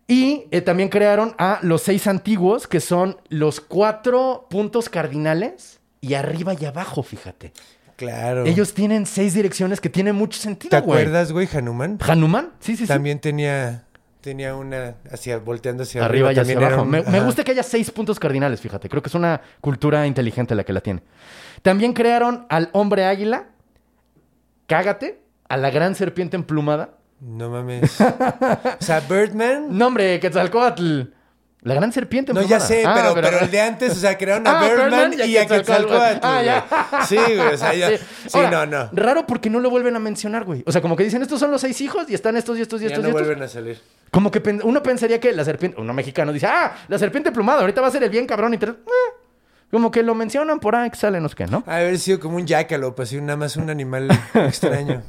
y 0.06 0.44
eh, 0.50 0.60
también 0.60 0.88
crearon 0.88 1.34
a 1.38 1.58
los 1.62 1.82
seis 1.82 2.06
antiguos, 2.06 2.66
que 2.66 2.80
son 2.80 3.16
los 3.28 3.60
cuatro 3.60 4.46
puntos 4.50 4.88
cardinales 4.88 5.80
y 6.00 6.14
arriba 6.14 6.54
y 6.58 6.64
abajo, 6.64 7.02
fíjate. 7.02 7.52
Claro. 7.96 8.44
Ellos 8.46 8.72
tienen 8.74 9.04
seis 9.06 9.34
direcciones 9.34 9.80
que 9.80 9.88
tienen 9.90 10.16
mucho 10.16 10.38
sentido, 10.40 10.70
¿Te 10.70 10.80
güey. 10.80 11.00
acuerdas, 11.02 11.32
güey, 11.32 11.48
Hanuman? 11.52 11.98
Hanuman, 12.00 12.50
sí, 12.60 12.72
sí, 12.76 12.84
sí. 12.84 12.88
También 12.88 13.20
tenía, 13.20 13.84
tenía 14.22 14.54
una 14.56 14.94
hacia, 15.12 15.38
volteando 15.38 15.82
hacia 15.82 16.04
arriba, 16.04 16.28
arriba. 16.30 16.42
y 16.42 16.44
hacia 16.54 16.66
abajo. 16.66 16.82
un- 16.82 16.90
Me, 16.90 17.20
gusta 17.20 17.44
que 17.44 17.52
haya 17.52 17.62
seis 17.62 17.90
puntos 17.90 18.18
cardinales, 18.18 18.60
fíjate. 18.60 18.88
Creo 18.88 19.02
que 19.02 19.08
es 19.10 19.14
una 19.14 19.40
cultura 19.60 20.06
inteligente 20.06 20.54
la 20.54 20.64
que 20.64 20.72
la 20.72 20.80
tiene. 20.80 21.02
También 21.62 21.92
crearon 21.92 22.46
al 22.48 22.70
hombre 22.72 23.04
águila, 23.04 23.48
cágate, 24.70 25.20
a 25.48 25.56
la 25.56 25.70
gran 25.70 25.94
serpiente 25.94 26.36
emplumada. 26.36 26.90
No 27.20 27.50
mames. 27.50 28.00
o 28.00 28.82
sea, 28.84 29.00
Birdman... 29.00 29.66
No, 29.76 29.88
hombre, 29.88 30.18
Quetzalcoatl. 30.20 31.02
La 31.62 31.74
gran 31.74 31.92
serpiente 31.92 32.32
No, 32.32 32.40
emplumada. 32.40 32.66
ya 32.66 32.66
sé, 32.66 32.82
Ah, 32.86 32.94
pero, 32.96 33.14
pero 33.14 33.40
el 33.40 33.50
de 33.50 33.60
antes, 33.60 33.92
o 33.92 33.94
sea, 33.96 34.16
crearon 34.16 34.46
a 34.46 34.58
Ah, 34.60 34.64
Birdman, 34.66 35.10
Birdman 35.10 35.28
y 35.28 35.36
a 35.36 35.46
Quetzalcoatl. 35.46 36.18
Ah, 36.22 36.42
ya. 36.42 37.04
Sí, 37.06 37.16
güey, 37.16 37.38
o 37.40 37.58
sea, 37.58 37.74
ya- 37.74 37.98
sí, 37.98 38.04
Ahora, 38.32 38.50
no, 38.50 38.66
no. 38.66 38.88
Raro 38.92 39.26
porque 39.26 39.50
no 39.50 39.60
lo 39.60 39.68
vuelven 39.68 39.94
a 39.94 39.98
mencionar, 39.98 40.44
güey. 40.44 40.62
O 40.66 40.72
sea, 40.72 40.80
como 40.80 40.96
que 40.96 41.04
dicen, 41.04 41.20
estos 41.20 41.38
son 41.38 41.50
los 41.50 41.60
seis 41.60 41.78
hijos 41.82 42.08
y 42.08 42.14
están 42.14 42.36
estos 42.38 42.56
y 42.56 42.62
estos 42.62 42.80
y 42.80 42.84
Ya 42.84 42.88
estos 42.90 43.02
no 43.02 43.08
y 43.08 43.10
estos. 43.10 43.26
vuelven 43.26 43.42
a 43.44 43.48
salir. 43.48 43.78
Como 44.10 44.30
que 44.30 44.40
uno 44.62 44.82
pensaría 44.82 45.20
que 45.20 45.32
la 45.32 45.44
serpiente, 45.44 45.78
uno 45.78 45.92
mexicano 45.92 46.32
dice, 46.32 46.46
ah, 46.46 46.74
la 46.88 46.98
serpiente 46.98 47.30
plumada, 47.32 47.60
ahorita 47.60 47.82
va 47.82 47.88
a 47.88 47.90
ser 47.90 48.04
el 48.04 48.10
bien 48.10 48.26
cabrón 48.26 48.54
y 48.54 48.58
te... 48.58 48.66
como 49.70 49.90
que 49.90 50.02
lo 50.02 50.14
mencionan 50.14 50.58
por 50.60 50.74
ahí 50.74 50.90
que 50.90 50.96
sale, 50.96 51.20
no 51.20 51.28
sé 51.28 51.34
qué, 51.36 51.46
¿no? 51.46 51.62
De 51.66 51.72
haber 51.72 51.98
sido 51.98 52.18
como 52.20 52.36
un 52.36 52.46
jackalope, 52.46 53.02
así 53.02 53.20
nada 53.20 53.36
más 53.36 53.56
un 53.56 53.70
animal 53.70 54.08
extraño. 54.34 55.02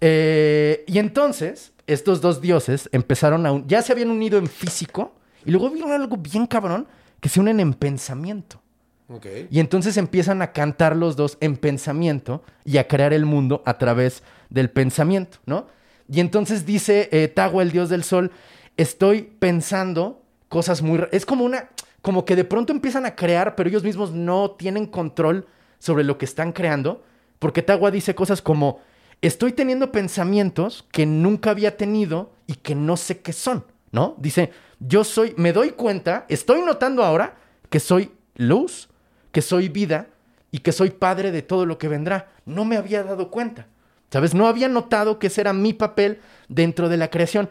Eh, 0.00 0.84
y 0.86 0.98
entonces, 0.98 1.72
estos 1.86 2.20
dos 2.20 2.40
dioses 2.40 2.88
empezaron 2.92 3.46
a... 3.46 3.52
un- 3.52 3.66
ya 3.66 3.82
se 3.82 3.92
habían 3.92 4.10
unido 4.10 4.38
en 4.38 4.46
físico 4.46 5.14
y 5.44 5.50
luego 5.50 5.70
vieron 5.70 5.92
algo 5.92 6.16
bien 6.16 6.46
cabrón 6.46 6.86
que 7.20 7.28
se 7.28 7.40
unen 7.40 7.60
en 7.60 7.72
pensamiento. 7.74 8.60
Ok. 9.08 9.26
Y 9.50 9.60
entonces 9.60 9.96
empiezan 9.96 10.42
a 10.42 10.52
cantar 10.52 10.96
los 10.96 11.14
dos 11.16 11.38
en 11.40 11.56
pensamiento 11.56 12.42
y 12.64 12.78
a 12.78 12.88
crear 12.88 13.12
el 13.12 13.24
mundo 13.24 13.62
a 13.64 13.78
través 13.78 14.22
del 14.50 14.68
pensamiento, 14.70 15.38
¿no? 15.46 15.66
Y 16.08 16.20
entonces 16.20 16.66
dice 16.66 17.08
eh, 17.12 17.28
Tagua, 17.28 17.62
el 17.62 17.72
dios 17.72 17.88
del 17.88 18.04
sol, 18.04 18.32
estoy 18.76 19.22
pensando 19.38 20.22
cosas 20.48 20.82
muy... 20.82 21.04
Es 21.12 21.24
como 21.24 21.44
una... 21.44 21.68
Como 22.06 22.24
que 22.24 22.36
de 22.36 22.44
pronto 22.44 22.72
empiezan 22.72 23.04
a 23.04 23.16
crear, 23.16 23.56
pero 23.56 23.68
ellos 23.68 23.82
mismos 23.82 24.12
no 24.12 24.52
tienen 24.52 24.86
control 24.86 25.48
sobre 25.80 26.04
lo 26.04 26.18
que 26.18 26.24
están 26.24 26.52
creando, 26.52 27.02
porque 27.40 27.62
Tagua 27.62 27.90
dice 27.90 28.14
cosas 28.14 28.42
como, 28.42 28.78
estoy 29.22 29.50
teniendo 29.50 29.90
pensamientos 29.90 30.86
que 30.92 31.04
nunca 31.04 31.50
había 31.50 31.76
tenido 31.76 32.30
y 32.46 32.54
que 32.54 32.76
no 32.76 32.96
sé 32.96 33.22
qué 33.22 33.32
son, 33.32 33.64
¿no? 33.90 34.14
Dice, 34.18 34.52
yo 34.78 35.02
soy, 35.02 35.34
me 35.36 35.52
doy 35.52 35.70
cuenta, 35.70 36.26
estoy 36.28 36.62
notando 36.62 37.02
ahora 37.02 37.38
que 37.70 37.80
soy 37.80 38.12
luz, 38.36 38.88
que 39.32 39.42
soy 39.42 39.68
vida 39.68 40.06
y 40.52 40.58
que 40.58 40.70
soy 40.70 40.90
padre 40.90 41.32
de 41.32 41.42
todo 41.42 41.66
lo 41.66 41.76
que 41.76 41.88
vendrá. 41.88 42.28
No 42.44 42.64
me 42.64 42.76
había 42.76 43.02
dado 43.02 43.32
cuenta. 43.32 43.66
¿Sabes? 44.12 44.32
No 44.32 44.46
había 44.46 44.68
notado 44.68 45.18
que 45.18 45.26
ese 45.26 45.40
era 45.40 45.52
mi 45.52 45.72
papel 45.72 46.20
dentro 46.48 46.88
de 46.88 46.98
la 46.98 47.10
creación. 47.10 47.48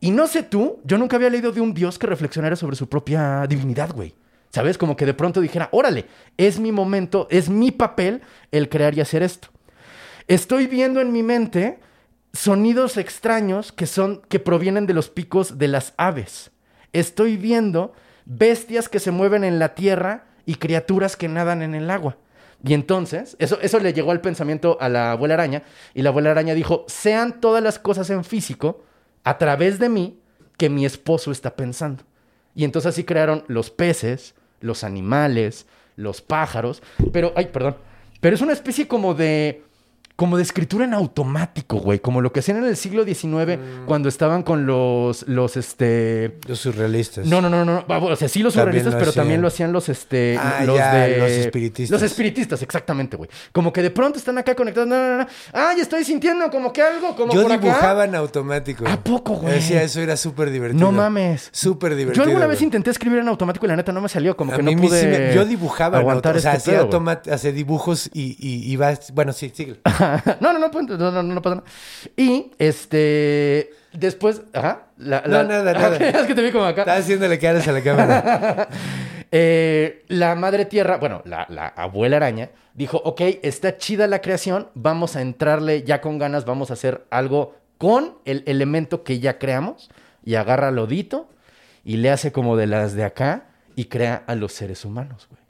Y 0.00 0.10
no 0.10 0.26
sé 0.26 0.42
tú, 0.42 0.80
yo 0.84 0.98
nunca 0.98 1.16
había 1.16 1.30
leído 1.30 1.52
de 1.52 1.60
un 1.60 1.74
dios 1.74 1.98
que 1.98 2.06
reflexionara 2.06 2.56
sobre 2.56 2.76
su 2.76 2.88
propia 2.88 3.46
divinidad, 3.46 3.92
güey. 3.92 4.14
¿Sabes? 4.50 4.78
Como 4.78 4.96
que 4.96 5.06
de 5.06 5.14
pronto 5.14 5.40
dijera, 5.40 5.68
órale, 5.72 6.06
es 6.36 6.58
mi 6.58 6.72
momento, 6.72 7.26
es 7.30 7.48
mi 7.48 7.70
papel 7.70 8.22
el 8.52 8.68
crear 8.68 8.96
y 8.96 9.00
hacer 9.00 9.22
esto. 9.22 9.48
Estoy 10.28 10.66
viendo 10.66 11.00
en 11.00 11.12
mi 11.12 11.22
mente 11.22 11.78
sonidos 12.32 12.96
extraños 12.96 13.72
que 13.72 13.86
son 13.86 14.22
que 14.28 14.38
provienen 14.38 14.86
de 14.86 14.94
los 14.94 15.10
picos 15.10 15.58
de 15.58 15.68
las 15.68 15.94
aves. 15.96 16.50
Estoy 16.92 17.36
viendo 17.36 17.92
bestias 18.24 18.88
que 18.88 19.00
se 19.00 19.10
mueven 19.10 19.44
en 19.44 19.58
la 19.58 19.74
tierra 19.74 20.26
y 20.46 20.56
criaturas 20.56 21.16
que 21.16 21.28
nadan 21.28 21.62
en 21.62 21.74
el 21.74 21.90
agua. 21.90 22.16
Y 22.64 22.74
entonces, 22.74 23.36
eso, 23.38 23.58
eso 23.60 23.78
le 23.78 23.92
llegó 23.92 24.10
al 24.10 24.20
pensamiento 24.20 24.78
a 24.80 24.88
la 24.88 25.12
abuela 25.12 25.34
araña, 25.34 25.62
y 25.94 26.02
la 26.02 26.10
abuela 26.10 26.30
araña 26.30 26.54
dijo, 26.54 26.84
sean 26.88 27.40
todas 27.40 27.62
las 27.62 27.78
cosas 27.78 28.08
en 28.10 28.24
físico, 28.24 28.84
a 29.26 29.38
través 29.38 29.80
de 29.80 29.88
mí, 29.88 30.20
que 30.56 30.70
mi 30.70 30.86
esposo 30.86 31.32
está 31.32 31.56
pensando. 31.56 32.04
Y 32.54 32.62
entonces 32.62 32.90
así 32.90 33.02
crearon 33.02 33.44
los 33.48 33.70
peces, 33.72 34.36
los 34.60 34.84
animales, 34.84 35.66
los 35.96 36.22
pájaros, 36.22 36.80
pero, 37.12 37.32
ay, 37.34 37.46
perdón, 37.46 37.76
pero 38.20 38.36
es 38.36 38.40
una 38.40 38.52
especie 38.52 38.86
como 38.86 39.14
de, 39.14 39.64
como 40.16 40.36
de 40.38 40.42
escritura 40.42 40.84
en 40.86 40.94
automático, 40.94 41.76
güey, 41.76 41.98
como 41.98 42.20
lo 42.22 42.32
que 42.32 42.40
hacían 42.40 42.56
en 42.58 42.64
el 42.64 42.76
siglo 42.76 43.04
XIX 43.04 43.26
Mm. 43.58 43.84
cuando 43.86 44.08
estaban 44.08 44.42
con 44.42 44.64
los, 44.66 45.28
los, 45.28 45.56
este... 45.58 46.38
Los 46.48 46.58
surrealistas. 46.60 47.26
No, 47.26 47.40
no, 47.42 47.50
no, 47.50 47.64
no, 47.64 47.84
o 47.86 48.16
sea, 48.16 48.28
sí 48.28 48.42
los 48.42 48.54
También 48.54 48.82
surrealistas, 48.82 48.92
lo 48.94 48.98
pero 48.98 49.12
también 49.12 49.42
lo 49.42 49.48
hacían 49.48 49.72
los, 49.72 49.88
este, 49.90 50.38
Ah, 50.38 50.62
los 50.64 50.76
ya, 50.76 50.94
de... 50.94 51.18
los 51.18 51.30
espiritistas. 51.30 51.90
Los 52.00 52.02
espiritistas, 52.10 52.62
exactamente, 52.62 53.16
güey. 53.16 53.28
Como 53.52 53.72
que 53.72 53.82
de 53.82 53.90
pronto 53.90 54.18
están 54.18 54.38
acá 54.38 54.54
conectados, 54.54 54.88
no, 54.88 54.96
no, 54.96 55.18
no, 55.18 55.26
ay, 55.52 55.80
estoy 55.80 56.02
sintiendo 56.04 56.50
como 56.50 56.72
que 56.72 56.80
algo, 56.82 57.14
como 57.14 57.32
Yo 57.34 57.42
por 57.42 57.52
acá. 57.52 57.60
dibujaba 57.62 58.04
en 58.06 58.14
automático. 58.14 58.84
¿A 58.88 58.98
poco, 58.98 59.34
güey? 59.34 59.54
Decía, 59.54 59.82
eso 59.82 60.00
era 60.00 60.16
súper 60.16 60.50
divertido. 60.50 60.84
No 60.84 60.92
mames. 60.92 61.50
Súper 61.52 61.94
divertido. 61.94 62.24
Yo 62.24 62.30
alguna 62.30 62.46
vez 62.46 62.62
intenté 62.62 62.90
escribir 62.90 63.18
en 63.18 63.28
automático 63.28 63.66
y 63.66 63.68
la 63.68 63.76
neta 63.76 63.92
no 63.92 64.00
me 64.00 64.08
salió, 64.08 64.36
como 64.36 64.52
A 64.52 64.56
que 64.56 64.62
mí 64.62 64.74
no 64.74 64.80
pude 64.82 65.00
sí 65.00 65.06
me- 65.06 65.34
yo 65.34 65.44
dibujaba 65.44 65.96
en 65.98 66.00
aguantar 66.00 66.36
auto- 66.36 66.38
o 66.38 66.42
sea, 66.42 66.54
este 66.54 66.70
hacía, 67.30 67.52
dibujos 67.52 68.08
y, 68.14 68.36
y 68.40 68.70
iba... 68.72 68.92
Bueno, 69.12 69.32
sí, 69.32 69.52
sigue. 69.54 69.76
no, 70.40 70.52
no, 70.52 70.58
no, 70.58 70.70
pues, 70.70 70.86
no, 70.86 71.10
no, 71.10 71.22
no 71.22 71.42
pasa 71.42 71.56
nada. 71.56 71.66
Y, 72.16 72.50
este, 72.58 73.70
después, 73.92 74.42
ajá. 74.52 74.86
La, 74.98 75.22
No, 75.22 75.42
la- 75.42 75.44
nada, 75.44 75.72
nada. 75.72 75.96
Ok, 75.96 76.00
es 76.20 76.26
que 76.26 76.34
te 76.34 76.42
vi 76.42 76.50
como 76.52 76.64
acá. 76.64 76.82
Estaba 76.82 76.98
haciéndole 76.98 77.38
caras 77.38 77.66
a 77.68 77.72
la 77.72 77.82
cámara. 77.82 78.68
Eh, 79.32 80.04
la 80.06 80.36
madre 80.36 80.66
tierra, 80.66 80.98
bueno, 80.98 81.20
la, 81.24 81.46
la 81.50 81.66
abuela 81.66 82.16
araña, 82.18 82.50
dijo, 82.74 82.98
ok, 83.04 83.20
está 83.42 83.76
chida 83.76 84.06
la 84.06 84.20
creación, 84.20 84.68
vamos 84.74 85.16
a 85.16 85.20
entrarle 85.20 85.82
ya 85.82 86.00
con 86.00 86.18
ganas, 86.18 86.44
vamos 86.44 86.70
a 86.70 86.74
hacer 86.74 87.04
algo 87.10 87.56
con 87.76 88.14
el 88.24 88.44
elemento 88.46 89.02
que 89.02 89.18
ya 89.18 89.38
creamos, 89.38 89.90
y 90.24 90.36
agarra 90.36 90.68
al 90.68 90.76
lodito 90.76 91.28
y 91.84 91.96
le 91.96 92.10
hace 92.10 92.30
como 92.30 92.56
de 92.56 92.68
las 92.68 92.94
de 92.94 93.02
acá 93.02 93.48
y 93.74 93.86
crea 93.86 94.22
a 94.28 94.36
los 94.36 94.52
seres 94.52 94.84
humanos, 94.84 95.26
güey. 95.28 95.42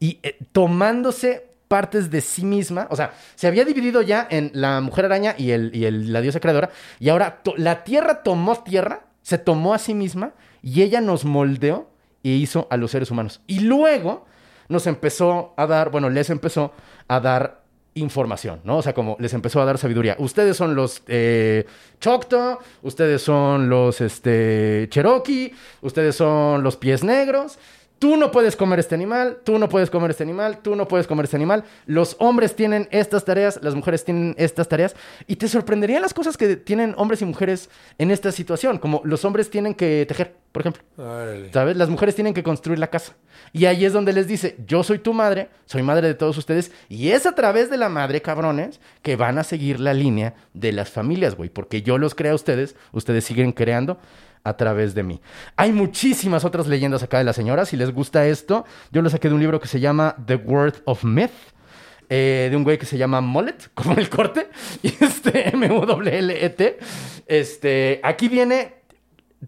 Y 0.00 0.18
eh, 0.22 0.38
tomándose 0.52 1.47
partes 1.68 2.10
de 2.10 2.20
sí 2.22 2.44
misma, 2.44 2.86
o 2.90 2.96
sea, 2.96 3.12
se 3.34 3.46
había 3.46 3.64
dividido 3.64 4.02
ya 4.02 4.26
en 4.30 4.50
la 4.54 4.80
mujer 4.80 5.04
araña 5.04 5.34
y, 5.38 5.50
el, 5.50 5.70
y 5.74 5.84
el- 5.84 6.12
la 6.12 6.20
diosa 6.22 6.40
creadora, 6.40 6.70
y 6.98 7.08
ahora 7.10 7.40
la 7.56 7.84
tierra 7.84 8.22
tomó 8.22 8.62
tierra, 8.62 9.02
se 9.22 9.38
tomó 9.38 9.74
a 9.74 9.78
sí 9.78 9.94
misma, 9.94 10.32
y 10.62 10.82
ella 10.82 11.00
nos 11.00 11.24
moldeó 11.24 11.90
y 12.22 12.32
hizo 12.32 12.66
a 12.70 12.76
los 12.76 12.90
seres 12.90 13.10
humanos. 13.10 13.40
Y 13.46 13.60
luego 13.60 14.26
nos 14.68 14.86
empezó 14.86 15.54
a 15.56 15.66
dar, 15.66 15.90
bueno, 15.90 16.10
les 16.10 16.30
empezó 16.30 16.72
a 17.06 17.20
dar 17.20 17.62
información, 17.94 18.60
¿no? 18.64 18.78
O 18.78 18.82
sea, 18.82 18.94
como 18.94 19.16
les 19.18 19.34
empezó 19.34 19.60
a 19.60 19.64
dar 19.64 19.76
sabiduría. 19.78 20.14
Ustedes 20.18 20.56
son 20.56 20.74
los 20.74 21.02
eh, 21.08 21.64
ustedes 22.82 23.22
son 23.22 23.68
los 23.68 24.00
este, 24.00 24.86
Cherokee, 24.90 25.52
ustedes 25.82 26.14
son 26.16 26.62
los 26.62 26.76
pies 26.76 27.02
negros. 27.04 27.58
Tú 27.98 28.16
no 28.16 28.30
puedes 28.30 28.54
comer 28.54 28.78
este 28.78 28.94
animal, 28.94 29.38
tú 29.44 29.58
no 29.58 29.68
puedes 29.68 29.90
comer 29.90 30.12
este 30.12 30.22
animal, 30.22 30.58
tú 30.62 30.76
no 30.76 30.86
puedes 30.86 31.08
comer 31.08 31.24
este 31.24 31.36
animal. 31.36 31.64
Los 31.86 32.14
hombres 32.20 32.54
tienen 32.54 32.88
estas 32.92 33.24
tareas, 33.24 33.58
las 33.62 33.74
mujeres 33.74 34.04
tienen 34.04 34.36
estas 34.38 34.68
tareas. 34.68 34.94
Y 35.26 35.36
te 35.36 35.48
sorprenderían 35.48 36.02
las 36.02 36.14
cosas 36.14 36.36
que 36.36 36.54
tienen 36.56 36.94
hombres 36.96 37.22
y 37.22 37.24
mujeres 37.24 37.70
en 37.98 38.12
esta 38.12 38.30
situación. 38.30 38.78
Como 38.78 39.00
los 39.04 39.24
hombres 39.24 39.50
tienen 39.50 39.74
que 39.74 40.04
tejer, 40.06 40.36
por 40.52 40.62
ejemplo. 40.62 40.82
¿Sabes? 41.52 41.76
Las 41.76 41.88
mujeres 41.88 42.14
tienen 42.14 42.34
que 42.34 42.44
construir 42.44 42.78
la 42.78 42.86
casa. 42.86 43.16
Y 43.52 43.64
ahí 43.64 43.84
es 43.84 43.92
donde 43.92 44.12
les 44.12 44.28
dice, 44.28 44.56
yo 44.66 44.84
soy 44.84 44.98
tu 44.98 45.12
madre, 45.12 45.48
soy 45.64 45.82
madre 45.82 46.06
de 46.06 46.14
todos 46.14 46.36
ustedes, 46.38 46.70
y 46.88 47.10
es 47.10 47.26
a 47.26 47.34
través 47.34 47.70
de 47.70 47.76
la 47.76 47.88
madre, 47.88 48.20
cabrones, 48.20 48.80
que 49.02 49.16
van 49.16 49.38
a 49.38 49.44
seguir 49.44 49.80
la 49.80 49.94
línea 49.94 50.34
de 50.54 50.72
las 50.72 50.90
familias, 50.90 51.34
güey, 51.34 51.48
porque 51.48 51.82
yo 51.82 51.98
los 51.98 52.14
creo 52.14 52.32
a 52.32 52.36
ustedes, 52.36 52.76
ustedes 52.92 53.24
siguen 53.24 53.52
creando 53.52 53.98
a 54.44 54.56
través 54.56 54.94
de 54.94 55.02
mí. 55.02 55.20
Hay 55.56 55.72
muchísimas 55.72 56.44
otras 56.44 56.66
leyendas 56.66 57.02
acá 57.02 57.18
de 57.18 57.24
la 57.24 57.32
señora, 57.32 57.64
si 57.64 57.76
les 57.76 57.92
gusta 57.92 58.26
esto, 58.26 58.64
yo 58.90 59.02
lo 59.02 59.10
saqué 59.10 59.28
de 59.28 59.34
un 59.34 59.40
libro 59.40 59.60
que 59.60 59.68
se 59.68 59.80
llama 59.80 60.16
The 60.26 60.36
Word 60.36 60.82
of 60.84 61.04
Myth, 61.04 61.30
eh, 62.08 62.48
de 62.50 62.56
un 62.56 62.64
güey 62.64 62.78
que 62.78 62.86
se 62.86 62.96
llama 62.96 63.20
Mullet, 63.20 63.70
como 63.74 63.94
el 63.94 64.08
corte, 64.08 64.48
y 64.82 64.88
este 65.02 65.50
M-U-L-L-E-T. 65.50 66.78
Este, 67.26 68.00
aquí 68.02 68.28
viene 68.28 68.74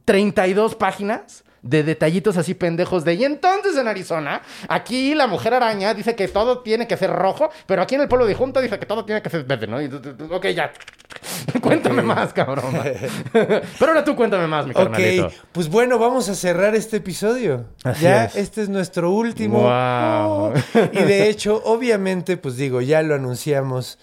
32 0.05 0.75
páginas 0.75 1.45
de 1.63 1.83
detallitos 1.83 2.37
así 2.37 2.55
pendejos 2.55 3.05
de 3.05 3.15
y 3.15 3.25
entonces 3.25 3.77
en 3.77 3.89
Arizona, 3.89 4.43
aquí 4.69 5.15
la 5.15 5.27
mujer 5.27 5.55
araña 5.55 5.95
dice 5.95 6.15
que 6.15 6.29
todo 6.29 6.61
tiene 6.61 6.87
que 6.87 6.97
ser 6.97 7.11
rojo, 7.11 7.51
pero 7.67 7.83
aquí 7.83 7.95
en 7.95 8.03
el 8.03 8.09
pueblo 8.09 8.27
de 8.27 8.35
Junta 8.35 8.61
dice 8.61 8.79
que 8.79 8.87
todo 8.87 9.05
tiene 9.05 9.23
que 9.23 9.31
ser 9.31 9.45
verde, 9.45 9.67
¿no? 9.67 9.81
Y 9.81 9.87
ok, 10.31 10.47
ya. 10.49 10.73
cuéntame 11.61 12.03
más, 12.03 12.33
cabrón. 12.33 12.75
pero 13.33 13.63
ahora 13.81 14.05
tú 14.05 14.15
cuéntame 14.17 14.47
más, 14.47 14.67
mi 14.67 14.75
carnalito. 14.75 15.27
Ok, 15.27 15.33
pues 15.53 15.69
bueno, 15.69 15.99
vamos 15.99 16.29
a 16.29 16.35
cerrar 16.35 16.75
este 16.75 16.99
episodio. 16.99 17.67
Así 17.85 18.05
ya, 18.05 18.25
es. 18.25 18.37
este 18.37 18.63
es 18.63 18.69
nuestro 18.69 19.11
último. 19.11 19.61
Wow. 19.61 19.71
Oh. 19.71 20.55
Y 20.93 21.03
de 21.03 21.29
hecho, 21.29 21.63
obviamente, 21.65 22.37
pues 22.37 22.57
digo, 22.57 22.81
ya 22.81 23.03
lo 23.03 23.15
anunciamos, 23.15 23.99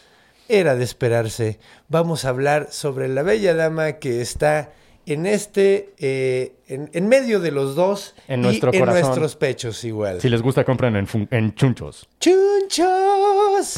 era 0.48 0.76
de 0.76 0.84
esperarse. 0.84 1.60
Vamos 1.88 2.26
a 2.26 2.30
hablar 2.30 2.68
sobre 2.72 3.08
la 3.08 3.24
bella 3.24 3.54
dama 3.54 3.94
que 3.94 4.22
está 4.22 4.72
en 5.14 5.26
este, 5.26 5.94
eh, 5.98 6.54
en, 6.68 6.90
en 6.94 7.08
medio 7.08 7.40
de 7.40 7.52
los 7.52 7.76
dos 7.76 8.14
En 8.28 8.42
y 8.42 8.44
nuestro 8.44 8.74
en 8.74 8.80
corazón. 8.80 9.02
nuestros 9.02 9.36
pechos 9.36 9.84
igual. 9.84 10.20
Si 10.22 10.30
les 10.30 10.42
gusta, 10.42 10.64
compren 10.64 10.96
en, 10.96 11.08
fun- 11.08 11.28
en 11.32 11.54
chunchos.mx. 11.56 12.08
¡Chunchos! 12.20 13.78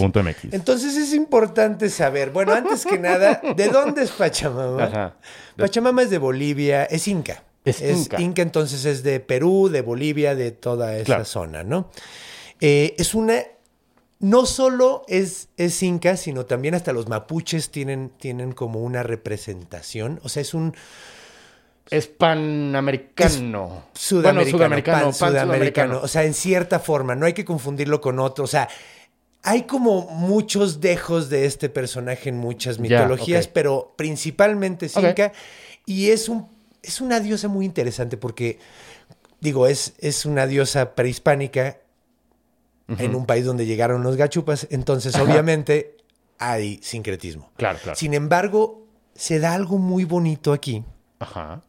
Entonces 0.52 0.96
es 0.98 1.14
importante 1.14 1.90
saber, 1.90 2.32
bueno, 2.32 2.54
antes 2.54 2.86
que 2.86 2.98
nada, 2.98 3.42
¿de 3.56 3.68
dónde 3.70 4.04
es 4.04 4.12
Pachamama? 4.12 4.84
Ajá. 4.84 5.18
Pachamama 5.58 6.02
es 6.04 6.10
de 6.10 6.18
Bolivia, 6.18 6.84
es 6.86 7.08
inca. 7.08 7.44
Es 7.66 7.82
inca. 7.82 8.42
entonces 8.42 8.86
es 8.86 9.04
de 9.04 9.20
Perú, 9.20 9.70
de 9.70 9.82
Bolivia, 9.82 10.34
de 10.34 10.52
toda 10.52 10.96
esa 10.96 11.06
Claro. 11.06 11.26
zona, 11.26 11.64
¿no? 11.64 11.90
Eh, 12.60 12.96
es 12.98 13.14
una... 13.14 13.44
No 14.22 14.46
solo 14.46 15.04
es, 15.08 15.48
es 15.56 15.82
inca, 15.82 16.18
sino 16.18 16.46
también 16.46 16.76
hasta 16.76 16.92
los 16.92 17.08
mapuches 17.08 17.70
tienen, 17.70 18.10
tienen 18.18 18.52
como 18.52 18.82
una 18.82 19.02
representación. 19.02 20.20
O 20.24 20.30
sea, 20.30 20.42
es 20.42 20.54
un 20.54 20.76
Es 21.92 22.08
panamericano. 22.08 23.86
sudamericano, 23.94 24.34
Bueno, 24.44 24.52
sudamericano, 24.52 24.98
pan 24.98 25.04
pan 25.06 25.14
sudamericano. 25.14 25.46
sudamericano. 25.48 26.00
O 26.04 26.08
sea, 26.08 26.24
en 26.24 26.34
cierta 26.34 26.80
forma, 26.80 27.16
no 27.16 27.26
hay 27.26 27.34
que 27.34 27.46
confundirlo 27.46 28.00
con 28.02 28.20
otro. 28.20 28.44
O 28.44 28.48
sea, 28.48 28.70
hay 29.44 29.64
como 29.64 30.02
muchos 30.12 30.82
dejos 30.82 31.30
de 31.30 31.46
este 31.46 31.70
personaje 31.70 32.30
en 32.30 32.38
muchas 32.38 32.80
mitologías, 32.80 33.48
pero 33.48 33.94
principalmente 33.98 34.86
es 34.88 34.98
Ok. 34.98 35.04
inca. 35.06 35.32
Y 35.86 36.10
es, 36.12 36.30
un, 36.30 36.48
es 36.84 37.02
una 37.02 37.20
diosa 37.20 37.48
muy 37.48 37.66
interesante 37.66 38.18
porque, 38.18 38.60
digo, 39.40 39.66
es, 39.68 39.94
es 40.00 40.26
una 40.26 40.46
diosa 40.46 40.94
prehispánica 40.94 41.78
en 42.98 43.16
un 43.16 43.26
país 43.26 43.46
donde 43.46 43.66
llegaron 43.66 44.04
los 44.04 44.16
gachupas. 44.16 44.68
Entonces, 44.72 45.16
obviamente, 45.16 45.96
hay 46.38 46.80
sincretismo. 46.84 47.52
Claro, 47.56 47.80
claro. 47.82 47.96
Sin 47.98 48.14
embargo, 48.14 48.86
se 49.16 49.40
da 49.40 49.54
algo 49.54 49.78
muy 49.78 50.06
bonito 50.06 50.54
aquí 50.54 50.84
Ajá. 51.20 51.62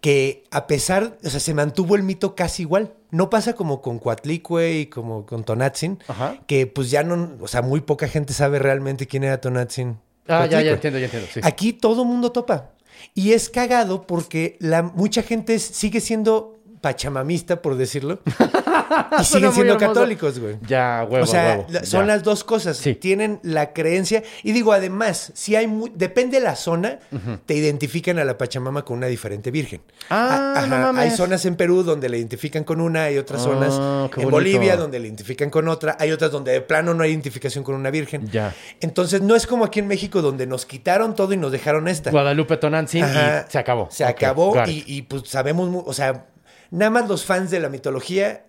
Que 0.00 0.44
a 0.50 0.66
pesar, 0.66 1.18
o 1.24 1.30
sea, 1.30 1.40
se 1.40 1.54
mantuvo 1.54 1.96
el 1.96 2.02
mito 2.02 2.34
casi 2.34 2.62
igual. 2.62 2.94
No 3.10 3.30
pasa 3.30 3.54
como 3.54 3.80
con 3.80 3.98
Coatlicue 3.98 4.80
y 4.80 4.86
como 4.86 5.26
con 5.26 5.44
Tonatzin, 5.44 5.98
Ajá. 6.08 6.38
que 6.46 6.66
pues 6.66 6.90
ya 6.90 7.02
no, 7.02 7.36
o 7.40 7.48
sea, 7.48 7.62
muy 7.62 7.80
poca 7.80 8.06
gente 8.06 8.32
sabe 8.32 8.58
realmente 8.58 9.06
quién 9.06 9.24
era 9.24 9.40
Tonatzin. 9.40 9.98
Ah, 10.28 10.46
ya, 10.46 10.60
ya 10.60 10.72
entiendo, 10.72 10.98
ya 10.98 11.06
entiendo. 11.06 11.28
Sí. 11.32 11.40
Aquí 11.42 11.72
todo 11.72 12.04
mundo 12.04 12.32
topa. 12.32 12.70
Y 13.14 13.32
es 13.32 13.48
cagado 13.48 14.06
porque 14.06 14.56
la, 14.60 14.82
mucha 14.82 15.22
gente 15.22 15.58
sigue 15.58 16.00
siendo 16.00 16.57
pachamamista, 16.80 17.60
por 17.62 17.76
decirlo, 17.76 18.20
y 19.20 19.24
siguen 19.24 19.46
muy 19.46 19.54
siendo 19.54 19.76
católicos, 19.78 20.38
güey. 20.38 20.56
Ya, 20.66 21.06
huevo, 21.08 21.24
o 21.24 21.26
sea, 21.26 21.50
huevo. 21.56 21.66
la- 21.68 21.80
Ya. 21.80 21.86
son 21.86 22.06
las 22.06 22.22
dos 22.22 22.44
cosas. 22.44 22.76
Sí. 22.76 22.94
Tienen 22.94 23.40
la 23.42 23.72
creencia. 23.72 24.22
Y 24.42 24.52
digo, 24.52 24.72
además, 24.72 25.32
si 25.34 25.56
hay 25.56 25.66
mu- 25.66 25.88
depende 25.94 26.38
de 26.38 26.44
la 26.44 26.56
zona, 26.56 26.98
te 27.46 27.54
identifican 27.54 28.18
a 28.18 28.24
la 28.24 28.38
Pachamama 28.38 28.84
con 28.84 28.98
una 28.98 29.06
diferente 29.06 29.50
virgen. 29.50 29.80
Ah, 30.10 30.54
A- 30.56 30.66
no 30.66 30.76
mames. 30.78 31.04
Hay 31.04 31.16
zonas 31.16 31.44
en 31.44 31.56
Perú 31.56 31.82
donde 31.82 32.08
la 32.08 32.16
identifican 32.16 32.64
con 32.64 32.80
una, 32.80 33.04
hay 33.04 33.18
otras 33.18 33.42
zonas 33.42 33.74
Ah, 33.78 34.08
qué 34.12 34.20
en 34.22 34.30
bonito. 34.30 34.52
Bolivia 34.56 34.76
donde 34.76 34.98
la 34.98 35.06
identifican 35.06 35.50
con 35.50 35.68
otra, 35.68 35.96
hay 36.00 36.12
otras 36.12 36.30
donde 36.30 36.52
de 36.52 36.60
plano 36.60 36.94
no 36.94 37.02
hay 37.02 37.10
identificación 37.10 37.64
con 37.64 37.74
una 37.74 37.90
virgen. 37.90 38.28
Ya. 38.30 38.54
Entonces, 38.80 39.20
no 39.22 39.34
es 39.36 39.46
como 39.46 39.64
aquí 39.64 39.80
en 39.80 39.88
México 39.88 40.22
donde 40.22 40.46
nos 40.46 40.64
quitaron 40.66 41.14
todo 41.14 41.32
y 41.32 41.36
nos 41.36 41.52
dejaron 41.52 41.88
esta. 41.88 42.10
Guadalupe 42.10 42.56
Tonantzin 42.56 43.04
Ajá. 43.04 43.46
y 43.48 43.52
se 43.52 43.58
acabó. 43.58 43.88
Se 43.90 44.04
acabó 44.04 44.54
y, 44.66 45.02
pues 45.02 45.22
sabemos, 45.26 45.82
o 45.86 45.92
sea, 45.92 46.26
nada 46.70 46.90
más 46.90 47.08
los 47.08 47.24
fans 47.24 47.50
de 47.50 47.60
la 47.60 47.68
mitología 47.68 48.44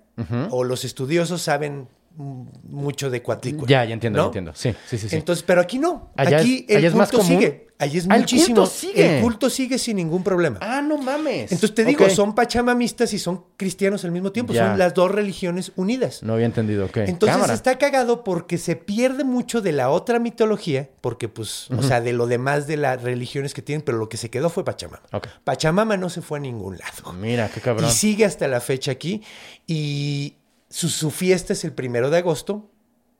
o 0.49 0.65
los 0.65 0.83
estudiosos 0.83 1.41
saben 1.41 1.87
mucho 2.15 3.09
de 3.09 3.21
Cuatlicue. 3.21 3.67
Ya, 3.67 3.85
ya 3.85 3.93
entiendo, 3.93 4.17
¿no? 4.17 4.23
ya 4.25 4.27
entiendo. 4.27 4.51
Sí, 4.55 4.73
sí, 4.87 4.97
sí. 4.97 5.09
sí. 5.09 5.15
Entonces, 5.15 5.43
pero 5.47 5.61
aquí 5.61 5.79
no. 5.79 6.11
Allá 6.17 6.39
aquí 6.39 6.65
es- 6.67 6.71
el 6.71 6.77
allá 6.77 6.87
es 6.89 6.95
más 6.95 7.09
culto 7.11 7.25
común. 7.25 7.39
sigue. 7.41 7.69
Allí 7.81 7.97
es 7.99 8.07
Ah, 8.09 8.15
el 8.15 8.21
muchísimo. 8.23 8.55
culto 8.57 8.65
sigue. 8.69 9.15
El 9.17 9.21
culto 9.23 9.49
sigue 9.49 9.77
sin 9.77 9.95
ningún 9.95 10.21
problema. 10.21 10.59
ah, 10.61 10.81
no 10.81 10.97
mames. 10.97 11.43
Entonces 11.53 11.73
te 11.73 11.85
digo, 11.85 12.09
son 12.09 12.35
pachamamistas 12.35 13.13
y 13.13 13.19
son 13.19 13.45
cristianos 13.55 14.03
al 14.03 14.11
mismo 14.11 14.33
tiempo. 14.33 14.51
Ya. 14.51 14.67
Son 14.67 14.77
las 14.77 14.93
dos 14.93 15.09
religiones 15.09 15.71
unidas. 15.77 16.21
No 16.21 16.33
había 16.33 16.45
entendido, 16.45 16.87
ok. 16.87 16.97
Entonces 16.97 17.37
Cámara. 17.37 17.53
está 17.53 17.77
cagado 17.77 18.25
porque 18.25 18.57
se 18.57 18.75
pierde 18.75 19.23
mucho 19.23 19.61
de 19.61 19.71
la 19.71 19.89
otra 19.91 20.19
mitología, 20.19 20.89
porque 20.99 21.29
pues, 21.29 21.71
o 21.71 21.81
sea, 21.81 22.01
de 22.01 22.11
lo 22.11 22.27
demás 22.27 22.67
de 22.67 22.75
las 22.75 23.01
religiones 23.01 23.53
que 23.53 23.61
tienen, 23.61 23.81
pero 23.85 23.97
lo 23.97 24.09
que 24.09 24.17
se 24.17 24.29
quedó 24.29 24.49
fue 24.49 24.65
Pachamama. 24.65 25.01
Pachamama 25.45 25.95
no 25.95 26.09
se 26.09 26.21
fue 26.21 26.39
a 26.39 26.41
ningún 26.41 26.77
lado. 26.77 27.13
Mira, 27.13 27.47
qué 27.47 27.61
cabrón. 27.61 27.87
Y 27.89 27.93
sigue 27.93 28.25
hasta 28.25 28.49
la 28.49 28.59
fecha 28.59 28.91
aquí. 28.91 29.21
Y 29.67 30.35
su, 30.69 30.89
su 30.89 31.11
fiesta 31.11 31.53
es 31.53 31.63
el 31.63 31.73
primero 31.73 32.09
de 32.09 32.17
agosto, 32.17 32.69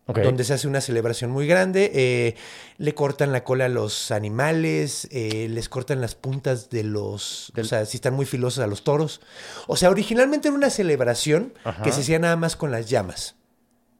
donde 0.05 0.43
se 0.43 0.53
hace 0.53 0.67
una 0.67 0.81
celebración 0.81 1.29
muy 1.29 1.45
grande. 1.45 1.91
eh, 1.93 2.35
le 2.77 2.95
cortan 2.95 3.31
la 3.31 3.43
cola 3.43 3.65
a 3.65 3.69
los 3.69 4.09
animales, 4.09 5.07
eh, 5.11 5.47
les 5.49 5.69
cortan 5.69 6.01
las 6.01 6.15
puntas 6.15 6.71
de 6.71 6.83
los... 6.83 7.51
O 7.55 7.63
sea, 7.63 7.85
si 7.85 7.97
están 7.97 8.15
muy 8.15 8.25
filosos 8.25 8.63
a 8.63 8.67
los 8.67 8.83
toros. 8.83 9.21
O 9.67 9.75
sea, 9.77 9.91
originalmente 9.91 10.47
era 10.47 10.55
una 10.57 10.71
celebración 10.71 11.53
Ajá. 11.63 11.83
que 11.83 11.91
se 11.91 12.01
hacía 12.01 12.17
nada 12.17 12.37
más 12.37 12.55
con 12.55 12.71
las 12.71 12.89
llamas. 12.89 13.35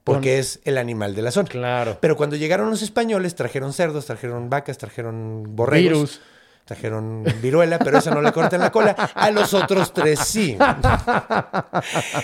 Porque 0.03 0.39
es 0.39 0.59
el 0.63 0.79
animal 0.79 1.13
de 1.13 1.21
la 1.21 1.29
zona. 1.29 1.47
Claro. 1.47 1.99
Pero 2.01 2.17
cuando 2.17 2.35
llegaron 2.35 2.71
los 2.71 2.81
españoles, 2.81 3.35
trajeron 3.35 3.73
cerdos, 3.73 4.07
trajeron 4.07 4.49
vacas, 4.49 4.79
trajeron 4.79 5.55
borregos. 5.55 5.83
Virus. 5.83 6.21
Trajeron 6.69 7.23
viruela, 7.41 7.79
pero 7.79 7.97
esa 7.97 8.11
no 8.11 8.21
le 8.21 8.31
cortan 8.31 8.59
la 8.59 8.71
cola. 8.71 8.91
A 9.15 9.31
los 9.31 9.55
otros 9.55 9.91
tres 9.91 10.19
sí. 10.19 10.55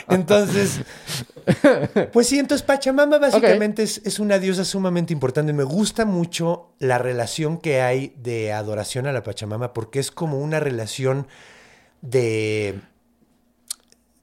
Entonces, 0.08 0.82
pues 2.14 2.28
sí, 2.28 2.38
entonces 2.38 2.64
Pachamama 2.64 3.18
básicamente 3.18 3.82
es, 3.82 4.04
es 4.06 4.20
una 4.20 4.38
diosa 4.38 4.64
sumamente 4.64 5.14
importante. 5.14 5.52
Me 5.52 5.64
gusta 5.64 6.06
mucho 6.06 6.76
la 6.78 7.00
relación 7.00 7.58
que 7.58 7.82
hay 7.82 8.14
de 8.18 8.54
adoración 8.54 9.08
a 9.08 9.12
la 9.12 9.24
Pachamama 9.24 9.74
porque 9.74 9.98
es 9.98 10.12
como 10.12 10.38
una 10.40 10.60
relación 10.60 11.26
de... 12.02 12.82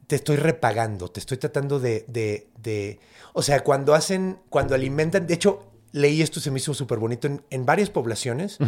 Te 0.07 0.15
estoy 0.15 0.37
repagando, 0.37 1.09
te 1.09 1.19
estoy 1.19 1.39
tratando 1.39 1.81
de... 1.81 2.05
de, 2.07 2.47
de- 2.63 3.01
o 3.33 3.43
sea, 3.43 3.65
cuando 3.65 3.93
hacen, 3.93 4.39
cuando 4.51 4.77
alimentan... 4.77 5.27
De 5.27 5.35
hecho, 5.35 5.67
leí 5.91 6.23
esto, 6.23 6.39
se 6.39 6.53
me 6.53 6.59
hizo 6.59 6.75
súper 6.75 7.01
bonito. 7.01 7.27
En, 7.27 7.43
en 7.51 7.67
varias 7.67 7.91
poblaciones, 7.91 8.59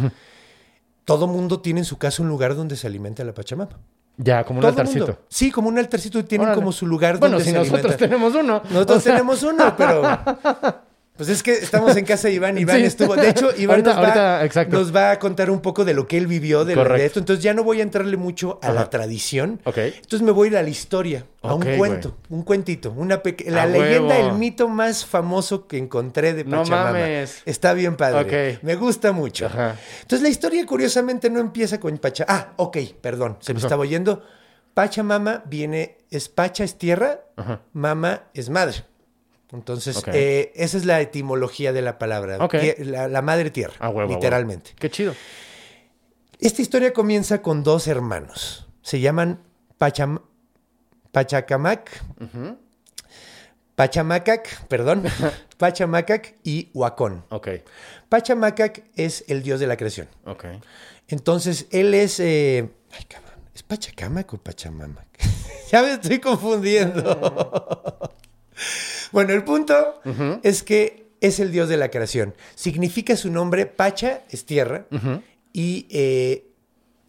todo 1.05 1.27
mundo 1.27 1.61
tiene 1.61 1.79
en 1.81 1.85
su 1.85 1.97
casa 1.97 2.21
un 2.21 2.29
lugar 2.29 2.55
donde 2.55 2.75
se 2.75 2.87
alimenta 2.87 3.23
la 3.23 3.33
Pachamama. 3.33 3.77
Ya, 4.17 4.43
como 4.45 4.59
un 4.59 4.61
Todo 4.61 4.69
altarcito. 4.69 5.05
mundo. 5.07 5.19
Sí, 5.27 5.51
como 5.51 5.67
un 5.67 5.77
altarcito 5.77 6.19
y 6.19 6.23
tienen 6.23 6.47
Órale. 6.47 6.59
como 6.61 6.71
su 6.71 6.87
lugar 6.87 7.19
Bueno, 7.19 7.33
donde 7.33 7.43
si 7.45 7.51
se 7.51 7.57
nosotros 7.57 7.79
alimenta. 7.93 8.05
tenemos 8.05 8.33
uno. 8.35 8.61
Nosotros 8.69 8.97
O 8.97 9.01
sea, 9.01 9.13
tenemos 9.13 9.43
uno, 9.43 9.73
pero 9.77 10.01
Pues 11.17 11.29
es 11.29 11.43
que 11.43 11.53
estamos 11.53 11.95
en 11.95 12.03
casa 12.03 12.27
de 12.27 12.33
Iván, 12.33 12.57
Iván 12.57 12.77
Sí. 12.77 12.83
estuvo. 12.83 13.15
De 13.15 13.29
hecho, 13.29 13.49
Iván 13.57 13.75
Ahorita- 13.85 13.93
nos, 13.93 13.95
va, 14.03 14.07
ahorita, 14.07 14.45
exacto. 14.45 14.77
nos 14.77 14.93
va 14.95 15.11
a 15.11 15.19
contar 15.19 15.49
un 15.49 15.61
poco 15.61 15.85
de 15.85 15.93
lo 15.93 16.07
que 16.07 16.17
él 16.17 16.27
vivió 16.27 16.65
de, 16.65 16.73
esto. 17.05 17.19
Entonces 17.19 17.41
ya 17.43 17.53
no 17.53 17.63
voy 17.63 17.79
a 17.79 17.83
entrarle 17.83 18.17
mucho 18.17 18.59
a 18.61 18.71
la 18.71 18.89
tradición. 18.89 19.61
Ok. 19.63 19.77
Entonces 19.77 20.21
me 20.23 20.31
voy 20.31 20.47
a 20.47 20.51
ir 20.51 20.57
a 20.57 20.61
la 20.63 20.69
historia, 20.69 21.25
a 21.41 21.53
un 21.53 21.63
cuento, 21.77 22.17
un 22.29 22.43
cuentito, 22.43 22.91
una 22.91 23.21
la 23.47 23.63
A 23.63 23.65
leyenda, 23.65 24.15
huevo. 24.15 24.29
el 24.31 24.37
mito 24.37 24.67
más 24.67 25.05
famoso 25.05 25.67
que 25.67 25.77
encontré 25.77 26.33
de 26.33 26.43
No 26.43 26.57
Pachamama. 26.63 26.91
mames. 26.91 27.41
Está 27.45 27.73
bien 27.73 27.95
padre. 27.95 28.59
Me 28.61 28.75
gusta 28.75 29.11
mucho. 29.13 29.45
Ajá. 29.45 29.75
Entonces 30.01 30.21
la 30.21 30.29
historia 30.29 30.65
curiosamente 30.65 31.29
no 31.29 31.39
empieza 31.39 31.79
con 31.79 31.97
Pacha. 31.97 32.25
Ah, 32.27 32.53
ok, 32.57 32.77
perdón, 33.01 33.37
se 33.39 33.53
me 33.53 33.57
pasó? 33.57 33.67
estaba 33.67 33.81
oyendo. 33.83 34.21
Pachamama 34.73 35.43
viene, 35.45 35.99
es 36.11 36.27
Pacha 36.27 36.65
es 36.65 36.77
tierra, 36.77 37.21
Ajá. 37.37 37.61
mama 37.71 38.23
es 38.33 38.49
madre. 38.49 38.83
Entonces, 39.55 40.03
eh, 40.13 40.51
esa 40.55 40.77
es 40.77 40.85
la 40.85 41.01
etimología 41.01 41.73
de 41.73 41.81
la 41.81 41.97
palabra. 41.97 42.37
La, 42.79 43.07
la 43.07 43.21
madre 43.21 43.49
tierra, 43.49 43.73
Ah, 43.79 43.89
huevo, 43.89 44.11
literalmente. 44.13 44.71
Qué 44.77 44.89
chido. 44.91 45.15
Esta 46.39 46.61
historia 46.61 46.93
comienza 46.93 47.41
con 47.41 47.63
dos 47.63 47.87
hermanos. 47.87 48.67
Se 48.81 48.99
llaman 48.99 49.41
Pacham 49.77 50.19
Pachacamac. 51.11 52.03
Pachamacac, 53.75 54.67
perdón. 54.67 55.03
Pachamacac 55.57 56.35
y 56.43 56.69
Huacón. 56.73 57.25
Ok, 57.29 57.47
Pachamacac 58.09 58.83
es 58.95 59.25
el 59.27 59.43
dios 59.43 59.59
de 59.59 59.67
la 59.67 59.77
creación. 59.77 60.07
ok. 60.25 60.45
Entonces, 61.07 61.67
él 61.71 61.93
es. 61.93 62.19
eh, 62.19 62.67
Ay, 62.91 63.03
cabrón. 63.05 63.33
¿Es 63.53 63.61
Pachacamac 63.63 64.33
o 64.33 64.37
Pachamamac? 64.37 65.05
ya 65.71 65.81
me 65.83 65.93
estoy 65.93 66.19
confundiendo. 66.19 68.11
bueno, 69.15 69.33
el 69.33 69.43
punto 69.43 69.73
es 70.43 70.61
que 70.61 71.07
es 71.21 71.39
el 71.39 71.51
dios 71.51 71.67
de 71.69 71.77
la 71.77 71.89
creación. 71.89 72.35
Significa 72.53 73.15
su 73.15 73.31
nombre, 73.31 73.65
Pacha 73.65 74.21
es 74.29 74.45
tierra. 74.45 74.85
Y. 75.53 75.87
Eh, 75.89 76.51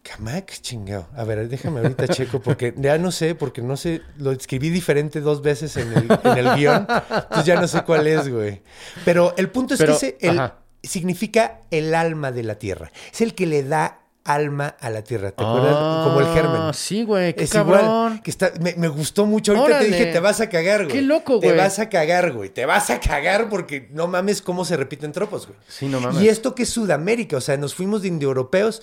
Camac, 0.01 0.53
chingado. 0.61 1.09
A 1.17 1.25
ver, 1.25 1.49
déjame 1.49 1.81
ahorita 1.81 2.07
checo 2.15 2.39
porque 2.41 2.73
ya 2.77 2.97
no 2.97 3.11
sé, 3.11 3.35
porque 3.35 3.61
no 3.61 3.75
sé, 3.75 4.01
lo 4.17 4.31
escribí 4.31 4.69
diferente 4.69 5.19
dos 5.19 5.41
veces 5.41 5.75
en 5.75 5.91
el, 5.91 6.07
en 6.23 6.37
el 6.47 6.55
guion, 6.55 6.87
entonces 6.89 7.43
ya 7.45 7.59
no 7.59 7.67
sé 7.67 7.83
cuál 7.83 8.07
es, 8.07 8.29
güey. 8.29 8.61
Pero 9.03 9.33
el 9.37 9.49
punto 9.49 9.73
es 9.73 9.79
Pero, 9.81 9.99
que 9.99 10.07
ese, 10.07 10.17
el- 10.21 10.39
significa 10.81 11.59
el 11.71 11.93
alma 11.93 12.31
de 12.31 12.43
la 12.43 12.55
tierra. 12.57 12.89
Es 13.11 13.19
el 13.19 13.35
que 13.35 13.47
le 13.47 13.63
da 13.63 13.99
alma 14.27 14.75
a 14.79 14.89
la 14.89 15.03
tierra. 15.03 15.31
¿Te 15.31 15.43
acuerdas? 15.43 15.73
Como 16.05 16.19
el 16.19 16.27
germen. 16.33 16.61
Ah, 16.61 16.71
Sí, 16.73 17.03
güey, 17.03 17.33
qué 17.33 17.45
es 17.45 17.51
cabrón. 17.51 17.79
igual. 17.81 18.21
Que 18.21 18.29
está, 18.29 18.51
me, 18.59 18.75
me 18.75 18.87
gustó 18.89 19.25
mucho. 19.25 19.55
Ahorita 19.57 19.79
te 19.79 19.85
dije, 19.85 20.05
te 20.07 20.19
vas 20.19 20.41
a 20.41 20.49
cagar, 20.49 20.83
güey. 20.83 20.95
Qué 20.95 21.01
loco, 21.01 21.39
Te 21.39 21.47
güey. 21.47 21.57
vas 21.57 21.79
a 21.79 21.89
cagar, 21.89 22.33
güey. 22.33 22.49
Te 22.49 22.65
vas 22.65 22.89
a 22.89 22.99
cagar 22.99 23.49
porque 23.49 23.89
no 23.93 24.07
mames 24.07 24.41
cómo 24.41 24.65
se 24.65 24.75
repiten 24.77 25.11
tropos, 25.13 25.47
güey. 25.47 25.57
Sí, 25.67 25.87
no 25.87 25.99
mames. 26.01 26.21
Y 26.21 26.27
esto 26.29 26.53
que 26.53 26.63
es 26.63 26.69
Sudamérica, 26.69 27.37
o 27.37 27.41
sea, 27.41 27.57
nos 27.57 27.73
fuimos 27.73 28.01
de 28.01 28.09
indoeuropeos. 28.09 28.81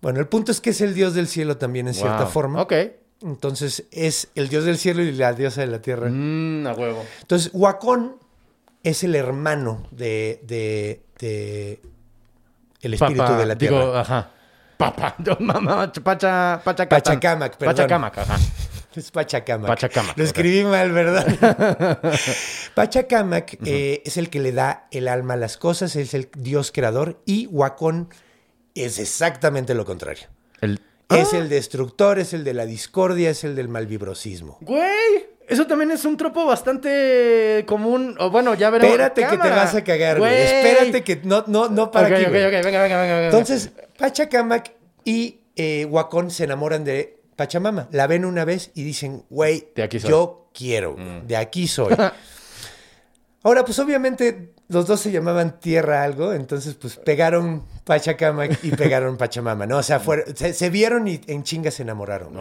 Bueno, 0.00 0.20
el 0.20 0.28
punto 0.28 0.52
es 0.52 0.60
que 0.60 0.70
es 0.70 0.80
el 0.80 0.94
dios 0.94 1.14
del 1.14 1.26
cielo 1.26 1.56
también 1.56 1.88
en 1.88 1.94
cierta 1.94 2.26
forma. 2.26 2.62
Ok. 2.62 2.72
Entonces 3.22 3.84
es 3.90 4.28
el 4.36 4.48
dios 4.48 4.64
del 4.64 4.78
cielo 4.78 5.02
y 5.02 5.10
la 5.12 5.32
diosa 5.32 5.62
de 5.62 5.66
la 5.66 5.82
tierra. 5.82 6.08
Mm, 6.08 6.66
a 6.68 6.74
huevo. 6.74 7.04
Entonces, 7.22 7.50
Huacón 7.52 8.16
es 8.84 9.02
el 9.02 9.16
hermano 9.16 9.82
de, 9.90 10.40
de, 10.44 11.02
de 11.18 11.80
el 12.80 12.94
espíritu 12.94 13.32
de 13.34 13.44
la 13.46 13.58
tierra. 13.58 13.80
Digo, 13.80 13.94
ajá. 13.96 14.30
Papá, 14.78 15.16
yo, 15.18 15.36
mamá, 15.40 15.92
pacha. 15.92 16.62
Pachacamac, 16.64 17.56
perdón. 17.56 17.74
Pachacamac, 17.74 18.18
ajá. 18.18 18.38
Es 18.94 19.12
Pachacamac. 19.12 19.68
Pachacamac, 19.68 20.16
Lo 20.18 20.24
escribí 20.24 20.64
mal, 20.64 20.90
¿verdad? 20.90 22.00
Pachacamac 22.74 23.58
eh, 23.64 24.02
es 24.04 24.16
el 24.16 24.28
que 24.28 24.40
le 24.40 24.50
da 24.50 24.88
el 24.90 25.06
alma 25.06 25.34
a 25.34 25.36
las 25.36 25.56
cosas, 25.56 25.94
es 25.94 26.14
el 26.14 26.30
dios 26.36 26.72
creador 26.72 27.20
y 27.24 27.46
Huacón 27.46 28.08
es 28.74 28.98
exactamente 28.98 29.74
lo 29.74 29.84
contrario. 29.84 30.26
El... 30.60 30.80
Es 31.10 31.32
Ah, 31.32 31.38
el 31.38 31.48
destructor, 31.48 32.18
es 32.18 32.32
el 32.34 32.44
de 32.44 32.54
la 32.54 32.66
discordia, 32.66 33.30
es 33.30 33.44
el 33.44 33.54
del 33.54 33.68
malvibrosismo. 33.68 34.58
Güey, 34.60 35.26
eso 35.48 35.66
también 35.66 35.90
es 35.90 36.04
un 36.04 36.16
tropo 36.16 36.44
bastante 36.46 37.64
común. 37.66 38.14
O 38.18 38.30
bueno, 38.30 38.54
ya 38.54 38.70
veremos. 38.70 38.92
Espérate 38.92 39.22
que 39.26 39.38
te 39.38 39.50
vas 39.50 39.74
a 39.74 39.82
cagar, 39.84 40.18
güey. 40.18 40.34
Espérate 40.34 41.02
que 41.02 41.20
no, 41.24 41.44
no, 41.46 41.68
no 41.68 41.90
para 41.90 42.08
Ok, 42.08 42.12
aquí, 42.14 42.24
ok, 42.24 42.30
güey. 42.30 42.44
ok, 42.46 42.52
venga, 42.64 42.82
venga, 42.82 42.98
venga. 43.02 43.24
Entonces, 43.26 43.70
Pachacamac 43.98 44.72
y 45.04 45.40
eh, 45.56 45.84
Huacón 45.86 46.30
se 46.30 46.44
enamoran 46.44 46.84
de 46.84 47.18
Pachamama. 47.36 47.88
La 47.92 48.06
ven 48.06 48.24
una 48.24 48.44
vez 48.44 48.70
y 48.74 48.82
dicen, 48.84 49.24
güey, 49.30 49.68
yo 50.08 50.50
quiero, 50.54 50.96
de 51.26 51.36
aquí 51.36 51.66
soy. 51.68 51.94
Ahora, 53.44 53.64
pues 53.64 53.78
obviamente 53.78 54.52
los 54.68 54.86
dos 54.86 55.00
se 55.00 55.10
llamaban 55.12 55.60
Tierra 55.60 56.02
algo, 56.02 56.32
entonces 56.34 56.74
pues 56.74 56.96
pegaron 56.96 57.64
Pachacamac 57.84 58.62
y 58.64 58.70
pegaron 58.72 59.16
Pachamama, 59.16 59.64
¿no? 59.66 59.78
O 59.78 59.82
sea, 59.82 60.00
fueron- 60.00 60.36
se, 60.36 60.52
se 60.52 60.68
vieron 60.70 61.06
y 61.08 61.20
en 61.28 61.44
chinga 61.44 61.70
se 61.70 61.82
enamoraron. 61.84 62.36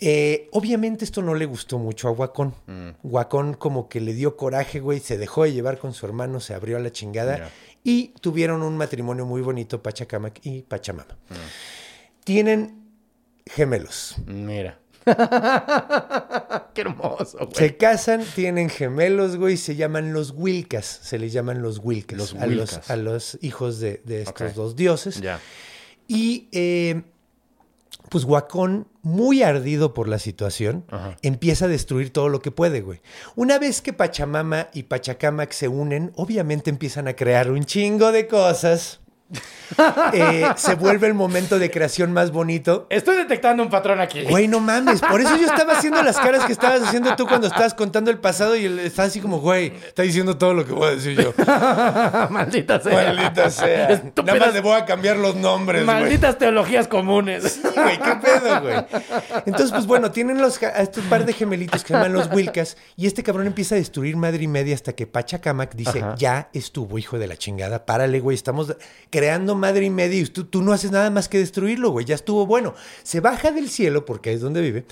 Eh, 0.00 0.48
obviamente 0.52 1.04
esto 1.04 1.22
no 1.22 1.34
le 1.34 1.46
gustó 1.46 1.78
mucho 1.78 2.08
a 2.08 2.12
Huacón. 2.12 2.54
Mm. 2.66 3.52
Como 3.58 3.88
que 3.88 4.00
le 4.00 4.14
dio 4.14 4.36
coraje, 4.36 4.80
güey, 4.80 5.00
se 5.00 5.18
dejó 5.18 5.44
de 5.44 5.52
llevar 5.52 5.78
con 5.78 5.92
su 5.92 6.06
hermano, 6.06 6.40
se 6.40 6.54
abrió 6.54 6.76
a 6.76 6.80
la 6.80 6.92
chingada 6.92 7.50
y 7.82 8.08
tuvieron 8.20 8.62
un 8.62 8.76
matrimonio 8.76 9.26
muy 9.26 9.40
bonito, 9.40 9.82
Pachacamac 9.82 10.40
y 10.44 10.62
Pachamama. 10.62 11.16
Mm. 11.28 11.34
Tienen 12.24 12.88
gemelos. 13.46 14.16
Mira. 14.26 14.78
Qué 16.74 16.82
hermoso, 16.82 17.38
güey. 17.38 17.54
Se 17.54 17.76
casan, 17.76 18.22
tienen 18.34 18.68
gemelos, 18.68 19.36
güey, 19.36 19.56
se 19.56 19.74
llaman 19.74 20.12
los 20.12 20.32
Wilcas, 20.36 20.84
se 20.84 21.18
les 21.18 21.32
llaman 21.32 21.62
los 21.62 21.80
Wilcas, 21.82 22.18
Los 22.18 22.34
a, 22.34 22.46
los, 22.46 22.72
Wilcas. 22.72 22.90
a 22.90 22.96
los 22.96 23.38
hijos 23.40 23.80
de, 23.80 24.02
de 24.04 24.22
estos 24.22 24.54
dos 24.54 24.76
dioses. 24.76 25.20
Ya. 25.20 25.40
Y 26.06 26.48
eh, 26.52 27.02
pues 28.10 28.24
Huacón, 28.24 28.88
muy 29.02 29.42
ardido 29.42 29.94
por 29.94 30.08
la 30.08 30.18
situación, 30.18 30.84
Ajá. 30.90 31.16
empieza 31.22 31.66
a 31.66 31.68
destruir 31.68 32.12
todo 32.12 32.28
lo 32.28 32.40
que 32.40 32.50
puede, 32.50 32.80
güey. 32.80 33.00
Una 33.36 33.58
vez 33.58 33.82
que 33.82 33.92
Pachamama 33.92 34.68
y 34.72 34.84
Pachacamac 34.84 35.52
se 35.52 35.68
unen, 35.68 36.12
obviamente 36.16 36.70
empiezan 36.70 37.08
a 37.08 37.14
crear 37.16 37.50
un 37.50 37.64
chingo 37.64 38.12
de 38.12 38.26
cosas. 38.26 39.00
Eh, 40.14 40.46
se 40.56 40.74
vuelve 40.74 41.06
el 41.06 41.14
momento 41.14 41.58
de 41.58 41.70
creación 41.70 42.12
más 42.12 42.30
bonito. 42.32 42.86
Estoy 42.90 43.16
detectando 43.16 43.62
un 43.62 43.68
patrón 43.68 44.00
aquí. 44.00 44.22
Güey, 44.22 44.48
no 44.48 44.60
mames. 44.60 45.00
Por 45.00 45.20
eso 45.20 45.36
yo 45.36 45.46
estaba 45.46 45.74
haciendo 45.74 46.02
las 46.02 46.16
caras 46.16 46.44
que 46.46 46.52
estabas 46.52 46.82
haciendo 46.82 47.14
tú 47.16 47.26
cuando 47.26 47.46
estabas 47.46 47.74
contando 47.74 48.10
el 48.10 48.18
pasado 48.18 48.56
y 48.56 48.64
él 48.64 48.78
está 48.78 49.02
así 49.04 49.20
como, 49.20 49.40
güey, 49.40 49.72
está 49.86 50.02
diciendo 50.02 50.38
todo 50.38 50.54
lo 50.54 50.64
que 50.66 50.72
voy 50.72 50.88
a 50.88 50.90
decir 50.96 51.20
yo. 51.20 51.32
Maldita 52.30 52.80
sea. 52.80 53.12
Maldita 53.14 53.50
sea. 53.50 53.88
Estúpidas- 53.90 54.24
Nada 54.34 54.46
más 54.46 54.54
le 54.54 54.60
voy 54.60 54.76
a 54.80 54.84
cambiar 54.84 55.16
los 55.16 55.36
nombres, 55.36 55.84
güey. 55.84 56.00
Malditas 56.00 56.38
teologías 56.38 56.88
comunes. 56.88 57.60
Sí, 57.62 57.68
güey, 57.74 57.98
qué 57.98 58.16
pedo, 58.22 58.62
güey. 58.62 58.76
Entonces, 59.46 59.70
pues 59.72 59.86
bueno, 59.86 60.10
tienen 60.10 60.40
los, 60.40 60.62
a 60.62 60.80
estos 60.80 61.04
par 61.04 61.24
de 61.26 61.32
gemelitos 61.32 61.82
que 61.82 61.88
se 61.88 61.94
llaman 61.94 62.12
los 62.12 62.30
Wilcas 62.32 62.76
y 62.96 63.06
este 63.06 63.22
cabrón 63.22 63.46
empieza 63.46 63.74
a 63.74 63.78
destruir 63.78 64.16
madre 64.16 64.42
y 64.44 64.48
media 64.48 64.74
hasta 64.74 64.94
que 64.94 65.06
Pachacamac 65.06 65.74
dice, 65.74 66.00
Ajá. 66.00 66.14
ya 66.16 66.48
estuvo, 66.52 66.98
hijo 66.98 67.18
de 67.18 67.26
la 67.26 67.36
chingada, 67.36 67.84
párale, 67.86 68.20
güey, 68.20 68.34
estamos 68.34 68.74
creando 69.18 69.54
madre 69.54 69.84
y 69.84 69.90
media 69.90 70.20
y 70.20 70.24
tú, 70.26 70.44
tú 70.44 70.62
no 70.62 70.72
haces 70.72 70.90
nada 70.90 71.10
más 71.10 71.28
que 71.28 71.38
destruirlo, 71.38 71.90
güey, 71.90 72.06
ya 72.06 72.14
estuvo 72.14 72.46
bueno. 72.46 72.74
Se 73.02 73.20
baja 73.20 73.50
del 73.50 73.68
cielo, 73.68 74.04
porque 74.04 74.32
es 74.32 74.40
donde 74.40 74.60
vive, 74.60 74.84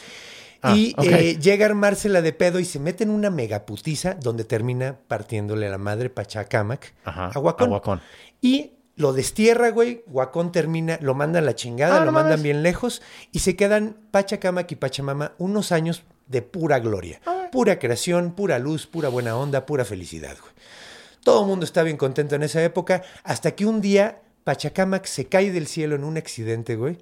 Ah, 0.62 0.74
y 0.74 0.94
eh, 1.02 1.38
llega 1.38 1.66
a 1.66 1.68
armársela 1.68 2.22
de 2.22 2.32
pedo 2.32 2.58
y 2.58 2.64
se 2.64 2.80
mete 2.80 3.04
en 3.04 3.10
una 3.10 3.30
megaputiza 3.30 4.14
donde 4.14 4.42
termina 4.44 4.96
partiéndole 5.06 5.68
la 5.68 5.76
madre 5.78 6.08
Pachacamac 6.10 6.94
Ajá, 7.04 7.30
a 7.32 7.38
Huacón. 7.38 7.68
a 7.68 7.72
Huacón. 7.72 8.00
Y 8.40 8.72
lo 8.96 9.12
destierra, 9.12 9.68
güey. 9.70 10.02
Huacón 10.06 10.52
termina, 10.52 10.98
lo 11.02 11.14
mandan 11.14 11.42
a 11.44 11.46
la 11.46 11.54
chingada, 11.54 11.96
Ah, 11.96 12.00
lo 12.00 12.06
no 12.06 12.12
mandan 12.12 12.42
bien 12.42 12.62
lejos 12.62 13.02
y 13.32 13.40
se 13.40 13.54
quedan 13.54 13.96
Pachacamac 14.10 14.72
y 14.72 14.76
Pachamama 14.76 15.32
unos 15.38 15.72
años 15.72 16.02
de 16.26 16.40
pura 16.42 16.78
gloria. 16.80 17.20
Pura 17.52 17.78
creación, 17.78 18.32
pura 18.34 18.58
luz, 18.58 18.86
pura 18.86 19.10
buena 19.10 19.36
onda, 19.36 19.66
pura 19.66 19.84
felicidad, 19.84 20.36
güey. 20.40 20.52
Todo 21.26 21.40
el 21.40 21.48
mundo 21.48 21.64
está 21.64 21.82
bien 21.82 21.96
contento 21.96 22.36
en 22.36 22.44
esa 22.44 22.62
época 22.62 23.02
hasta 23.24 23.50
que 23.56 23.66
un 23.66 23.80
día 23.80 24.20
Pachacamac 24.44 25.06
se 25.06 25.26
cae 25.26 25.50
del 25.50 25.66
cielo 25.66 25.96
en 25.96 26.04
un 26.04 26.16
accidente, 26.16 26.76
güey. 26.76 26.98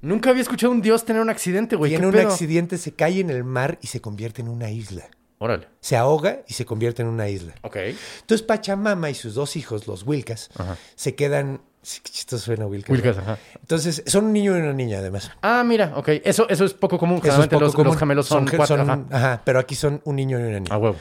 Nunca 0.00 0.30
había 0.30 0.42
escuchado 0.42 0.72
a 0.72 0.74
un 0.74 0.82
dios 0.82 1.04
tener 1.04 1.22
un 1.22 1.30
accidente, 1.30 1.76
güey. 1.76 1.96
¿Qué 1.96 2.04
un 2.04 2.10
pedo? 2.10 2.28
accidente 2.28 2.78
se 2.78 2.94
cae 2.94 3.20
en 3.20 3.30
el 3.30 3.44
mar 3.44 3.78
y 3.80 3.86
se 3.86 4.00
convierte 4.00 4.42
en 4.42 4.48
una 4.48 4.72
isla. 4.72 5.04
Órale. 5.38 5.68
Se 5.78 5.96
ahoga 5.96 6.40
y 6.48 6.54
se 6.54 6.64
convierte 6.64 7.02
en 7.02 7.06
una 7.08 7.28
isla. 7.28 7.54
Ok. 7.62 7.76
Entonces 7.76 8.44
Pachamama 8.44 9.08
y 9.08 9.14
sus 9.14 9.34
dos 9.34 9.54
hijos, 9.54 9.86
los 9.86 10.02
Wilcas, 10.04 10.50
se 10.96 11.14
quedan... 11.14 11.60
Chistoso 11.80 12.44
suena 12.44 12.66
Wilcas. 12.66 12.90
Wilcas, 12.90 13.16
¿no? 13.16 13.22
ajá. 13.22 13.38
Entonces, 13.60 14.02
son 14.06 14.26
un 14.26 14.32
niño 14.34 14.58
y 14.58 14.60
una 14.60 14.72
niña, 14.74 14.98
además. 14.98 15.30
Ah, 15.40 15.62
mira, 15.64 15.92
ok. 15.96 16.08
Eso, 16.24 16.46
eso 16.50 16.64
es 16.66 16.74
poco 16.74 16.98
común. 16.98 17.18
Eso 17.18 17.28
es 17.28 17.32
Generalmente 17.34 17.54
poco 17.54 17.64
los, 17.64 17.74
común. 17.74 17.86
los 17.86 17.96
gemelos 17.96 18.26
son, 18.26 18.46
ge- 18.48 18.56
cuatro. 18.58 18.76
son- 18.76 18.90
ajá. 18.90 19.04
ajá, 19.10 19.42
pero 19.44 19.58
aquí 19.60 19.74
son 19.76 20.02
un 20.04 20.16
niño 20.16 20.38
y 20.38 20.42
una 20.42 20.58
niña. 20.60 20.74
A 20.74 20.76
huevo. 20.76 20.96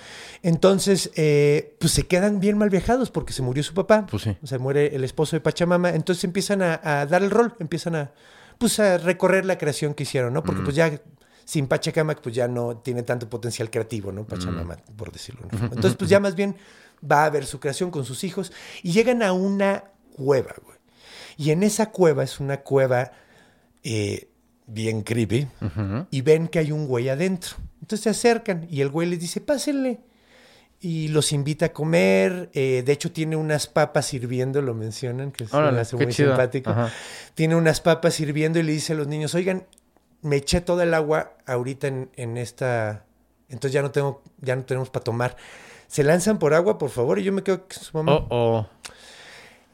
Entonces, 0.47 1.11
eh, 1.15 1.75
pues 1.77 1.91
se 1.91 2.07
quedan 2.07 2.39
bien 2.39 2.57
mal 2.57 2.69
viajados 2.69 3.11
porque 3.11 3.33
se 3.33 3.41
murió 3.41 3.63
su 3.63 3.73
papá. 3.73 4.05
Pues 4.09 4.23
sí. 4.23 4.37
Se 4.45 4.57
muere 4.57 4.95
el 4.95 5.03
esposo 5.03 5.35
de 5.35 5.41
Pachamama. 5.41 5.89
Entonces 5.89 6.23
empiezan 6.23 6.61
a, 6.61 6.79
a 6.81 7.05
dar 7.05 7.21
el 7.21 7.31
rol, 7.31 7.53
empiezan 7.59 7.95
a, 7.95 8.11
pues 8.57 8.79
a 8.79 8.97
recorrer 8.97 9.45
la 9.45 9.57
creación 9.57 9.93
que 9.93 10.03
hicieron, 10.03 10.33
¿no? 10.33 10.39
Mm. 10.39 10.43
Porque 10.45 10.61
pues 10.61 10.73
ya 10.73 11.01
sin 11.43 11.67
Pachacamac, 11.67 12.21
pues 12.21 12.33
ya 12.33 12.47
no 12.47 12.77
tiene 12.77 13.03
tanto 13.03 13.29
potencial 13.29 13.69
creativo, 13.69 14.13
¿no? 14.13 14.25
Pachamama, 14.25 14.77
por 14.95 15.11
decirlo. 15.11 15.47
¿no? 15.51 15.65
Entonces, 15.65 15.95
pues 15.95 16.09
ya 16.09 16.21
más 16.21 16.33
bien 16.33 16.55
va 17.03 17.25
a 17.25 17.29
ver 17.29 17.45
su 17.45 17.59
creación 17.59 17.91
con 17.91 18.05
sus 18.05 18.23
hijos 18.23 18.53
y 18.83 18.93
llegan 18.93 19.23
a 19.23 19.33
una 19.33 19.83
cueva, 20.15 20.55
güey. 20.63 20.77
Y 21.35 21.51
en 21.51 21.61
esa 21.61 21.91
cueva 21.91 22.23
es 22.23 22.39
una 22.39 22.61
cueva 22.61 23.11
eh, 23.83 24.29
bien 24.65 25.01
creepy 25.01 25.49
y 26.09 26.21
ven 26.21 26.47
que 26.47 26.59
hay 26.59 26.71
un 26.71 26.87
güey 26.87 27.09
adentro. 27.09 27.57
Entonces 27.81 28.03
se 28.03 28.09
acercan 28.11 28.65
y 28.69 28.79
el 28.79 28.87
güey 28.87 29.09
les 29.09 29.19
dice, 29.19 29.41
pásenle. 29.41 30.06
Y 30.87 31.09
los 31.09 31.33
invita 31.33 31.65
a 31.65 31.73
comer. 31.73 32.49
eh, 32.53 32.81
de 32.85 32.93
hecho, 32.93 33.11
tiene 33.11 33.35
unas 33.35 33.67
papas 33.67 34.05
sirviendo, 34.05 34.61
lo 34.61 34.73
mencionan, 34.73 35.31
que 35.33 35.45
Órale, 35.51 35.81
hace 35.81 35.97
muy 35.97 36.07
chido. 36.13 36.29
simpático. 36.29 36.69
Ajá. 36.69 36.91
Tiene 37.35 37.57
unas 37.57 37.81
papas 37.81 38.13
sirviendo 38.13 38.57
y 38.59 38.63
le 38.63 38.71
dice 38.71 38.93
a 38.93 38.95
los 38.95 39.07
niños, 39.07 39.35
oigan, 39.35 39.65
me 40.21 40.37
eché 40.37 40.61
toda 40.61 40.83
el 40.83 40.93
agua 40.93 41.33
ahorita 41.45 41.87
en, 41.87 42.09
en 42.15 42.37
esta. 42.37 43.03
Entonces 43.49 43.73
ya 43.73 43.81
no 43.81 43.91
tengo, 43.91 44.21
ya 44.39 44.55
no 44.55 44.63
tenemos 44.63 44.89
para 44.89 45.03
tomar. 45.03 45.35
Se 45.87 46.03
lanzan 46.05 46.39
por 46.39 46.53
agua, 46.53 46.77
por 46.77 46.89
favor, 46.89 47.19
y 47.19 47.23
yo 47.23 47.33
me 47.33 47.43
quedo 47.43 47.61
con 47.67 47.71
su 47.71 47.97
mamá. 47.97 48.13
Oh, 48.13 48.27
oh. 48.29 48.67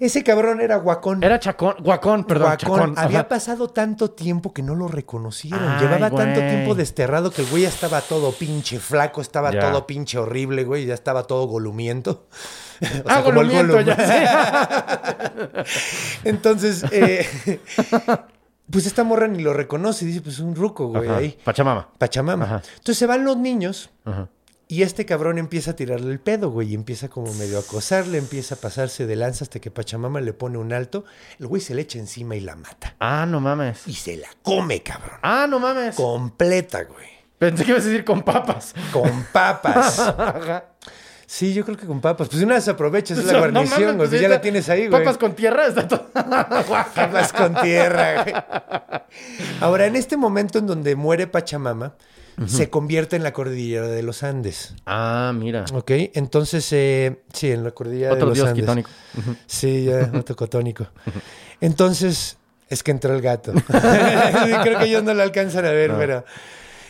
Ese 0.06 0.22
cabrón 0.24 0.60
era 0.60 0.76
guacón. 0.76 1.24
Era 1.24 1.40
chacón, 1.40 1.76
guacón, 1.80 2.26
perdón, 2.26 2.48
Guacón. 2.50 2.60
chacón. 2.80 2.94
Había 2.98 3.20
ajá. 3.22 3.30
pasado 3.30 3.70
tanto 3.70 4.12
tiempo 4.12 4.54
que 4.54 4.62
no 4.62 4.76
lo 4.76 4.90
reconocieron. 4.90 5.62
Ay, 5.64 5.80
Llevaba 5.82 6.12
tanto 6.12 6.42
tiempo 6.42 6.76
desterrado 6.76 7.32
que 7.32 7.42
el 7.44 7.48
güey 7.50 7.64
ya 7.64 7.70
estaba 7.70 8.02
todo 8.02 8.34
pinche 8.34 8.80
flaco, 8.80 9.22
estaba 9.22 9.52
Ya. 9.54 9.62
todo 9.72 9.88
pinche 9.88 10.18
horrible, 10.18 10.66
güey, 10.66 10.86
ya 10.86 10.94
estaba 10.94 11.24
todo 11.24 11.46
golumiento. 11.48 12.28
O 12.82 12.86
sea, 12.86 13.02
Ah, 13.06 13.24
como 13.24 13.36
golumiento, 13.36 13.80
ya. 13.80 13.96
Entonces, 16.26 16.84
eh, 16.92 17.26
pues 18.70 18.86
esta 18.86 19.06
morra 19.06 19.28
ni 19.28 19.42
lo 19.42 19.54
reconoce. 19.54 20.04
Dice, 20.06 20.20
pues 20.22 20.40
un 20.40 20.54
ruco, 20.56 20.88
güey, 20.88 21.08
Ajá. 21.08 21.18
ahí. 21.20 21.38
Pachamama. 21.46 21.88
Pachamama. 21.98 22.44
Ajá. 22.46 22.62
Entonces 22.74 22.98
se 22.98 23.06
van 23.06 23.24
los 23.24 23.38
niños 23.38 23.90
Ajá. 24.04 24.28
Y 24.74 24.82
este 24.82 25.06
cabrón 25.06 25.38
empieza 25.38 25.72
a 25.72 25.76
tirarle 25.76 26.12
el 26.12 26.20
pedo, 26.20 26.50
güey, 26.50 26.72
y 26.72 26.74
empieza 26.74 27.08
como 27.08 27.32
medio 27.36 27.58
a 27.58 27.62
acosarle, 27.62 28.18
empieza 28.18 28.56
a 28.56 28.58
pasarse 28.58 29.06
de 29.06 29.16
lanza 29.16 29.44
hasta 29.44 29.60
que 29.60 29.70
Pachamama 29.70 30.20
le 30.20 30.34
pone 30.34 30.58
un 30.58 30.74
alto. 30.74 31.06
El 31.40 31.46
güey 31.46 31.62
se 31.62 31.76
le 31.76 31.84
echa 31.84 32.00
encima 32.00 32.36
y 32.36 32.40
la 32.40 32.56
mata. 32.56 32.96
Ah, 33.00 33.28
no 33.28 33.40
mames. 33.40 33.88
Y 33.88 33.94
se 33.94 34.18
la 34.18 34.30
come, 34.42 34.82
cabrón. 34.82 35.20
Ah, 35.22 35.46
no 35.48 35.60
mames. 35.60 35.94
Completa, 35.96 36.86
güey. 36.86 37.06
Pensé 37.38 37.66
que 37.66 37.72
ibas 37.72 37.84
a 37.84 37.90
decir 37.90 38.04
con 38.04 38.24
papas. 38.24 38.74
Con 38.92 39.26
papas. 39.32 40.14
Sí, 41.26 41.52
yo 41.54 41.66
creo 41.66 41.78
que 41.78 41.88
con 41.88 42.00
papas. 42.00 42.30
Pues 42.30 42.44
una 42.44 42.56
vez 42.56 42.68
aprovechas, 42.68 43.18
es 43.18 43.26
la 43.26 43.34
No 43.34 43.40
guarnición, 43.40 43.82
mames, 43.82 43.96
güey. 43.96 44.10
pues 44.10 44.22
ya 44.22 44.28
la 44.30 44.40
tienes 44.40 44.70
ahí, 44.70 44.88
güey. 44.88 45.02
Papas 45.02 45.18
con 45.18 45.34
tierra, 45.34 45.66
está 45.66 45.88
todo. 45.88 46.08
Papas 46.14 47.34
con 47.34 47.56
tierra, 47.62 48.22
güey. 48.24 48.36
Ahora, 49.60 49.88
en 49.88 49.96
este 49.96 50.16
momento 50.16 50.60
en 50.60 50.68
donde 50.68 50.96
muere 50.96 51.26
Pachamama, 51.26 51.96
se 52.48 52.70
convierte 52.70 53.16
en 53.16 53.24
la 53.24 53.34
cordillera 53.34 53.88
de 53.88 54.02
los 54.04 54.24
Andes. 54.24 54.76
Ah, 54.86 55.32
mira. 55.36 55.66
¿Ok? 55.74 55.92
Entonces, 56.14 56.68
eh, 56.72 57.22
sí, 57.34 57.52
en 57.52 57.64
la 57.64 57.72
cordillera 57.72 58.14
Otro 58.14 58.26
de 58.26 58.30
los 58.30 58.38
dios 58.38 58.48
Andes. 58.50 58.62
quitónico. 58.64 58.90
Sí, 59.46 59.86
ya, 59.86 60.12
otro 60.18 60.36
cotónico. 60.36 60.88
Entonces, 61.62 62.38
es 62.70 62.84
que 62.84 62.92
entró 62.92 63.14
el 63.16 63.22
gato. 63.22 63.54
Creo 64.64 64.80
que 64.80 64.86
ellos 64.86 65.04
no 65.04 65.14
lo 65.14 65.22
alcanzan 65.24 65.66
a 65.66 65.72
ver, 65.72 65.92
pero. 65.98 66.26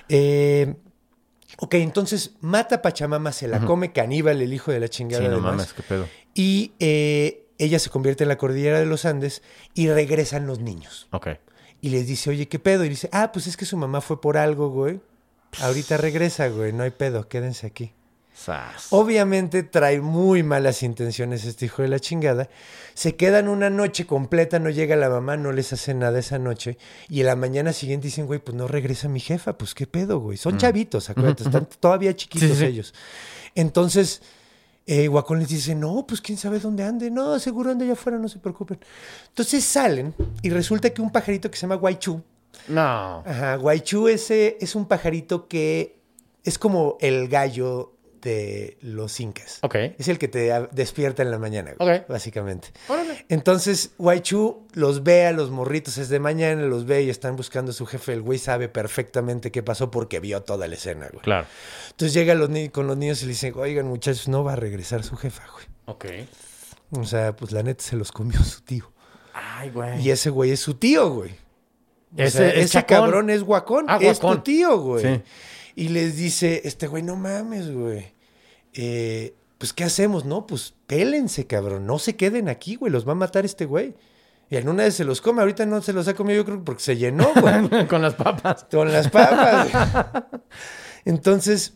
eh, 0.09 0.75
ok, 1.57 1.73
entonces 1.75 2.31
mata 2.41 2.75
a 2.75 2.81
Pachamama, 2.81 3.31
se 3.31 3.47
la 3.47 3.59
come 3.61 3.91
caníbal, 3.91 4.41
el 4.41 4.53
hijo 4.53 4.71
de 4.71 4.79
la 4.79 4.87
chingada. 4.87 5.21
Sí, 5.23 5.27
no 5.27 5.33
además. 5.35 5.51
mames, 5.55 5.73
qué 5.73 5.83
pedo. 5.83 6.07
Y 6.33 6.71
eh, 6.79 7.45
ella 7.57 7.79
se 7.79 7.89
convierte 7.89 8.23
en 8.23 8.29
la 8.29 8.37
cordillera 8.37 8.79
de 8.79 8.85
los 8.85 9.05
Andes 9.05 9.41
y 9.73 9.89
regresan 9.89 10.47
los 10.47 10.59
niños. 10.59 11.07
Ok. 11.11 11.27
Y 11.81 11.89
les 11.89 12.07
dice, 12.07 12.29
oye, 12.29 12.47
¿qué 12.47 12.59
pedo? 12.59 12.85
Y 12.85 12.89
dice, 12.89 13.09
ah, 13.11 13.31
pues 13.33 13.45
es 13.47 13.57
que 13.57 13.65
su 13.65 13.75
mamá 13.77 13.99
fue 14.01 14.21
por 14.21 14.37
algo, 14.37 14.69
güey. 14.69 15.01
Ahorita 15.61 15.97
regresa, 15.97 16.47
güey, 16.47 16.73
no 16.73 16.83
hay 16.83 16.91
pedo, 16.91 17.27
quédense 17.27 17.67
aquí. 17.67 17.93
Sas. 18.35 18.87
Obviamente 18.89 19.61
trae 19.61 20.01
muy 20.01 20.41
malas 20.41 20.81
intenciones 20.81 21.45
este 21.45 21.65
hijo 21.65 21.83
de 21.83 21.87
la 21.87 21.99
chingada. 21.99 22.49
Se 22.95 23.15
quedan 23.15 23.47
una 23.47 23.69
noche 23.69 24.07
completa, 24.07 24.57
no 24.57 24.71
llega 24.71 24.95
la 24.95 25.07
mamá, 25.09 25.37
no 25.37 25.51
les 25.51 25.71
hace 25.71 25.93
nada 25.93 26.17
esa 26.17 26.39
noche. 26.39 26.77
Y 27.09 27.19
en 27.19 27.27
la 27.27 27.35
mañana 27.35 27.73
siguiente 27.73 28.07
dicen, 28.07 28.25
güey, 28.25 28.39
pues 28.39 28.57
no 28.57 28.67
regresa 28.67 29.07
mi 29.07 29.19
jefa, 29.19 29.55
pues 29.57 29.75
qué 29.75 29.85
pedo, 29.85 30.19
güey. 30.19 30.37
Son 30.37 30.57
chavitos, 30.57 31.11
acuérdate, 31.11 31.43
están 31.43 31.67
todavía 31.79 32.15
chiquitos 32.15 32.49
Sí, 32.49 32.53
sí, 32.55 32.59
sí. 32.61 32.65
ellos. 32.65 32.93
Entonces, 33.53 34.23
eh, 34.87 35.07
Guacón 35.07 35.39
les 35.39 35.49
dice, 35.49 35.75
no, 35.75 36.05
pues 36.07 36.19
quién 36.19 36.37
sabe 36.37 36.59
dónde 36.59 36.83
ande. 36.83 37.11
No, 37.11 37.37
seguro 37.39 37.69
ande 37.69 37.85
allá 37.85 37.93
afuera, 37.93 38.17
no 38.17 38.27
se 38.27 38.39
preocupen. 38.39 38.79
Entonces 39.29 39.63
salen 39.63 40.13
y 40.41 40.49
resulta 40.49 40.89
que 40.89 41.01
un 41.03 41.11
pajarito 41.11 41.49
que 41.51 41.55
se 41.57 41.61
llama 41.61 41.75
Guaychú, 41.75 42.21
No. 42.67 43.23
Ajá, 43.25 43.55
Guaychú 43.57 44.07
ese 44.07 44.57
es 44.61 44.75
un 44.75 44.87
pajarito 44.87 45.47
que 45.47 45.99
es 46.43 46.57
como 46.57 46.97
el 47.01 47.27
gallo 47.27 47.89
de 48.21 48.77
los 48.81 49.19
incas. 49.19 49.59
Ok. 49.63 49.75
Es 49.97 50.07
el 50.07 50.17
que 50.17 50.29
te 50.29 50.49
despierta 50.71 51.23
en 51.23 51.31
la 51.31 51.37
mañana, 51.39 51.73
güey, 51.77 51.97
Ok. 51.99 52.07
básicamente. 52.07 52.69
Órale. 52.87 53.25
Entonces, 53.27 53.91
Guaychú 53.97 54.65
los 54.73 55.03
ve 55.03 55.25
a 55.25 55.33
los 55.33 55.49
morritos, 55.51 55.97
es 55.97 56.07
de 56.07 56.19
mañana, 56.21 56.61
los 56.63 56.85
ve 56.85 57.03
y 57.03 57.09
están 57.09 57.35
buscando 57.35 57.71
a 57.71 57.73
su 57.73 57.85
jefe. 57.85 58.13
El 58.13 58.21
güey 58.21 58.39
sabe 58.39 58.69
perfectamente 58.69 59.51
qué 59.51 59.61
pasó 59.61 59.91
porque 59.91 60.21
vio 60.21 60.41
toda 60.41 60.69
la 60.69 60.75
escena, 60.75 61.09
güey. 61.11 61.21
Claro. 61.21 61.47
Entonces 61.91 62.13
llega 62.13 62.33
los 62.33 62.49
con 62.71 62.87
los 62.87 62.95
niños 62.95 63.21
y 63.23 63.25
le 63.25 63.31
dice, 63.31 63.51
oigan, 63.53 63.87
muchachos, 63.87 64.29
no 64.29 64.41
va 64.45 64.53
a 64.53 64.55
regresar 64.57 65.03
su 65.03 65.17
jefa, 65.17 65.43
güey. 65.51 65.65
Ok. 65.85 66.05
O 66.91 67.03
sea, 67.03 67.35
pues 67.35 67.51
la 67.51 67.61
neta 67.61 67.83
se 67.83 67.97
los 67.97 68.13
comió 68.13 68.41
su 68.41 68.61
tío. 68.61 68.89
Ay, 69.33 69.69
güey. 69.69 70.01
Y 70.01 70.11
ese 70.11 70.29
güey 70.29 70.51
es 70.51 70.61
su 70.61 70.75
tío, 70.75 71.09
güey. 71.09 71.31
O 72.17 72.21
Ese 72.21 72.37
sea, 72.37 72.49
ese 72.49 72.85
cabrón 72.85 73.29
es 73.29 73.43
guacón. 73.43 73.85
Ah, 73.87 73.97
es 74.01 74.19
tu 74.19 74.37
tío, 74.39 74.77
güey. 74.79 75.03
Sí. 75.03 75.21
Y 75.75 75.89
les 75.89 76.15
dice, 76.15 76.61
este 76.65 76.87
güey, 76.87 77.01
no 77.01 77.15
mames, 77.15 77.71
güey. 77.73 78.13
Eh, 78.73 79.33
pues, 79.57 79.73
¿qué 79.73 79.83
hacemos? 79.83 80.25
No, 80.25 80.45
pues, 80.45 80.73
pélense, 80.87 81.47
cabrón. 81.47 81.85
No 81.87 81.97
se 81.97 82.15
queden 82.15 82.49
aquí, 82.49 82.75
güey. 82.75 82.91
Los 82.91 83.07
va 83.07 83.13
a 83.13 83.15
matar 83.15 83.45
este 83.45 83.65
güey. 83.65 83.95
Y 84.49 84.57
en 84.57 84.69
una 84.69 84.83
vez 84.83 84.95
se 84.95 85.03
los 85.03 85.21
come. 85.21 85.41
Ahorita 85.41 85.65
no 85.65 85.81
se 85.81 85.93
los 85.93 86.07
ha 86.07 86.13
comido, 86.13 86.37
yo 86.37 86.45
creo, 86.45 86.63
porque 86.63 86.83
se 86.83 86.97
llenó, 86.97 87.31
güey. 87.33 87.87
Con 87.87 88.01
las 88.01 88.13
papas. 88.13 88.67
Con 88.69 88.91
las 88.91 89.09
papas. 89.09 89.71
güey. 89.71 90.23
Entonces, 91.05 91.73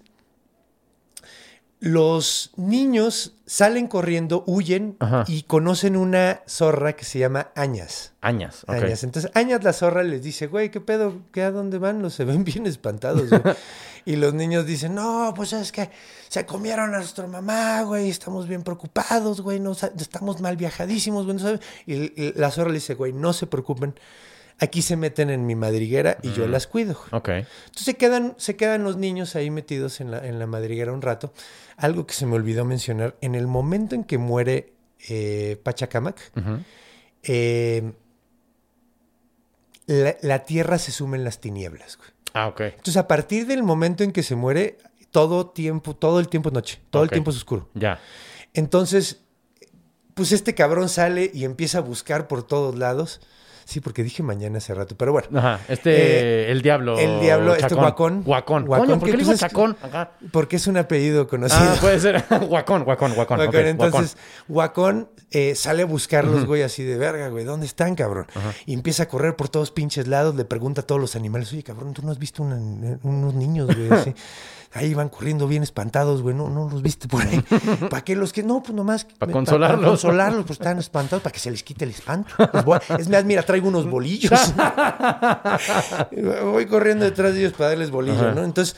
los 1.80 2.52
niños 2.56 3.34
salen 3.46 3.88
corriendo, 3.88 4.44
huyen 4.48 4.98
Ajá. 5.00 5.26
y 5.28 5.44
conocen 5.44 5.96
una 5.96 6.42
zorra 6.48 6.94
que 6.94 7.06
se 7.06 7.20
llama 7.20 7.52
Añas. 7.56 8.14
Añas. 8.22 8.64
Ok. 8.64 8.76
Añas. 8.76 9.04
Entonces, 9.04 9.32
Añas 9.36 9.64
la 9.64 9.74
zorra 9.74 10.04
les 10.04 10.24
dice, 10.24 10.48
güey, 10.48 10.72
¿qué 10.72 10.82
pedo? 10.82 11.22
¿Qué 11.32 11.44
a 11.44 11.52
dónde 11.52 11.78
van? 11.78 12.02
Los 12.02 12.16
se 12.16 12.26
ven 12.26 12.44
bien 12.44 12.66
espantados, 12.66 13.30
güey. 13.30 13.42
y 14.06 14.16
los 14.16 14.34
niños 14.34 14.66
dicen, 14.66 14.96
no, 14.96 15.34
pues 15.36 15.54
es 15.54 15.72
que 15.72 15.90
se 16.30 16.46
comieron 16.46 16.94
a 16.96 16.98
nuestra 16.98 17.28
mamá, 17.28 17.84
güey, 17.84 18.10
estamos 18.10 18.48
bien 18.48 18.64
preocupados, 18.64 19.42
güey, 19.42 19.60
no, 19.60 19.74
estamos 19.74 20.42
mal 20.42 20.58
viajadísimos, 20.58 21.26
güey. 21.26 21.38
no 21.38 21.44
sabe-". 21.44 21.60
Y, 21.86 22.22
y 22.22 22.34
la 22.36 22.50
zorra 22.50 22.70
le 22.70 22.76
dice, 22.76 22.96
güey, 22.96 23.14
no 23.14 23.34
se 23.34 23.46
preocupen, 23.46 23.94
aquí 24.60 24.82
se 24.82 24.96
meten 24.96 25.30
en 25.30 25.46
mi 25.46 25.56
madriguera 25.56 26.18
y 26.24 26.32
yo 26.34 26.48
las 26.48 26.68
cuido. 26.68 26.94
güey". 26.96 27.10
Ok. 27.12 27.30
Entonces 27.30 27.84
se 27.86 27.94
quedan, 27.96 28.34
se 28.38 28.56
quedan 28.56 28.84
los 28.84 28.98
niños 28.98 29.36
ahí 29.36 29.50
metidos 29.52 30.02
en 30.02 30.12
la, 30.12 30.26
en 30.26 30.40
la 30.40 30.48
madriguera 30.48 30.92
un 30.94 31.02
rato. 31.02 31.34
Algo 31.78 32.08
que 32.08 32.14
se 32.14 32.26
me 32.26 32.36
olvidó 32.36 32.66
mencionar, 32.66 33.16
en 33.22 33.36
el 33.36 33.48
momento 33.48 33.94
en 33.96 34.04
que 34.04 34.18
muere 34.18 34.74
eh, 35.10 35.60
Pachacamac, 35.64 36.32
eh, 37.24 37.92
la, 39.86 40.18
la 40.22 40.44
tierra 40.46 40.78
se 40.80 40.92
suma 40.92 41.16
en 41.18 41.24
las 41.24 41.40
tinieblas. 41.40 41.98
güey. 41.98 42.10
Ah, 42.34 42.48
ok. 42.48 42.62
Entonces, 42.62 42.98
a 42.98 43.08
partir 43.08 43.48
del 43.48 43.64
momento 43.64 44.04
en 44.04 44.12
que 44.12 44.22
se 44.24 44.36
muere, 44.36 44.78
todo 45.12 45.50
tiempo, 45.50 45.96
todo 45.96 46.20
el 46.20 46.28
tiempo 46.28 46.50
es 46.50 46.54
noche, 46.54 46.82
todo 46.90 47.04
el 47.04 47.10
tiempo 47.10 47.32
es 47.32 47.38
oscuro. 47.38 47.70
Ya. 47.74 48.00
Entonces, 48.54 49.22
pues 50.14 50.32
este 50.32 50.54
cabrón 50.56 50.90
sale 50.90 51.32
y 51.34 51.46
empieza 51.46 51.78
a 51.78 51.82
buscar 51.82 52.28
por 52.28 52.46
todos 52.46 52.76
lados. 52.76 53.22
Sí, 53.68 53.82
porque 53.82 54.02
dije 54.02 54.24
mañana 54.24 54.60
hace 54.60 54.74
rato, 54.74 54.96
pero 54.98 55.12
bueno. 55.12 55.28
Ajá. 55.38 55.60
Este, 55.68 55.90
Eh, 56.48 56.52
el 56.52 56.62
diablo. 56.62 56.98
el 56.98 57.20
diablo, 57.20 57.54
este 57.54 57.64
Chacón. 57.68 57.84
Guacón. 57.84 58.24
Guacón. 58.24 58.66
Guacón, 58.66 58.88
Coño, 58.88 59.00
¿por 59.02 59.10
qué 59.10 59.18
le 59.18 59.24
digo 59.26 59.36
chacón? 59.36 59.76
Ajá. 59.82 60.12
Porque 60.32 60.56
es 60.56 60.68
un 60.68 60.78
apellido 60.78 61.28
conocido. 61.28 61.60
Ah, 61.62 61.76
puede 61.82 62.00
ser. 62.00 62.24
Guacón, 62.48 62.86
guacón, 62.86 63.14
guacón. 63.14 63.38
Guacón. 63.40 63.48
ok, 63.50 63.56
Entonces, 63.68 64.16
Guacón 64.48 65.10
eh, 65.32 65.54
sale 65.56 65.84
a 65.84 65.86
buscarlos, 65.86 66.46
güey, 66.46 66.62
así 66.62 66.84
de 66.84 66.98
verga, 66.98 67.28
güey. 67.28 67.44
¿Dónde 67.44 67.66
están, 67.66 67.96
cabrón? 67.96 68.28
Y 68.66 68.74
empieza 68.74 69.04
a 69.04 69.08
correr 69.10 69.36
por 69.36 69.50
todos 69.50 69.72
pinches 69.72 70.08
lados, 70.08 70.34
le 70.36 70.46
pregunta 70.46 70.80
a 70.80 70.86
todos 70.86 71.02
los 71.02 71.18
animales, 71.18 71.52
oye, 71.52 71.64
cabrón, 71.64 71.94
¿tú 71.94 72.02
no 72.04 72.12
has 72.12 72.20
visto 72.20 72.44
una- 72.44 72.98
unos 73.04 73.34
niños, 73.34 73.68
güey? 73.68 73.90
Así, 73.92 74.16
Ahí 74.74 74.94
van 74.94 75.10
corriendo 75.10 75.48
bien 75.48 75.64
espantados, 75.64 76.22
güey. 76.22 76.36
No, 76.36 76.50
no 76.50 76.70
los 76.70 76.82
viste 76.82 77.08
por 77.08 77.22
ahí. 77.24 77.40
¿Para 77.90 78.04
qué 78.04 78.16
los 78.16 78.34
que? 78.34 78.44
No, 78.44 78.62
pues 78.62 78.76
nomás. 78.76 79.06
Pa' 79.06 79.28
consolarlos. 79.28 79.80
Para 79.80 79.90
consolarlos, 79.90 80.46
pues 80.46 80.60
están 80.60 80.78
espantados, 80.78 81.24
para 81.24 81.32
que 81.34 81.40
se 81.40 81.50
les 81.50 81.64
quite 81.64 81.86
el 81.86 81.92
espanto. 81.92 82.34
A- 82.38 82.82
es 83.00 83.08
más, 83.10 83.24
mira, 83.26 83.44
traigo 83.44 83.68
unos 83.70 83.90
bolillos. 83.90 84.32
Voy 86.44 86.66
corriendo 86.66 87.06
detrás 87.06 87.34
de 87.34 87.40
ellos 87.40 87.54
para 87.54 87.70
darles 87.70 87.90
bolillo, 87.92 88.20
Ajá. 88.20 88.34
¿no? 88.36 88.44
Entonces, 88.44 88.76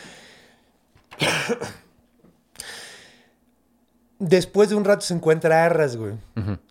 Después 4.22 4.68
de 4.70 4.76
un 4.76 4.84
rato 4.84 5.02
se 5.02 5.14
encuentra 5.14 5.64
a 5.64 5.66
Arras, 5.68 5.96
güey. 5.96 6.14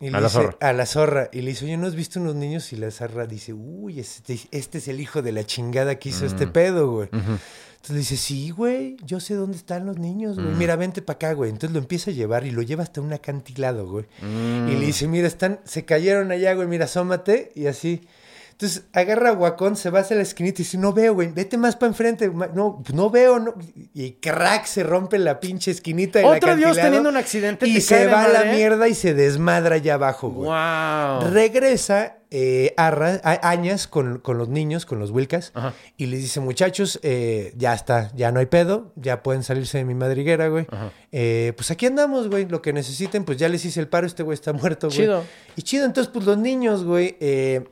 Y 0.01 0.09
A 0.09 0.11
le 0.11 0.11
la 0.11 0.21
dice- 0.21 0.31
zorra. 0.33 0.57
A 0.61 0.73
la 0.75 0.85
zorra. 0.85 1.31
Y 1.33 1.41
le 1.41 1.49
dice, 1.51 1.65
oye, 1.65 1.79
¿no 1.79 1.87
has 1.87 1.95
visto 1.95 2.21
unos 2.21 2.35
niños? 2.35 2.71
Y 2.75 2.77
la 2.77 2.91
zorra 2.91 3.27
dice, 3.27 3.55
uy, 3.55 4.01
este, 4.01 4.39
este 4.51 4.79
es 4.79 4.89
el 4.89 5.01
hijo 5.01 5.23
de 5.23 5.33
la 5.33 5.45
chingada 5.45 5.95
que 5.99 6.11
hizo 6.11 6.27
este 6.27 6.47
pedo, 6.47 6.91
güey. 6.93 7.09
Entonces 7.11 7.91
le 7.91 7.99
dice, 7.99 8.17
sí, 8.19 8.51
güey, 8.51 8.97
yo 9.03 9.19
sé 9.19 9.35
dónde 9.35 9.57
están 9.57 9.87
los 9.87 9.99
niños, 9.99 10.37
güey. 10.39 10.55
Mira, 10.57 10.77
vente 10.77 11.01
para 11.01 11.15
acá, 11.15 11.33
güey. 11.33 11.49
Entonces 11.49 11.73
lo 11.73 11.79
empieza 11.79 12.11
a 12.11 12.15
llevar 12.15 12.45
y 12.45 12.51
lo 12.51 12.61
lleva 12.61 12.83
hasta 12.83 13.01
un 13.01 13.13
acantilado, 13.15 13.89
güey. 13.89 14.05
Y 14.23 14.73
le 14.77 14.85
dice, 14.85 15.09
mira, 15.09 15.27
están, 15.27 15.61
se 15.65 15.87
cayeron 15.87 16.31
allá, 16.31 16.53
güey, 16.53 16.69
mira, 16.69 16.85
asómate. 16.85 17.51
Y 17.55 17.67
así. 17.67 18.03
Entonces 18.61 18.83
agarra 18.93 19.29
a 19.29 19.33
Guacón, 19.35 19.77
se 19.77 19.89
va 19.89 20.01
hacia 20.01 20.17
la 20.17 20.23
esquinita 20.23 20.63
y 20.63 20.65
dice, 20.65 20.79
no 20.79 20.93
veo, 20.93 21.15
güey, 21.15 21.29
vete 21.29 21.57
más 21.57 21.77
para 21.77 21.91
enfrente. 21.91 22.29
No, 22.55 22.83
no 22.93 23.09
veo, 23.09 23.39
no. 23.39 23.55
Y 23.95 24.15
crack, 24.15 24.65
se 24.67 24.83
rompe 24.83 25.17
la 25.21 25.39
pinche 25.39 25.71
esquinita 25.71 26.27
Otro 26.27 26.57
dios 26.57 26.77
teniendo 26.77 27.09
un 27.09 27.17
accidente, 27.17 27.69
Y 27.69 27.81
se 27.81 28.07
va 28.09 28.25
a 28.25 28.29
la 28.29 28.45
mierda 28.47 28.89
y 28.89 28.97
se 28.97 29.15
desmadra 29.15 29.77
allá 29.77 29.95
abajo, 29.95 30.31
güey. 30.31 30.49
¡Wow! 30.49 31.31
Regresa 31.31 32.17
eh, 32.33 32.75
Arra- 32.77 33.21
a- 33.23 33.49
Añas 33.49 33.87
con, 33.87 34.19
con 34.19 34.39
los 34.39 34.49
niños, 34.49 34.87
con 34.87 34.99
los 34.99 35.13
Wilcas, 35.13 35.53
Ajá. 35.55 35.73
y 35.97 36.07
les 36.07 36.21
dice, 36.21 36.41
muchachos, 36.41 36.99
eh, 37.05 37.53
ya 37.57 37.73
está, 37.75 38.11
ya 38.17 38.33
no 38.33 38.41
hay 38.41 38.47
pedo, 38.47 38.93
ya 38.97 39.23
pueden 39.23 39.45
salirse 39.45 39.79
de 39.79 39.85
mi 39.85 39.95
madriguera, 39.95 40.49
güey. 40.49 40.67
Eh, 41.13 41.53
pues 41.57 41.71
aquí 41.71 41.87
andamos, 41.87 42.29
güey, 42.29 42.47
lo 42.49 42.61
que 42.61 42.73
necesiten, 42.73 43.25
pues 43.25 43.39
ya 43.39 43.49
les 43.49 43.65
hice 43.65 43.79
el 43.79 43.87
paro, 43.87 44.07
este 44.09 44.25
güey 44.25 44.35
está 44.35 44.53
muerto, 44.53 44.89
güey. 44.89 44.99
Chido. 44.99 45.23
Y 45.55 45.63
chido, 45.63 45.87
entonces, 45.87 46.13
pues 46.13 46.27
los 46.27 46.37
niños, 46.39 46.85
güey, 46.85 47.17
eh, 47.21 47.65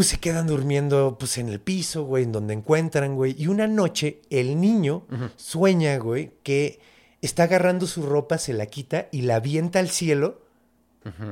pues 0.00 0.08
se 0.08 0.18
quedan 0.18 0.46
durmiendo, 0.46 1.18
pues 1.20 1.36
en 1.36 1.50
el 1.50 1.60
piso, 1.60 2.04
güey, 2.04 2.24
en 2.24 2.32
donde 2.32 2.54
encuentran, 2.54 3.16
güey. 3.16 3.36
Y 3.38 3.48
una 3.48 3.66
noche 3.66 4.22
el 4.30 4.58
niño 4.58 5.04
sueña, 5.36 5.98
güey, 5.98 6.30
que 6.42 6.80
está 7.20 7.42
agarrando 7.42 7.86
su 7.86 8.04
ropa, 8.04 8.38
se 8.38 8.54
la 8.54 8.64
quita 8.64 9.08
y 9.12 9.20
la 9.20 9.34
avienta 9.34 9.78
al 9.78 9.90
cielo 9.90 10.40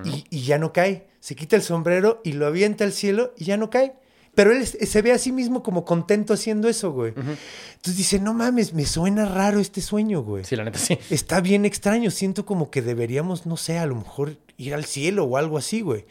y, 0.05 0.27
y 0.29 0.43
ya 0.43 0.59
no 0.59 0.75
cae. 0.75 1.07
Se 1.19 1.35
quita 1.35 1.57
el 1.57 1.63
sombrero 1.63 2.21
y 2.25 2.33
lo 2.33 2.47
avienta 2.47 2.85
al 2.85 2.93
cielo 2.93 3.33
y 3.39 3.47
ya 3.47 3.57
no 3.57 3.71
cae. 3.71 3.95
Pero 4.35 4.53
él 4.53 4.67
se 4.67 5.01
ve 5.01 5.13
a 5.13 5.19
sí 5.19 5.33
mismo 5.33 5.63
como 5.63 5.87
contento 5.87 6.35
haciendo 6.35 6.69
eso, 6.69 6.93
güey. 6.93 7.15
Entonces 7.17 7.97
dice, 7.97 8.21
no 8.21 8.35
mames, 8.35 8.75
me 8.75 8.85
suena 8.85 9.25
raro 9.25 9.61
este 9.61 9.81
sueño, 9.81 10.23
güey. 10.23 10.45
Sí, 10.45 10.57
la 10.57 10.65
neta 10.65 10.79
sí. 10.79 10.99
Está 11.09 11.41
bien 11.41 11.65
extraño, 11.65 12.11
siento 12.11 12.45
como 12.45 12.71
que 12.71 12.83
deberíamos, 12.83 13.47
no 13.47 13.57
sé, 13.57 13.79
a 13.79 13.87
lo 13.87 13.95
mejor 13.95 14.37
ir 14.59 14.75
al 14.75 14.85
cielo 14.85 15.25
o 15.25 15.37
algo 15.37 15.57
así, 15.57 15.81
güey. 15.81 16.05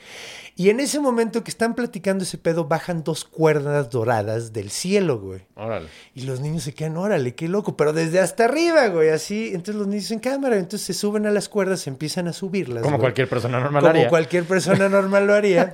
Y 0.56 0.70
en 0.72 0.80
ese 0.80 1.00
momento 1.00 1.44
que 1.44 1.52
están 1.52 1.76
platicando 1.76 2.24
ese 2.24 2.40
pedo, 2.40 2.66
bajan 2.66 3.04
dos 3.04 3.26
cuerdas 3.26 3.92
doradas 3.92 4.54
del 4.54 4.72
cielo, 4.72 5.20
güey. 5.20 5.42
Órale. 5.56 5.88
Y 6.16 6.22
los 6.22 6.40
niños 6.40 6.64
se 6.64 6.74
quedan, 6.74 6.98
órale, 6.98 7.36
qué 7.36 7.48
loco, 7.48 7.78
pero 7.78 7.94
desde 7.94 8.20
hasta 8.20 8.46
arriba, 8.46 8.88
güey, 8.88 9.10
así. 9.10 9.50
Entonces 9.50 9.76
los 9.76 9.88
niños 9.88 10.10
en 10.12 10.20
cámara, 10.20 10.56
entonces 10.56 10.82
se 10.82 10.94
suben 10.94 11.28
a 11.28 11.32
las 11.32 11.48
cuerdas, 11.50 11.86
empiezan 11.86 12.28
a 12.28 12.34
subirlas. 12.34 12.82
Como 12.82 12.96
güey. 12.96 13.02
cualquier 13.02 13.30
persona 13.30 13.60
normal 13.60 13.82
Como 13.82 13.92
haría. 13.92 14.10
cualquier 14.10 14.46
persona 14.46 14.90
normal 14.90 15.28
lo 15.28 15.34
haría. 15.36 15.72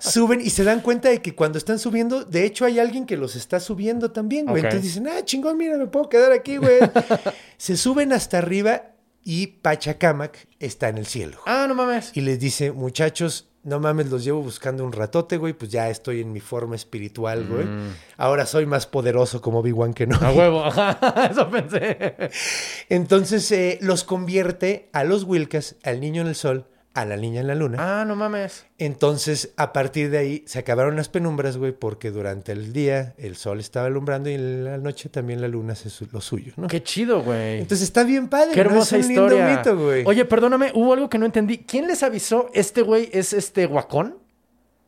Suben 0.00 0.40
y 0.42 0.50
se 0.50 0.64
dan 0.64 0.80
cuenta 0.80 1.08
de 1.08 1.22
que 1.22 1.34
cuando 1.34 1.56
están 1.56 1.78
subiendo, 1.78 2.24
de 2.24 2.44
hecho 2.44 2.64
hay 2.64 2.80
alguien 2.80 3.06
que 3.06 3.16
los 3.16 3.36
está 3.36 3.60
subiendo 3.60 4.10
también, 4.10 4.44
güey. 4.46 4.58
Entonces 4.62 4.82
dicen, 4.82 5.06
ah, 5.06 5.24
chingón, 5.24 5.56
mira, 5.56 5.78
me 5.78 5.86
puedo 5.86 6.08
quedar 6.08 6.32
aquí, 6.32 6.56
güey. 6.56 6.80
se 7.56 7.76
suben 7.76 8.12
hasta 8.12 8.38
arriba 8.38 8.95
y 9.28 9.48
Pachacamac 9.48 10.46
está 10.60 10.88
en 10.88 10.98
el 10.98 11.06
cielo. 11.06 11.38
Ah, 11.46 11.66
no 11.66 11.74
mames. 11.74 12.12
Y 12.14 12.20
les 12.20 12.38
dice, 12.38 12.70
muchachos, 12.70 13.48
no 13.64 13.80
mames, 13.80 14.08
los 14.08 14.22
llevo 14.22 14.40
buscando 14.40 14.84
un 14.84 14.92
ratote, 14.92 15.36
güey, 15.36 15.52
pues 15.52 15.72
ya 15.72 15.90
estoy 15.90 16.20
en 16.20 16.32
mi 16.32 16.38
forma 16.38 16.76
espiritual, 16.76 17.44
güey. 17.44 17.66
Ahora 18.16 18.46
soy 18.46 18.66
más 18.66 18.86
poderoso 18.86 19.40
como 19.40 19.58
Obi-Wan 19.58 19.94
que 19.94 20.06
no. 20.06 20.16
Mm. 20.20 20.24
A 20.24 20.30
huevo, 20.30 20.64
ajá. 20.64 21.28
Eso 21.32 21.50
pensé. 21.50 22.30
Entonces 22.88 23.50
eh, 23.50 23.80
los 23.82 24.04
convierte 24.04 24.88
a 24.92 25.02
los 25.02 25.24
Wilcas, 25.24 25.74
al 25.82 25.98
niño 25.98 26.22
en 26.22 26.28
el 26.28 26.36
sol, 26.36 26.68
a 26.96 27.04
la 27.04 27.16
niña 27.16 27.40
en 27.42 27.46
la 27.46 27.54
luna. 27.54 27.76
Ah, 27.78 28.04
no 28.04 28.16
mames. 28.16 28.64
Entonces, 28.78 29.52
a 29.56 29.72
partir 29.72 30.10
de 30.10 30.18
ahí, 30.18 30.42
se 30.46 30.58
acabaron 30.58 30.96
las 30.96 31.08
penumbras, 31.08 31.56
güey, 31.58 31.72
porque 31.72 32.10
durante 32.10 32.52
el 32.52 32.72
día 32.72 33.14
el 33.18 33.36
sol 33.36 33.60
estaba 33.60 33.86
alumbrando 33.86 34.30
y 34.30 34.34
en 34.34 34.64
la 34.64 34.78
noche 34.78 35.08
también 35.08 35.40
la 35.40 35.48
luna 35.48 35.74
hace 35.74 35.90
su- 35.90 36.08
lo 36.10 36.20
suyo, 36.20 36.52
¿no? 36.56 36.66
Qué 36.68 36.82
chido, 36.82 37.22
güey. 37.22 37.60
Entonces 37.60 37.82
está 37.82 38.02
bien 38.04 38.28
padre, 38.28 38.52
Qué 38.54 38.64
¿no? 38.64 38.70
hermosa 38.70 38.96
es 38.96 39.06
un 39.06 39.12
lindo 39.14 39.26
historia. 39.26 39.56
mito, 39.58 39.76
güey. 39.78 40.04
Oye, 40.06 40.24
perdóname, 40.24 40.70
hubo 40.74 40.92
algo 40.94 41.08
que 41.10 41.18
no 41.18 41.26
entendí. 41.26 41.58
¿Quién 41.58 41.86
les 41.86 42.02
avisó? 42.02 42.48
¿Este 42.54 42.82
güey 42.82 43.08
es 43.12 43.32
este 43.32 43.66
guacón? 43.66 44.16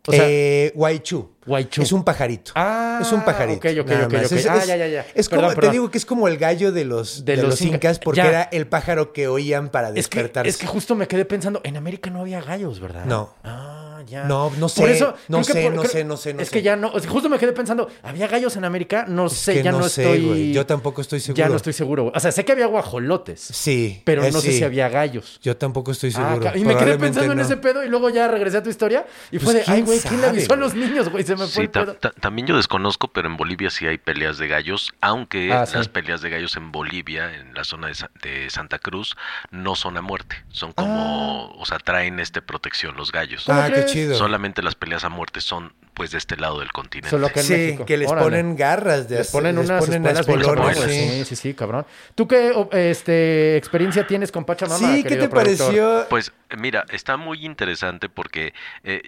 O 0.08 0.12
sea, 0.12 0.24
eh, 0.28 0.72
Guaychú. 0.74 1.30
Guaychú. 1.46 1.82
Es 1.82 1.92
un 1.92 2.04
pajarito. 2.04 2.52
Ah, 2.54 2.98
es 3.00 3.10
un 3.12 3.24
pajarito. 3.24 3.58
ok, 3.68 3.74
ok, 3.80 3.90
ok, 4.06 4.12
más. 4.12 4.24
ok. 4.26 4.32
Es, 4.32 4.46
Ah, 4.46 4.56
es- 4.58 4.66
ya, 4.66 4.76
ya, 4.76 4.86
ya. 4.88 5.06
es 5.14 5.28
Perdón, 5.28 5.44
como, 5.46 5.54
perdón. 5.54 5.70
te 5.70 5.72
digo 5.76 5.90
que 5.90 5.98
es 5.98 6.04
como 6.06 6.28
el 6.28 6.36
gallo 6.38 6.72
de 6.72 6.84
los, 6.84 7.24
De 7.24 7.36
de 7.36 7.42
los 7.42 7.50
los 7.52 7.62
incas. 7.62 7.98
porque 7.98 8.18
Ya. 8.18 8.28
era 8.28 8.42
el 8.52 8.66
pájaro 8.66 9.12
que 9.12 9.28
oían 9.28 9.68
para 9.70 9.88
es 9.88 9.94
que, 10.08 10.18
despertarse. 10.18 10.50
es 10.50 10.56
que 10.58 10.66
justo 10.66 10.94
me 10.94 11.06
quedé 11.08 11.24
pensando, 11.24 11.60
en 11.64 11.76
América 11.76 12.10
no 12.10 12.20
había 12.20 12.40
gallos, 12.42 12.80
¿verdad? 12.80 13.04
No. 13.06 13.34
Ah, 13.44 13.87
ya. 14.02 14.24
No, 14.24 14.50
no 14.58 14.68
sé, 14.68 14.80
Por 14.80 14.90
eso, 14.90 15.14
no 15.28 15.42
sé, 15.44 15.70
no 15.70 15.84
sé, 15.84 16.04
no 16.04 16.16
sé, 16.16 16.34
no 16.34 16.42
es 16.42 16.48
sé. 16.48 16.52
que 16.54 16.62
ya 16.62 16.76
no, 16.76 16.90
justo 16.90 17.28
me 17.28 17.38
quedé 17.38 17.52
pensando, 17.52 17.88
¿había 18.02 18.26
gallos 18.28 18.56
en 18.56 18.64
América? 18.64 19.04
No 19.08 19.26
Es 19.26 19.32
sé, 19.34 19.54
que 19.54 19.62
ya 19.62 19.72
no, 19.72 19.78
no 19.80 19.88
sé, 19.88 20.02
estoy. 20.02 20.26
güey. 20.26 20.52
Yo 20.52 20.66
tampoco 20.66 21.00
estoy 21.00 21.20
seguro. 21.20 21.38
Ya 21.38 21.48
no 21.48 21.56
estoy 21.56 21.72
seguro. 21.72 22.02
güey. 22.04 22.12
O 22.16 22.20
sea, 22.20 22.32
sé 22.32 22.44
que 22.44 22.52
había 22.52 22.66
guajolotes, 22.66 23.40
Sí. 23.40 24.02
pero 24.04 24.24
eh, 24.24 24.30
no 24.32 24.40
sé 24.40 24.52
sí. 24.52 24.58
si 24.58 24.64
había 24.64 24.88
gallos. 24.88 25.38
Yo 25.42 25.56
tampoco 25.56 25.92
estoy 25.92 26.10
Ah, 26.16 26.34
seguro. 26.34 26.52
y 26.56 26.64
me 26.64 26.76
quedé 26.76 26.98
pensando 26.98 27.32
en 27.32 27.40
ese 27.40 27.56
pedo 27.56 27.84
y 27.84 27.88
luego 27.88 28.10
ya 28.10 28.28
regresé 28.28 28.58
a 28.58 28.62
tu 28.62 28.70
historia 28.70 29.06
y 29.30 29.38
fue 29.38 29.52
Pues, 29.52 29.66
de, 29.66 29.72
ay, 29.72 29.76
¿quién 29.82 29.86
güey, 29.86 30.00
¿quién 30.00 30.20
le 30.20 30.26
avisó 30.28 30.52
a 30.54 30.56
los 30.56 30.74
niños, 30.74 31.08
güey? 31.08 31.24
Se 31.24 31.32
me 31.32 31.38
fue 31.46 31.48
Sí, 31.48 31.60
el 31.62 31.70
ta- 31.70 31.80
pedo. 31.84 31.94
ta- 31.94 32.10
también 32.12 32.46
yo 32.46 32.56
desconozco, 32.56 33.08
pero 33.08 33.28
en 33.28 33.36
Bolivia 33.36 33.70
sí 33.70 33.86
hay 33.86 33.98
peleas 33.98 34.38
de 34.38 34.48
gallos, 34.48 34.92
aunque 35.00 35.52
Ah, 35.52 35.66
sí. 35.66 35.76
las 35.76 35.88
peleas 35.88 36.20
de 36.20 36.30
gallos 36.30 36.56
en 36.56 36.72
Bolivia, 36.72 37.34
en 37.34 37.54
la 37.54 37.64
zona 37.64 37.88
de, 37.88 37.94
Sa- 37.94 38.10
de 38.22 38.50
Santa 38.50 38.78
Cruz, 38.78 39.16
no 39.50 39.74
son 39.76 39.96
a 39.96 40.02
muerte. 40.02 40.36
Son 40.50 40.72
como, 40.72 41.50
o 41.52 41.66
sea, 41.66 41.78
traen 41.78 42.20
este 42.20 42.42
protección 42.42 42.96
los 42.96 43.12
gallos. 43.12 43.44
¿Cómo 43.46 43.60
Ah, 43.60 43.70
qué? 43.72 43.80
Chido. 43.92 44.14
Solamente 44.16 44.62
las 44.62 44.74
peleas 44.74 45.04
a 45.04 45.08
muerte 45.08 45.40
son, 45.40 45.72
pues, 45.94 46.10
de 46.12 46.18
este 46.18 46.36
lado 46.36 46.60
del 46.60 46.72
continente. 46.72 47.10
Solo 47.10 47.28
que 47.32 47.40
en 47.40 47.46
sí, 47.46 47.52
México. 47.52 47.86
que 47.86 47.96
les 47.96 48.08
Órale. 48.08 48.24
ponen 48.24 48.56
garras. 48.56 49.08
De 49.08 49.18
Les 49.18 49.30
ponen 49.30 49.58
unas 49.58 49.84
ponen 49.84 50.06
espuelas 50.06 50.46
cabronas. 50.46 50.78
sí. 50.78 51.08
Sí, 51.08 51.24
sí, 51.24 51.36
sí, 51.36 51.54
cabrón. 51.54 51.86
¿Tú 52.14 52.26
qué 52.28 52.52
este, 52.72 53.56
experiencia 53.56 54.06
tienes 54.06 54.30
con 54.32 54.44
Pachamama? 54.44 54.78
Sí, 54.94 55.02
¿qué 55.02 55.16
te 55.16 55.28
productor? 55.28 55.30
pareció? 55.44 56.06
Pues 56.08 56.32
mira, 56.56 56.84
está 56.90 57.16
muy 57.16 57.44
interesante 57.44 58.08
porque 58.08 58.54
eh, 58.84 59.02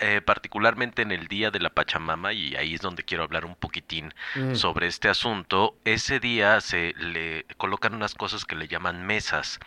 eh, 0.00 0.20
particularmente 0.24 1.02
en 1.02 1.12
el 1.12 1.26
día 1.28 1.50
de 1.50 1.60
la 1.60 1.70
Pachamama, 1.70 2.32
y 2.32 2.56
ahí 2.56 2.74
es 2.74 2.80
donde 2.80 3.02
quiero 3.04 3.22
hablar 3.24 3.44
un 3.44 3.54
poquitín 3.54 4.14
Mm. 4.34 4.54
sobre 4.54 4.86
este 4.86 5.08
asunto, 5.08 5.76
ese 5.84 6.20
día 6.20 6.60
se 6.60 6.94
le 6.98 7.44
colocan 7.56 7.94
unas 7.94 8.14
cosas 8.14 8.44
que 8.44 8.54
le 8.56 8.66
llaman 8.68 9.04
mesas. 9.06 9.58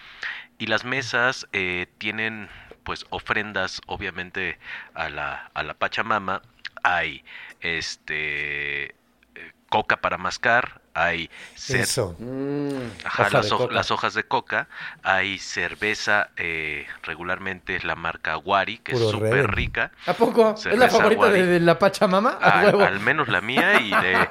Y 0.57 0.67
las 0.67 0.85
mesas 0.85 1.47
eh, 1.53 1.87
tienen 1.97 2.47
pues 2.83 3.05
ofrendas 3.09 3.81
obviamente 3.87 4.57
a 4.93 5.09
la, 5.09 5.49
a 5.53 5.63
la 5.63 5.73
Pachamama. 5.73 6.41
Hay 6.83 7.23
este 7.61 8.85
eh, 8.89 8.93
coca 9.69 9.97
para 10.01 10.17
mascar, 10.17 10.81
hay 10.93 11.29
cer- 11.55 11.79
Eso. 11.79 12.15
Mm, 12.19 13.05
Ajá, 13.05 13.29
las, 13.31 13.49
coca. 13.49 13.93
hojas 13.93 14.13
de 14.13 14.23
coca. 14.25 14.67
Hay 15.01 15.39
cerveza, 15.39 16.29
eh, 16.37 16.85
regularmente 17.03 17.75
es 17.75 17.83
la 17.85 17.95
marca 17.95 18.37
Wari, 18.37 18.77
que 18.79 18.91
Puro 18.91 19.05
es 19.05 19.11
súper 19.11 19.51
rica. 19.55 19.91
¿A 20.05 20.13
poco? 20.13 20.53
¿Es 20.55 20.65
la 20.77 20.89
favorita 20.89 21.29
de, 21.29 21.59
la 21.61 21.79
Pachamama? 21.79 22.37
A 22.41 22.59
Al, 22.59 22.65
huevo. 22.65 22.83
al 22.83 22.99
menos 22.99 23.27
la 23.29 23.41
mía 23.41 23.79
y 23.79 23.89
de... 23.91 24.27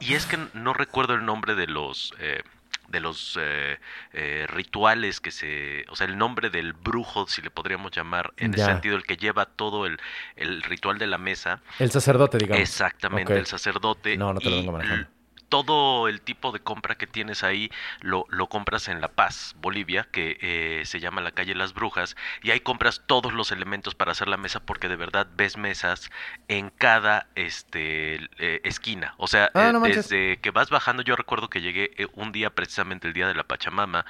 Y, 0.00 0.10
y 0.12 0.14
es 0.14 0.26
que 0.26 0.38
no 0.54 0.72
recuerdo 0.74 1.14
el 1.14 1.24
nombre 1.24 1.54
de 1.54 1.66
los... 1.68 2.12
eh, 2.18 2.42
de 2.88 3.00
los 3.00 3.38
eh, 3.40 3.78
eh, 4.12 4.46
rituales 4.48 5.20
que 5.20 5.30
se, 5.30 5.84
o 5.88 5.96
sea, 5.96 6.06
el 6.06 6.16
nombre 6.18 6.50
del 6.50 6.72
brujo, 6.72 7.26
si 7.26 7.42
le 7.42 7.50
podríamos 7.50 7.92
llamar, 7.92 8.32
en 8.36 8.52
Ya. 8.52 8.64
ese 8.64 8.72
sentido, 8.72 8.96
el 8.96 9.04
que 9.04 9.16
lleva 9.16 9.44
todo 9.46 9.86
el, 9.86 9.98
el 10.36 10.62
ritual 10.62 10.98
de 10.98 11.06
la 11.06 11.18
mesa, 11.18 11.60
El 11.78 11.90
sacerdote, 11.90 12.38
digamos. 12.38 12.60
Exactamente, 12.62 13.36
el 13.36 13.46
sacerdote. 13.46 14.16
No, 14.16 14.32
no 14.32 14.40
te 14.40 14.50
lo 14.50 14.56
vengo 14.56 14.72
manejando. 14.72 15.08
Todo 15.48 16.08
el 16.08 16.20
tipo 16.20 16.52
de 16.52 16.60
compra 16.60 16.96
que 16.96 17.06
tienes 17.06 17.42
ahí 17.42 17.70
lo, 18.00 18.26
lo 18.28 18.48
compras 18.48 18.88
en 18.88 19.00
La 19.00 19.08
Paz, 19.08 19.54
Bolivia, 19.58 20.06
que 20.10 20.38
eh, 20.40 20.82
se 20.84 21.00
llama 21.00 21.20
la 21.20 21.32
calle 21.32 21.54
Las 21.54 21.74
Brujas, 21.74 22.16
y 22.42 22.50
ahí 22.50 22.60
compras 22.60 23.02
todos 23.06 23.32
los 23.32 23.50
elementos 23.52 23.94
para 23.94 24.12
hacer 24.12 24.28
la 24.28 24.36
mesa 24.36 24.60
porque 24.60 24.88
de 24.88 24.96
verdad 24.96 25.26
ves 25.36 25.56
mesas 25.56 26.10
en 26.48 26.70
cada 26.70 27.28
este 27.34 28.16
eh, 28.38 28.60
esquina. 28.64 29.14
O 29.16 29.26
sea, 29.26 29.50
Ah, 29.54 29.68
eh, 29.68 29.72
no 29.72 29.80
desde 29.80 30.38
que 30.40 30.50
vas 30.50 30.70
bajando, 30.70 31.02
yo 31.02 31.16
recuerdo 31.16 31.48
que 31.48 31.60
llegué 31.60 31.90
eh, 31.96 32.06
un 32.14 32.32
día 32.32 32.50
precisamente 32.50 33.06
el 33.08 33.14
día 33.14 33.26
de 33.28 33.34
la 33.34 33.44
Pachamama 33.44 34.04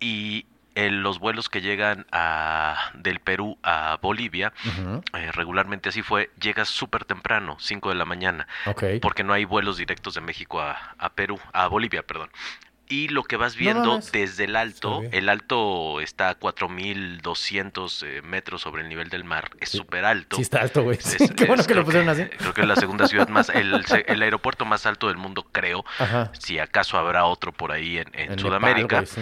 y 0.00 0.46
en 0.74 1.02
los 1.02 1.18
vuelos 1.18 1.48
que 1.48 1.60
llegan 1.60 2.06
a, 2.12 2.90
del 2.94 3.20
Perú 3.20 3.58
a 3.62 3.98
Bolivia, 4.00 4.52
eh, 5.14 5.32
regularmente 5.32 5.88
así 5.88 6.02
fue, 6.02 6.30
llegas 6.40 6.68
súper 6.68 7.04
temprano, 7.04 7.56
5 7.58 7.88
de 7.88 7.94
la 7.94 8.04
mañana, 8.04 8.46
porque 9.00 9.24
no 9.24 9.32
hay 9.32 9.44
vuelos 9.44 9.76
directos 9.76 10.14
de 10.14 10.20
México 10.20 10.60
a, 10.60 10.94
a 10.98 11.10
Perú, 11.10 11.38
a 11.52 11.66
Bolivia, 11.66 12.02
perdón. 12.02 12.30
Y 12.88 13.06
lo 13.06 13.22
que 13.22 13.36
vas 13.36 13.54
No 13.54 13.60
viendo 13.60 14.00
desde 14.12 14.44
el 14.44 14.56
alto, 14.56 15.02
el 15.12 15.28
alto 15.28 16.00
está 16.00 16.30
a 16.30 16.38
4.200 16.40 18.02
eh, 18.06 18.22
metros 18.22 18.62
sobre 18.62 18.82
el 18.82 18.88
nivel 18.88 19.08
del 19.10 19.24
mar, 19.24 19.50
es 19.60 19.70
Sí. 19.70 19.78
súper 19.78 20.04
alto. 20.04 20.36
Sí, 20.36 20.42
está 20.42 20.60
alto, 20.60 20.82
güey. 20.82 20.98
Sí, 21.00 21.16
Qué 21.36 21.44
bueno 21.44 21.60
es- 21.62 21.66
que 21.68 21.74
lo 21.74 21.84
pusieron 21.84 22.08
así. 22.08 22.24
Creo 22.24 22.52
que 22.54 22.62
es 22.62 22.66
la 22.66 22.76
segunda 22.76 23.06
ciudad 23.06 23.28
más, 23.28 23.48
el, 23.50 23.84
el 24.06 24.22
aeropuerto 24.22 24.64
más 24.64 24.86
alto 24.86 25.08
del 25.08 25.16
mundo, 25.18 25.46
creo. 25.52 25.84
Ajá. 25.98 26.32
Si 26.38 26.58
acaso 26.58 26.98
habrá 26.98 27.24
otro 27.26 27.52
por 27.52 27.72
ahí 27.72 27.98
en, 27.98 28.08
en 28.14 28.32
En 28.32 28.38
Sudamérica. 28.38 29.02
Nepal, 29.02 29.06
sí. 29.06 29.20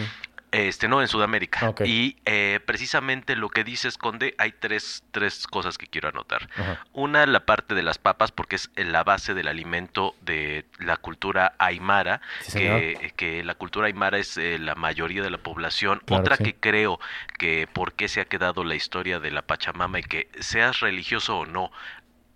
Este, 0.51 0.89
no, 0.89 1.03
en 1.03 1.09
Sudamérica. 1.09 1.75
Y 1.85 2.17
eh, 2.25 2.61
precisamente 2.65 3.37
lo 3.37 3.51
que 3.51 3.65
dice 3.65 3.89
Conde, 3.99 4.35
hay 4.39 4.53
tres, 4.53 5.03
tres 5.11 5.47
cosas 5.47 5.77
que 5.77 5.87
quiero 5.87 6.09
anotar. 6.09 6.49
Una, 6.93 7.27
la 7.27 7.45
parte 7.45 7.75
de 7.75 7.83
las 7.83 7.99
papas, 7.99 8.33
porque 8.33 8.57
es 8.57 8.71
la 8.77 9.05
base 9.05 9.35
del 9.35 9.49
alimento 9.49 10.15
de 10.23 10.65
la 10.79 10.97
cultura 10.97 11.55
aymara, 11.59 12.21
Sí, 12.41 12.61
que, 12.61 13.13
que 13.17 13.45
la 13.45 13.55
cultura 13.55 13.87
aymara 13.89 14.19
es 14.19 14.37
eh, 14.37 14.59
la 14.59 14.75
mayoría 14.75 15.23
de 15.23 15.31
la 15.31 15.39
población. 15.39 16.01
Claro 16.07 16.23
Otra 16.23 16.37
que 16.37 16.45
sí. 16.45 16.53
que 16.53 16.61
creo 16.61 17.01
que 17.39 17.69
por 17.71 17.93
qué 17.93 18.09
se 18.09 18.21
ha 18.21 18.25
quedado 18.25 18.65
la 18.65 18.75
historia 18.75 19.21
de 19.21 19.31
la 19.31 19.43
Pachamama 19.43 19.99
y 19.99 20.03
que 20.03 20.29
seas 20.41 20.81
religioso 20.81 21.39
o 21.39 21.47
no, 21.47 21.71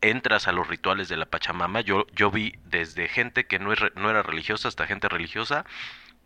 entras 0.03 0.49
a 0.49 0.53
los 0.53 0.69
rituales 0.69 1.09
de 1.09 1.17
la 1.17 1.27
Pachamama. 1.27 1.81
Yo, 1.81 2.07
yo 2.15 2.31
vi 2.31 2.55
desde 2.67 3.09
gente 3.09 3.47
que 3.47 3.59
no, 3.59 3.73
es 3.73 3.81
no 3.95 4.11
era 4.11 4.23
religiosa 4.23 4.69
hasta 4.69 4.87
gente 4.87 5.09
religiosa. 5.09 5.65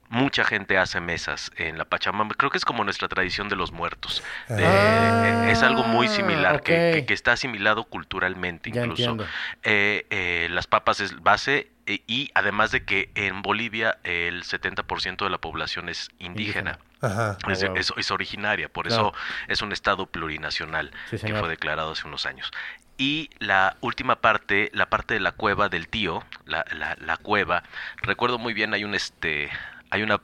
Mucha 0.08 0.44
gente 0.44 0.78
hace 0.78 1.00
mesas 1.00 1.50
en 1.56 1.78
la 1.78 1.84
Pachamama. 1.84 2.34
Creo 2.36 2.50
que 2.50 2.58
es 2.58 2.64
como 2.64 2.84
nuestra 2.84 3.08
tradición 3.08 3.48
de 3.48 3.56
los 3.56 3.72
muertos. 3.72 4.22
De- 4.48 4.64
Ah, 4.64 5.48
es 5.50 5.62
algo 5.62 5.82
muy 5.84 6.08
similar, 6.08 6.62
que, 6.62 6.72
ok. 6.90 6.94
que- 6.94 7.06
que 7.06 7.14
está 7.14 7.32
asimilado 7.32 7.84
culturalmente 7.84 8.70
incluso. 8.70 9.16
Eh, 9.62 10.06
eh, 10.10 10.48
las 10.50 10.66
papas 10.66 11.00
es 11.00 11.20
base 11.22 11.70
eh, 11.86 12.02
y 12.06 12.30
además 12.34 12.70
de 12.72 12.84
que 12.84 13.10
en 13.14 13.42
Bolivia 13.42 13.98
el 14.04 14.42
70% 14.44 15.24
de 15.24 15.30
la 15.30 15.38
población 15.38 15.88
es 15.88 16.10
indígena. 16.18 16.78
Ajá. 17.00 17.36
Es, 17.48 17.62
Ah, 17.62 17.72
es- 17.76 17.92
es 17.96 18.10
originaria, 18.10 18.68
por 18.68 18.86
Claro. 18.86 19.12
eso 19.12 19.14
es 19.48 19.62
un 19.62 19.72
estado 19.72 20.06
plurinacional 20.06 20.90
Sí, 21.10 21.18
que 21.18 21.34
fue 21.34 21.48
declarado 21.48 21.92
hace 21.92 22.06
unos 22.08 22.26
años. 22.26 22.50
Y 22.98 23.30
la 23.38 23.76
última 23.82 24.16
parte, 24.16 24.70
la 24.72 24.86
parte 24.86 25.14
de 25.14 25.20
la 25.20 25.32
cueva 25.32 25.68
del 25.68 25.86
tío, 25.88 26.24
la, 26.46 26.64
la- 26.72 26.96
la 26.98 27.16
cueva, 27.18 27.62
recuerdo 27.98 28.38
muy 28.38 28.54
bien, 28.54 28.72
hay 28.72 28.84
un 28.84 28.94
este, 28.94 29.50
hay 29.96 30.02
una 30.02 30.20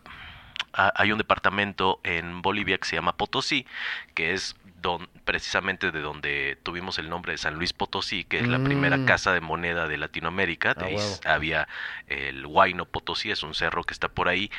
ah, 0.74 0.92
hay 0.96 1.12
un 1.12 1.18
departamento 1.18 2.00
en 2.04 2.40
Bolivia 2.42 2.78
que 2.78 2.86
se 2.86 2.96
llama 2.96 3.16
Potosí, 3.16 3.66
que 4.14 4.32
es 4.32 4.56
don- 4.80 5.08
precisamente 5.24 5.90
de 5.92 6.00
donde 6.00 6.58
tuvimos 6.62 6.98
el 6.98 7.08
nombre 7.08 7.32
de 7.32 7.38
San 7.38 7.54
Luis 7.56 7.72
Potosí, 7.72 8.24
que 8.24 8.40
es 8.40 8.48
la 8.48 8.58
primera 8.64 8.96
Mm. 8.96 9.04
casa 9.04 9.32
de 9.32 9.40
moneda 9.40 9.86
de 9.86 9.96
Latinoamérica. 9.98 10.74
De 10.74 10.84
Ah, 10.84 10.88
ahí 10.88 10.96
había 11.26 11.68
el 12.08 12.46
Huayno 12.46 12.84
Potosí, 12.86 13.30
es 13.30 13.42
un 13.42 13.54
cerro 13.54 13.84
que 13.84 13.92
está 13.94 14.08
por 14.08 14.28
ahí, 14.28 14.50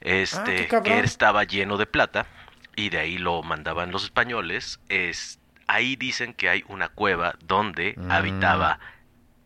este, 0.00 0.68
Ah, 0.70 0.82
que 0.82 0.98
estaba 1.00 1.44
lleno 1.44 1.76
de 1.76 1.86
plata 1.86 2.26
y 2.76 2.90
de 2.90 2.98
ahí 2.98 3.18
lo 3.18 3.42
mandaban 3.42 3.90
los 3.90 4.04
españoles. 4.04 4.80
Es, 4.88 5.40
ahí 5.66 5.96
dicen 5.96 6.34
que 6.34 6.48
hay 6.50 6.62
una 6.68 6.88
cueva 6.88 7.34
donde 7.44 7.94
Mm. 7.96 8.10
habitaba 8.12 8.78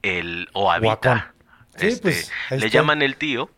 el 0.03 0.49
o 0.53 0.71
habita. 0.71 1.33
Sí, 1.77 1.87
este, 1.87 2.03
pues, 2.03 2.33
le 2.51 2.57
está. 2.57 2.69
llaman 2.69 3.03
el 3.03 3.17
tío, 3.17 3.51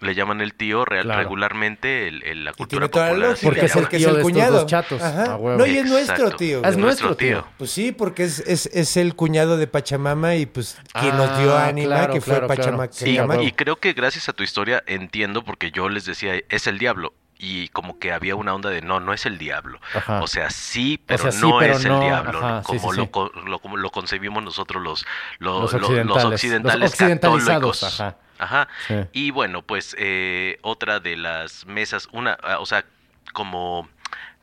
le 0.00 0.14
llaman 0.14 0.40
el 0.40 0.54
tío 0.54 0.84
real- 0.84 1.04
Claro. 1.04 1.20
regularmente 1.22 2.08
el, 2.08 2.22
el- 2.24 2.44
la 2.44 2.50
Y 2.50 2.54
cultura 2.54 2.88
tiene 2.88 2.88
toda 2.88 3.04
la 3.06 3.10
popular. 3.10 3.30
lógica, 3.30 3.46
Porque 3.46 3.66
es 3.66 3.76
el 3.76 3.88
tío 3.88 4.10
es 4.10 4.16
el 4.16 4.22
cuñado. 4.22 4.52
dos 4.54 4.66
chatos. 4.66 5.00
No, 5.40 5.66
y 5.66 5.76
es 5.78 5.86
nuestro 5.86 6.30
tío. 6.32 6.62
Es 6.64 6.76
nuestro 6.76 7.16
tío. 7.16 7.46
Pues 7.58 7.70
sí, 7.70 7.92
porque 7.92 8.24
es, 8.24 8.40
es, 8.40 8.66
es 8.66 8.96
el 8.96 9.14
cuñado 9.14 9.56
de 9.56 9.66
Pachamama 9.66 10.36
y 10.36 10.46
pues 10.46 10.78
quien 10.98 11.16
nos 11.16 11.38
dio 11.38 11.56
Ah, 11.56 11.66
ánima, 11.66 11.96
claro, 11.96 12.12
que 12.14 12.20
fue 12.20 12.32
claro, 12.38 12.46
claro. 12.46 12.60
Pachamama. 12.78 12.92
Sí, 12.92 13.18
Y, 13.46 13.52
creo 13.52 13.76
que 13.76 13.92
gracias 13.92 14.28
a 14.28 14.32
tu 14.32 14.42
historia 14.42 14.82
entiendo 14.86 15.42
porque 15.44 15.70
yo 15.70 15.88
les 15.88 16.04
decía, 16.06 16.34
es 16.48 16.66
el 16.66 16.78
diablo. 16.78 17.12
Y 17.42 17.68
como 17.68 17.98
que 17.98 18.12
había 18.12 18.36
una 18.36 18.54
onda 18.54 18.68
de 18.68 18.82
no, 18.82 19.00
no 19.00 19.14
es 19.14 19.24
el 19.24 19.38
diablo. 19.38 19.80
Ajá. 19.94 20.22
O 20.22 20.26
sea, 20.26 20.50
sí, 20.50 21.02
pero 21.06 21.22
sea, 21.22 21.32
sí, 21.32 21.40
no 21.40 21.56
pero 21.58 21.74
es 21.74 21.84
no. 21.86 21.94
el 21.94 22.00
diablo. 22.08 22.38
Ajá, 22.38 22.62
como, 22.62 22.90
sí, 22.92 22.96
lo, 22.98 23.04
sí. 23.04 23.08
co- 23.10 23.32
lo- 23.46 23.58
como 23.60 23.78
lo 23.78 23.88
concebimos 23.90 24.42
nosotros 24.42 24.82
los, 24.82 25.06
lo- 25.38 25.62
Los 25.62 25.72
lo- 25.72 25.78
los 25.78 25.88
occidentales. 25.88 26.32
occidentales, 26.34 26.80
Los 26.80 26.90
occidentalizados, 26.92 27.80
católicos. 27.80 28.00
ajá. 28.00 28.16
Ajá. 28.40 28.68
Sí. 28.88 28.94
Y 29.12 29.30
bueno, 29.30 29.62
pues 29.62 29.94
eh, 29.98 30.58
otra 30.62 30.98
de 30.98 31.16
las 31.16 31.66
mesas, 31.66 32.08
una, 32.12 32.36
ah, 32.42 32.58
o 32.58 32.66
sea, 32.66 32.84
como 33.32 33.88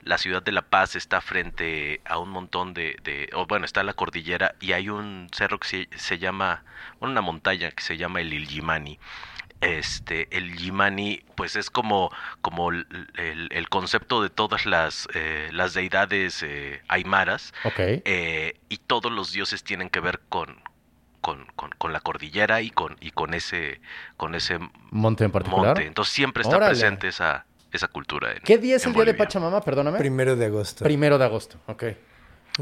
la 0.03 0.17
ciudad 0.17 0.41
de 0.43 0.51
La 0.53 0.61
Paz 0.61 0.95
está 0.95 1.19
frente 1.19 1.99
a 2.05 2.17
un 2.19 2.29
montón 2.29 2.73
de, 2.73 2.95
de- 3.03 3.29
bueno, 3.49 3.65
está 3.65 3.83
la 3.83 3.93
cordillera 3.93 4.55
y 4.61 4.71
hay 4.73 4.87
un 4.89 5.27
cerro 5.33 5.59
que 5.59 5.67
se, 5.67 5.89
se 5.97 6.17
llama, 6.19 6.63
bueno, 6.99 7.11
una 7.11 7.21
montaña 7.21 7.71
que 7.71 7.83
se 7.83 7.97
llama 7.97 8.21
el 8.21 8.31
Illimani. 8.33 8.99
Este, 9.59 10.27
el 10.37 10.55
Yimani, 10.55 11.23
pues 11.35 11.55
es 11.55 11.71
como, 11.71 12.11
como 12.41 12.69
el, 12.69 12.85
el- 13.15 13.49
el 13.51 13.69
concepto 13.69 14.21
de 14.21 14.29
todas 14.29 14.67
las, 14.67 15.07
eh, 15.15 15.49
las 15.51 15.73
deidades 15.73 16.43
eh, 16.43 16.83
aymaras, 16.87 17.53
Ok. 17.63 17.79
eh, 17.79 18.59
y 18.69 18.77
todos 18.77 19.11
los 19.11 19.31
dioses 19.31 19.63
tienen 19.63 19.89
que 19.89 19.99
ver 19.99 20.21
con, 20.29 20.61
con, 21.27 21.45
con- 21.57 21.71
con 21.77 21.91
la 21.91 21.99
cordillera 21.99 22.61
y 22.61 22.69
con, 22.69 22.95
y 23.01 23.11
con 23.11 23.33
ese, 23.33 23.81
con 24.15 24.33
ese 24.33 24.59
Monte 24.91 25.25
en 25.25 25.31
particular. 25.31 25.65
monte. 25.75 25.85
Entonces 25.85 26.13
siempre 26.13 26.41
está 26.43 26.55
Órale. 26.55 26.71
presente 26.71 27.09
esa, 27.09 27.45
esa 27.73 27.89
cultura. 27.89 28.31
en- 28.31 28.39
¿Qué 28.43 28.57
día 28.57 28.77
es 28.77 28.85
el 28.85 28.93
día 28.93 29.03
de. 29.03 29.13
Pachamama? 29.13 29.59
Perdóname. 29.59 29.97
Primero 29.97 30.37
de 30.37 30.45
agosto. 30.45 30.85
Primero 30.85 31.17
de 31.17 31.25
agosto. 31.25 31.57
Ok. 31.65 31.83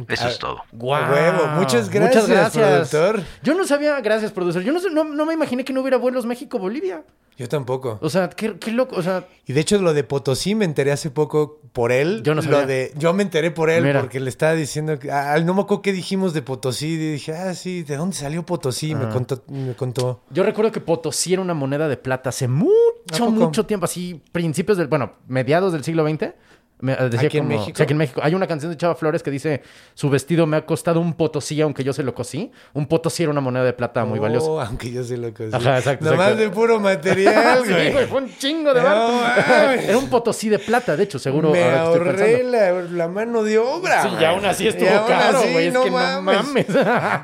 Eso 0.10 0.28
es 0.28 0.40
todo. 0.40 0.64
Guau. 0.72 1.12
huevo. 1.12 1.46
Muchas 1.60 1.90
gracias, 1.90 2.52
productor. 2.52 3.22
Yo 3.44 3.54
no 3.54 3.66
sabía, 3.66 4.02
gracias, 4.02 4.32
productor. 4.32 4.64
Yo 4.64 4.74
no, 4.74 4.80
sé- 4.80 4.90
no, 4.90 5.04
no 5.04 5.26
me 5.28 5.34
imaginé 5.36 5.64
que 5.64 5.72
no 5.74 5.82
hubiera 5.82 5.98
vuelos 5.98 6.26
México-Bolivia. 6.26 7.04
Yo 7.38 7.50
tampoco. 7.50 8.00
O 8.02 8.10
sea, 8.10 8.30
qué, 8.30 8.58
qué 8.58 8.72
loco. 8.72 8.96
O 8.96 9.02
sea, 9.02 9.28
Y 9.46 9.54
de 9.54 9.60
hecho 9.62 9.78
lo 9.82 9.94
de 9.94 10.04
Potosí 10.06 10.56
me 10.56 10.64
enteré 10.64 10.92
hace 10.94 11.10
poco 11.12 11.60
por 11.74 11.92
él. 11.92 12.22
Yo 12.24 12.34
no 12.34 12.42
Lo 12.42 12.50
sabía. 12.50 12.66
de, 12.66 12.94
yo 12.98 13.14
me 13.14 13.24
enteré 13.24 13.52
por 13.52 13.70
él 13.70 13.84
Mira. 13.84 14.00
porque 14.00 14.22
le 14.22 14.30
estaba 14.30 14.54
diciendo, 14.54 14.98
que, 14.98 15.12
ah, 15.12 15.38
no 15.44 15.54
me 15.54 15.62
acuerdo 15.62 15.82
qué 15.82 15.92
dijimos 15.92 16.34
de 16.34 16.42
Potosí. 16.42 16.94
Y 16.94 16.98
dije, 17.14 17.34
ah, 17.34 17.54
sí, 17.54 17.84
¿de 17.84 17.98
dónde 17.98 18.16
salió 18.16 18.46
Potosí? 18.46 18.96
Me 18.96 19.10
contó, 19.10 19.44
me 19.48 19.74
contó. 19.76 20.22
yo 20.30 20.44
recuerdo 20.44 20.72
que 20.72 20.80
Potosí 20.80 21.34
era 21.34 21.42
una 21.42 21.54
moneda 21.54 21.90
de 21.90 21.98
plata 21.98 22.30
hace 22.30 22.46
¿A 22.46 22.48
mucho, 22.48 23.30
mucho 23.32 23.66
tiempo. 23.66 23.84
Así, 23.86 24.22
principios 24.32 24.78
del, 24.78 24.88
bueno, 24.88 25.14
mediados 25.28 25.74
del 25.74 25.84
siglo 25.84 26.08
XX. 26.08 26.30
Me, 26.80 26.92
eh, 26.92 26.98
decía 27.10 27.28
¿Aquí 27.28 27.38
en 27.38 27.46
como- 27.46 27.58
México? 27.58 27.78
sí, 27.78 27.84
aquí 27.84 27.94
en 27.94 27.98
México. 27.98 28.20
Hay 28.22 28.36
una 28.36 28.48
canción 28.48 28.70
de 28.70 28.78
Chava 28.78 28.96
Flores 28.96 29.24
que 29.24 29.32
dice: 29.32 29.62
Su 29.94 30.10
vestido 30.10 30.46
me 30.46 30.58
ha 30.58 30.66
costado 30.66 31.00
un 31.00 31.14
potosí, 31.14 31.62
aunque 31.62 31.84
yo 31.86 31.94
se 31.94 32.04
lo 32.04 32.14
cosí. 32.14 32.52
Un 32.74 32.86
potosí 32.88 33.24
era 33.24 33.32
una 33.32 33.40
moneda 33.42 33.64
de 33.64 33.72
plata 33.74 34.04
muy 34.04 34.20
Oh, 34.20 34.22
valiosa. 34.24 34.48
Aunque 34.68 34.92
yo 34.92 35.04
sé 35.04 35.16
lo 35.16 35.34
que 35.34 35.50
Ajá, 35.54 35.78
exacto, 35.78 36.04
Nomás 36.06 36.32
exacto. 36.32 36.44
de 36.44 36.50
puro 36.50 36.80
material, 36.82 37.62
Sí, 37.66 37.72
güey. 37.72 37.92
güey, 37.94 38.06
fue 38.08 38.22
un 38.24 38.38
chingo 38.38 38.74
de 38.74 38.82
No. 38.82 39.22
Era 39.74 39.98
un 39.98 40.10
potosí 40.10 40.50
de 40.50 40.60
plata, 40.60 40.98
de 40.98 41.04
hecho, 41.04 41.18
seguro. 41.18 41.52
Me 41.52 41.64
ahorré 41.64 42.44
la, 42.44 42.72
la 42.72 43.08
mano 43.08 43.42
de 43.44 43.58
obra. 43.58 44.02
Sí, 44.04 44.10
y 44.10 44.12
güey. 44.16 44.26
aún 44.26 44.46
así 44.46 44.68
estuvo 44.68 44.90
aún 44.90 45.08
caro, 45.08 45.38
así, 45.40 45.54
güey. 45.54 45.68
Es 45.68 45.78
que 45.78 45.90
no 45.92 46.22
mames. 46.22 46.66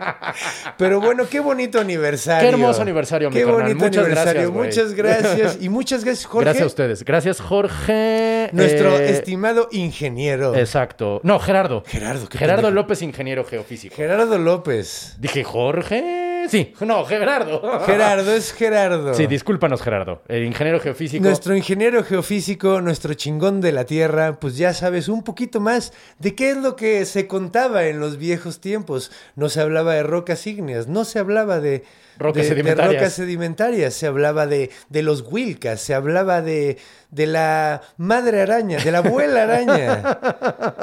Pero 0.78 1.02
bueno, 1.02 1.26
qué 1.30 1.42
bonito 1.42 1.78
aniversario. 1.80 2.48
Qué 2.50 2.54
hermoso 2.56 2.82
aniversario, 2.82 3.30
Qué 3.30 3.44
bonito 3.44 3.76
Muchas 3.84 3.98
aniversario. 4.06 4.34
gracias, 4.34 4.50
güey. 4.50 4.66
Muchas 4.68 4.94
gracias. 4.94 5.58
Y 5.62 5.68
muchas 5.70 6.06
gracias, 6.06 6.26
Jorge. 6.32 6.46
Gracias 6.46 6.64
a 6.64 6.68
ustedes. 6.68 7.04
Gracias, 7.06 7.42
Jorge. 7.42 8.50
Nuestro 8.54 8.98
Eh, 8.98 9.10
estimado 9.12 9.41
ingeniero. 9.72 10.56
Exacto. 10.56 11.22
No, 11.24 11.40
Gerardo. 11.40 11.84
Gerardo, 11.86 12.28
qué 12.28 12.38
Gerardo 12.38 12.64
pendejo. 12.64 12.76
López, 12.76 13.02
ingeniero 13.02 13.44
geofísico. 13.44 13.96
Gerardo 13.96 14.38
López. 14.38 15.16
Dije, 15.20 15.44
Jorge. 15.44 16.48
Sí, 16.50 16.74
no, 16.82 17.06
Gerardo. 17.06 17.80
Gerardo, 17.86 18.34
es 18.34 18.52
Gerardo. 18.52 19.14
Sí, 19.14 19.28
discúlpanos, 19.28 19.82
Gerardo. 19.82 20.22
El 20.28 20.44
ingeniero 20.44 20.80
geofísico. 20.80 21.24
Nuestro 21.24 21.56
ingeniero 21.56 22.04
geofísico, 22.04 22.82
nuestro 22.82 23.14
chingón 23.14 23.62
de 23.62 23.72
la 23.72 23.86
Tierra, 23.86 24.40
pues 24.40 24.58
ya 24.58 24.74
sabes 24.74 25.08
un 25.08 25.24
poquito 25.24 25.60
más 25.60 25.94
de 26.20 26.36
qué 26.36 26.52
es 26.52 26.58
lo 26.58 26.76
que 26.76 27.06
se 27.06 27.28
contaba 27.28 27.86
en 27.86 28.00
los 28.00 28.18
viejos 28.18 28.60
tiempos. 28.60 29.12
No 29.36 29.50
se 29.50 29.62
hablaba 29.62 29.94
de 29.94 30.04
rocas 30.04 30.46
ígneas, 30.48 30.88
no 30.88 31.06
se 31.06 31.20
hablaba 31.20 31.60
de 31.60 31.84
Rocas 32.18 32.44
de- 32.44 32.50
de 32.50 32.56
sedimentarias. 32.56 32.94
rocas 33.02 33.14
sedimentarias, 33.14 33.94
se 33.94 34.08
hablaba 34.08 34.48
de, 34.48 34.70
de 34.90 35.04
los 35.04 35.24
Wilcas, 35.30 35.82
se 35.82 35.94
hablaba 35.94 36.42
de, 36.42 36.78
de 37.10 37.26
la 37.28 37.82
madre 37.98 38.42
araña, 38.42 38.78
de 38.80 38.92
la 38.92 39.00
abuela 39.00 39.44
araña. 39.44 40.20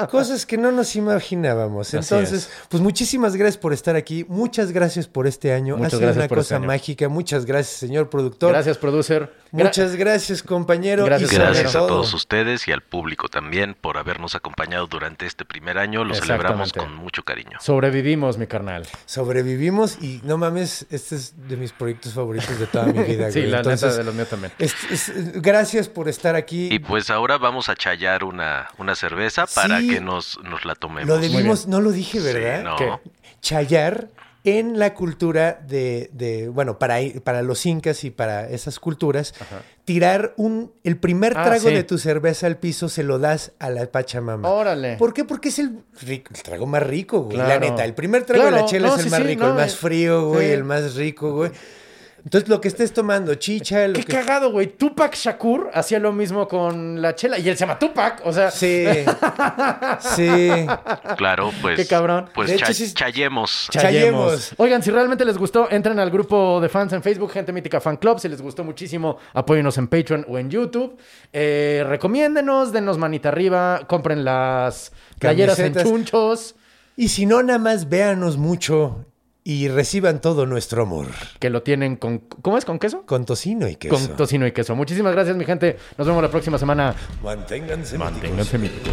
Cosas 0.10 0.46
que 0.46 0.56
no 0.58 0.72
nos 0.72 0.96
imaginábamos. 0.96 1.94
Entonces, 1.94 2.50
pues 2.68 2.82
muchísimas 2.82 3.36
gracias 3.36 3.58
por 3.58 3.72
estar 3.72 3.96
aquí, 3.96 4.24
muchas 4.28 4.72
gracias 4.72 5.06
por 5.06 5.26
este 5.26 5.52
año. 5.52 5.76
Muchas 5.76 5.94
ha 5.94 5.96
sido 5.96 6.00
gracias 6.02 6.16
una 6.22 6.28
por 6.28 6.38
este 6.38 6.54
cosa 6.54 6.66
mágica. 6.66 7.08
Muchas 7.08 7.44
gracias, 7.44 7.76
señor 7.78 8.10
productor. 8.10 8.52
Gracias, 8.52 8.78
producer. 8.78 9.32
Gra- 9.52 9.64
Muchas 9.64 9.96
gracias, 9.96 10.42
compañero. 10.42 11.04
Gracias, 11.06 11.32
Gracias 11.32 11.74
a 11.74 11.78
todo, 11.78 11.88
todos 11.88 12.12
ustedes 12.14 12.68
y 12.68 12.72
al 12.72 12.82
público 12.82 13.28
también 13.28 13.74
por 13.80 13.96
habernos 13.96 14.34
acompañado 14.34 14.86
durante 14.86 15.24
este 15.26 15.44
primer 15.44 15.78
año. 15.78 16.04
Lo 16.04 16.14
celebramos 16.14 16.72
con 16.72 16.94
mucho 16.96 17.22
cariño. 17.22 17.58
Sobrevivimos, 17.60 18.36
mi 18.38 18.46
carnal. 18.46 18.86
Sobrevivimos 19.06 19.98
y 20.02 20.20
no 20.24 20.36
mames, 20.38 20.86
este 20.90 21.17
es 21.18 21.48
de 21.48 21.56
mis 21.56 21.72
proyectos 21.72 22.14
favoritos 22.14 22.58
de 22.58 22.66
toda 22.66 22.86
mi 22.86 23.02
vida. 23.02 23.30
Sí, 23.32 23.40
güey. 23.40 23.50
la 23.50 23.58
Entonces, 23.58 23.82
neta 23.88 23.96
de 23.98 24.04
los 24.04 24.14
míos 24.14 24.28
también. 24.28 24.52
es- 24.58 24.74
es- 24.90 25.42
gracias 25.42 25.88
por 25.88 26.08
estar 26.08 26.34
aquí. 26.36 26.68
Y 26.72 26.78
pues 26.78 27.10
ahora 27.10 27.36
vamos 27.38 27.68
a 27.68 27.74
chayar 27.76 28.24
una, 28.24 28.68
una 28.78 28.94
cerveza 28.94 29.46
para 29.46 29.80
Sí. 29.80 29.88
que 29.88 30.00
nos, 30.00 30.38
nos 30.44 30.64
la 30.64 30.74
tomemos. 30.74 31.08
Lo 31.08 31.18
debimos, 31.18 31.66
no 31.66 31.80
lo 31.80 31.92
dije, 31.92 32.20
¿verdad? 32.20 32.58
Sí, 32.58 32.64
no. 32.64 32.76
¿Qué? 33.02 33.10
Chayar 33.40 34.08
en 34.44 34.78
la 34.78 34.94
cultura 34.94 35.60
de, 35.66 36.10
de- 36.12 36.48
bueno, 36.48 36.78
para, 36.78 36.98
para 37.24 37.42
los 37.42 37.66
incas 37.66 38.04
y 38.04 38.10
para 38.10 38.48
esas 38.48 38.78
culturas, 38.78 39.34
tirar 39.84 40.32
un, 40.36 40.72
el 40.84 40.96
primer 40.96 41.34
Ah, 41.36 41.44
trago 41.44 41.68
sí. 41.68 41.74
de 41.74 41.82
tu 41.84 41.98
cerveza 41.98 42.46
al 42.46 42.56
piso 42.56 42.88
se 42.88 43.02
lo 43.02 43.18
das 43.18 43.52
a 43.58 43.68
la 43.70 43.86
Pachamama. 43.90 44.48
Órale. 44.48 44.96
¿Por 44.96 45.12
qué? 45.12 45.24
Porque 45.24 45.48
es 45.48 45.58
el, 45.58 45.80
rico- 46.02 46.30
el 46.34 46.42
trago 46.42 46.66
más 46.66 46.82
rico, 46.82 47.22
güey. 47.22 47.36
Claro. 47.36 47.48
La 47.48 47.70
neta, 47.70 47.84
el 47.84 47.94
primer 47.94 48.24
trago 48.24 48.44
de 48.44 48.50
la 48.52 48.64
chela 48.64 48.88
no, 48.88 48.94
es 48.94 49.00
el 49.00 49.04
sí, 49.06 49.10
más 49.10 49.20
sí, 49.20 49.26
rico, 49.26 49.42
no, 49.44 49.48
el 49.50 49.54
más 49.56 49.76
frío, 49.76 50.28
güey, 50.28 50.50
el 50.50 50.64
más 50.64 50.94
rico, 50.94 51.32
güey. 51.32 51.50
Entonces, 52.24 52.48
lo 52.50 52.60
que 52.60 52.68
estés 52.68 52.92
tomando, 52.92 53.34
chicha, 53.36 53.86
lo 53.88 53.94
Qué 53.94 54.04
que... 54.04 54.12
cagado, 54.12 54.50
güey. 54.50 54.66
Tupac 54.66 55.14
Shakur 55.14 55.70
hacía 55.72 55.98
lo 55.98 56.12
mismo 56.12 56.46
con 56.48 57.00
la 57.00 57.14
chela. 57.14 57.38
Y 57.38 57.48
él 57.48 57.56
se 57.56 57.60
llama 57.60 57.78
Tupac. 57.78 58.20
O 58.24 58.32
sea, 58.32 58.50
Sí, 58.50 58.84
sí. 60.00 60.48
Claro, 61.16 61.52
pues. 61.62 61.76
Qué 61.76 61.86
cabrón. 61.86 62.28
Pues 62.34 62.48
De 62.48 62.54
hecho, 62.56 62.66
cha- 62.66 62.74
sí 62.74 62.92
chayemos. 62.92 63.68
Chayemos. 63.70 64.52
Oigan, 64.56 64.82
si 64.82 64.90
realmente 64.90 65.24
les 65.24 65.38
gustó, 65.38 65.68
entren 65.70 65.98
al 65.98 66.10
grupo 66.10 66.60
de 66.60 66.68
fans 66.68 66.92
en 66.92 67.02
Facebook, 67.02 67.30
Gente 67.32 67.52
Mítica 67.52 67.80
Fan 67.80 67.96
Club. 67.96 68.18
Si 68.18 68.28
les 68.28 68.42
gustó 68.42 68.64
muchísimo, 68.64 69.18
apóyenos 69.34 69.78
en 69.78 69.88
Patreon 69.88 70.26
o 70.28 70.38
en 70.38 70.50
YouTube. 70.50 70.96
Eh, 71.32 71.84
recomiéndenos, 71.86 72.72
denos 72.72 72.98
manita 72.98 73.28
arriba, 73.30 73.82
compren 73.86 74.24
las 74.24 74.92
playeras 75.18 75.58
en 75.60 75.74
chunchos. 75.74 76.56
Y 76.96 77.08
si 77.08 77.26
no, 77.26 77.42
nada 77.42 77.58
más 77.60 77.88
véanos 77.88 78.36
mucho 78.36 79.04
y 79.48 79.68
reciban 79.68 80.20
todo 80.20 80.44
nuestro 80.44 80.82
amor. 80.82 81.06
Que 81.38 81.48
lo 81.48 81.62
tienen 81.62 81.96
con. 81.96 82.18
¿Cómo 82.18 82.58
es? 82.58 82.66
¿Con 82.66 82.78
queso? 82.78 83.06
Con 83.06 83.24
tocino 83.24 83.66
y 83.66 83.76
queso. 83.76 83.94
Con 83.94 84.14
tocino 84.14 84.46
y 84.46 84.52
queso. 84.52 84.76
Muchísimas 84.76 85.14
gracias, 85.14 85.38
mi 85.38 85.46
gente. 85.46 85.78
Nos 85.96 86.06
vemos 86.06 86.22
la 86.22 86.30
próxima 86.30 86.58
semana. 86.58 86.94
Manténganse, 87.22 87.96
Manténganse 87.96 88.58
míticos. 88.58 88.92